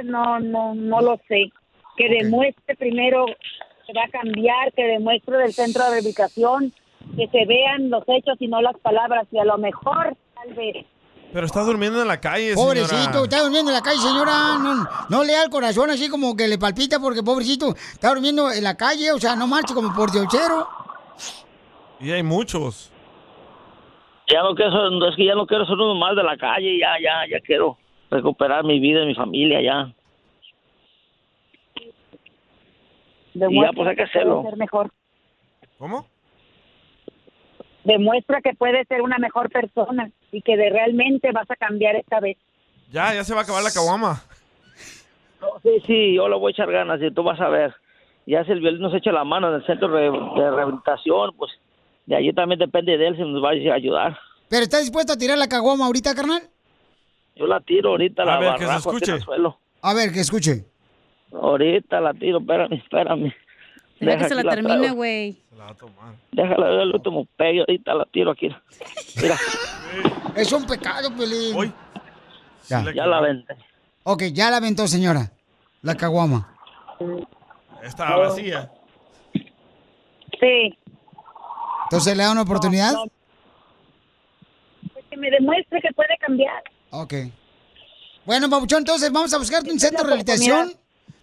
No, 0.03 0.39
no, 0.39 0.75
no 0.75 1.01
lo 1.01 1.19
sé. 1.27 1.51
Que 1.97 2.07
demuestre 2.09 2.75
primero 2.75 3.25
que 3.25 3.93
va 3.93 4.03
a 4.05 4.09
cambiar, 4.09 4.71
que 4.73 4.83
demuestre 4.83 5.37
del 5.37 5.53
centro 5.53 5.83
de 5.85 5.89
rehabilitación, 5.89 6.71
que 7.15 7.27
se 7.27 7.45
vean 7.45 7.89
los 7.89 8.03
hechos 8.07 8.37
y 8.39 8.47
no 8.47 8.61
las 8.61 8.77
palabras. 8.79 9.27
Y 9.31 9.37
a 9.39 9.45
lo 9.45 9.57
mejor, 9.57 10.15
tal 10.35 10.53
vez. 10.53 10.85
Pero 11.33 11.45
está 11.45 11.61
durmiendo 11.61 12.01
en 12.01 12.07
la 12.09 12.19
calle, 12.19 12.53
Pobrecito, 12.55 12.89
señora. 12.97 13.23
está 13.23 13.41
durmiendo 13.41 13.71
en 13.71 13.75
la 13.75 13.81
calle, 13.81 13.99
señora. 13.99 14.31
No, 14.61 14.87
no 15.09 15.23
le 15.23 15.31
da 15.31 15.43
el 15.43 15.49
corazón 15.49 15.89
así 15.89 16.09
como 16.09 16.35
que 16.35 16.47
le 16.47 16.57
palpita 16.57 16.99
porque 16.99 17.23
pobrecito 17.23 17.73
está 17.93 18.09
durmiendo 18.09 18.51
en 18.51 18.63
la 18.63 18.75
calle, 18.75 19.13
o 19.13 19.17
sea, 19.17 19.35
no 19.37 19.47
marche 19.47 19.73
como 19.73 19.93
por 19.95 20.11
diochero. 20.11 20.67
Y 22.01 22.11
hay 22.11 22.21
muchos. 22.23 22.91
Ya 24.27 24.41
no 24.43 24.55
quiero 24.55 24.71
ser, 24.71 25.09
es 25.09 25.15
que 25.15 25.25
ya 25.25 25.35
no 25.35 25.45
quiero 25.45 25.65
ser 25.65 25.75
uno 25.75 25.95
más 25.95 26.15
de 26.17 26.23
la 26.23 26.35
calle, 26.35 26.77
ya, 26.77 26.95
ya, 27.01 27.29
ya 27.29 27.39
quiero 27.41 27.77
recuperar 28.09 28.65
mi 28.65 28.79
vida 28.81 29.03
y 29.03 29.07
mi 29.07 29.15
familia, 29.15 29.61
ya. 29.61 29.93
Demuestra 33.33 33.73
pues 33.73 33.87
hay 33.87 33.95
que 33.95 34.03
hacerlo. 34.03 34.43
ser 34.43 34.57
mejor. 34.57 34.91
¿Cómo? 35.77 36.05
Demuestra 37.83 38.41
que 38.41 38.53
puedes 38.53 38.87
ser 38.87 39.01
una 39.01 39.17
mejor 39.17 39.49
persona 39.49 40.11
y 40.31 40.41
que 40.41 40.55
de 40.55 40.69
realmente 40.69 41.31
vas 41.31 41.49
a 41.49 41.55
cambiar 41.55 41.95
esta 41.95 42.19
vez. 42.19 42.37
Ya, 42.91 43.13
ya 43.13 43.23
se 43.23 43.33
va 43.33 43.41
a 43.41 43.43
acabar 43.43 43.63
la 43.63 43.71
caguama. 43.71 44.21
Sí, 45.63 45.81
sí, 45.87 46.15
yo 46.15 46.27
le 46.29 46.37
voy 46.37 46.51
a 46.51 46.53
echar 46.53 46.71
ganas 46.71 47.01
y 47.01 47.09
tú 47.11 47.23
vas 47.23 47.39
a 47.41 47.49
ver. 47.49 47.73
Ya 48.27 48.43
si 48.45 48.51
el 48.51 48.59
violín 48.59 48.81
nos 48.81 48.93
echa 48.93 49.11
la 49.11 49.23
mano 49.23 49.49
en 49.49 49.55
el 49.55 49.65
centro 49.65 49.87
de 49.89 50.03
de 50.11 50.51
rehabilitación, 50.51 51.31
pues 51.37 51.51
de 52.05 52.15
allí 52.15 52.31
también 52.33 52.59
depende 52.59 52.97
de 52.97 53.07
él 53.07 53.15
si 53.15 53.23
nos 53.23 53.43
va 53.43 53.49
a 53.49 53.75
ayudar. 53.75 54.17
¿Pero 54.49 54.63
está 54.63 54.77
dispuesto 54.79 55.13
a 55.13 55.17
tirar 55.17 55.37
la 55.37 55.47
caguama 55.47 55.85
ahorita, 55.87 56.13
carnal? 56.13 56.41
Yo 57.35 57.47
la 57.47 57.59
tiro 57.61 57.89
ahorita, 57.91 58.21
A 58.21 58.25
la 58.25 58.39
ver, 58.39 58.53
que 58.53 58.59
se 58.59 58.65
barrajo 58.65 58.89
aquí 58.89 58.97
en 58.97 59.03
escuche. 59.03 59.11
el 59.13 59.21
suelo. 59.21 59.57
A 59.81 59.93
ver, 59.95 60.11
que 60.11 60.19
escuche. 60.19 60.65
Ahorita 61.33 61.99
la 62.01 62.13
tiro, 62.13 62.39
espérame, 62.39 62.73
espérame. 62.73 63.33
Deja 64.01 64.17
que 64.17 64.29
se 64.29 64.35
la 64.35 64.43
la 64.43 64.51
termine, 64.51 64.91
güey. 64.91 65.37
Déjala 66.31 66.69
ver 66.69 66.79
el 66.81 66.93
último 66.93 67.27
pegue, 67.37 67.59
ahorita 67.59 67.93
la 67.93 68.05
tiro 68.05 68.31
aquí. 68.31 68.49
Mira, 69.21 69.37
Es 70.35 70.51
un 70.51 70.65
pecado, 70.65 71.15
Pelín. 71.15 71.73
Ya. 72.67 72.83
ya 72.93 73.05
la 73.05 73.21
vente. 73.21 73.55
Ok, 74.03 74.23
ya 74.33 74.49
la 74.49 74.57
aventó, 74.57 74.87
señora. 74.87 75.31
La 75.81 75.95
caguama. 75.95 76.55
Está 77.83 78.15
vacía. 78.15 78.71
Sí. 79.33 80.77
Entonces 81.83 82.17
le 82.17 82.23
da 82.23 82.31
una 82.31 82.41
oportunidad. 82.41 82.93
Pues 84.93 85.05
que 85.09 85.17
me 85.17 85.29
demuestre 85.29 85.79
que 85.81 85.93
puede 85.93 86.17
cambiar. 86.19 86.63
Ok. 86.91 87.13
Bueno, 88.25 88.49
Pabuchón, 88.49 88.79
entonces 88.79 89.11
vamos 89.11 89.33
a 89.33 89.37
buscarte 89.37 89.71
un 89.71 89.79
centro 89.79 89.99
de 90.03 90.05
rehabilitación 90.05 90.73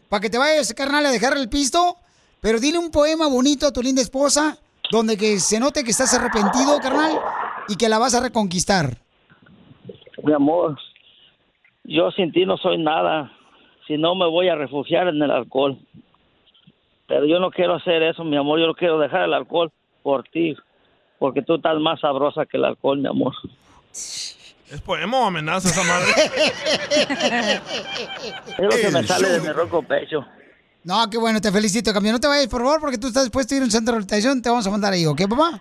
para 0.09 0.20
que 0.20 0.30
te 0.30 0.38
vayas, 0.38 0.72
carnal, 0.74 1.06
a 1.06 1.10
dejar 1.10 1.36
el 1.36 1.48
pisto. 1.48 1.96
Pero 2.40 2.60
dile 2.60 2.78
un 2.78 2.90
poema 2.90 3.27
bonito 3.28 3.66
a 3.66 3.73
tu 3.73 3.82
linda 3.82 4.02
esposa 4.02 4.59
donde 4.90 5.16
que 5.16 5.39
se 5.39 5.60
note 5.60 5.85
que 5.85 5.90
estás 5.90 6.15
arrepentido, 6.15 6.78
carnal, 6.81 7.20
y 7.69 7.77
que 7.77 7.89
la 7.89 7.98
vas 7.98 8.15
a 8.15 8.20
reconquistar. 8.20 8.97
Mi 10.23 10.32
amor, 10.32 10.78
yo 11.85 12.10
sin 12.12 12.32
ti 12.32 12.47
no 12.47 12.56
soy 12.56 12.78
nada. 12.78 13.32
Si 13.86 13.97
no, 13.97 14.15
me 14.15 14.27
voy 14.27 14.48
a 14.48 14.55
refugiar 14.55 15.09
en 15.09 15.23
el 15.23 15.31
alcohol. 15.31 15.78
Pero 17.06 17.27
yo 17.27 17.39
no 17.39 17.51
quiero 17.51 17.74
hacer 17.74 18.02
eso, 18.02 18.24
mi 18.24 18.36
amor. 18.36 18.60
Yo 18.60 18.66
no 18.66 18.74
quiero 18.74 18.98
dejar 18.98 19.23
el 19.23 19.35
alcohol 19.35 19.73
por 20.02 20.24
ti. 20.24 20.56
Porque 21.19 21.43
tú 21.43 21.56
estás 21.56 21.78
más 21.78 22.01
sabrosa 22.01 22.47
que 22.47 22.59
el 22.59 22.65
alcohol, 22.65 22.98
mi 22.98 23.09
amor. 23.09 23.35
¿Es 23.93 24.82
poema 24.85 25.20
o 25.20 25.27
amenaza 25.27 25.69
esa 25.69 25.82
madre? 25.82 26.09
Es 28.59 28.65
lo 28.65 28.70
que 28.70 28.90
me 28.90 29.02
sale 29.06 29.28
de 29.28 29.40
mi 29.40 29.48
ronco 29.48 29.82
pecho. 29.82 30.27
No, 30.84 31.09
qué 31.10 31.18
bueno, 31.18 31.40
te 31.40 31.50
felicito, 31.52 31.92
campeón. 31.92 32.14
No 32.14 32.20
te 32.20 32.28
vayas, 32.28 32.46
por 32.48 32.62
favor, 32.62 32.80
porque 32.80 32.96
tú 32.98 33.09
estás 33.09 33.24
dispuesto 33.24 33.55
a 33.55 33.56
ir 33.56 33.62
a 33.62 33.66
un 33.66 33.70
centro 33.70 33.92
de 33.94 33.98
rehabilitación. 34.00 34.40
Te 34.42 34.48
vamos 34.48 34.66
a 34.66 34.70
mandar 34.70 34.92
ahí, 34.92 35.05
¿ok, 35.06 35.20
papá? 35.28 35.60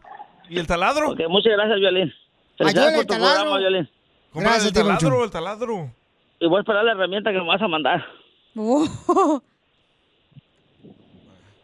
¿Y 0.50 0.58
el 0.60 0.68
taladro? 0.68 1.12
Ok, 1.12 1.20
muchas 1.30 1.52
gracias, 1.54 1.80
Violín. 1.80 2.14
Ayúdale 2.60 2.96
por 2.98 3.06
tu 3.06 3.14
taladro. 3.14 3.36
programa, 3.42 3.58
Violín. 3.60 3.90
Compra 4.32 4.52
Gracias, 4.52 4.68
el 4.68 4.74
taladro 4.74 5.00
Pabuchón. 5.00 5.22
o 5.22 5.24
el 5.26 5.32
taladro. 5.32 5.92
Y 6.40 6.48
voy 6.48 6.58
a 6.58 6.60
esperar 6.62 6.84
la 6.86 6.92
herramienta 6.92 7.32
que 7.32 7.38
me 7.40 7.46
vas 7.48 7.62
a 7.62 7.68
mandar. 7.68 8.06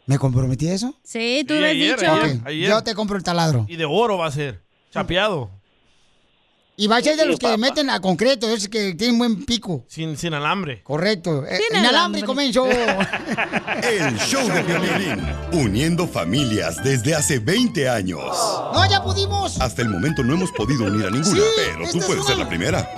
¿Me 0.06 0.18
comprometí 0.20 0.68
a 0.68 0.74
eso? 0.74 0.94
Sí, 1.04 1.46
tú 1.48 1.54
Sí, 1.54 1.60
lo 1.60 1.66
has 1.66 1.72
ayer, 1.72 1.98
dicho. 2.00 2.12
ayer, 2.12 2.36
Ok, 2.42 2.48
ayer. 2.48 2.70
Yo 2.70 2.84
te 2.84 2.94
compro 2.94 3.16
el 3.18 3.24
taladro. 3.24 3.66
Y 3.70 3.78
de 3.78 3.86
oro 3.86 4.18
va 4.18 4.26
a 4.28 4.32
ser. 4.32 4.62
Chapeado. 4.92 5.50
Y 6.76 6.88
va 6.88 6.98
a 6.98 7.02
ser 7.02 7.16
de 7.16 7.24
Sí, 7.24 7.30
los 7.30 7.38
que 7.40 7.46
papá. 7.46 7.58
meten 7.58 7.90
a 7.92 8.00
concreto, 8.00 8.50
esos 8.50 8.68
que 8.68 8.96
tienen 8.96 9.20
buen 9.20 9.46
pico. 9.46 9.86
Sin, 9.88 10.18
sin 10.18 10.34
alambre. 10.34 10.82
Correcto. 10.82 11.46
Eh, 11.46 11.60
Sin 11.70 11.78
inalámbrico, 11.78 12.32
alambre. 12.32 12.46
menso. 12.46 12.66
El 13.84 14.18
show 14.18 14.48
de 14.50 14.64
Piolín, 14.64 15.24
uniendo 15.54 16.08
familias 16.08 16.84
desde 16.84 17.14
hace 17.14 17.38
20 17.40 17.88
años. 17.90 18.22
No, 18.74 18.90
ya 18.90 19.04
pudimos. 19.04 19.62
Hasta 19.62 19.84
el 19.84 19.90
momento 19.90 20.24
no 20.24 20.34
hemos 20.34 20.52
podido 20.52 20.86
unir 20.86 21.06
a 21.06 21.12
ninguna, 21.12 21.36
Sí, 21.36 21.42
pero 21.56 21.92
tú 21.92 22.00
es 22.00 22.06
puedes 22.06 22.26
ser 22.26 22.38
la 22.38 22.50
primera. 22.50 22.90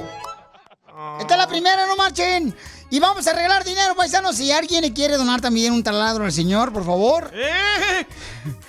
Esta 1.19 1.33
es 1.33 1.37
la 1.39 1.47
primera, 1.47 1.85
no 1.85 1.95
marchen. 1.97 2.55
Y 2.89 2.99
vamos 2.99 3.25
a 3.27 3.31
arreglar 3.31 3.63
dinero, 3.63 3.95
paisanos. 3.95 4.35
Si 4.35 4.51
alguien 4.51 4.81
le 4.81 4.93
quiere 4.93 5.17
donar 5.17 5.41
también 5.41 5.73
un 5.73 5.83
taladro 5.83 6.23
al 6.25 6.31
señor, 6.31 6.71
por 6.71 6.85
favor. 6.85 7.31
¡Eh! 7.33 8.05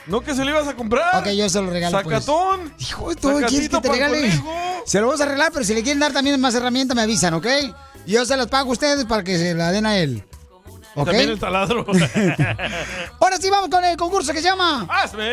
¿No 0.07 0.21
que 0.23 0.35
se 0.35 0.45
lo 0.45 0.51
ibas 0.51 0.67
a 0.67 0.75
comprar? 0.75 1.21
Ok, 1.21 1.29
yo 1.31 1.49
se 1.49 1.61
lo 1.61 1.71
regalo. 1.71 2.03
pues. 2.03 2.25
Sacatón. 2.25 2.73
Hijo, 2.79 3.15
¿tú 3.17 3.41
quieres 3.47 3.69
que 3.69 3.79
te 3.81 3.89
regale? 3.89 4.33
Se 4.87 5.01
lo 5.01 5.07
vamos 5.07 5.21
a 5.21 5.25
arreglar, 5.25 5.53
pero 5.53 5.65
si 5.65 5.75
le 5.75 5.83
quieren 5.83 6.01
dar 6.01 6.13
también 6.13 6.41
más 6.41 6.55
herramientas, 6.55 6.95
me 6.97 7.03
avisan, 7.03 7.35
¿ok? 7.35 7.47
Y 8.07 8.13
Yo 8.13 8.25
se 8.25 8.37
las 8.37 8.47
pago 8.47 8.71
a 8.71 8.73
ustedes 8.73 9.05
para 9.05 9.23
que 9.23 9.37
se 9.37 9.55
la 9.55 9.71
den 9.73 9.85
a 9.85 9.99
él. 9.99 10.25
¿Ok? 10.97 11.05
También 11.07 11.29
el 11.29 11.39
taladro. 11.39 11.85
Ahora 13.21 13.37
sí 13.37 13.51
vamos 13.51 13.69
con 13.69 13.85
el 13.85 13.97
concurso 13.99 14.33
que 14.33 14.41
se 14.41 14.49
llama. 14.49 14.87
¡Hazme 14.89 15.31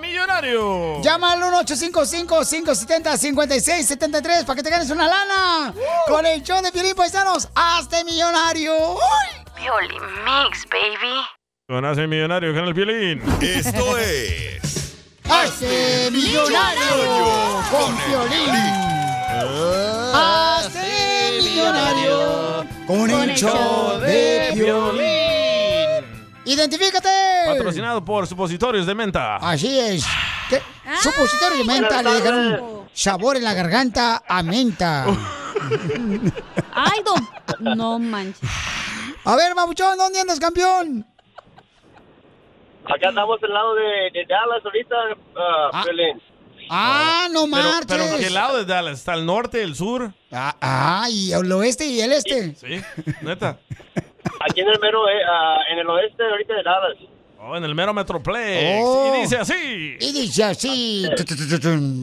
millonario! 0.00 1.02
Llama 1.02 1.32
al 1.32 1.42
1-855-570-5673 1.66 4.44
para 4.44 4.54
que 4.56 4.62
te 4.62 4.70
ganes 4.70 4.88
una 4.90 5.08
lana. 5.08 5.74
Con 6.06 6.24
el 6.26 6.40
show 6.44 6.62
de 6.62 6.70
Piolín 6.70 6.94
Paisanos, 6.94 7.48
hazte 7.56 8.04
millonario. 8.04 8.72
Pioli 9.56 9.98
Mix, 9.98 10.64
baby. 10.70 11.26
Con 11.66 11.84
Hazme 11.84 12.06
millonario 12.06 12.54
con 12.54 12.64
el 12.66 12.74
violín. 12.74 13.20
Esto 13.40 13.98
es. 13.98 14.94
¡Hazte 15.28 16.08
millonario 16.12 17.62
con 17.70 17.96
Piolín! 17.96 18.54
¡Hazte 20.14 20.89
con 22.90 23.08
el 23.08 23.36
show 23.36 24.00
de 24.00 24.50
Piolín! 24.52 26.32
¡Identifícate! 26.44 27.08
Patrocinado 27.46 28.04
por 28.04 28.26
Supositorios 28.26 28.84
de 28.84 28.96
Menta. 28.96 29.36
Así 29.36 29.78
es. 29.78 30.04
¿Qué? 30.48 30.60
Supositorio 31.00 31.58
de 31.58 31.64
menta 31.64 32.02
le 32.02 32.10
dejaron 32.10 32.88
sabor 32.92 33.36
en 33.36 33.44
la 33.44 33.54
garganta 33.54 34.24
a 34.26 34.42
menta. 34.42 35.06
Ay, 36.74 37.02
don... 37.04 37.76
No 37.78 38.00
manches. 38.00 38.50
A 39.24 39.36
ver, 39.36 39.54
Mabuchón, 39.54 39.96
¿dónde 39.96 40.18
andas, 40.18 40.40
campeón? 40.40 41.06
Acá 42.86 43.10
estamos 43.10 43.40
al 43.40 43.54
lado 43.54 43.74
de, 43.76 44.10
de 44.12 44.26
Dallas 44.26 44.64
ahorita, 44.64 44.96
ah, 45.36 45.82
Piolín. 45.84 46.20
Ah, 46.72 47.26
no 47.32 47.46
Pero, 47.46 47.62
marches. 47.64 47.86
pero 47.88 48.04
¿en 48.04 48.18
qué 48.20 48.30
lado 48.30 48.56
de 48.58 48.64
Dallas? 48.64 48.98
¿Está 49.00 49.14
el 49.14 49.26
norte, 49.26 49.60
el 49.62 49.74
sur? 49.74 50.12
Ah, 50.30 50.54
ah, 50.60 51.08
y 51.10 51.32
el 51.32 51.50
oeste 51.50 51.84
y 51.86 52.00
el 52.00 52.12
este. 52.12 52.54
Sí, 52.54 52.80
neta. 53.22 53.58
Aquí 54.48 54.60
en 54.60 54.68
el 54.68 54.78
mero, 54.80 55.08
eh, 55.08 55.20
ah, 55.28 55.56
en 55.72 55.78
el 55.80 55.88
oeste 55.90 56.22
ahorita 56.22 56.54
de 56.54 56.62
Dallas. 56.62 56.96
Oh, 57.42 57.56
en 57.56 57.64
el 57.64 57.74
mero 57.74 57.92
Metroplex. 57.94 58.82
Oh. 58.84 59.14
Y 59.16 59.22
dice 59.22 59.36
así. 59.38 59.96
Y 59.98 60.12
dice 60.12 60.44
así. 60.44 61.06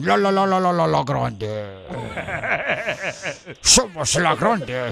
La, 0.02 0.16
la, 0.16 0.30
la, 0.32 0.46
la, 0.46 0.60
la, 0.60 0.72
la, 0.72 0.86
la 0.86 1.02
grande. 1.04 1.78
Somos 3.60 4.14
la 4.16 4.34
grande. 4.34 4.90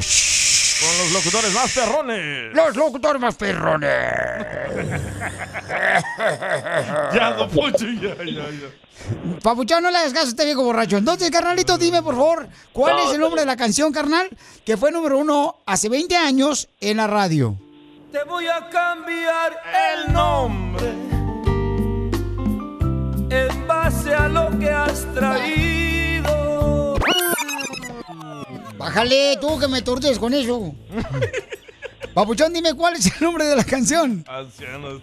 Con 0.80 0.98
los 0.98 1.12
locutores 1.12 1.52
más 1.54 1.72
perrones. 1.72 2.54
Los 2.54 2.76
locutores 2.76 3.20
más 3.20 3.34
perrones. 3.36 3.90
Ya, 7.14 7.32
don 7.32 7.48
Poncho, 7.50 7.86
ya, 7.86 8.14
ya, 8.24 8.24
ya. 8.24 9.40
Papuchón, 9.42 9.82
no 9.82 9.90
le 9.90 9.98
hagas 9.98 10.12
caso 10.12 10.26
a 10.26 10.30
este 10.30 10.44
viejo 10.44 10.62
borracho. 10.64 10.96
Entonces, 10.96 11.30
carnalito, 11.30 11.78
dime, 11.78 12.02
por 12.02 12.14
favor, 12.14 12.48
¿cuál 12.72 12.96
No, 12.96 13.08
es 13.08 13.14
el 13.14 13.20
nombre 13.20 13.40
de 13.42 13.46
la 13.46 13.56
canción, 13.56 13.92
carnal, 13.92 14.28
que 14.64 14.76
fue 14.76 14.90
número 14.90 15.18
uno 15.18 15.56
hace 15.66 15.88
20 15.88 16.16
años 16.16 16.68
en 16.80 16.98
la 16.98 17.06
radio? 17.06 17.56
Te 18.12 18.22
voy 18.24 18.46
a 18.46 18.68
cambiar 18.70 19.62
el 19.94 20.12
nombre 20.12 20.88
en 23.30 23.66
base 23.66 24.14
a 24.14 24.28
lo 24.28 24.58
que 24.58 24.70
has 24.70 25.06
traído. 25.14 25.85
Bájale, 28.78 29.36
tú 29.40 29.58
que 29.58 29.68
me 29.68 29.82
torces 29.82 30.18
con 30.18 30.34
eso. 30.34 30.74
Papuchón, 32.14 32.52
dime 32.52 32.74
cuál 32.74 32.94
es 32.94 33.06
el 33.14 33.22
nombre 33.24 33.44
de 33.44 33.56
la 33.56 33.64
canción. 33.64 34.24
Ancianos. 34.28 35.00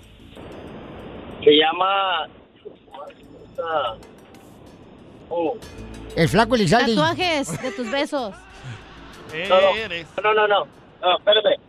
Se 1.44 1.52
llama... 1.52 2.24
ah, 3.60 3.96
oh, 5.30 5.58
El 6.16 6.30
flaco 6.30 6.56
Elizalde. 6.56 6.96
Tatuajes 6.96 7.62
de 7.62 7.72
tus 7.72 7.90
besos. 7.92 8.34
no, 9.50 9.62
no, 10.24 10.34
no, 10.34 10.48
no, 10.48 10.68
no, 11.02 11.18
espérame. 11.18 11.60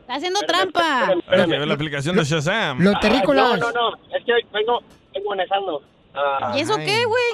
Está 0.00 0.14
haciendo 0.14 0.40
trampa. 0.40 1.14
Que 1.30 1.36
ver 1.46 1.68
la 1.68 1.74
aplicación 1.74 2.16
de 2.16 2.24
Shazam. 2.24 2.80
Los 2.80 2.94
Ah, 2.96 3.00
terrícolas. 3.00 3.60
No, 3.60 3.70
no, 3.70 3.90
no, 3.92 3.96
es 4.16 4.24
que 4.24 4.32
vengo, 4.52 4.80
vengo 5.14 5.30
manejando. 5.30 5.82
Ah, 6.12 6.52
¿Y 6.56 6.60
eso 6.60 6.76
qué, 6.76 7.04
güey? 7.04 7.24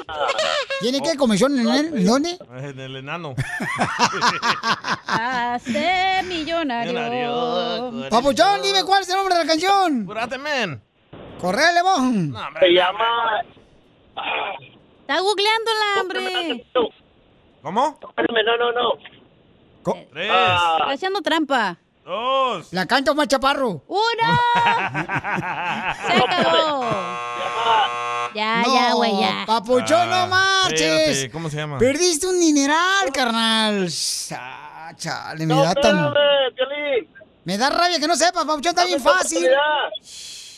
¿Tiene 0.81 1.01
que 1.01 1.16
comisión 1.16 1.59
en 1.59 1.69
el, 1.69 2.05
dónde? 2.05 2.39
En 2.59 2.78
el 2.78 2.97
enano. 2.97 3.35
Hazte 5.07 6.23
millonario. 6.24 6.93
Millonario. 6.93 8.11
Papuchón, 8.11 8.61
dime 8.62 8.85
cuál 8.85 9.03
es 9.03 9.09
el 9.09 9.16
nombre 9.16 9.35
de 9.35 9.44
la 9.44 9.48
canción. 9.48 10.05
Curate, 10.05 10.39
men. 10.39 10.82
Correle, 11.40 11.82
vos. 11.82 12.01
Se 12.61 12.73
llama... 12.73 13.43
Está 15.01 15.20
googleándola, 15.20 16.01
hombre. 16.01 16.65
¿Cómo? 17.62 17.98
Espérame, 18.01 18.44
no, 18.44 18.57
no, 18.57 18.73
no. 18.73 18.93
Tres. 20.12 20.27
Está 20.27 20.90
haciendo 20.90 21.20
trampa. 21.23 21.78
Dos. 22.05 22.73
La 22.73 22.86
canta 22.86 23.15
más 23.15 23.28
chaparro. 23.28 23.82
¡Uno! 23.86 24.39
¡Se 26.07 26.12
acabó! 26.12 26.85
Ya, 28.36 28.62
ya, 28.66 28.92
güey, 28.92 29.18
ya. 29.18 29.44
Papuchón, 29.46 30.10
no 30.10 30.26
marches. 30.26 30.82
Ah, 30.82 31.00
Espérate, 31.00 31.30
¿Cómo 31.30 31.48
se 31.48 31.56
llama? 31.56 31.78
Perdiste 31.78 32.26
un 32.26 32.38
dineral, 32.38 33.10
carnal. 33.12 33.88
Ah, 34.32 34.92
chale, 34.94 35.46
me 35.46 35.54
No, 35.54 35.62
da 35.62 35.74
tan... 35.74 36.12
Me 37.44 37.56
da 37.56 37.70
rabia 37.70 37.98
que 37.98 38.06
no 38.06 38.14
sepas, 38.16 38.44
Papuchón, 38.44 38.70
está 38.70 38.84
bien 38.84 39.00
fácil. 39.00 39.48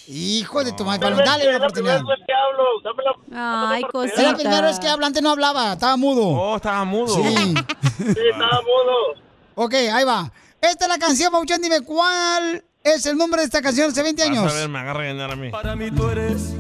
Hijo 0.09 0.65
de 0.65 0.73
tu 0.73 0.85
madre, 0.85 1.01
Paloma, 1.01 1.23
dale 1.23 1.49
una 1.49 1.59
oportunidad. 1.59 1.97
Es 1.97 2.03
que 2.27 2.33
hablo, 2.33 2.65
dame 2.83 3.03
la- 3.05 3.71
Ay, 3.71 3.83
Es 4.07 4.23
la 4.23 4.35
primera 4.35 4.61
vez 4.63 4.81
que 4.81 4.89
habla, 4.89 5.07
antes 5.07 5.23
no 5.23 5.31
hablaba, 5.31 5.75
estaba 5.75 5.97
mudo. 5.99 6.27
Oh, 6.29 6.57
estaba 6.57 6.85
mudo. 6.85 7.15
Sí. 7.15 7.23
Sí, 7.99 8.21
estaba 8.33 8.61
mudo. 8.63 9.23
ok, 9.55 9.75
ahí 9.93 10.05
va. 10.05 10.33
Esta 10.61 10.87
es 10.87 10.89
la 10.89 10.99
canción, 10.99 11.31
Papuchón, 11.31 11.61
dime 11.61 11.83
cuál 11.83 12.65
es 12.83 13.05
el 13.07 13.19
nombre 13.19 13.43
de 13.43 13.47
esta 13.47 13.61
canción 13.61 13.91
hace 13.91 14.03
20 14.03 14.23
años. 14.23 14.45
Vas 14.45 14.55
a 14.55 14.57
ver, 14.57 14.69
me 14.69 14.79
agarra 14.79 15.33
a 15.33 15.37
mí. 15.37 15.51
Para 15.51 15.77
mí 15.77 15.91
tú 15.91 16.09
eres 16.09 16.55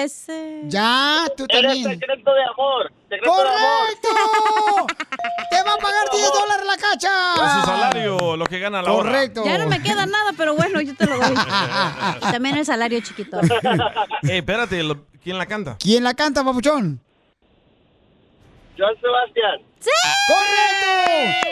Eres. 0.00 0.28
eh, 0.28 0.62
Ya, 0.66 1.24
tú 1.36 1.44
Eres 1.48 1.62
también. 1.66 1.90
secreto 2.00 2.32
de 2.34 2.42
amor. 2.44 2.92
Secreto 3.08 3.34
de 3.36 3.48
amor. 3.48 3.60
¡Correcto! 3.60 4.08
¡Te 5.50 5.62
va 5.62 5.72
a 5.74 5.76
pagar 5.78 6.10
10 6.12 6.32
dólares 6.32 6.66
la 6.66 6.76
cacha! 6.76 7.10
Con 7.36 7.50
su 7.50 7.66
salario, 7.66 8.36
lo 8.36 8.44
que 8.46 8.58
gana 8.58 8.82
la 8.82 8.92
hora. 8.92 9.02
Correcto. 9.10 9.42
Ya 9.44 9.58
no 9.58 9.66
me 9.66 9.82
queda 9.82 10.06
nada, 10.06 10.32
pero 10.36 10.54
bueno, 10.54 10.80
yo 10.80 10.94
te 10.96 11.06
lo 11.06 11.16
doy. 11.18 11.34
También 12.20 12.56
el 12.56 12.64
salario 12.66 13.00
chiquito. 13.00 13.40
Ey, 14.22 14.38
espérate, 14.38 14.82
lo- 14.82 15.04
¿quién 15.22 15.36
la 15.38 15.46
canta? 15.46 15.76
¿Quién 15.78 16.04
la 16.04 16.14
canta, 16.14 16.42
Papuchón? 16.44 17.00
Joan 18.78 18.94
Sebastián. 19.00 19.60
¡Correcto! 20.28 21.48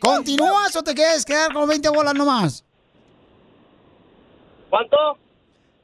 ¿Continúas 0.00 0.74
o 0.76 0.82
te 0.82 0.94
quieres 0.94 1.24
quedar 1.24 1.52
con 1.52 1.68
20 1.68 1.88
bolas 1.90 2.14
nomás? 2.14 2.64
¿Cuánto? 4.68 4.96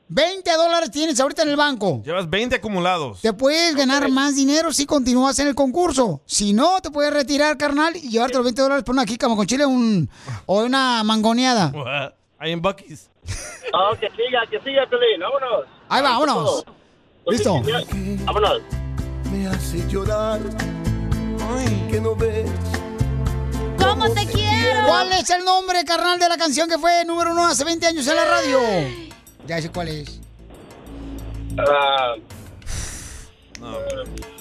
20 0.08 0.50
dólares 0.56 0.90
tienes 0.90 1.20
ahorita 1.20 1.42
en 1.42 1.50
el 1.50 1.56
banco. 1.56 2.02
Llevas 2.04 2.28
20 2.28 2.56
acumulados. 2.56 3.20
Te 3.20 3.32
puedes 3.32 3.74
ganar 3.74 4.08
más 4.10 4.34
dinero 4.36 4.72
si 4.72 4.86
continúas 4.86 5.38
en 5.38 5.48
el 5.48 5.54
concurso. 5.54 6.22
Si 6.24 6.52
no, 6.52 6.80
te 6.80 6.90
puedes 6.90 7.12
retirar, 7.12 7.56
carnal, 7.58 7.94
y 7.96 8.08
llevarte 8.08 8.36
los 8.36 8.44
20 8.44 8.62
dólares 8.62 8.84
por 8.84 8.94
una 8.94 9.04
jícama 9.04 9.36
con 9.36 9.46
chile 9.46 9.66
un, 9.66 10.08
o 10.46 10.62
una 10.62 11.02
mangoneada. 11.04 11.72
Ahí 12.38 12.52
en 12.52 12.62
Bucky's. 12.62 13.10
Oh, 13.70 13.94
que 14.00 14.08
siga, 14.12 14.46
que 14.50 14.58
siga, 14.60 14.86
Piolín. 14.88 15.20
Vámonos. 15.20 15.66
Ahí 15.90 16.02
va, 16.02 16.18
vámonos. 16.18 16.64
¿Listo? 17.26 17.62
Vámonos. 18.24 18.62
Me 19.30 19.46
hace 19.46 19.86
llorar. 19.90 20.40
Que 21.90 22.00
no 22.00 22.16
ves. 22.16 22.50
¿Cómo 23.78 24.08
te 24.14 24.26
quiero? 24.26 24.86
¿Cuál 24.86 25.12
es 25.12 25.28
el 25.28 25.44
nombre, 25.44 25.84
carnal, 25.84 26.18
de 26.18 26.30
la 26.30 26.38
canción 26.38 26.66
que 26.66 26.78
fue 26.78 27.04
número 27.04 27.32
uno 27.32 27.46
hace 27.46 27.62
20 27.62 27.86
años 27.88 28.06
en 28.06 28.16
la 28.16 28.24
radio? 28.24 28.58
Ya 29.48 29.60
sé 29.62 29.70
cuál 29.72 29.88
es. 29.88 30.20
Ah, 31.58 32.14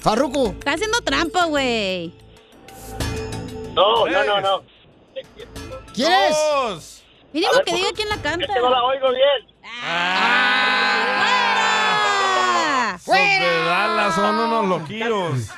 Farruko. 0.02 0.48
Está 0.50 0.74
haciendo 0.74 1.00
trampa, 1.02 1.46
güey. 1.46 2.14
no, 3.74 4.06
no, 4.06 4.24
no, 4.26 4.42
no. 4.42 4.64
¿Quién 5.94 6.12
es? 6.12 7.04
Ver, 7.34 7.64
que 7.66 7.72
¿por 7.72 7.80
diga 7.80 7.90
qué- 7.90 7.96
quién 7.96 8.10
la 8.10 8.18
canta. 8.22 8.46
Es 8.46 8.52
que 8.54 8.60
no 8.60 8.70
la 8.70 8.84
oigo 8.84 9.10
bien. 9.10 9.48
Los 13.08 13.16
de 13.40 13.64
Dallas 13.66 14.16
son 14.16 14.36
unos 14.38 14.66
loquillos. 14.68 15.50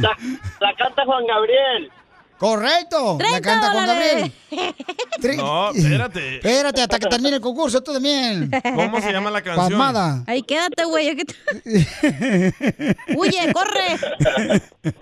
La, 0.00 0.16
la 0.60 0.74
canta 0.76 1.04
Juan 1.04 1.26
Gabriel. 1.26 1.90
Correcto. 2.38 3.18
La 3.20 3.40
canta 3.40 3.70
Juan 3.70 3.86
Gabriel. 3.86 4.32
Tre- 5.20 5.36
No, 5.36 5.70
espérate. 5.70 6.36
Espérate 6.36 6.82
hasta 6.82 6.98
que 6.98 7.06
termine 7.08 7.36
el 7.36 7.40
concurso, 7.40 7.82
tú 7.82 7.92
también. 7.94 8.50
¿Cómo 8.74 9.00
se 9.00 9.10
llama 9.12 9.30
la 9.30 9.40
canción? 9.42 9.68
Pasmada. 9.70 10.22
Ahí 10.26 10.42
quédate, 10.42 10.84
güey. 10.84 11.06
ya 11.06 11.14
que 11.16 11.24
te- 11.24 12.94
Huye, 13.16 13.52
corre. 13.52 14.94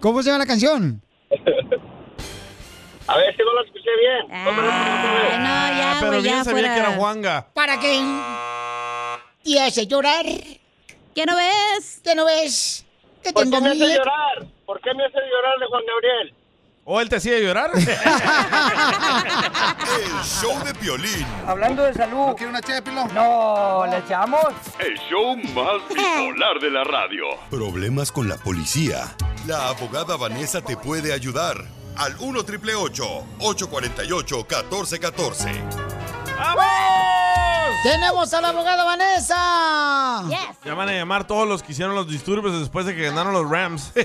¿Cómo 0.00 0.22
se 0.22 0.26
llama 0.28 0.38
la 0.40 0.46
canción? 0.46 1.00
A 3.06 3.16
ver 3.16 3.34
si 3.36 3.42
no 3.42 3.54
la 3.54 3.62
escuché 3.62 3.90
bien. 3.98 4.26
Ay, 4.30 5.38
no, 5.38 5.78
ya, 5.80 5.96
Pero 6.00 6.22
bien 6.22 6.44
sabía 6.44 6.52
fuera. 6.60 6.74
que 6.74 6.80
era 6.80 6.90
Juanga. 6.96 7.46
¿Para 7.54 7.80
qué? 7.80 8.00
¿Te 9.44 9.60
hace 9.60 9.86
llorar? 9.86 10.24
¿Qué 11.14 11.24
no 11.26 11.34
ves? 11.36 12.00
¿Qué 12.04 12.14
no 12.14 12.24
ves? 12.26 12.84
Que 13.22 13.32
¿Por 13.32 13.42
tengo 13.44 13.56
qué 13.58 13.62
me 13.64 13.70
hace 13.70 13.94
llorar? 13.96 14.46
¿Por 14.66 14.80
qué 14.80 14.94
me 14.94 15.04
hace 15.04 15.18
llorar 15.18 15.58
de 15.60 15.66
Juan 15.66 15.82
Gabriel? 15.86 16.34
¿O 16.84 17.00
él 17.00 17.08
te 17.08 17.14
hacía 17.16 17.38
llorar? 17.38 17.70
El 17.74 17.84
show 20.24 20.62
de 20.64 20.74
Piolín. 20.74 21.24
Hablando 21.46 21.84
de 21.84 21.94
salud. 21.94 22.26
¿No 22.26 22.34
quiere 22.34 22.50
una 22.50 22.60
ché 22.60 22.72
de 22.74 22.82
pilón? 22.82 23.08
No, 23.14 23.86
¿le 23.88 23.98
echamos? 23.98 24.46
El 24.80 24.98
show 25.08 25.36
más 25.54 25.80
bipolar 25.88 26.58
de 26.60 26.70
la 26.70 26.82
radio. 26.82 27.26
Problemas 27.50 28.10
con 28.10 28.28
la 28.28 28.36
policía. 28.36 29.14
La 29.46 29.68
abogada 29.68 30.16
Vanessa 30.16 30.60
te 30.60 30.76
puede 30.76 31.12
ayudar. 31.12 31.64
Al 31.96 32.16
1 32.18 32.40
848 32.40 33.26
1414 33.38 35.62
¡Vamos! 36.42 36.64
¡Tenemos 37.84 38.34
a 38.34 38.40
la 38.40 38.48
abogada 38.48 38.84
Vanessa! 38.84 40.22
Ya 40.64 40.74
van 40.74 40.88
a 40.88 40.92
llamar 40.92 41.26
todos 41.26 41.48
los 41.48 41.62
que 41.62 41.72
hicieron 41.72 41.94
los 41.94 42.08
disturbios 42.08 42.58
después 42.58 42.86
de 42.86 42.94
que 42.94 43.02
ganaron 43.02 43.32
los 43.32 43.48
Rams. 43.48 43.92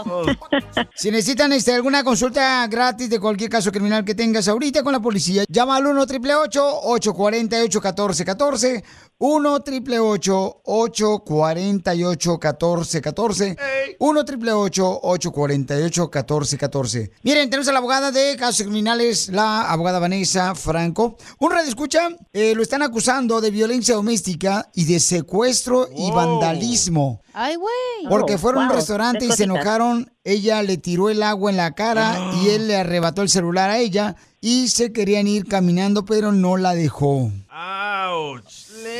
Si 0.94 1.10
necesitan 1.10 1.52
este, 1.52 1.74
alguna 1.74 2.04
consulta 2.04 2.66
gratis 2.66 3.10
de 3.10 3.20
cualquier 3.20 3.50
caso 3.50 3.72
criminal 3.72 4.04
que 4.04 4.14
tengas 4.14 4.48
ahorita 4.48 4.82
con 4.82 4.92
la 4.92 5.00
policía, 5.00 5.44
llama 5.48 5.76
al 5.76 5.86
1 5.86 6.02
888 6.02 6.80
848 6.82 7.80
1414 7.80 8.84
1 9.20 9.52
888 9.54 10.62
848 10.64 12.30
1414 12.38 13.56
1 13.98 14.20
888 14.20 15.00
848 15.02 16.02
1414 16.02 17.10
Miren, 17.22 17.50
tenemos 17.50 17.68
a 17.68 17.72
la 17.72 17.78
abogada 17.78 18.10
de 18.10 18.34
casos 18.36 18.62
criminales, 18.62 19.28
la 19.28 19.70
abogada 19.70 19.98
Vanessa 19.98 20.54
Franco. 20.54 21.18
Un 21.38 21.50
radio 21.50 21.68
escucha, 21.68 22.08
eh, 22.32 22.54
lo 22.54 22.62
están 22.62 22.80
acusando 22.82 23.42
de 23.42 23.50
violencia 23.50 23.94
doméstica 23.94 24.70
y 24.74 24.86
de 24.86 24.98
secuestro 25.00 25.88
y 25.94 26.10
vandalismo. 26.10 27.20
Ay, 27.34 27.56
güey. 27.56 27.74
Porque 28.08 28.34
Oh, 28.34 28.38
fueron 28.38 28.64
a 28.64 28.66
un 28.68 28.72
restaurante 28.74 29.26
y 29.26 29.32
se 29.32 29.44
enojaron. 29.44 30.10
Ella 30.24 30.62
le 30.62 30.78
tiró 30.78 31.10
el 31.10 31.22
agua 31.22 31.50
en 31.50 31.58
la 31.58 31.72
cara 31.74 32.32
y 32.42 32.48
él 32.48 32.68
le 32.68 32.76
arrebató 32.76 33.20
el 33.22 33.28
celular 33.28 33.68
a 33.70 33.78
ella 33.78 34.16
y 34.40 34.68
se 34.68 34.92
querían 34.92 35.26
ir 35.26 35.46
caminando, 35.46 36.04
pero 36.06 36.32
no 36.32 36.56
la 36.56 36.74
dejó. 36.74 37.30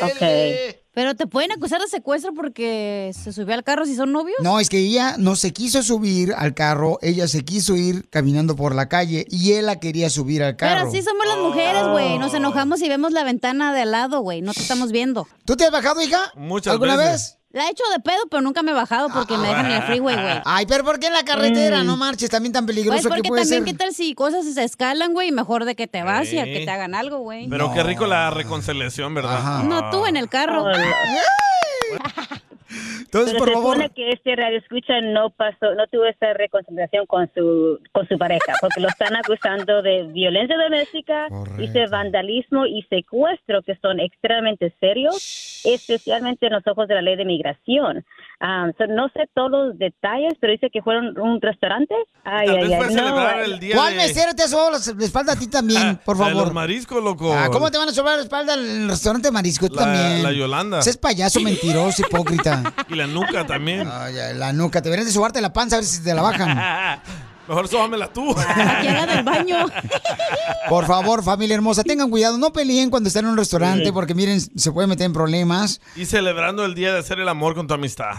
¡Auch! 0.02 0.80
Pero 0.92 1.14
te 1.14 1.26
pueden 1.28 1.52
acusar 1.52 1.80
de 1.80 1.86
secuestro 1.86 2.34
porque 2.34 3.12
se 3.14 3.32
subió 3.32 3.54
al 3.54 3.62
carro 3.62 3.86
si 3.86 3.94
son 3.94 4.10
novios. 4.10 4.36
No, 4.42 4.58
es 4.58 4.68
que 4.68 4.78
ella 4.78 5.14
no 5.18 5.36
se 5.36 5.52
quiso 5.52 5.82
subir 5.84 6.34
al 6.36 6.52
carro, 6.52 6.98
ella 7.00 7.28
se 7.28 7.44
quiso 7.44 7.76
ir 7.76 8.08
caminando 8.10 8.56
por 8.56 8.74
la 8.74 8.88
calle 8.88 9.24
y 9.30 9.52
él 9.52 9.66
la 9.66 9.78
quería 9.78 10.10
subir 10.10 10.42
al 10.42 10.56
carro. 10.56 10.78
Pero 10.80 10.88
así 10.88 11.02
somos 11.02 11.24
las 11.26 11.38
mujeres, 11.38 11.86
güey. 11.92 12.18
Nos 12.18 12.34
enojamos 12.34 12.82
y 12.82 12.88
vemos 12.88 13.12
la 13.12 13.22
ventana 13.22 13.72
de 13.72 13.82
al 13.82 13.92
lado, 13.92 14.20
güey. 14.20 14.42
No 14.42 14.52
te 14.52 14.60
estamos 14.60 14.90
viendo. 14.90 15.28
¿Tú 15.44 15.56
te 15.56 15.64
has 15.64 15.70
bajado, 15.70 16.02
hija? 16.02 16.32
Muchas 16.34 16.72
¿Alguna 16.72 16.96
veces. 16.96 17.12
vez? 17.12 17.39
La 17.52 17.66
he 17.66 17.70
hecho 17.70 17.82
de 17.92 17.98
pedo, 18.00 18.20
pero 18.30 18.42
nunca 18.42 18.62
me 18.62 18.70
he 18.70 18.74
bajado 18.74 19.08
porque 19.12 19.36
me 19.36 19.48
dejan 19.48 19.66
en 19.66 19.72
el 19.72 19.82
freeway, 19.82 20.14
güey. 20.14 20.40
Ay, 20.44 20.66
pero 20.66 20.84
¿por 20.84 21.00
qué 21.00 21.08
en 21.08 21.14
la 21.14 21.24
carretera? 21.24 21.82
Mm. 21.82 21.86
No 21.86 21.96
marches, 21.96 22.30
también 22.30 22.52
tan 22.52 22.64
Pues 22.64 22.76
peligroso 22.76 23.08
porque 23.08 23.22
que 23.22 23.28
puede 23.28 23.42
también, 23.42 23.64
ser. 23.64 23.72
¿qué 23.72 23.76
tal 23.78 23.92
si 23.92 24.14
cosas 24.14 24.44
se 24.44 24.62
escalan, 24.62 25.12
güey? 25.14 25.32
Mejor 25.32 25.64
de 25.64 25.74
que 25.74 25.88
te 25.88 26.04
vas 26.04 26.32
y 26.32 26.38
a 26.38 26.44
Sí. 26.44 26.52
que 26.52 26.64
te 26.64 26.70
hagan 26.70 26.94
algo, 26.94 27.18
güey. 27.18 27.48
Pero 27.48 27.72
qué 27.74 27.82
rico 27.82 28.06
la 28.06 28.30
reconciliación, 28.30 29.14
¿verdad? 29.14 29.64
No, 29.64 29.90
tú 29.90 30.06
en 30.06 30.16
el 30.16 30.28
carro. 30.28 30.64
Entonces, 33.00 33.32
Pero 33.32 33.38
por 33.40 33.48
se 33.48 33.54
favor. 33.54 33.74
supone 33.74 33.90
que 33.96 34.10
este 34.10 34.36
radio 34.36 34.58
escucha 34.58 35.00
no 35.00 35.30
pasó, 35.30 35.74
no 35.74 35.88
tuvo 35.88 36.04
esta 36.04 36.32
reconciliación 36.34 37.04
con 37.06 37.28
su 37.34 37.80
con 37.90 38.06
su 38.06 38.16
pareja, 38.16 38.52
porque 38.60 38.78
lo 38.80 38.86
están 38.86 39.16
acusando 39.16 39.82
de 39.82 40.04
violencia 40.04 40.56
doméstica, 40.56 41.26
dice 41.58 41.86
vandalismo 41.90 42.66
y 42.66 42.82
secuestro, 42.88 43.62
que 43.62 43.74
son 43.82 43.98
extremadamente 43.98 44.72
serios, 44.78 45.49
especialmente 45.64 46.46
en 46.46 46.52
los 46.52 46.66
ojos 46.66 46.88
de 46.88 46.94
la 46.94 47.02
ley 47.02 47.16
de 47.16 47.24
migración. 47.24 48.04
Ah, 48.40 48.70
so, 48.78 48.86
no 48.86 49.08
sé 49.10 49.28
todos 49.34 49.50
los 49.50 49.78
detalles, 49.78 50.34
pero 50.40 50.52
dice 50.52 50.70
que 50.72 50.80
fueron 50.82 51.16
a 51.18 51.22
un 51.22 51.40
restaurante. 51.40 51.94
Ay, 52.24 52.46
Tal 52.46 52.56
ay, 52.56 52.62
vez 52.62 52.72
ay, 52.72 52.78
fue 52.78 52.86
no, 52.94 53.02
celebrar 53.02 53.38
ay. 53.40 53.50
el 53.52 53.60
día 53.60 53.74
¿Cuál 53.76 53.90
de... 53.92 53.96
mesero 53.98 54.34
te 54.34 54.48
sobado 54.48 54.70
la 54.70 54.78
la 54.96 55.04
espalda 55.04 55.32
a 55.32 55.36
ti 55.36 55.46
también, 55.48 56.00
por 56.04 56.18
La 56.18 56.24
de 56.26 56.30
favor? 56.30 56.44
los 56.46 56.54
mariscos, 56.54 57.02
loco. 57.04 57.32
Ah, 57.34 57.48
¿Cómo 57.52 57.70
te 57.70 57.78
van 57.78 57.88
a 57.88 57.92
sobrar 57.92 58.16
la 58.16 58.22
espalda 58.22 58.54
en 58.54 58.60
el 58.84 58.88
restaurante 58.88 59.28
de 59.28 59.32
marisco? 59.32 59.68
Tú 59.68 59.74
La- 59.74 59.82
también. 59.82 60.22
la 60.22 60.32
Yolanda. 60.32 60.78
Ese 60.80 60.90
es 60.90 60.96
payaso 60.96 61.40
mentiroso, 61.40 62.02
hipócrita. 62.02 62.62
Y 62.88 62.94
la 62.96 63.06
nuca 63.06 63.46
también. 63.46 63.88
Ay, 63.90 64.18
ay, 64.18 64.36
la 64.36 64.52
nuca. 64.52 64.80
Te 64.82 64.88
deberías 64.88 65.06
de 65.06 65.12
sobarte 65.12 65.40
la 65.40 65.52
panza 65.52 65.76
a 65.76 65.78
ver 65.78 65.84
si 65.86 66.02
te 66.02 66.12
la 66.14 66.22
bajan. 66.22 67.00
Mejor 67.50 67.66
sóbamela 67.66 68.12
tú. 68.12 68.32
Que 68.80 68.88
haga 68.88 69.06
del 69.12 69.24
baño. 69.24 69.66
Por 70.68 70.86
favor, 70.86 71.24
familia 71.24 71.56
hermosa, 71.56 71.82
tengan 71.82 72.08
cuidado. 72.08 72.38
No 72.38 72.52
peleen 72.52 72.90
cuando 72.90 73.08
estén 73.08 73.24
en 73.24 73.32
un 73.32 73.36
restaurante 73.36 73.92
porque, 73.92 74.14
miren, 74.14 74.40
se 74.40 74.70
pueden 74.70 74.88
meter 74.88 75.06
en 75.06 75.12
problemas. 75.12 75.80
Y 75.96 76.06
celebrando 76.06 76.64
el 76.64 76.76
día 76.76 76.92
de 76.92 77.00
hacer 77.00 77.18
el 77.18 77.28
amor 77.28 77.56
con 77.56 77.66
tu 77.66 77.74
amistad. 77.74 78.12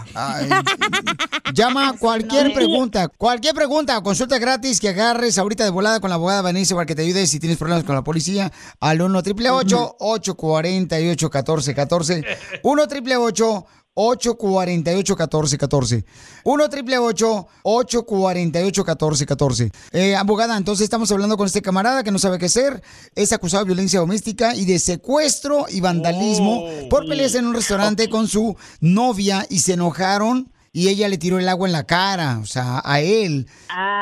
Llama 1.54 1.94
cualquier 1.98 2.52
pregunta, 2.52 3.08
cualquier 3.08 3.54
pregunta 3.54 3.96
o 3.96 4.02
consulta 4.02 4.38
gratis 4.38 4.80
que 4.80 4.90
agarres 4.90 5.38
ahorita 5.38 5.64
de 5.64 5.70
volada 5.70 5.98
con 6.00 6.10
la 6.10 6.16
abogada 6.16 6.42
Vanessa 6.42 6.74
para 6.74 6.84
que 6.84 6.94
te 6.94 7.00
ayude 7.00 7.26
si 7.26 7.40
tienes 7.40 7.56
problemas 7.56 7.84
con 7.84 7.94
la 7.94 8.04
policía 8.04 8.52
al 8.80 9.00
1 9.00 9.18
888 9.18 9.96
848 9.98 11.26
1414 11.26 12.24
1 12.62 12.82
888 12.82 13.66
848 13.94 15.14
1414 15.14 16.04
1 16.44 16.64
888 16.64 17.46
848 17.62 18.84
1414 18.84 19.70
eh, 19.92 20.16
Abogada, 20.16 20.56
entonces 20.56 20.84
estamos 20.84 21.10
hablando 21.12 21.36
con 21.36 21.46
este 21.46 21.62
camarada 21.62 22.02
que 22.02 22.10
no 22.10 22.18
sabe 22.18 22.38
qué 22.38 22.46
hacer. 22.46 22.82
Es 23.14 23.32
acusado 23.32 23.64
de 23.64 23.68
violencia 23.68 24.00
doméstica 24.00 24.54
y 24.54 24.64
de 24.64 24.78
secuestro 24.78 25.66
y 25.68 25.80
vandalismo 25.80 26.66
por 26.88 27.06
peleas 27.06 27.34
en 27.34 27.46
un 27.46 27.54
restaurante 27.54 28.08
con 28.08 28.28
su 28.28 28.56
novia 28.80 29.46
y 29.50 29.60
se 29.60 29.74
enojaron 29.74 30.52
y 30.72 30.88
ella 30.88 31.08
le 31.08 31.18
tiró 31.18 31.38
el 31.38 31.48
agua 31.48 31.68
en 31.68 31.72
la 31.72 31.84
cara, 31.84 32.38
o 32.42 32.46
sea, 32.46 32.80
a 32.82 33.00
él. 33.00 33.46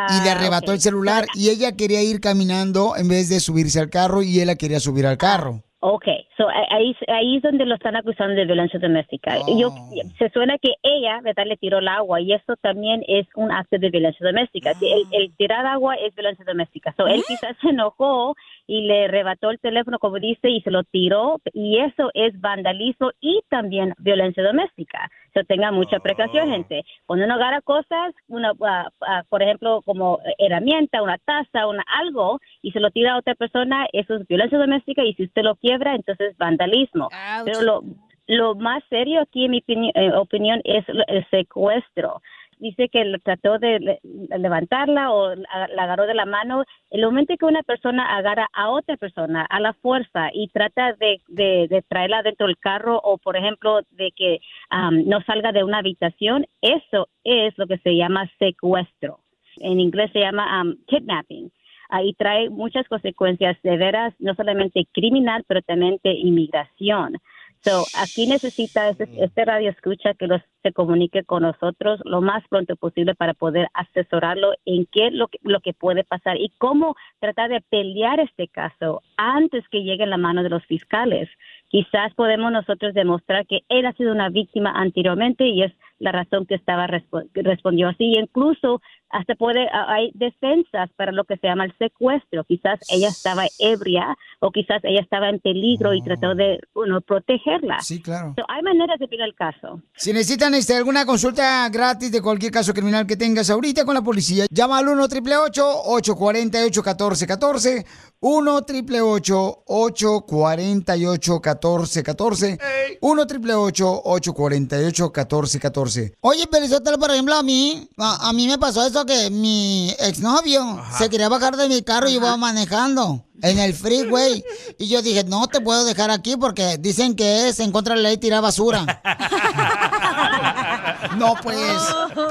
y 0.09 0.25
le 0.25 0.31
arrebató 0.31 0.71
ok. 0.71 0.77
el 0.77 0.81
celular 0.81 1.27
y 1.35 1.49
ella 1.49 1.73
quería 1.73 2.03
ir 2.03 2.21
caminando 2.21 2.97
en 2.97 3.09
vez 3.09 3.29
de 3.29 3.41
subirse 3.41 3.81
al 3.81 3.91
carro 3.91 4.23
y 4.23 4.39
él 4.41 4.47
la 4.47 4.57
quería 4.57 4.79
subir 4.79 5.07
al 5.07 5.19
carro. 5.19 5.65
Ok, 5.83 6.05
so, 6.37 6.47
ahí, 6.71 6.95
ahí 7.09 7.37
es 7.37 7.43
donde 7.43 7.65
lo 7.65 7.75
están 7.75 7.97
acusando 7.97 8.35
de 8.35 8.45
violencia 8.45 8.79
doméstica. 8.79 9.39
Yo, 9.59 9.73
se 10.19 10.29
suena 10.29 10.59
que 10.59 10.75
ella, 10.83 11.21
¿verdad?, 11.23 11.47
le 11.47 11.57
tiró 11.57 11.79
el 11.79 11.89
agua 11.89 12.21
y 12.21 12.35
eso 12.35 12.55
también 12.61 13.03
es 13.09 13.27
un 13.35 13.51
acto 13.51 13.79
de 13.79 13.89
violencia 13.89 14.27
doméstica. 14.27 14.73
El, 14.79 15.07
el 15.11 15.35
tirar 15.37 15.65
agua 15.65 15.95
es 15.95 16.15
violencia 16.15 16.45
doméstica. 16.45 16.93
So, 16.99 17.07
él 17.07 17.25
quizás 17.27 17.57
se 17.63 17.71
enojó 17.71 18.37
y 18.71 18.83
le 18.83 19.07
arrebató 19.07 19.51
el 19.51 19.59
teléfono, 19.59 19.99
como 19.99 20.21
dice, 20.21 20.49
y 20.49 20.61
se 20.61 20.71
lo 20.71 20.85
tiró 20.85 21.41
y 21.53 21.81
eso 21.81 22.13
es 22.15 22.41
vandalismo 22.41 23.11
y 23.21 23.41
también 23.49 23.95
violencia 23.99 24.45
doméstica. 24.45 25.11
So, 25.35 25.43
tenga 25.43 25.73
mucha 25.73 25.99
precaución, 25.99 26.49
gente. 26.49 26.85
Cuando 27.05 27.25
uno 27.25 27.35
agarra 27.35 27.63
cosas, 27.63 28.15
una, 28.29 28.53
ah, 28.63 28.89
ah, 29.01 29.25
por 29.29 29.43
ejemplo, 29.43 29.83
como 29.85 30.21
herramienta, 30.39 31.03
una 31.03 31.19
taza, 31.19 31.67
una 31.67 31.83
algo, 32.01 32.39
y 32.63 32.71
se 32.71 32.79
lo 32.79 32.93
tira 32.93 33.15
a 33.15 33.19
otra 33.19 33.35
persona, 33.35 33.89
eso 33.93 34.15
es 34.15 34.29
violencia 34.29 34.57
doméstica 34.57 35.03
y 35.03 35.15
si 35.15 35.25
usted 35.25 35.43
lo 35.43 35.57
quiebra, 35.57 35.97
entonces 35.97 36.31
es 36.31 36.39
vandalismo. 36.39 37.09
Pero 37.45 37.63
lo, 37.63 37.83
lo 38.29 38.55
más 38.55 38.85
serio 38.89 39.21
aquí, 39.23 39.47
en 39.47 39.51
mi 39.51 39.65
eh, 39.97 40.13
opinión, 40.15 40.61
es 40.63 40.85
el 40.89 41.27
secuestro. 41.31 42.23
Dice 42.61 42.89
que 42.91 43.03
trató 43.25 43.59
de 43.59 43.81
le- 43.81 44.01
levantarla 44.39 45.11
o 45.13 45.35
la 45.35 45.83
agarró 45.83 46.07
de 46.07 46.15
la 46.15 46.27
mano. 46.27 46.65
El 46.91 47.03
momento 47.05 47.35
que 47.39 47.47
una 47.47 47.63
persona 47.63 48.17
agarra 48.17 48.49
a 48.53 48.69
otra 48.71 48.97
persona 48.99 49.47
a 49.49 49.61
la 49.61 49.73
fuerza 49.73 50.29
y 50.33 50.49
trata 50.49 50.93
de, 50.93 51.21
de- 51.29 51.67
de 51.69 51.83
traerla 51.83 52.23
dentro 52.23 52.47
del 52.47 52.59
carro 52.59 53.01
o, 53.03 53.17
por 53.19 53.37
ejemplo, 53.37 53.81
de 53.93 54.13
que 54.15 54.41
am, 54.69 55.05
no 55.07 55.21
salga 55.23 55.53
de 55.53 55.65
una 55.65 55.79
habitación, 55.79 56.47
eso 56.61 57.09
es 57.25 57.57
lo 57.59 57.67
que 57.67 57.79
se 57.79 57.97
llama 57.97 58.31
secuestro. 58.39 59.21
En 59.57 59.81
inglés 59.81 60.11
se 60.13 60.21
llama 60.21 60.61
am, 60.61 60.77
kidnapping. 60.87 61.51
Ahí 61.89 62.13
trae 62.13 62.51
muchas 62.51 62.87
consecuencias 62.89 63.57
severas, 63.63 64.15
no 64.21 64.35
solamente 64.35 64.87
criminal, 64.93 65.43
pero 65.49 65.61
también 65.63 65.99
de 66.05 66.13
inmigración. 66.13 67.17
So, 67.63 67.85
aquí 67.95 68.27
necesita 68.27 68.89
este, 68.89 69.07
este 69.23 69.45
radio 69.45 69.69
escucha 69.69 70.15
que 70.15 70.27
los, 70.27 70.41
se 70.63 70.73
comunique 70.73 71.25
con 71.25 71.43
nosotros 71.43 72.01
lo 72.05 72.23
más 72.23 72.43
pronto 72.49 72.75
posible 72.77 73.15
para 73.15 73.35
poder 73.35 73.69
asesorarlo 73.75 74.55
en 74.65 74.87
qué 74.87 75.11
lo 75.11 75.29
que, 75.29 75.39
lo 75.43 75.61
que 75.61 75.75
puede 75.75 76.03
pasar 76.03 76.39
y 76.39 76.51
cómo 76.57 76.97
tratar 77.19 77.51
de 77.51 77.61
pelear 77.61 78.19
este 78.19 78.49
caso 78.49 79.03
antes 79.19 79.69
que 79.69 79.83
llegue 79.83 80.05
en 80.05 80.11
la 80.11 80.17
mano 80.17 80.43
de 80.43 80.49
los 80.49 80.65
fiscales. 80.65 81.29
Quizás 81.69 82.15
podemos 82.15 82.51
nosotros 82.51 82.95
demostrar 82.95 83.47
que 83.47 83.61
él 83.69 83.85
ha 83.85 83.93
sido 83.93 84.13
una 84.13 84.31
víctima 84.31 84.73
anteriormente 84.75 85.47
y 85.47 85.63
es 85.63 85.73
la 85.99 86.13
razón 86.13 86.47
que 86.47 86.55
estaba 86.55 86.89
que 86.89 87.43
respondió 87.43 87.89
así. 87.89 88.15
Incluso 88.19 88.81
hasta 89.11 89.35
puede 89.35 89.69
a- 89.69 89.93
hay 89.93 90.11
defensas 90.15 90.89
para 90.97 91.13
lo 91.13 91.25
que 91.25 91.37
se 91.37 91.47
llama 91.49 91.65
el 91.65 91.75
secuestro. 91.79 92.45
Quizás 92.45 92.79
ella 92.91 93.09
estaba 93.09 93.45
ebria 93.59 94.17
o 94.41 94.51
quizás 94.51 94.81
ella 94.85 95.01
estaba 95.01 95.29
en 95.29 95.39
peligro 95.41 95.93
y 95.95 96.03
trató 96.03 96.35
de 96.35 96.61
bueno, 96.75 97.01
protegerla. 97.01 97.81
Sí, 97.81 98.01
claro. 98.01 98.35
So, 98.39 98.45
hay 98.49 98.63
maneras 98.63 98.99
de 98.99 99.09
pelear 99.09 99.29
el 99.29 99.35
caso. 99.35 99.83
Si 99.97 100.13
necesitan 100.13 100.55
este, 100.55 100.75
alguna 100.77 101.05
consulta 101.05 101.69
gratis 101.69 102.11
de 102.13 102.23
cualquier 102.23 102.53
caso 102.53 102.73
criminal 102.73 103.07
que 103.07 103.17
tengas 103.17 103.51
ahorita 103.51 103.85
con 103.85 103.95
la 103.95 104.03
policía, 104.03 104.47
llama 104.51 104.79
al 104.79 104.89
1 104.89 105.03
888 105.05 105.65
848 105.87 106.83
1414 106.83 107.87
1 108.21 108.55
888 108.57 109.63
848 109.67 111.33
1414 111.41 112.59
1 113.01 113.23
888 113.23 114.01
848 114.05 115.05
1414 115.05 116.15
Oye, 116.21 116.47
Pelizotelo, 116.47 116.99
por 116.99 117.11
ejemplo, 117.11 117.35
a 117.35 117.43
mí, 117.43 117.89
a, 117.99 118.29
a 118.29 118.33
mí 118.33 118.47
me 118.47 118.59
pasó 118.59 118.87
eso 118.87 119.00
que 119.07 119.31
mi 119.31 119.91
exnovio 119.99 120.83
se 120.97 121.09
quería 121.09 121.29
bajar 121.29 121.57
de 121.57 121.69
mi 121.69 121.83
carro 121.83 122.09
y 122.09 122.15
iba 122.15 122.37
manejando 122.37 123.25
en 123.43 123.59
el 123.59 123.75
freeway. 123.75 124.45
Y 124.79 124.89
yo 124.89 125.03
dije, 125.03 125.25
no 125.25 125.47
te 125.47 125.61
puedo 125.61 125.85
dejar 125.85 126.11
aquí 126.11 126.37
porque 126.37 126.77
dicen 126.79 127.15
que 127.15 127.49
es 127.49 127.61
en 127.61 127.73
contra 127.73 127.95
de 127.95 128.03
la 128.03 128.09
ley 128.11 128.19
tirar 128.19 128.43
basura. 128.43 128.85
no, 131.17 131.35
pues. 131.43 131.81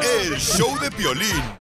El 0.01 0.39
show 0.39 0.77
de 0.79 0.91
Piolín. 0.91 1.57